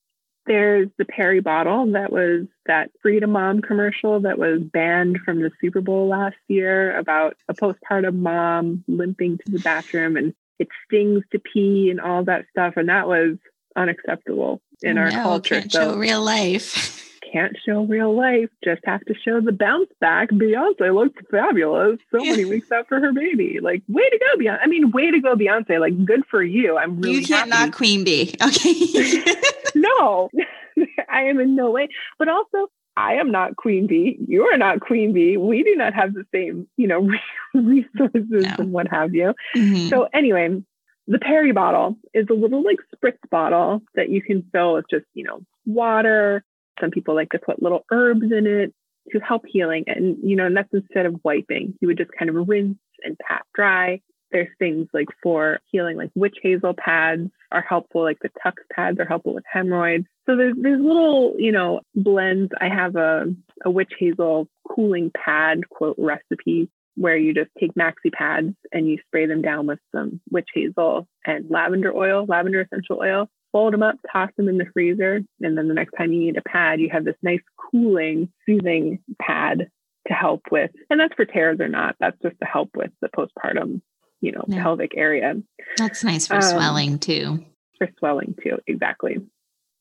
There's 0.46 0.88
the 0.98 1.05
peri 1.05 1.40
bottle 1.40 1.92
that 1.92 2.11
was 2.12 2.46
that 2.66 2.90
Frida 3.00 3.28
Mom 3.28 3.62
commercial 3.62 4.20
that 4.20 4.38
was 4.38 4.61
banned 4.61 5.18
from 5.24 5.40
the 5.40 5.53
Super 5.61 5.80
Bowl 5.80 6.09
last 6.09 6.36
year 6.48 6.96
about 6.98 7.36
a 7.48 7.55
postpartum 7.55 8.16
mom 8.16 8.82
limping 8.88 9.38
to 9.38 9.53
the 9.53 9.61
bathroom 9.61 10.16
and 10.16 10.34
it 10.59 10.68
stings 10.84 11.22
to 11.30 11.38
pee 11.38 11.90
and 11.90 12.00
all 12.00 12.24
that 12.24 12.46
stuff. 12.50 12.74
And 12.76 12.88
that 12.88 13.07
was 13.07 13.36
unacceptable 13.76 14.61
in 14.82 14.98
oh, 14.98 15.03
our 15.03 15.11
no, 15.11 15.22
culture. 15.22 15.61
Can't 15.61 15.72
so 15.72 15.92
show 15.92 15.96
real 15.96 16.22
life. 16.22 16.98
can't 17.33 17.57
show 17.64 17.85
real 17.85 18.14
life, 18.14 18.51
just 18.62 18.83
have 18.85 19.01
to 19.07 19.14
show 19.14 19.41
the 19.41 19.53
bounce 19.53 19.91
back. 20.01 20.30
Beyonce 20.30 20.95
looks 20.95 21.20
fabulous 21.30 21.99
so 22.11 22.18
many 22.18 22.45
weeks 22.45 22.70
after 22.70 23.01
her 23.01 23.12
baby. 23.12 23.59
Like, 23.61 23.83
way 23.89 24.09
to 24.09 24.18
go, 24.18 24.43
Beyonce. 24.43 24.59
I 24.62 24.66
mean, 24.66 24.91
way 24.91 25.11
to 25.11 25.20
go, 25.20 25.35
Beyonce. 25.35 25.80
Like, 25.80 26.05
good 26.05 26.22
for 26.30 26.43
you. 26.43 26.76
I'm 26.76 27.01
really 27.01 27.20
You 27.20 27.26
can't 27.26 27.53
happy. 27.53 27.66
not 27.66 27.76
queen 27.76 28.05
bee. 28.05 28.35
Okay. 28.43 29.24
no, 29.74 30.28
I 31.09 31.22
am 31.22 31.41
in 31.41 31.57
no 31.57 31.70
way. 31.70 31.89
But 32.18 32.28
also, 32.28 32.70
I 32.97 33.14
am 33.14 33.30
not 33.30 33.57
queen 33.57 33.87
bee. 33.87 34.18
You 34.26 34.45
are 34.45 34.59
not 34.59 34.80
queen 34.80 35.12
bee. 35.12 35.37
We 35.37 35.62
do 35.62 35.74
not 35.76 35.95
have 35.95 36.12
the 36.12 36.24
same, 36.35 36.68
you 36.76 36.87
know, 36.87 37.09
resources 37.55 38.26
no. 38.28 38.55
and 38.59 38.72
what 38.72 38.89
have 38.89 39.14
you. 39.14 39.35
Mm-hmm. 39.57 39.89
So 39.89 40.09
anyway, 40.12 40.62
the 41.07 41.18
peri 41.18 41.53
bottle 41.53 41.97
is 42.12 42.26
a 42.30 42.35
little 42.35 42.62
like 42.62 42.78
spritz 42.95 43.18
bottle 43.30 43.83
that 43.95 44.11
you 44.11 44.22
can 44.22 44.45
fill 44.53 44.74
with 44.74 44.85
just, 44.91 45.07
you 45.14 45.24
know, 45.24 45.41
water, 45.64 46.45
some 46.81 46.91
people 46.91 47.14
like 47.14 47.31
to 47.31 47.39
put 47.39 47.62
little 47.62 47.85
herbs 47.91 48.25
in 48.31 48.47
it 48.47 48.75
to 49.11 49.18
help 49.18 49.45
healing. 49.47 49.85
And, 49.87 50.16
you 50.23 50.37
know, 50.37 50.47
and 50.47 50.57
that's 50.57 50.73
instead 50.73 51.07
of 51.07 51.20
wiping, 51.25 51.75
you 51.81 51.89
would 51.89 51.99
just 51.99 52.11
kind 52.18 52.31
of 52.31 52.49
rinse 52.49 52.79
and 53.05 53.18
pat 53.18 53.43
dry. 53.55 54.01
There's 54.31 54.49
things 54.59 54.89
like 54.95 55.09
for 55.23 55.61
healing, 55.70 55.99
like 55.99 56.11
witch 56.14 56.37
hazel 56.43 56.75
pads 56.75 57.29
are 57.51 57.61
helpful, 57.61 58.03
like 58.03 58.18
the 58.23 58.31
Tucks 58.43 58.62
pads 58.73 58.99
are 58.99 59.05
helpful 59.05 59.35
with 59.35 59.45
hemorrhoids. 59.51 60.07
So 60.25 60.37
there's 60.37 60.55
there's 60.59 60.81
little, 60.81 61.35
you 61.37 61.53
know, 61.53 61.81
blends. 61.95 62.51
I 62.59 62.68
have 62.68 62.97
a, 62.97 63.27
a 63.64 63.70
witch 63.70 63.93
hazel 63.99 64.49
cooling 64.66 65.11
pad 65.14 65.68
quote 65.68 65.97
recipe 65.99 66.70
where 66.95 67.16
you 67.16 67.35
just 67.35 67.51
take 67.59 67.75
maxi 67.75 68.12
pads 68.12 68.55
and 68.70 68.89
you 68.89 68.99
spray 69.07 69.27
them 69.27 69.43
down 69.43 69.66
with 69.66 69.79
some 69.95 70.20
witch 70.31 70.49
hazel 70.55 71.07
and 71.27 71.51
lavender 71.51 71.95
oil, 71.95 72.25
lavender 72.27 72.62
essential 72.62 73.01
oil 73.01 73.29
fold 73.53 73.74
them 73.74 73.82
up, 73.82 73.96
toss 74.11 74.30
them 74.36 74.48
in 74.48 74.59
the 74.59 74.66
freezer, 74.72 75.20
and 75.40 75.59
then 75.59 75.68
the 75.68 75.74
next 75.74 75.92
time 75.96 76.12
you 76.12 76.20
need 76.20 76.36
a 76.36 76.42
pad, 76.42 76.80
you 76.80 76.88
have 76.90 77.05
this 77.05 77.16
nice 77.22 77.42
cooling, 77.70 78.32
soothing 78.46 78.98
pad 79.20 79.70
to 80.09 80.14
help 80.14 80.42
with. 80.50 80.70
And 80.90 80.98
that's 80.98 81.14
for 81.14 81.24
tears 81.24 81.61
or 81.61 81.68
not. 81.68 81.96
That's 82.00 82.16
just 82.22 82.36
to 82.40 82.46
help 82.46 82.70
with 82.74 82.90
the 83.00 83.09
postpartum, 83.09 83.82
you 84.20 84.32
know, 84.32 84.44
yeah. 84.48 84.62
pelvic 84.62 84.92
area. 84.96 85.34
That's 85.76 86.03
nice 86.03 86.26
for 86.26 86.36
um, 86.36 86.42
swelling 86.42 86.98
too. 86.98 87.44
For 87.78 87.88
swelling 87.98 88.34
too, 88.42 88.59
exactly. 88.66 89.18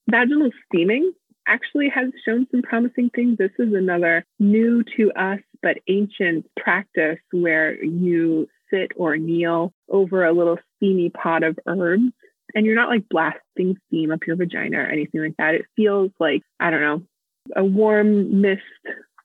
Vaginal 0.09 0.51
steaming 0.67 1.13
actually 1.47 1.89
has 1.89 2.11
shown 2.23 2.47
some 2.51 2.61
promising 2.61 3.09
things. 3.15 3.37
This 3.37 3.51
is 3.57 3.73
another 3.73 4.25
new 4.39 4.83
to 4.97 5.11
us 5.13 5.39
but 5.61 5.77
ancient 5.87 6.45
practice 6.59 7.19
where 7.31 7.83
you 7.83 8.47
sit 8.71 8.91
or 8.95 9.17
kneel 9.17 9.73
over 9.89 10.25
a 10.25 10.33
little 10.33 10.57
steamy 10.75 11.09
pot 11.09 11.43
of 11.43 11.57
herbs 11.67 12.11
and 12.55 12.65
you're 12.65 12.75
not 12.75 12.89
like 12.89 13.09
blasting 13.09 13.77
steam 13.87 14.11
up 14.11 14.25
your 14.25 14.35
vagina 14.35 14.79
or 14.79 14.85
anything 14.85 15.21
like 15.21 15.37
that. 15.37 15.55
It 15.55 15.65
feels 15.75 16.11
like, 16.19 16.41
I 16.59 16.69
don't 16.69 16.81
know, 16.81 17.01
a 17.55 17.63
warm 17.63 18.41
mist 18.41 18.61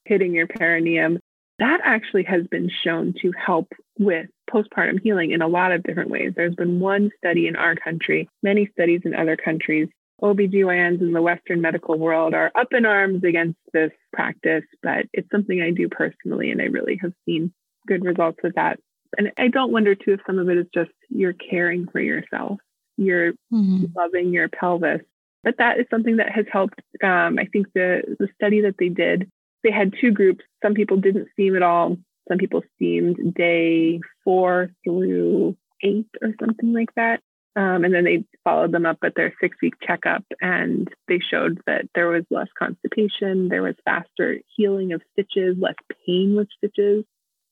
hitting 0.05 0.35
your 0.35 0.47
perineum. 0.47 1.19
That 1.59 1.81
actually 1.83 2.25
has 2.25 2.47
been 2.49 2.71
shown 2.85 3.15
to 3.23 3.33
help 3.33 3.73
with 3.99 4.27
postpartum 4.51 5.01
healing 5.03 5.31
in 5.31 5.43
a 5.43 5.49
lot 5.49 5.73
of 5.73 5.83
different 5.83 6.11
ways. 6.11 6.33
There's 6.37 6.55
been 6.55 6.81
one 6.81 7.11
study 7.19 7.47
in 7.47 7.57
our 7.57 7.75
country, 7.75 8.29
many 8.43 8.69
studies 8.73 9.03
in 9.05 9.15
other 9.15 9.37
countries. 9.37 9.89
OBGYNs 10.23 11.01
in 11.01 11.13
the 11.13 11.21
Western 11.21 11.61
medical 11.61 11.99
world 11.99 12.35
are 12.35 12.51
up 12.55 12.69
in 12.73 12.87
arms 12.87 13.23
against 13.23 13.59
this 13.73 13.91
practice, 14.13 14.65
but 14.83 15.07
it's 15.13 15.31
something 15.31 15.61
I 15.61 15.73
do 15.73 15.89
personally, 15.91 16.51
and 16.51 16.61
I 16.61 16.67
really 16.67 16.99
have 17.03 17.13
seen 17.27 17.53
good 17.87 18.03
results 18.03 18.39
with 18.43 18.55
that. 18.55 18.79
And 19.19 19.33
I 19.37 19.49
don't 19.49 19.73
wonder 19.73 19.95
too 19.95 20.15
if 20.15 20.21
some 20.27 20.39
of 20.39 20.49
it 20.49 20.57
is 20.57 20.67
just 20.75 20.91
you're 21.11 21.35
caring 21.35 21.87
for 21.89 22.01
yourself 22.01 22.59
you're 22.97 23.33
mm-hmm. 23.53 23.87
loving 23.95 24.33
your 24.33 24.49
pelvis. 24.49 25.01
But 25.43 25.59
that 25.59 25.79
is 25.79 25.87
something 25.91 26.17
that 26.17 26.33
has 26.33 26.47
helped. 26.51 26.81
Um, 27.03 27.39
I 27.39 27.47
think 27.53 27.69
the 27.75 28.03
the 28.19 28.29
study 28.35 28.63
that 28.63 28.77
they 28.79 28.89
did, 28.89 29.31
they 29.63 29.71
had 29.71 29.95
two 30.01 30.11
groups. 30.11 30.45
Some 30.63 30.75
people 30.75 30.97
didn't 30.97 31.29
steam 31.33 31.57
at 31.57 31.63
all. 31.63 31.97
Some 32.29 32.39
people 32.39 32.63
steamed 32.75 33.35
day 33.35 34.01
four 34.25 34.71
through 34.85 35.57
eight 35.83 36.09
or 36.21 36.35
something 36.41 36.73
like 36.73 36.95
that. 36.97 37.21
Um, 37.55 37.85
and 37.85 37.95
then 37.95 38.05
they 38.05 38.25
followed 38.45 38.73
them 38.73 38.85
up 38.85 38.99
at 39.03 39.15
their 39.15 39.33
six 39.41 39.57
week 39.63 39.75
checkup 39.83 40.25
and 40.43 40.89
they 41.09 41.19
showed 41.19 41.59
that 41.67 41.87
there 41.95 42.09
was 42.09 42.25
less 42.31 42.49
constipation, 42.59 43.49
there 43.49 43.63
was 43.63 43.77
faster 43.85 44.41
healing 44.55 44.93
of 44.93 45.01
stitches, 45.13 45.57
less 45.59 45.75
pain 46.07 46.37
with 46.37 46.49
stitches, 46.59 47.05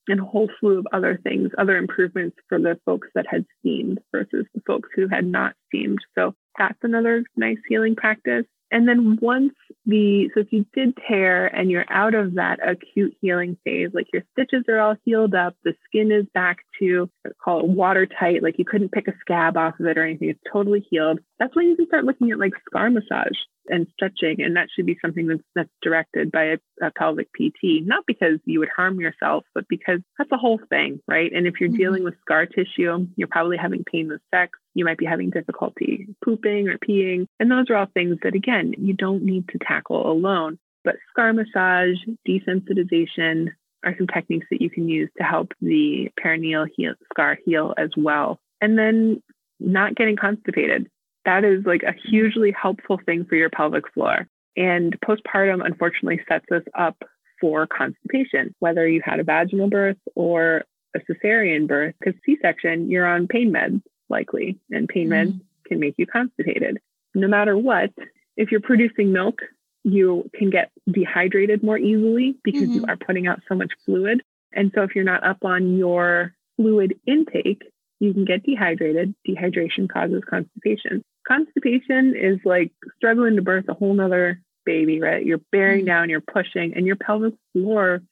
and 0.08 0.20
a 0.20 0.24
whole 0.24 0.50
slew 0.60 0.78
of 0.78 0.86
other 0.92 1.18
things, 1.22 1.50
other 1.58 1.76
improvements 1.76 2.36
for 2.48 2.58
the 2.58 2.78
folks 2.84 3.08
that 3.14 3.26
had 3.28 3.46
steamed 3.58 4.00
versus 4.12 4.46
the 4.54 4.62
folks 4.66 4.88
who 4.94 5.08
had 5.08 5.26
not 5.26 5.54
steamed. 5.68 6.00
So 6.14 6.34
that's 6.58 6.78
another 6.82 7.24
nice 7.36 7.58
healing 7.68 7.96
practice. 7.96 8.44
And 8.70 8.88
then 8.88 9.18
once 9.20 9.54
the, 9.86 10.30
so 10.34 10.40
if 10.40 10.52
you 10.52 10.66
did 10.74 10.98
tear 11.08 11.46
and 11.46 11.70
you're 11.70 11.84
out 11.88 12.14
of 12.14 12.34
that 12.34 12.58
acute 12.66 13.16
healing 13.20 13.56
phase, 13.64 13.90
like 13.92 14.08
your 14.12 14.22
stitches 14.32 14.64
are 14.68 14.80
all 14.80 14.96
healed 15.04 15.34
up, 15.34 15.56
the 15.64 15.74
skin 15.86 16.10
is 16.10 16.26
back 16.34 16.58
to 16.80 17.10
call 17.42 17.60
it 17.60 17.66
watertight, 17.66 18.42
like 18.42 18.58
you 18.58 18.64
couldn't 18.64 18.92
pick 18.92 19.08
a 19.08 19.14
scab 19.20 19.56
off 19.56 19.78
of 19.80 19.86
it 19.86 19.98
or 19.98 20.04
anything, 20.04 20.30
it's 20.30 20.40
totally 20.52 20.86
healed. 20.90 21.20
That's 21.38 21.54
when 21.54 21.68
you 21.68 21.76
can 21.76 21.86
start 21.86 22.04
looking 22.04 22.30
at 22.30 22.38
like 22.38 22.52
scar 22.66 22.90
massage 22.90 23.38
and 23.68 23.86
stretching. 23.92 24.42
And 24.42 24.56
that 24.56 24.68
should 24.74 24.86
be 24.86 24.98
something 25.00 25.26
that's, 25.26 25.42
that's 25.54 25.70
directed 25.82 26.30
by 26.30 26.44
a, 26.44 26.58
a, 26.82 26.90
pelvic 26.90 27.28
PT, 27.32 27.82
not 27.84 28.04
because 28.06 28.38
you 28.44 28.60
would 28.60 28.68
harm 28.74 29.00
yourself, 29.00 29.44
but 29.54 29.64
because 29.68 30.00
that's 30.18 30.32
a 30.32 30.36
whole 30.36 30.60
thing, 30.68 31.00
right? 31.08 31.32
And 31.32 31.46
if 31.46 31.54
you're 31.60 31.70
mm-hmm. 31.70 31.78
dealing 31.78 32.04
with 32.04 32.14
scar 32.20 32.46
tissue, 32.46 33.06
you're 33.16 33.28
probably 33.28 33.56
having 33.56 33.84
pain 33.84 34.08
with 34.08 34.20
sex, 34.34 34.58
you 34.74 34.84
might 34.84 34.98
be 34.98 35.06
having 35.06 35.30
difficulty 35.30 36.08
pooping 36.24 36.68
or 36.68 36.78
peeing. 36.78 37.26
And 37.40 37.50
those 37.50 37.70
are 37.70 37.76
all 37.76 37.86
things 37.92 38.18
that, 38.22 38.34
again, 38.34 38.74
you 38.78 38.92
don't 38.92 39.22
need 39.22 39.48
to 39.48 39.58
tackle 39.58 40.10
alone. 40.10 40.58
But 40.84 40.96
scar 41.10 41.32
massage, 41.32 41.96
desensitization 42.28 43.48
are 43.84 43.94
some 43.96 44.06
techniques 44.06 44.46
that 44.50 44.60
you 44.60 44.70
can 44.70 44.88
use 44.88 45.10
to 45.18 45.24
help 45.24 45.52
the 45.60 46.10
perineal 46.22 46.66
heal, 46.76 46.94
scar 47.12 47.38
heal 47.44 47.74
as 47.76 47.90
well. 47.96 48.38
And 48.60 48.78
then 48.78 49.22
not 49.60 49.94
getting 49.94 50.16
constipated 50.16 50.88
that 51.24 51.44
is 51.44 51.64
like 51.64 51.82
a 51.82 51.94
hugely 52.08 52.52
helpful 52.52 53.00
thing 53.04 53.24
for 53.24 53.36
your 53.36 53.50
pelvic 53.50 53.90
floor. 53.92 54.26
And 54.56 54.98
postpartum, 55.00 55.64
unfortunately, 55.64 56.20
sets 56.28 56.46
us 56.52 56.62
up 56.78 56.96
for 57.40 57.66
constipation, 57.66 58.54
whether 58.60 58.86
you 58.86 59.02
had 59.04 59.20
a 59.20 59.24
vaginal 59.24 59.68
birth 59.68 59.96
or 60.14 60.64
a 60.94 61.00
cesarean 61.00 61.66
birth, 61.66 61.94
because 61.98 62.18
C 62.24 62.38
section, 62.40 62.90
you're 62.90 63.06
on 63.06 63.26
pain 63.26 63.52
meds 63.52 63.82
likely, 64.08 64.58
and 64.70 64.88
pain 64.88 65.08
mm-hmm. 65.08 65.30
meds 65.30 65.40
can 65.66 65.80
make 65.80 65.94
you 65.96 66.06
constipated. 66.06 66.78
No 67.14 67.26
matter 67.26 67.56
what, 67.56 67.90
if 68.36 68.50
you're 68.52 68.60
producing 68.60 69.12
milk, 69.12 69.40
you 69.84 70.28
can 70.34 70.50
get 70.50 70.72
dehydrated 70.90 71.62
more 71.62 71.78
easily 71.78 72.36
because 72.42 72.62
mm-hmm. 72.62 72.72
you 72.72 72.84
are 72.88 72.96
putting 72.96 73.26
out 73.26 73.40
so 73.48 73.54
much 73.54 73.72
fluid. 73.84 74.22
And 74.52 74.72
so 74.74 74.82
if 74.82 74.94
you're 74.94 75.04
not 75.04 75.24
up 75.24 75.44
on 75.44 75.76
your 75.76 76.34
fluid 76.56 76.94
intake, 77.06 77.62
you 78.00 78.12
can 78.12 78.24
get 78.24 78.42
dehydrated. 78.44 79.14
Dehydration 79.28 79.88
causes 79.88 80.22
constipation 80.28 81.04
constipation 81.26 82.14
is 82.14 82.38
like 82.44 82.72
struggling 82.96 83.36
to 83.36 83.42
birth 83.42 83.64
a 83.68 83.74
whole 83.74 83.94
nother 83.94 84.40
baby, 84.64 85.00
right? 85.00 85.24
You're 85.24 85.40
bearing 85.52 85.80
mm-hmm. 85.80 85.86
down, 85.86 86.10
you're 86.10 86.20
pushing, 86.20 86.74
and 86.74 86.86
your 86.86 86.96
pelvic 86.96 87.34
floor 87.52 88.02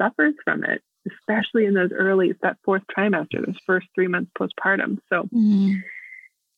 suffers 0.00 0.34
from 0.44 0.64
it, 0.64 0.82
especially 1.06 1.66
in 1.66 1.74
those 1.74 1.90
early, 1.92 2.34
that 2.42 2.58
fourth 2.64 2.82
trimester, 2.96 3.44
those 3.44 3.56
first 3.66 3.86
three 3.94 4.08
months 4.08 4.30
postpartum. 4.38 4.98
So, 5.08 5.24
mm-hmm. 5.24 5.76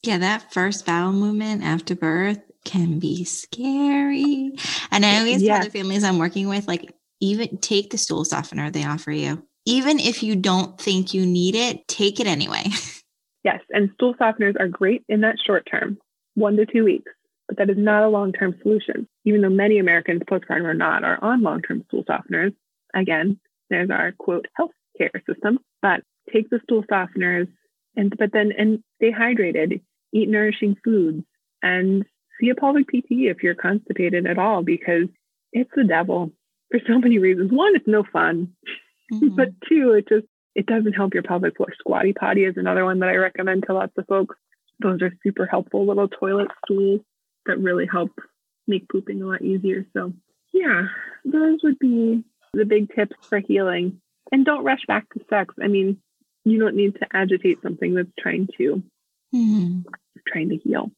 yeah, 0.02 0.18
that 0.18 0.52
first 0.52 0.86
bowel 0.86 1.12
movement 1.12 1.62
after 1.62 1.94
birth 1.94 2.40
can 2.64 2.98
be 2.98 3.24
scary. 3.24 4.52
And 4.90 5.04
I 5.04 5.18
always 5.18 5.42
yes. 5.42 5.58
tell 5.58 5.64
the 5.64 5.78
families 5.78 6.04
I'm 6.04 6.18
working 6.18 6.48
with, 6.48 6.68
like, 6.68 6.94
even 7.20 7.58
take 7.58 7.90
the 7.90 7.98
stool 7.98 8.24
softener 8.24 8.70
they 8.70 8.84
offer 8.84 9.12
you. 9.12 9.46
Even 9.64 10.00
if 10.00 10.22
you 10.22 10.34
don't 10.34 10.80
think 10.80 11.14
you 11.14 11.24
need 11.24 11.54
it, 11.54 11.86
take 11.86 12.18
it 12.20 12.26
anyway. 12.26 12.64
Yes, 13.44 13.60
and 13.70 13.90
stool 13.94 14.14
softeners 14.14 14.58
are 14.60 14.68
great 14.68 15.04
in 15.08 15.22
that 15.22 15.36
short 15.44 15.66
term, 15.68 15.98
one 16.34 16.56
to 16.56 16.66
two 16.66 16.84
weeks, 16.84 17.10
but 17.48 17.58
that 17.58 17.70
is 17.70 17.76
not 17.76 18.04
a 18.04 18.08
long 18.08 18.32
term 18.32 18.54
solution. 18.62 19.08
Even 19.24 19.40
though 19.40 19.50
many 19.50 19.78
Americans 19.78 20.22
postpartum 20.30 20.64
or 20.64 20.74
not 20.74 21.02
are 21.02 21.18
on 21.22 21.42
long 21.42 21.60
term 21.62 21.82
stool 21.88 22.04
softeners, 22.04 22.54
again, 22.94 23.40
there's 23.68 23.90
our 23.90 24.12
quote 24.12 24.46
health 24.54 24.70
care 24.96 25.10
system. 25.28 25.58
But 25.80 26.02
take 26.32 26.50
the 26.50 26.60
stool 26.62 26.84
softeners 26.84 27.48
and 27.96 28.14
but 28.16 28.30
then 28.32 28.52
and 28.56 28.82
stay 28.96 29.10
hydrated, 29.10 29.80
eat 30.12 30.28
nourishing 30.28 30.76
foods, 30.84 31.24
and 31.62 32.04
see 32.40 32.50
a 32.50 32.54
pelvic 32.54 32.88
PT 32.88 33.28
if 33.30 33.42
you're 33.42 33.54
constipated 33.54 34.26
at 34.26 34.38
all 34.38 34.62
because 34.62 35.08
it's 35.52 35.70
the 35.74 35.84
devil 35.84 36.32
for 36.70 36.80
so 36.86 36.98
many 36.98 37.18
reasons. 37.18 37.52
One, 37.52 37.76
it's 37.76 37.86
no 37.86 38.04
fun. 38.12 38.54
Mm-hmm. 39.12 39.28
but 39.36 39.48
two, 39.68 39.92
it 39.92 40.08
just 40.08 40.26
it 40.54 40.66
doesn't 40.66 40.92
help 40.92 41.14
your 41.14 41.22
pelvic 41.22 41.56
floor. 41.56 41.72
Squatty 41.78 42.12
potty 42.12 42.44
is 42.44 42.56
another 42.56 42.84
one 42.84 42.98
that 43.00 43.08
I 43.08 43.16
recommend 43.16 43.64
to 43.66 43.74
lots 43.74 43.92
of 43.96 44.06
folks. 44.06 44.36
Those 44.80 45.00
are 45.02 45.12
super 45.22 45.46
helpful 45.46 45.86
little 45.86 46.08
toilet 46.08 46.48
stools 46.64 47.00
that 47.46 47.58
really 47.58 47.86
help 47.90 48.10
make 48.66 48.88
pooping 48.88 49.22
a 49.22 49.26
lot 49.26 49.42
easier. 49.42 49.86
So, 49.92 50.12
yeah, 50.52 50.86
those 51.24 51.60
would 51.62 51.78
be 51.78 52.24
the 52.52 52.64
big 52.64 52.94
tips 52.94 53.16
for 53.28 53.38
healing. 53.38 54.00
And 54.30 54.44
don't 54.44 54.64
rush 54.64 54.84
back 54.86 55.08
to 55.10 55.20
sex. 55.28 55.54
I 55.62 55.68
mean, 55.68 55.98
you 56.44 56.58
don't 56.58 56.76
need 56.76 56.94
to 56.96 57.06
agitate 57.12 57.62
something 57.62 57.94
that's 57.94 58.12
trying 58.18 58.48
to 58.58 58.82
mm-hmm. 59.34 59.80
trying 60.26 60.50
to 60.50 60.56
heal. 60.56 60.90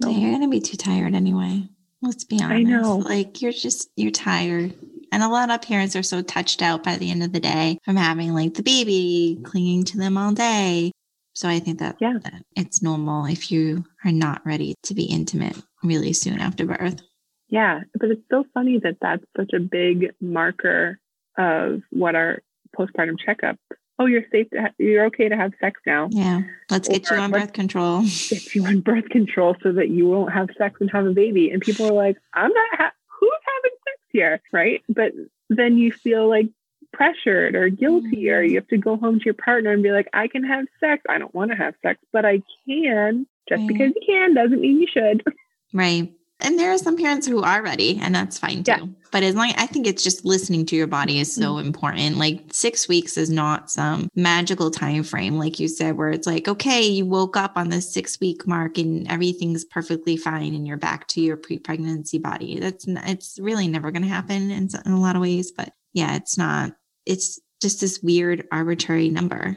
Yeah, 0.00 0.10
you're 0.10 0.32
gonna 0.32 0.48
be 0.48 0.60
too 0.60 0.76
tired 0.76 1.14
anyway. 1.14 1.68
Let's 2.02 2.24
be 2.24 2.40
honest. 2.42 2.52
I 2.52 2.62
know. 2.62 2.98
Like 2.98 3.42
you're 3.42 3.52
just 3.52 3.90
you're 3.96 4.10
tired. 4.10 4.74
And 5.10 5.22
a 5.22 5.28
lot 5.28 5.50
of 5.50 5.62
parents 5.62 5.96
are 5.96 6.02
so 6.02 6.22
touched 6.22 6.60
out 6.60 6.84
by 6.84 6.96
the 6.96 7.10
end 7.10 7.22
of 7.22 7.32
the 7.32 7.40
day 7.40 7.78
from 7.84 7.96
having 7.96 8.34
like 8.34 8.54
the 8.54 8.62
baby 8.62 9.40
clinging 9.42 9.84
to 9.84 9.96
them 9.96 10.18
all 10.18 10.32
day. 10.32 10.92
So 11.32 11.48
I 11.48 11.60
think 11.60 11.78
that, 11.78 11.96
yeah. 12.00 12.18
that 12.24 12.42
it's 12.56 12.82
normal 12.82 13.24
if 13.24 13.52
you 13.52 13.84
are 14.04 14.12
not 14.12 14.44
ready 14.44 14.74
to 14.82 14.94
be 14.94 15.04
intimate 15.04 15.56
really 15.84 16.12
soon 16.12 16.40
after 16.40 16.66
birth. 16.66 17.00
Yeah, 17.48 17.80
but 17.94 18.10
it's 18.10 18.28
so 18.30 18.44
funny 18.52 18.80
that 18.82 18.96
that's 19.00 19.24
such 19.36 19.52
a 19.54 19.60
big 19.60 20.10
marker 20.20 20.98
of 21.38 21.82
what 21.90 22.14
our 22.14 22.40
postpartum 22.76 23.18
checkup. 23.24 23.56
Oh, 23.98 24.06
you're 24.06 24.24
safe 24.30 24.48
to 24.50 24.62
ha- 24.62 24.74
you're 24.78 25.06
okay 25.06 25.28
to 25.28 25.36
have 25.36 25.52
sex 25.60 25.80
now. 25.84 26.08
Yeah, 26.10 26.42
let's 26.70 26.88
get 26.88 27.10
or, 27.10 27.16
you 27.16 27.20
on 27.20 27.30
birth 27.32 27.52
control. 27.52 28.02
Get 28.28 28.54
you 28.54 28.64
on 28.64 28.80
birth 28.80 29.08
control 29.08 29.56
so 29.62 29.72
that 29.72 29.88
you 29.88 30.06
won't 30.06 30.32
have 30.32 30.48
sex 30.56 30.80
and 30.80 30.90
have 30.90 31.06
a 31.06 31.12
baby. 31.12 31.50
And 31.50 31.60
people 31.60 31.86
are 31.86 31.92
like, 31.92 32.16
I'm 32.32 32.52
not. 32.52 32.78
Ha- 32.78 32.92
who's 33.18 33.30
having 33.56 33.76
sex 33.84 33.98
here, 34.10 34.40
right? 34.52 34.82
But 34.88 35.12
then 35.50 35.78
you 35.78 35.90
feel 35.92 36.28
like 36.28 36.48
pressured 36.92 37.54
or 37.54 37.68
guilty, 37.68 38.24
mm-hmm. 38.24 38.34
or 38.34 38.42
you 38.42 38.54
have 38.56 38.68
to 38.68 38.78
go 38.78 38.96
home 38.96 39.18
to 39.18 39.24
your 39.24 39.34
partner 39.34 39.72
and 39.72 39.82
be 39.82 39.90
like, 39.90 40.08
I 40.12 40.28
can 40.28 40.44
have 40.44 40.66
sex. 40.80 41.02
I 41.08 41.18
don't 41.18 41.34
want 41.34 41.50
to 41.50 41.56
have 41.56 41.74
sex, 41.82 41.98
but 42.12 42.24
I 42.24 42.42
can. 42.66 43.26
Just 43.48 43.60
right. 43.60 43.68
because 43.68 43.92
you 43.96 44.02
can 44.06 44.34
doesn't 44.34 44.60
mean 44.60 44.80
you 44.80 44.86
should. 44.86 45.24
Right. 45.72 46.12
And 46.40 46.58
there 46.58 46.70
are 46.70 46.78
some 46.78 46.96
parents 46.96 47.26
who 47.26 47.42
are 47.42 47.62
ready, 47.62 47.98
and 48.00 48.14
that's 48.14 48.38
fine 48.38 48.62
too. 48.62 48.70
Yeah. 48.70 48.86
But 49.10 49.22
as 49.22 49.34
long 49.34 49.52
I 49.56 49.66
think 49.66 49.86
it's 49.86 50.04
just 50.04 50.24
listening 50.24 50.66
to 50.66 50.76
your 50.76 50.86
body 50.86 51.18
is 51.18 51.34
so 51.34 51.54
mm-hmm. 51.54 51.66
important. 51.66 52.18
Like 52.18 52.44
six 52.52 52.86
weeks 52.86 53.16
is 53.16 53.28
not 53.28 53.70
some 53.70 54.08
magical 54.14 54.70
time 54.70 55.02
frame, 55.02 55.36
like 55.36 55.58
you 55.58 55.66
said, 55.66 55.96
where 55.96 56.10
it's 56.10 56.26
like, 56.26 56.46
okay, 56.46 56.82
you 56.82 57.06
woke 57.06 57.36
up 57.36 57.52
on 57.56 57.70
the 57.70 57.80
six 57.80 58.20
week 58.20 58.46
mark 58.46 58.78
and 58.78 59.10
everything's 59.10 59.64
perfectly 59.64 60.16
fine, 60.16 60.54
and 60.54 60.66
you're 60.66 60.76
back 60.76 61.08
to 61.08 61.20
your 61.20 61.36
pre 61.36 61.58
pregnancy 61.58 62.18
body. 62.18 62.60
That's 62.60 62.84
it's 62.86 63.38
really 63.40 63.66
never 63.66 63.90
going 63.90 64.02
to 64.02 64.08
happen 64.08 64.50
in, 64.50 64.68
in 64.84 64.92
a 64.92 65.00
lot 65.00 65.16
of 65.16 65.22
ways. 65.22 65.50
But 65.50 65.72
yeah, 65.92 66.14
it's 66.14 66.38
not. 66.38 66.72
It's 67.04 67.40
just 67.60 67.80
this 67.80 68.00
weird 68.00 68.46
arbitrary 68.52 69.08
number. 69.08 69.56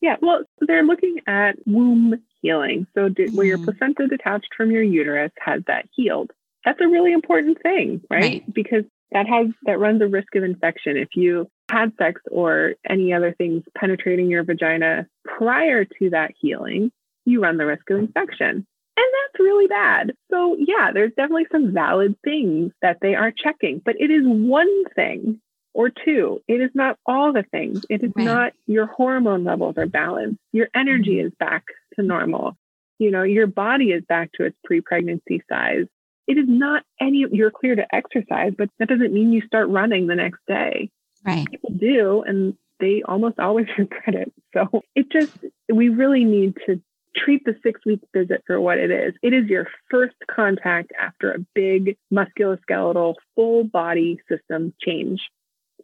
Yeah, 0.00 0.16
well, 0.20 0.42
they're 0.60 0.84
looking 0.84 1.20
at 1.26 1.56
womb 1.66 2.20
healing. 2.42 2.86
So, 2.94 3.08
did, 3.08 3.34
where 3.34 3.46
your 3.46 3.58
mm-hmm. 3.58 3.64
placenta 3.64 4.06
detached 4.08 4.54
from 4.56 4.70
your 4.70 4.82
uterus 4.82 5.32
has 5.38 5.62
that 5.66 5.88
healed. 5.94 6.30
That's 6.64 6.80
a 6.80 6.88
really 6.88 7.12
important 7.12 7.62
thing, 7.62 8.00
right? 8.10 8.22
right? 8.22 8.54
Because 8.54 8.84
that 9.12 9.26
has 9.26 9.46
that 9.64 9.78
runs 9.78 10.02
a 10.02 10.06
risk 10.06 10.34
of 10.34 10.44
infection. 10.44 10.96
If 10.96 11.08
you 11.14 11.48
had 11.70 11.92
sex 11.98 12.20
or 12.30 12.74
any 12.88 13.12
other 13.12 13.32
things 13.32 13.62
penetrating 13.76 14.30
your 14.30 14.44
vagina 14.44 15.06
prior 15.24 15.84
to 15.84 16.10
that 16.10 16.32
healing, 16.38 16.90
you 17.24 17.42
run 17.42 17.56
the 17.56 17.66
risk 17.66 17.88
of 17.90 17.98
infection. 17.98 18.66
And 18.96 19.06
that's 19.06 19.40
really 19.40 19.68
bad. 19.68 20.12
So, 20.30 20.56
yeah, 20.58 20.90
there's 20.92 21.12
definitely 21.16 21.46
some 21.52 21.72
valid 21.72 22.16
things 22.24 22.72
that 22.82 22.98
they 23.00 23.14
are 23.14 23.30
checking, 23.30 23.80
but 23.84 23.94
it 24.00 24.10
is 24.10 24.24
one 24.24 24.84
thing 24.96 25.40
or 25.72 25.90
two. 25.90 26.42
It 26.48 26.60
is 26.60 26.70
not 26.74 26.98
all 27.06 27.32
the 27.32 27.44
things. 27.44 27.82
It 27.88 28.02
is 28.02 28.10
right. 28.16 28.24
not 28.24 28.52
your 28.66 28.86
hormone 28.86 29.44
levels 29.44 29.78
are 29.78 29.86
balanced. 29.86 30.40
Your 30.52 30.68
energy 30.74 31.16
mm-hmm. 31.16 31.28
is 31.28 31.32
back 31.38 31.64
to 31.98 32.02
normal. 32.02 32.56
You 32.98 33.10
know, 33.10 33.22
your 33.22 33.46
body 33.46 33.92
is 33.92 34.02
back 34.08 34.30
to 34.34 34.44
its 34.44 34.56
pre 34.64 34.80
pregnancy 34.80 35.42
size. 35.48 35.86
It 36.26 36.36
is 36.36 36.46
not 36.46 36.82
any, 37.00 37.24
you're 37.30 37.50
clear 37.50 37.74
to 37.74 37.94
exercise, 37.94 38.52
but 38.56 38.68
that 38.78 38.88
doesn't 38.88 39.14
mean 39.14 39.32
you 39.32 39.40
start 39.46 39.68
running 39.68 40.06
the 40.06 40.14
next 40.14 40.40
day. 40.46 40.90
Right. 41.24 41.46
People 41.50 41.70
do, 41.70 42.22
and 42.22 42.54
they 42.80 43.02
almost 43.02 43.38
always 43.38 43.66
regret 43.78 44.14
it. 44.14 44.32
So 44.54 44.82
it 44.94 45.10
just, 45.10 45.32
we 45.72 45.88
really 45.88 46.24
need 46.24 46.56
to 46.66 46.80
treat 47.16 47.44
the 47.44 47.56
six 47.62 47.80
week 47.84 48.00
visit 48.14 48.42
for 48.46 48.60
what 48.60 48.78
it 48.78 48.90
is. 48.90 49.14
It 49.22 49.32
is 49.32 49.46
your 49.46 49.68
first 49.90 50.16
contact 50.30 50.92
after 51.00 51.32
a 51.32 51.38
big 51.54 51.96
musculoskeletal 52.12 53.14
full 53.34 53.64
body 53.64 54.18
system 54.28 54.74
change. 54.80 55.20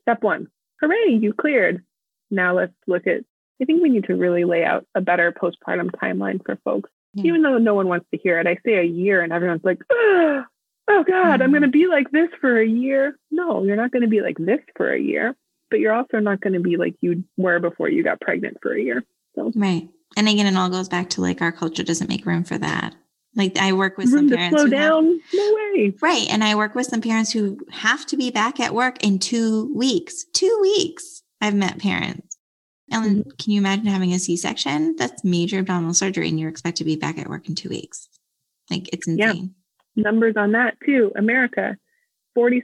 Step 0.02 0.22
one, 0.22 0.48
hooray, 0.80 1.18
you 1.20 1.32
cleared. 1.32 1.82
now 2.30 2.54
let's 2.56 2.74
look 2.86 3.06
at, 3.06 3.24
I 3.61 3.64
think 3.64 3.82
we 3.82 3.88
need 3.88 4.05
to 4.05 4.16
really 4.16 4.44
lay 4.44 4.64
out 4.64 4.86
a 4.94 5.00
better 5.00 5.32
postpartum 5.32 5.90
timeline 5.90 6.44
for 6.44 6.57
folks. 6.64 6.90
Yeah. 7.14 7.26
Even 7.26 7.42
though 7.42 7.59
no 7.59 7.74
one 7.74 7.88
wants 7.88 8.07
to 8.11 8.18
hear 8.18 8.40
it, 8.40 8.46
I 8.46 8.59
say 8.66 8.78
a 8.78 8.82
year 8.82 9.22
and 9.22 9.32
everyone's 9.32 9.64
like, 9.64 9.80
oh, 9.90 10.42
oh 10.88 11.05
God, 11.05 11.34
mm-hmm. 11.34 11.42
I'm 11.42 11.50
going 11.50 11.62
to 11.62 11.68
be 11.68 11.86
like 11.86 12.11
this 12.11 12.28
for 12.40 12.59
a 12.59 12.66
year. 12.66 13.16
No, 13.30 13.64
you're 13.64 13.76
not 13.76 13.92
going 13.92 14.02
to 14.02 14.09
be 14.09 14.20
like 14.20 14.36
this 14.38 14.59
for 14.76 14.92
a 14.92 14.98
year, 14.98 15.36
but 15.70 15.78
you're 15.78 15.94
also 15.94 16.18
not 16.18 16.40
going 16.40 16.55
to 16.55 16.61
be 16.61 16.76
like 16.76 16.96
you 17.00 17.22
were 17.36 17.61
before 17.61 17.88
you 17.88 18.02
got 18.02 18.20
pregnant 18.20 18.59
for 18.61 18.74
a 18.74 18.80
year. 18.80 19.05
So. 19.36 19.52
Right. 19.55 19.88
And 20.16 20.28
again, 20.28 20.46
it 20.46 20.57
all 20.57 20.68
goes 20.68 20.88
back 20.88 21.11
to 21.11 21.20
like 21.20 21.40
our 21.40 21.52
culture 21.52 21.82
doesn't 21.84 22.09
make 22.09 22.26
room 22.26 22.44
for 22.44 22.59
that. 22.59 22.94
Like 23.36 23.59
I 23.59 23.72
work 23.72 23.98
with 23.98 24.11
some 24.11 24.28
parents. 24.28 24.61
Slow 24.61 24.68
down. 24.68 25.05
Have, 25.05 25.20
no 25.34 25.55
way. 25.55 25.92
Right. 26.00 26.26
And 26.30 26.44
I 26.44 26.55
work 26.55 26.74
with 26.74 26.86
some 26.86 27.00
parents 27.00 27.32
who 27.32 27.59
have 27.70 28.07
to 28.07 28.16
be 28.16 28.30
back 28.30 28.61
at 28.61 28.74
work 28.74 29.02
in 29.02 29.18
two 29.18 29.74
weeks. 29.74 30.24
Two 30.32 30.57
weeks. 30.62 31.22
I've 31.40 31.55
met 31.55 31.78
parents. 31.78 32.34
Ellen, 32.91 33.20
mm-hmm. 33.20 33.30
can 33.39 33.53
you 33.53 33.59
imagine 33.59 33.87
having 33.87 34.12
a 34.12 34.18
C 34.18 34.37
section? 34.37 34.95
That's 34.97 35.24
major 35.24 35.59
abdominal 35.59 35.95
surgery 35.95 36.28
and 36.28 36.39
you're 36.39 36.51
expected 36.51 36.78
to 36.78 36.85
be 36.85 36.97
back 36.97 37.18
at 37.18 37.28
work 37.28 37.49
in 37.49 37.55
two 37.55 37.68
weeks. 37.68 38.09
Like 38.70 38.89
it's 38.93 39.07
insane. 39.07 39.55
Yeah. 39.95 40.03
Numbers 40.03 40.35
on 40.37 40.53
that 40.53 40.76
too. 40.85 41.12
America, 41.16 41.76
46% 42.37 42.61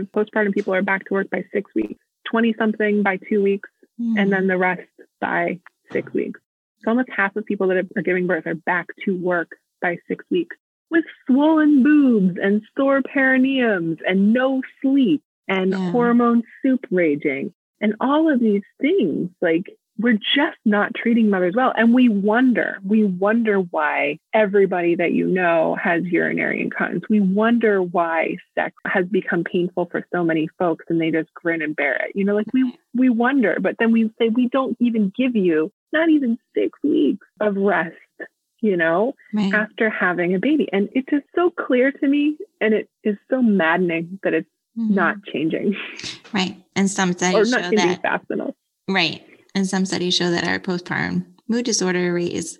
of 0.00 0.06
postpartum 0.12 0.54
people 0.54 0.74
are 0.74 0.82
back 0.82 1.04
to 1.06 1.14
work 1.14 1.30
by 1.30 1.44
six 1.52 1.70
weeks, 1.74 2.02
20 2.30 2.54
something 2.58 3.02
by 3.02 3.18
two 3.28 3.42
weeks, 3.42 3.68
mm-hmm. 4.00 4.16
and 4.18 4.32
then 4.32 4.46
the 4.46 4.56
rest 4.56 4.88
by 5.20 5.58
six 5.92 6.12
weeks. 6.12 6.40
So 6.82 6.90
almost 6.90 7.08
half 7.14 7.34
of 7.36 7.44
people 7.44 7.68
that 7.68 7.86
are 7.96 8.02
giving 8.02 8.26
birth 8.26 8.46
are 8.46 8.54
back 8.54 8.86
to 9.04 9.16
work 9.16 9.50
by 9.80 9.96
six 10.08 10.24
weeks 10.30 10.56
with 10.90 11.04
swollen 11.26 11.82
boobs 11.82 12.38
and 12.40 12.62
sore 12.76 13.02
perineums 13.02 13.98
and 14.06 14.32
no 14.32 14.62
sleep 14.80 15.22
and 15.48 15.72
yeah. 15.72 15.90
hormone 15.90 16.42
soup 16.62 16.86
raging 16.90 17.52
and 17.84 17.94
all 18.00 18.32
of 18.32 18.40
these 18.40 18.62
things. 18.80 19.28
Like 19.42 19.76
we're 19.98 20.18
just 20.34 20.56
not 20.64 20.94
treating 20.94 21.28
mothers 21.28 21.52
well. 21.54 21.72
And 21.76 21.92
we 21.92 22.08
wonder, 22.08 22.78
we 22.82 23.04
wonder 23.04 23.58
why 23.58 24.18
everybody 24.32 24.96
that 24.96 25.12
you 25.12 25.26
know 25.26 25.76
has 25.80 26.02
urinary 26.04 26.62
incontinence. 26.62 27.04
We 27.10 27.20
wonder 27.20 27.82
why 27.82 28.38
sex 28.54 28.74
has 28.86 29.04
become 29.06 29.44
painful 29.44 29.86
for 29.90 30.04
so 30.12 30.24
many 30.24 30.48
folks 30.58 30.86
and 30.88 30.98
they 30.98 31.10
just 31.10 31.32
grin 31.34 31.60
and 31.60 31.76
bear 31.76 31.94
it. 31.96 32.12
You 32.16 32.24
know, 32.24 32.34
like 32.34 32.52
we 32.54 32.74
we 32.96 33.10
wonder, 33.10 33.58
but 33.60 33.76
then 33.78 33.92
we 33.92 34.10
say 34.18 34.30
we 34.30 34.48
don't 34.48 34.78
even 34.80 35.12
give 35.14 35.36
you 35.36 35.70
not 35.92 36.08
even 36.08 36.38
six 36.54 36.78
weeks 36.82 37.26
of 37.40 37.54
rest 37.56 37.96
you 38.64 38.78
know, 38.78 39.12
right. 39.34 39.52
after 39.52 39.90
having 39.90 40.34
a 40.34 40.38
baby. 40.38 40.70
And 40.72 40.88
it's 40.94 41.10
just 41.10 41.26
so 41.34 41.50
clear 41.50 41.92
to 41.92 42.08
me 42.08 42.38
and 42.62 42.72
it 42.72 42.88
is 43.02 43.14
so 43.28 43.42
maddening 43.42 44.18
that 44.22 44.32
it's 44.32 44.48
mm-hmm. 44.78 44.94
not 44.94 45.16
changing. 45.24 45.76
Right. 46.32 46.56
And 46.76 46.90
some 46.90 47.12
studies 47.16 47.50
show 47.50 47.70
that 47.70 48.02
fast 48.02 48.30
enough. 48.30 48.54
Right. 48.88 49.24
And 49.54 49.66
some 49.66 49.86
studies 49.86 50.14
show 50.14 50.30
that 50.30 50.44
our 50.44 50.58
postpartum 50.58 51.26
mood 51.48 51.64
disorder 51.64 52.12
rate 52.12 52.32
is 52.32 52.58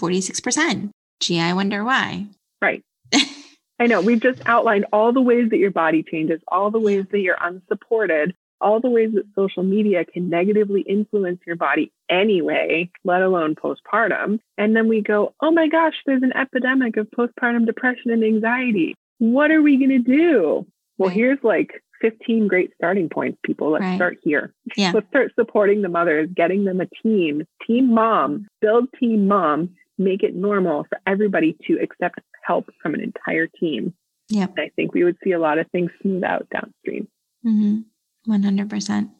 46%. 0.00 0.90
Gee, 1.20 1.40
I 1.40 1.52
wonder 1.52 1.84
why. 1.84 2.26
Right. 2.60 2.82
I 3.78 3.86
know. 3.86 4.00
We've 4.00 4.20
just 4.20 4.40
outlined 4.46 4.86
all 4.92 5.12
the 5.12 5.20
ways 5.20 5.50
that 5.50 5.58
your 5.58 5.70
body 5.70 6.02
changes, 6.02 6.40
all 6.48 6.70
the 6.70 6.80
ways 6.80 7.04
that 7.10 7.20
you're 7.20 7.38
unsupported, 7.40 8.34
all 8.60 8.80
the 8.80 8.90
ways 8.90 9.10
that 9.14 9.24
social 9.34 9.62
media 9.62 10.04
can 10.04 10.30
negatively 10.30 10.82
influence 10.82 11.40
your 11.46 11.56
body 11.56 11.92
anyway, 12.08 12.90
let 13.04 13.22
alone 13.22 13.54
postpartum. 13.54 14.38
And 14.56 14.74
then 14.74 14.88
we 14.88 15.02
go, 15.02 15.34
oh 15.40 15.50
my 15.50 15.68
gosh, 15.68 15.94
there's 16.06 16.22
an 16.22 16.36
epidemic 16.36 16.96
of 16.96 17.08
postpartum 17.10 17.66
depression 17.66 18.10
and 18.10 18.24
anxiety. 18.24 18.94
What 19.18 19.50
are 19.50 19.62
we 19.62 19.76
going 19.76 19.90
to 19.90 19.98
do? 19.98 20.66
Well, 21.02 21.08
right. 21.08 21.16
here's 21.16 21.38
like 21.42 21.82
15 22.00 22.48
great 22.48 22.72
starting 22.74 23.08
points, 23.08 23.38
people. 23.44 23.70
Let's 23.70 23.82
right. 23.82 23.96
start 23.96 24.18
here. 24.22 24.52
Yeah. 24.76 24.92
Let's 24.94 25.08
start 25.08 25.32
supporting 25.34 25.82
the 25.82 25.88
mothers, 25.88 26.28
getting 26.34 26.64
them 26.64 26.80
a 26.80 26.86
team, 27.02 27.42
team 27.66 27.94
mom, 27.94 28.46
build 28.60 28.88
team 28.98 29.28
mom, 29.28 29.70
make 29.98 30.22
it 30.22 30.34
normal 30.34 30.84
for 30.88 30.98
everybody 31.06 31.56
to 31.66 31.78
accept 31.82 32.20
help 32.44 32.68
from 32.82 32.94
an 32.94 33.00
entire 33.00 33.46
team. 33.46 33.94
Yeah. 34.28 34.46
I 34.58 34.70
think 34.76 34.94
we 34.94 35.04
would 35.04 35.16
see 35.22 35.32
a 35.32 35.38
lot 35.38 35.58
of 35.58 35.70
things 35.70 35.90
smooth 36.02 36.24
out 36.24 36.46
downstream. 36.50 37.08
Mm-hmm. 37.46 38.32
100%. 38.32 39.10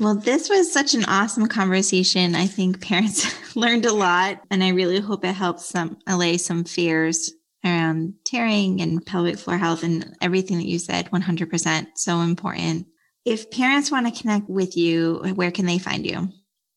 Well, 0.00 0.16
this 0.16 0.48
was 0.48 0.72
such 0.72 0.94
an 0.94 1.04
awesome 1.04 1.46
conversation. 1.46 2.34
I 2.34 2.46
think 2.46 2.80
parents 2.80 3.32
learned 3.56 3.86
a 3.86 3.92
lot, 3.92 4.40
and 4.50 4.64
I 4.64 4.70
really 4.70 4.98
hope 4.98 5.24
it 5.24 5.34
helps 5.34 5.66
some 5.66 5.98
allay 6.06 6.36
some 6.36 6.64
fears 6.64 7.32
around 7.64 8.14
tearing 8.24 8.80
and 8.80 9.04
pelvic 9.04 9.38
floor 9.38 9.58
health 9.58 9.82
and 9.82 10.14
everything 10.20 10.58
that 10.58 10.66
you 10.66 10.78
said. 10.78 11.10
100% 11.10 11.86
so 11.96 12.20
important. 12.20 12.86
If 13.24 13.50
parents 13.50 13.90
want 13.90 14.06
to 14.06 14.20
connect 14.20 14.50
with 14.50 14.76
you, 14.76 15.22
where 15.34 15.50
can 15.50 15.66
they 15.66 15.78
find 15.78 16.04
you? 16.04 16.28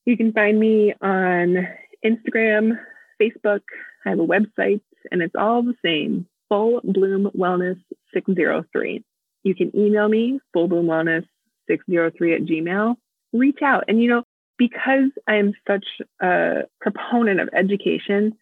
You 0.06 0.16
can 0.16 0.32
find 0.32 0.58
me 0.58 0.94
on 1.02 1.68
Instagram, 2.06 2.80
Facebook. 3.22 3.62
I 4.06 4.10
have 4.12 4.20
a 4.20 4.26
website, 4.26 4.82
and 5.12 5.22
it's 5.22 5.36
all 5.38 5.62
the 5.64 5.76
same 5.84 6.28
Full 6.48 6.80
Bloom 6.84 7.30
Wellness 7.38 7.78
603. 8.14 9.04
You 9.44 9.56
can 9.56 9.76
email 9.76 10.08
me, 10.08 10.40
Full 10.54 10.70
Bloom 10.70 10.86
Wellness 10.86 11.26
603 11.70 12.36
at 12.36 12.42
Gmail, 12.44 12.96
reach 13.34 13.62
out. 13.62 13.84
And, 13.90 14.02
you 14.02 14.08
know, 14.08 14.24
because 14.58 15.12
I 15.28 15.36
am 15.36 15.54
such 15.68 15.86
a 16.22 16.62
proponent 16.80 17.42
of 17.42 17.50
education, 17.54 18.38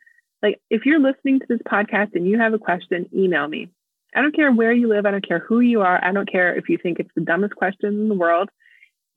like 0.46 0.62
if 0.70 0.86
you're 0.86 1.00
listening 1.00 1.40
to 1.40 1.46
this 1.50 1.62
podcast 1.68 2.14
and 2.14 2.28
you 2.28 2.38
have 2.38 2.54
a 2.54 2.60
question, 2.60 3.10
email 3.12 3.48
me. 3.48 3.68
I 4.16 4.22
don't 4.22 4.36
care 4.36 4.52
where 4.52 4.72
you 4.72 4.88
live. 4.88 5.08
I 5.08 5.12
don't 5.12 5.28
care 5.28 5.40
who 5.40 5.60
you 5.60 5.82
are. 5.82 6.00
I 6.04 6.12
don't 6.12 6.32
care 6.32 6.56
if 6.56 6.70
you 6.70 6.78
think 6.78 7.00
it's 7.00 7.10
the 7.16 7.22
dumbest 7.22 7.56
question 7.56 7.90
in 7.90 8.10
the 8.10 8.16
world. 8.16 8.50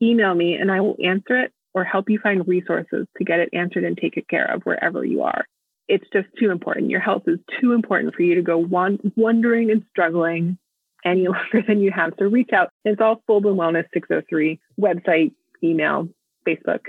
Email 0.00 0.34
me 0.34 0.54
and 0.54 0.72
I 0.72 0.80
will 0.80 0.96
answer 1.04 1.38
it 1.38 1.52
or 1.74 1.84
help 1.84 2.08
you 2.08 2.18
find 2.18 2.48
resources 2.48 3.06
to 3.18 3.24
get 3.24 3.40
it 3.40 3.50
answered 3.52 3.84
and 3.84 3.96
take 3.98 4.16
it 4.16 4.26
care 4.26 4.46
of 4.46 4.62
wherever 4.62 5.04
you 5.04 5.22
are. 5.22 5.44
It's 5.86 6.06
just 6.14 6.28
too 6.40 6.50
important. 6.50 6.88
Your 6.88 7.00
health 7.00 7.24
is 7.26 7.40
too 7.60 7.72
important 7.72 8.14
for 8.14 8.22
you 8.22 8.36
to 8.36 8.42
go 8.42 8.56
wondering 8.56 9.70
and 9.70 9.84
struggling 9.90 10.56
any 11.04 11.28
longer 11.28 11.62
than 11.66 11.80
you 11.80 11.90
have. 11.94 12.14
So 12.18 12.24
reach 12.24 12.54
out. 12.54 12.70
It's 12.86 13.02
all 13.02 13.22
Full 13.26 13.42
Bloom 13.42 13.58
Wellness 13.58 13.84
603 13.92 14.58
website, 14.80 15.32
email, 15.62 16.08
Facebook, 16.46 16.80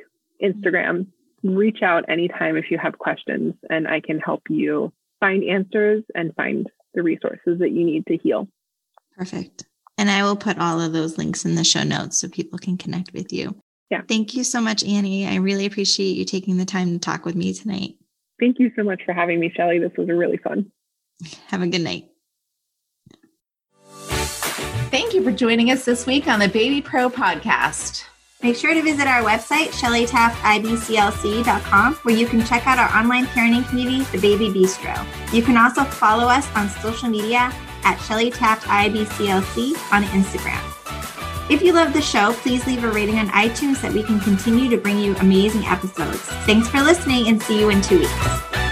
Instagram. 0.42 1.08
Reach 1.44 1.82
out 1.82 2.10
anytime 2.10 2.58
if 2.58 2.66
you 2.70 2.78
have 2.78 2.98
questions, 2.98 3.54
and 3.70 3.88
I 3.88 4.02
can 4.02 4.20
help 4.20 4.44
you 4.50 4.92
find 5.20 5.44
answers 5.44 6.04
and 6.16 6.36
find 6.36 6.68
the 6.94 7.04
resources 7.04 7.60
that 7.60 7.72
you 7.72 7.86
need 7.86 8.06
to 8.08 8.18
heal. 8.18 8.48
Perfect. 9.18 9.66
And 9.98 10.10
I 10.10 10.24
will 10.24 10.36
put 10.36 10.58
all 10.58 10.80
of 10.80 10.94
those 10.94 11.18
links 11.18 11.46
in 11.46 11.56
the 11.56 11.64
show 11.64 11.84
notes 11.84 12.18
so 12.18 12.30
people 12.30 12.58
can 12.58 12.78
connect 12.78 13.14
with 13.14 13.34
you. 13.34 13.56
Yeah. 13.90 14.02
Thank 14.08 14.34
you 14.34 14.44
so 14.44 14.62
much, 14.62 14.84
Annie. 14.84 15.28
I 15.28 15.36
really 15.36 15.66
appreciate 15.66 16.16
you 16.16 16.24
taking 16.24 16.58
the 16.58 16.66
time 16.66 16.94
to 16.94 17.00
talk 17.00 17.26
with 17.26 17.36
me 17.36 17.54
tonight. 17.54 17.96
Thank 18.40 18.60
you 18.60 18.72
so 18.76 18.84
much 18.84 19.02
for 19.06 19.14
having 19.14 19.40
me, 19.40 19.52
Shelly. 19.56 19.80
This 19.80 19.92
was 19.98 20.08
really 20.08 20.38
fun. 20.38 20.72
Have 21.48 21.62
a 21.62 21.68
good 21.68 21.82
night. 21.82 22.06
Thank 24.90 25.14
you 25.14 25.24
for 25.24 25.32
joining 25.32 25.70
us 25.72 25.86
this 25.86 26.06
week 26.06 26.28
on 26.28 26.40
the 26.40 26.48
Baby 26.48 26.82
Pro 26.82 27.10
podcast. 27.10 28.06
Make 28.42 28.56
sure 28.56 28.74
to 28.74 28.82
visit 28.82 29.06
our 29.06 29.22
website, 29.22 29.72
shellytaftibclc.com, 29.72 31.94
where 31.96 32.16
you 32.16 32.26
can 32.26 32.46
check 32.46 32.66
out 32.68 32.80
our 32.80 32.90
online 32.98 33.26
parenting 33.26 33.68
community, 33.68 34.06
The 34.12 34.18
Baby 34.18 34.48
Bistro. 34.48 35.06
You 35.34 35.42
can 35.42 35.58
also 35.58 35.84
follow 35.84 36.24
us 36.24 36.48
on 36.56 36.70
social 36.70 37.10
media 37.10 37.52
at 37.84 37.98
Shelly 37.98 38.32
Taft 38.32 38.66
IBCLC 38.66 39.74
on 39.92 40.04
Instagram. 40.04 40.64
If 41.52 41.62
you 41.62 41.74
love 41.74 41.92
the 41.92 42.02
show, 42.02 42.32
please 42.32 42.66
leave 42.66 42.86
a 42.86 42.90
rating 42.90 43.20
on 43.20 43.28
iTunes 43.30 43.76
so 43.76 43.88
that 43.88 43.94
we 43.94 44.04
can 44.04 44.22
continue 44.22 44.70
to 44.70 44.78
bring 44.78 45.00
you 45.00 45.18
amazing 45.18 45.66
episodes. 45.66 46.22
Thanks 46.46 46.70
for 46.70 46.82
listening 46.82 47.28
and 47.28 47.44
see 47.44 47.60
you 47.60 47.70
in 47.70 47.82
two 47.82 48.00
weeks. 48.00 48.69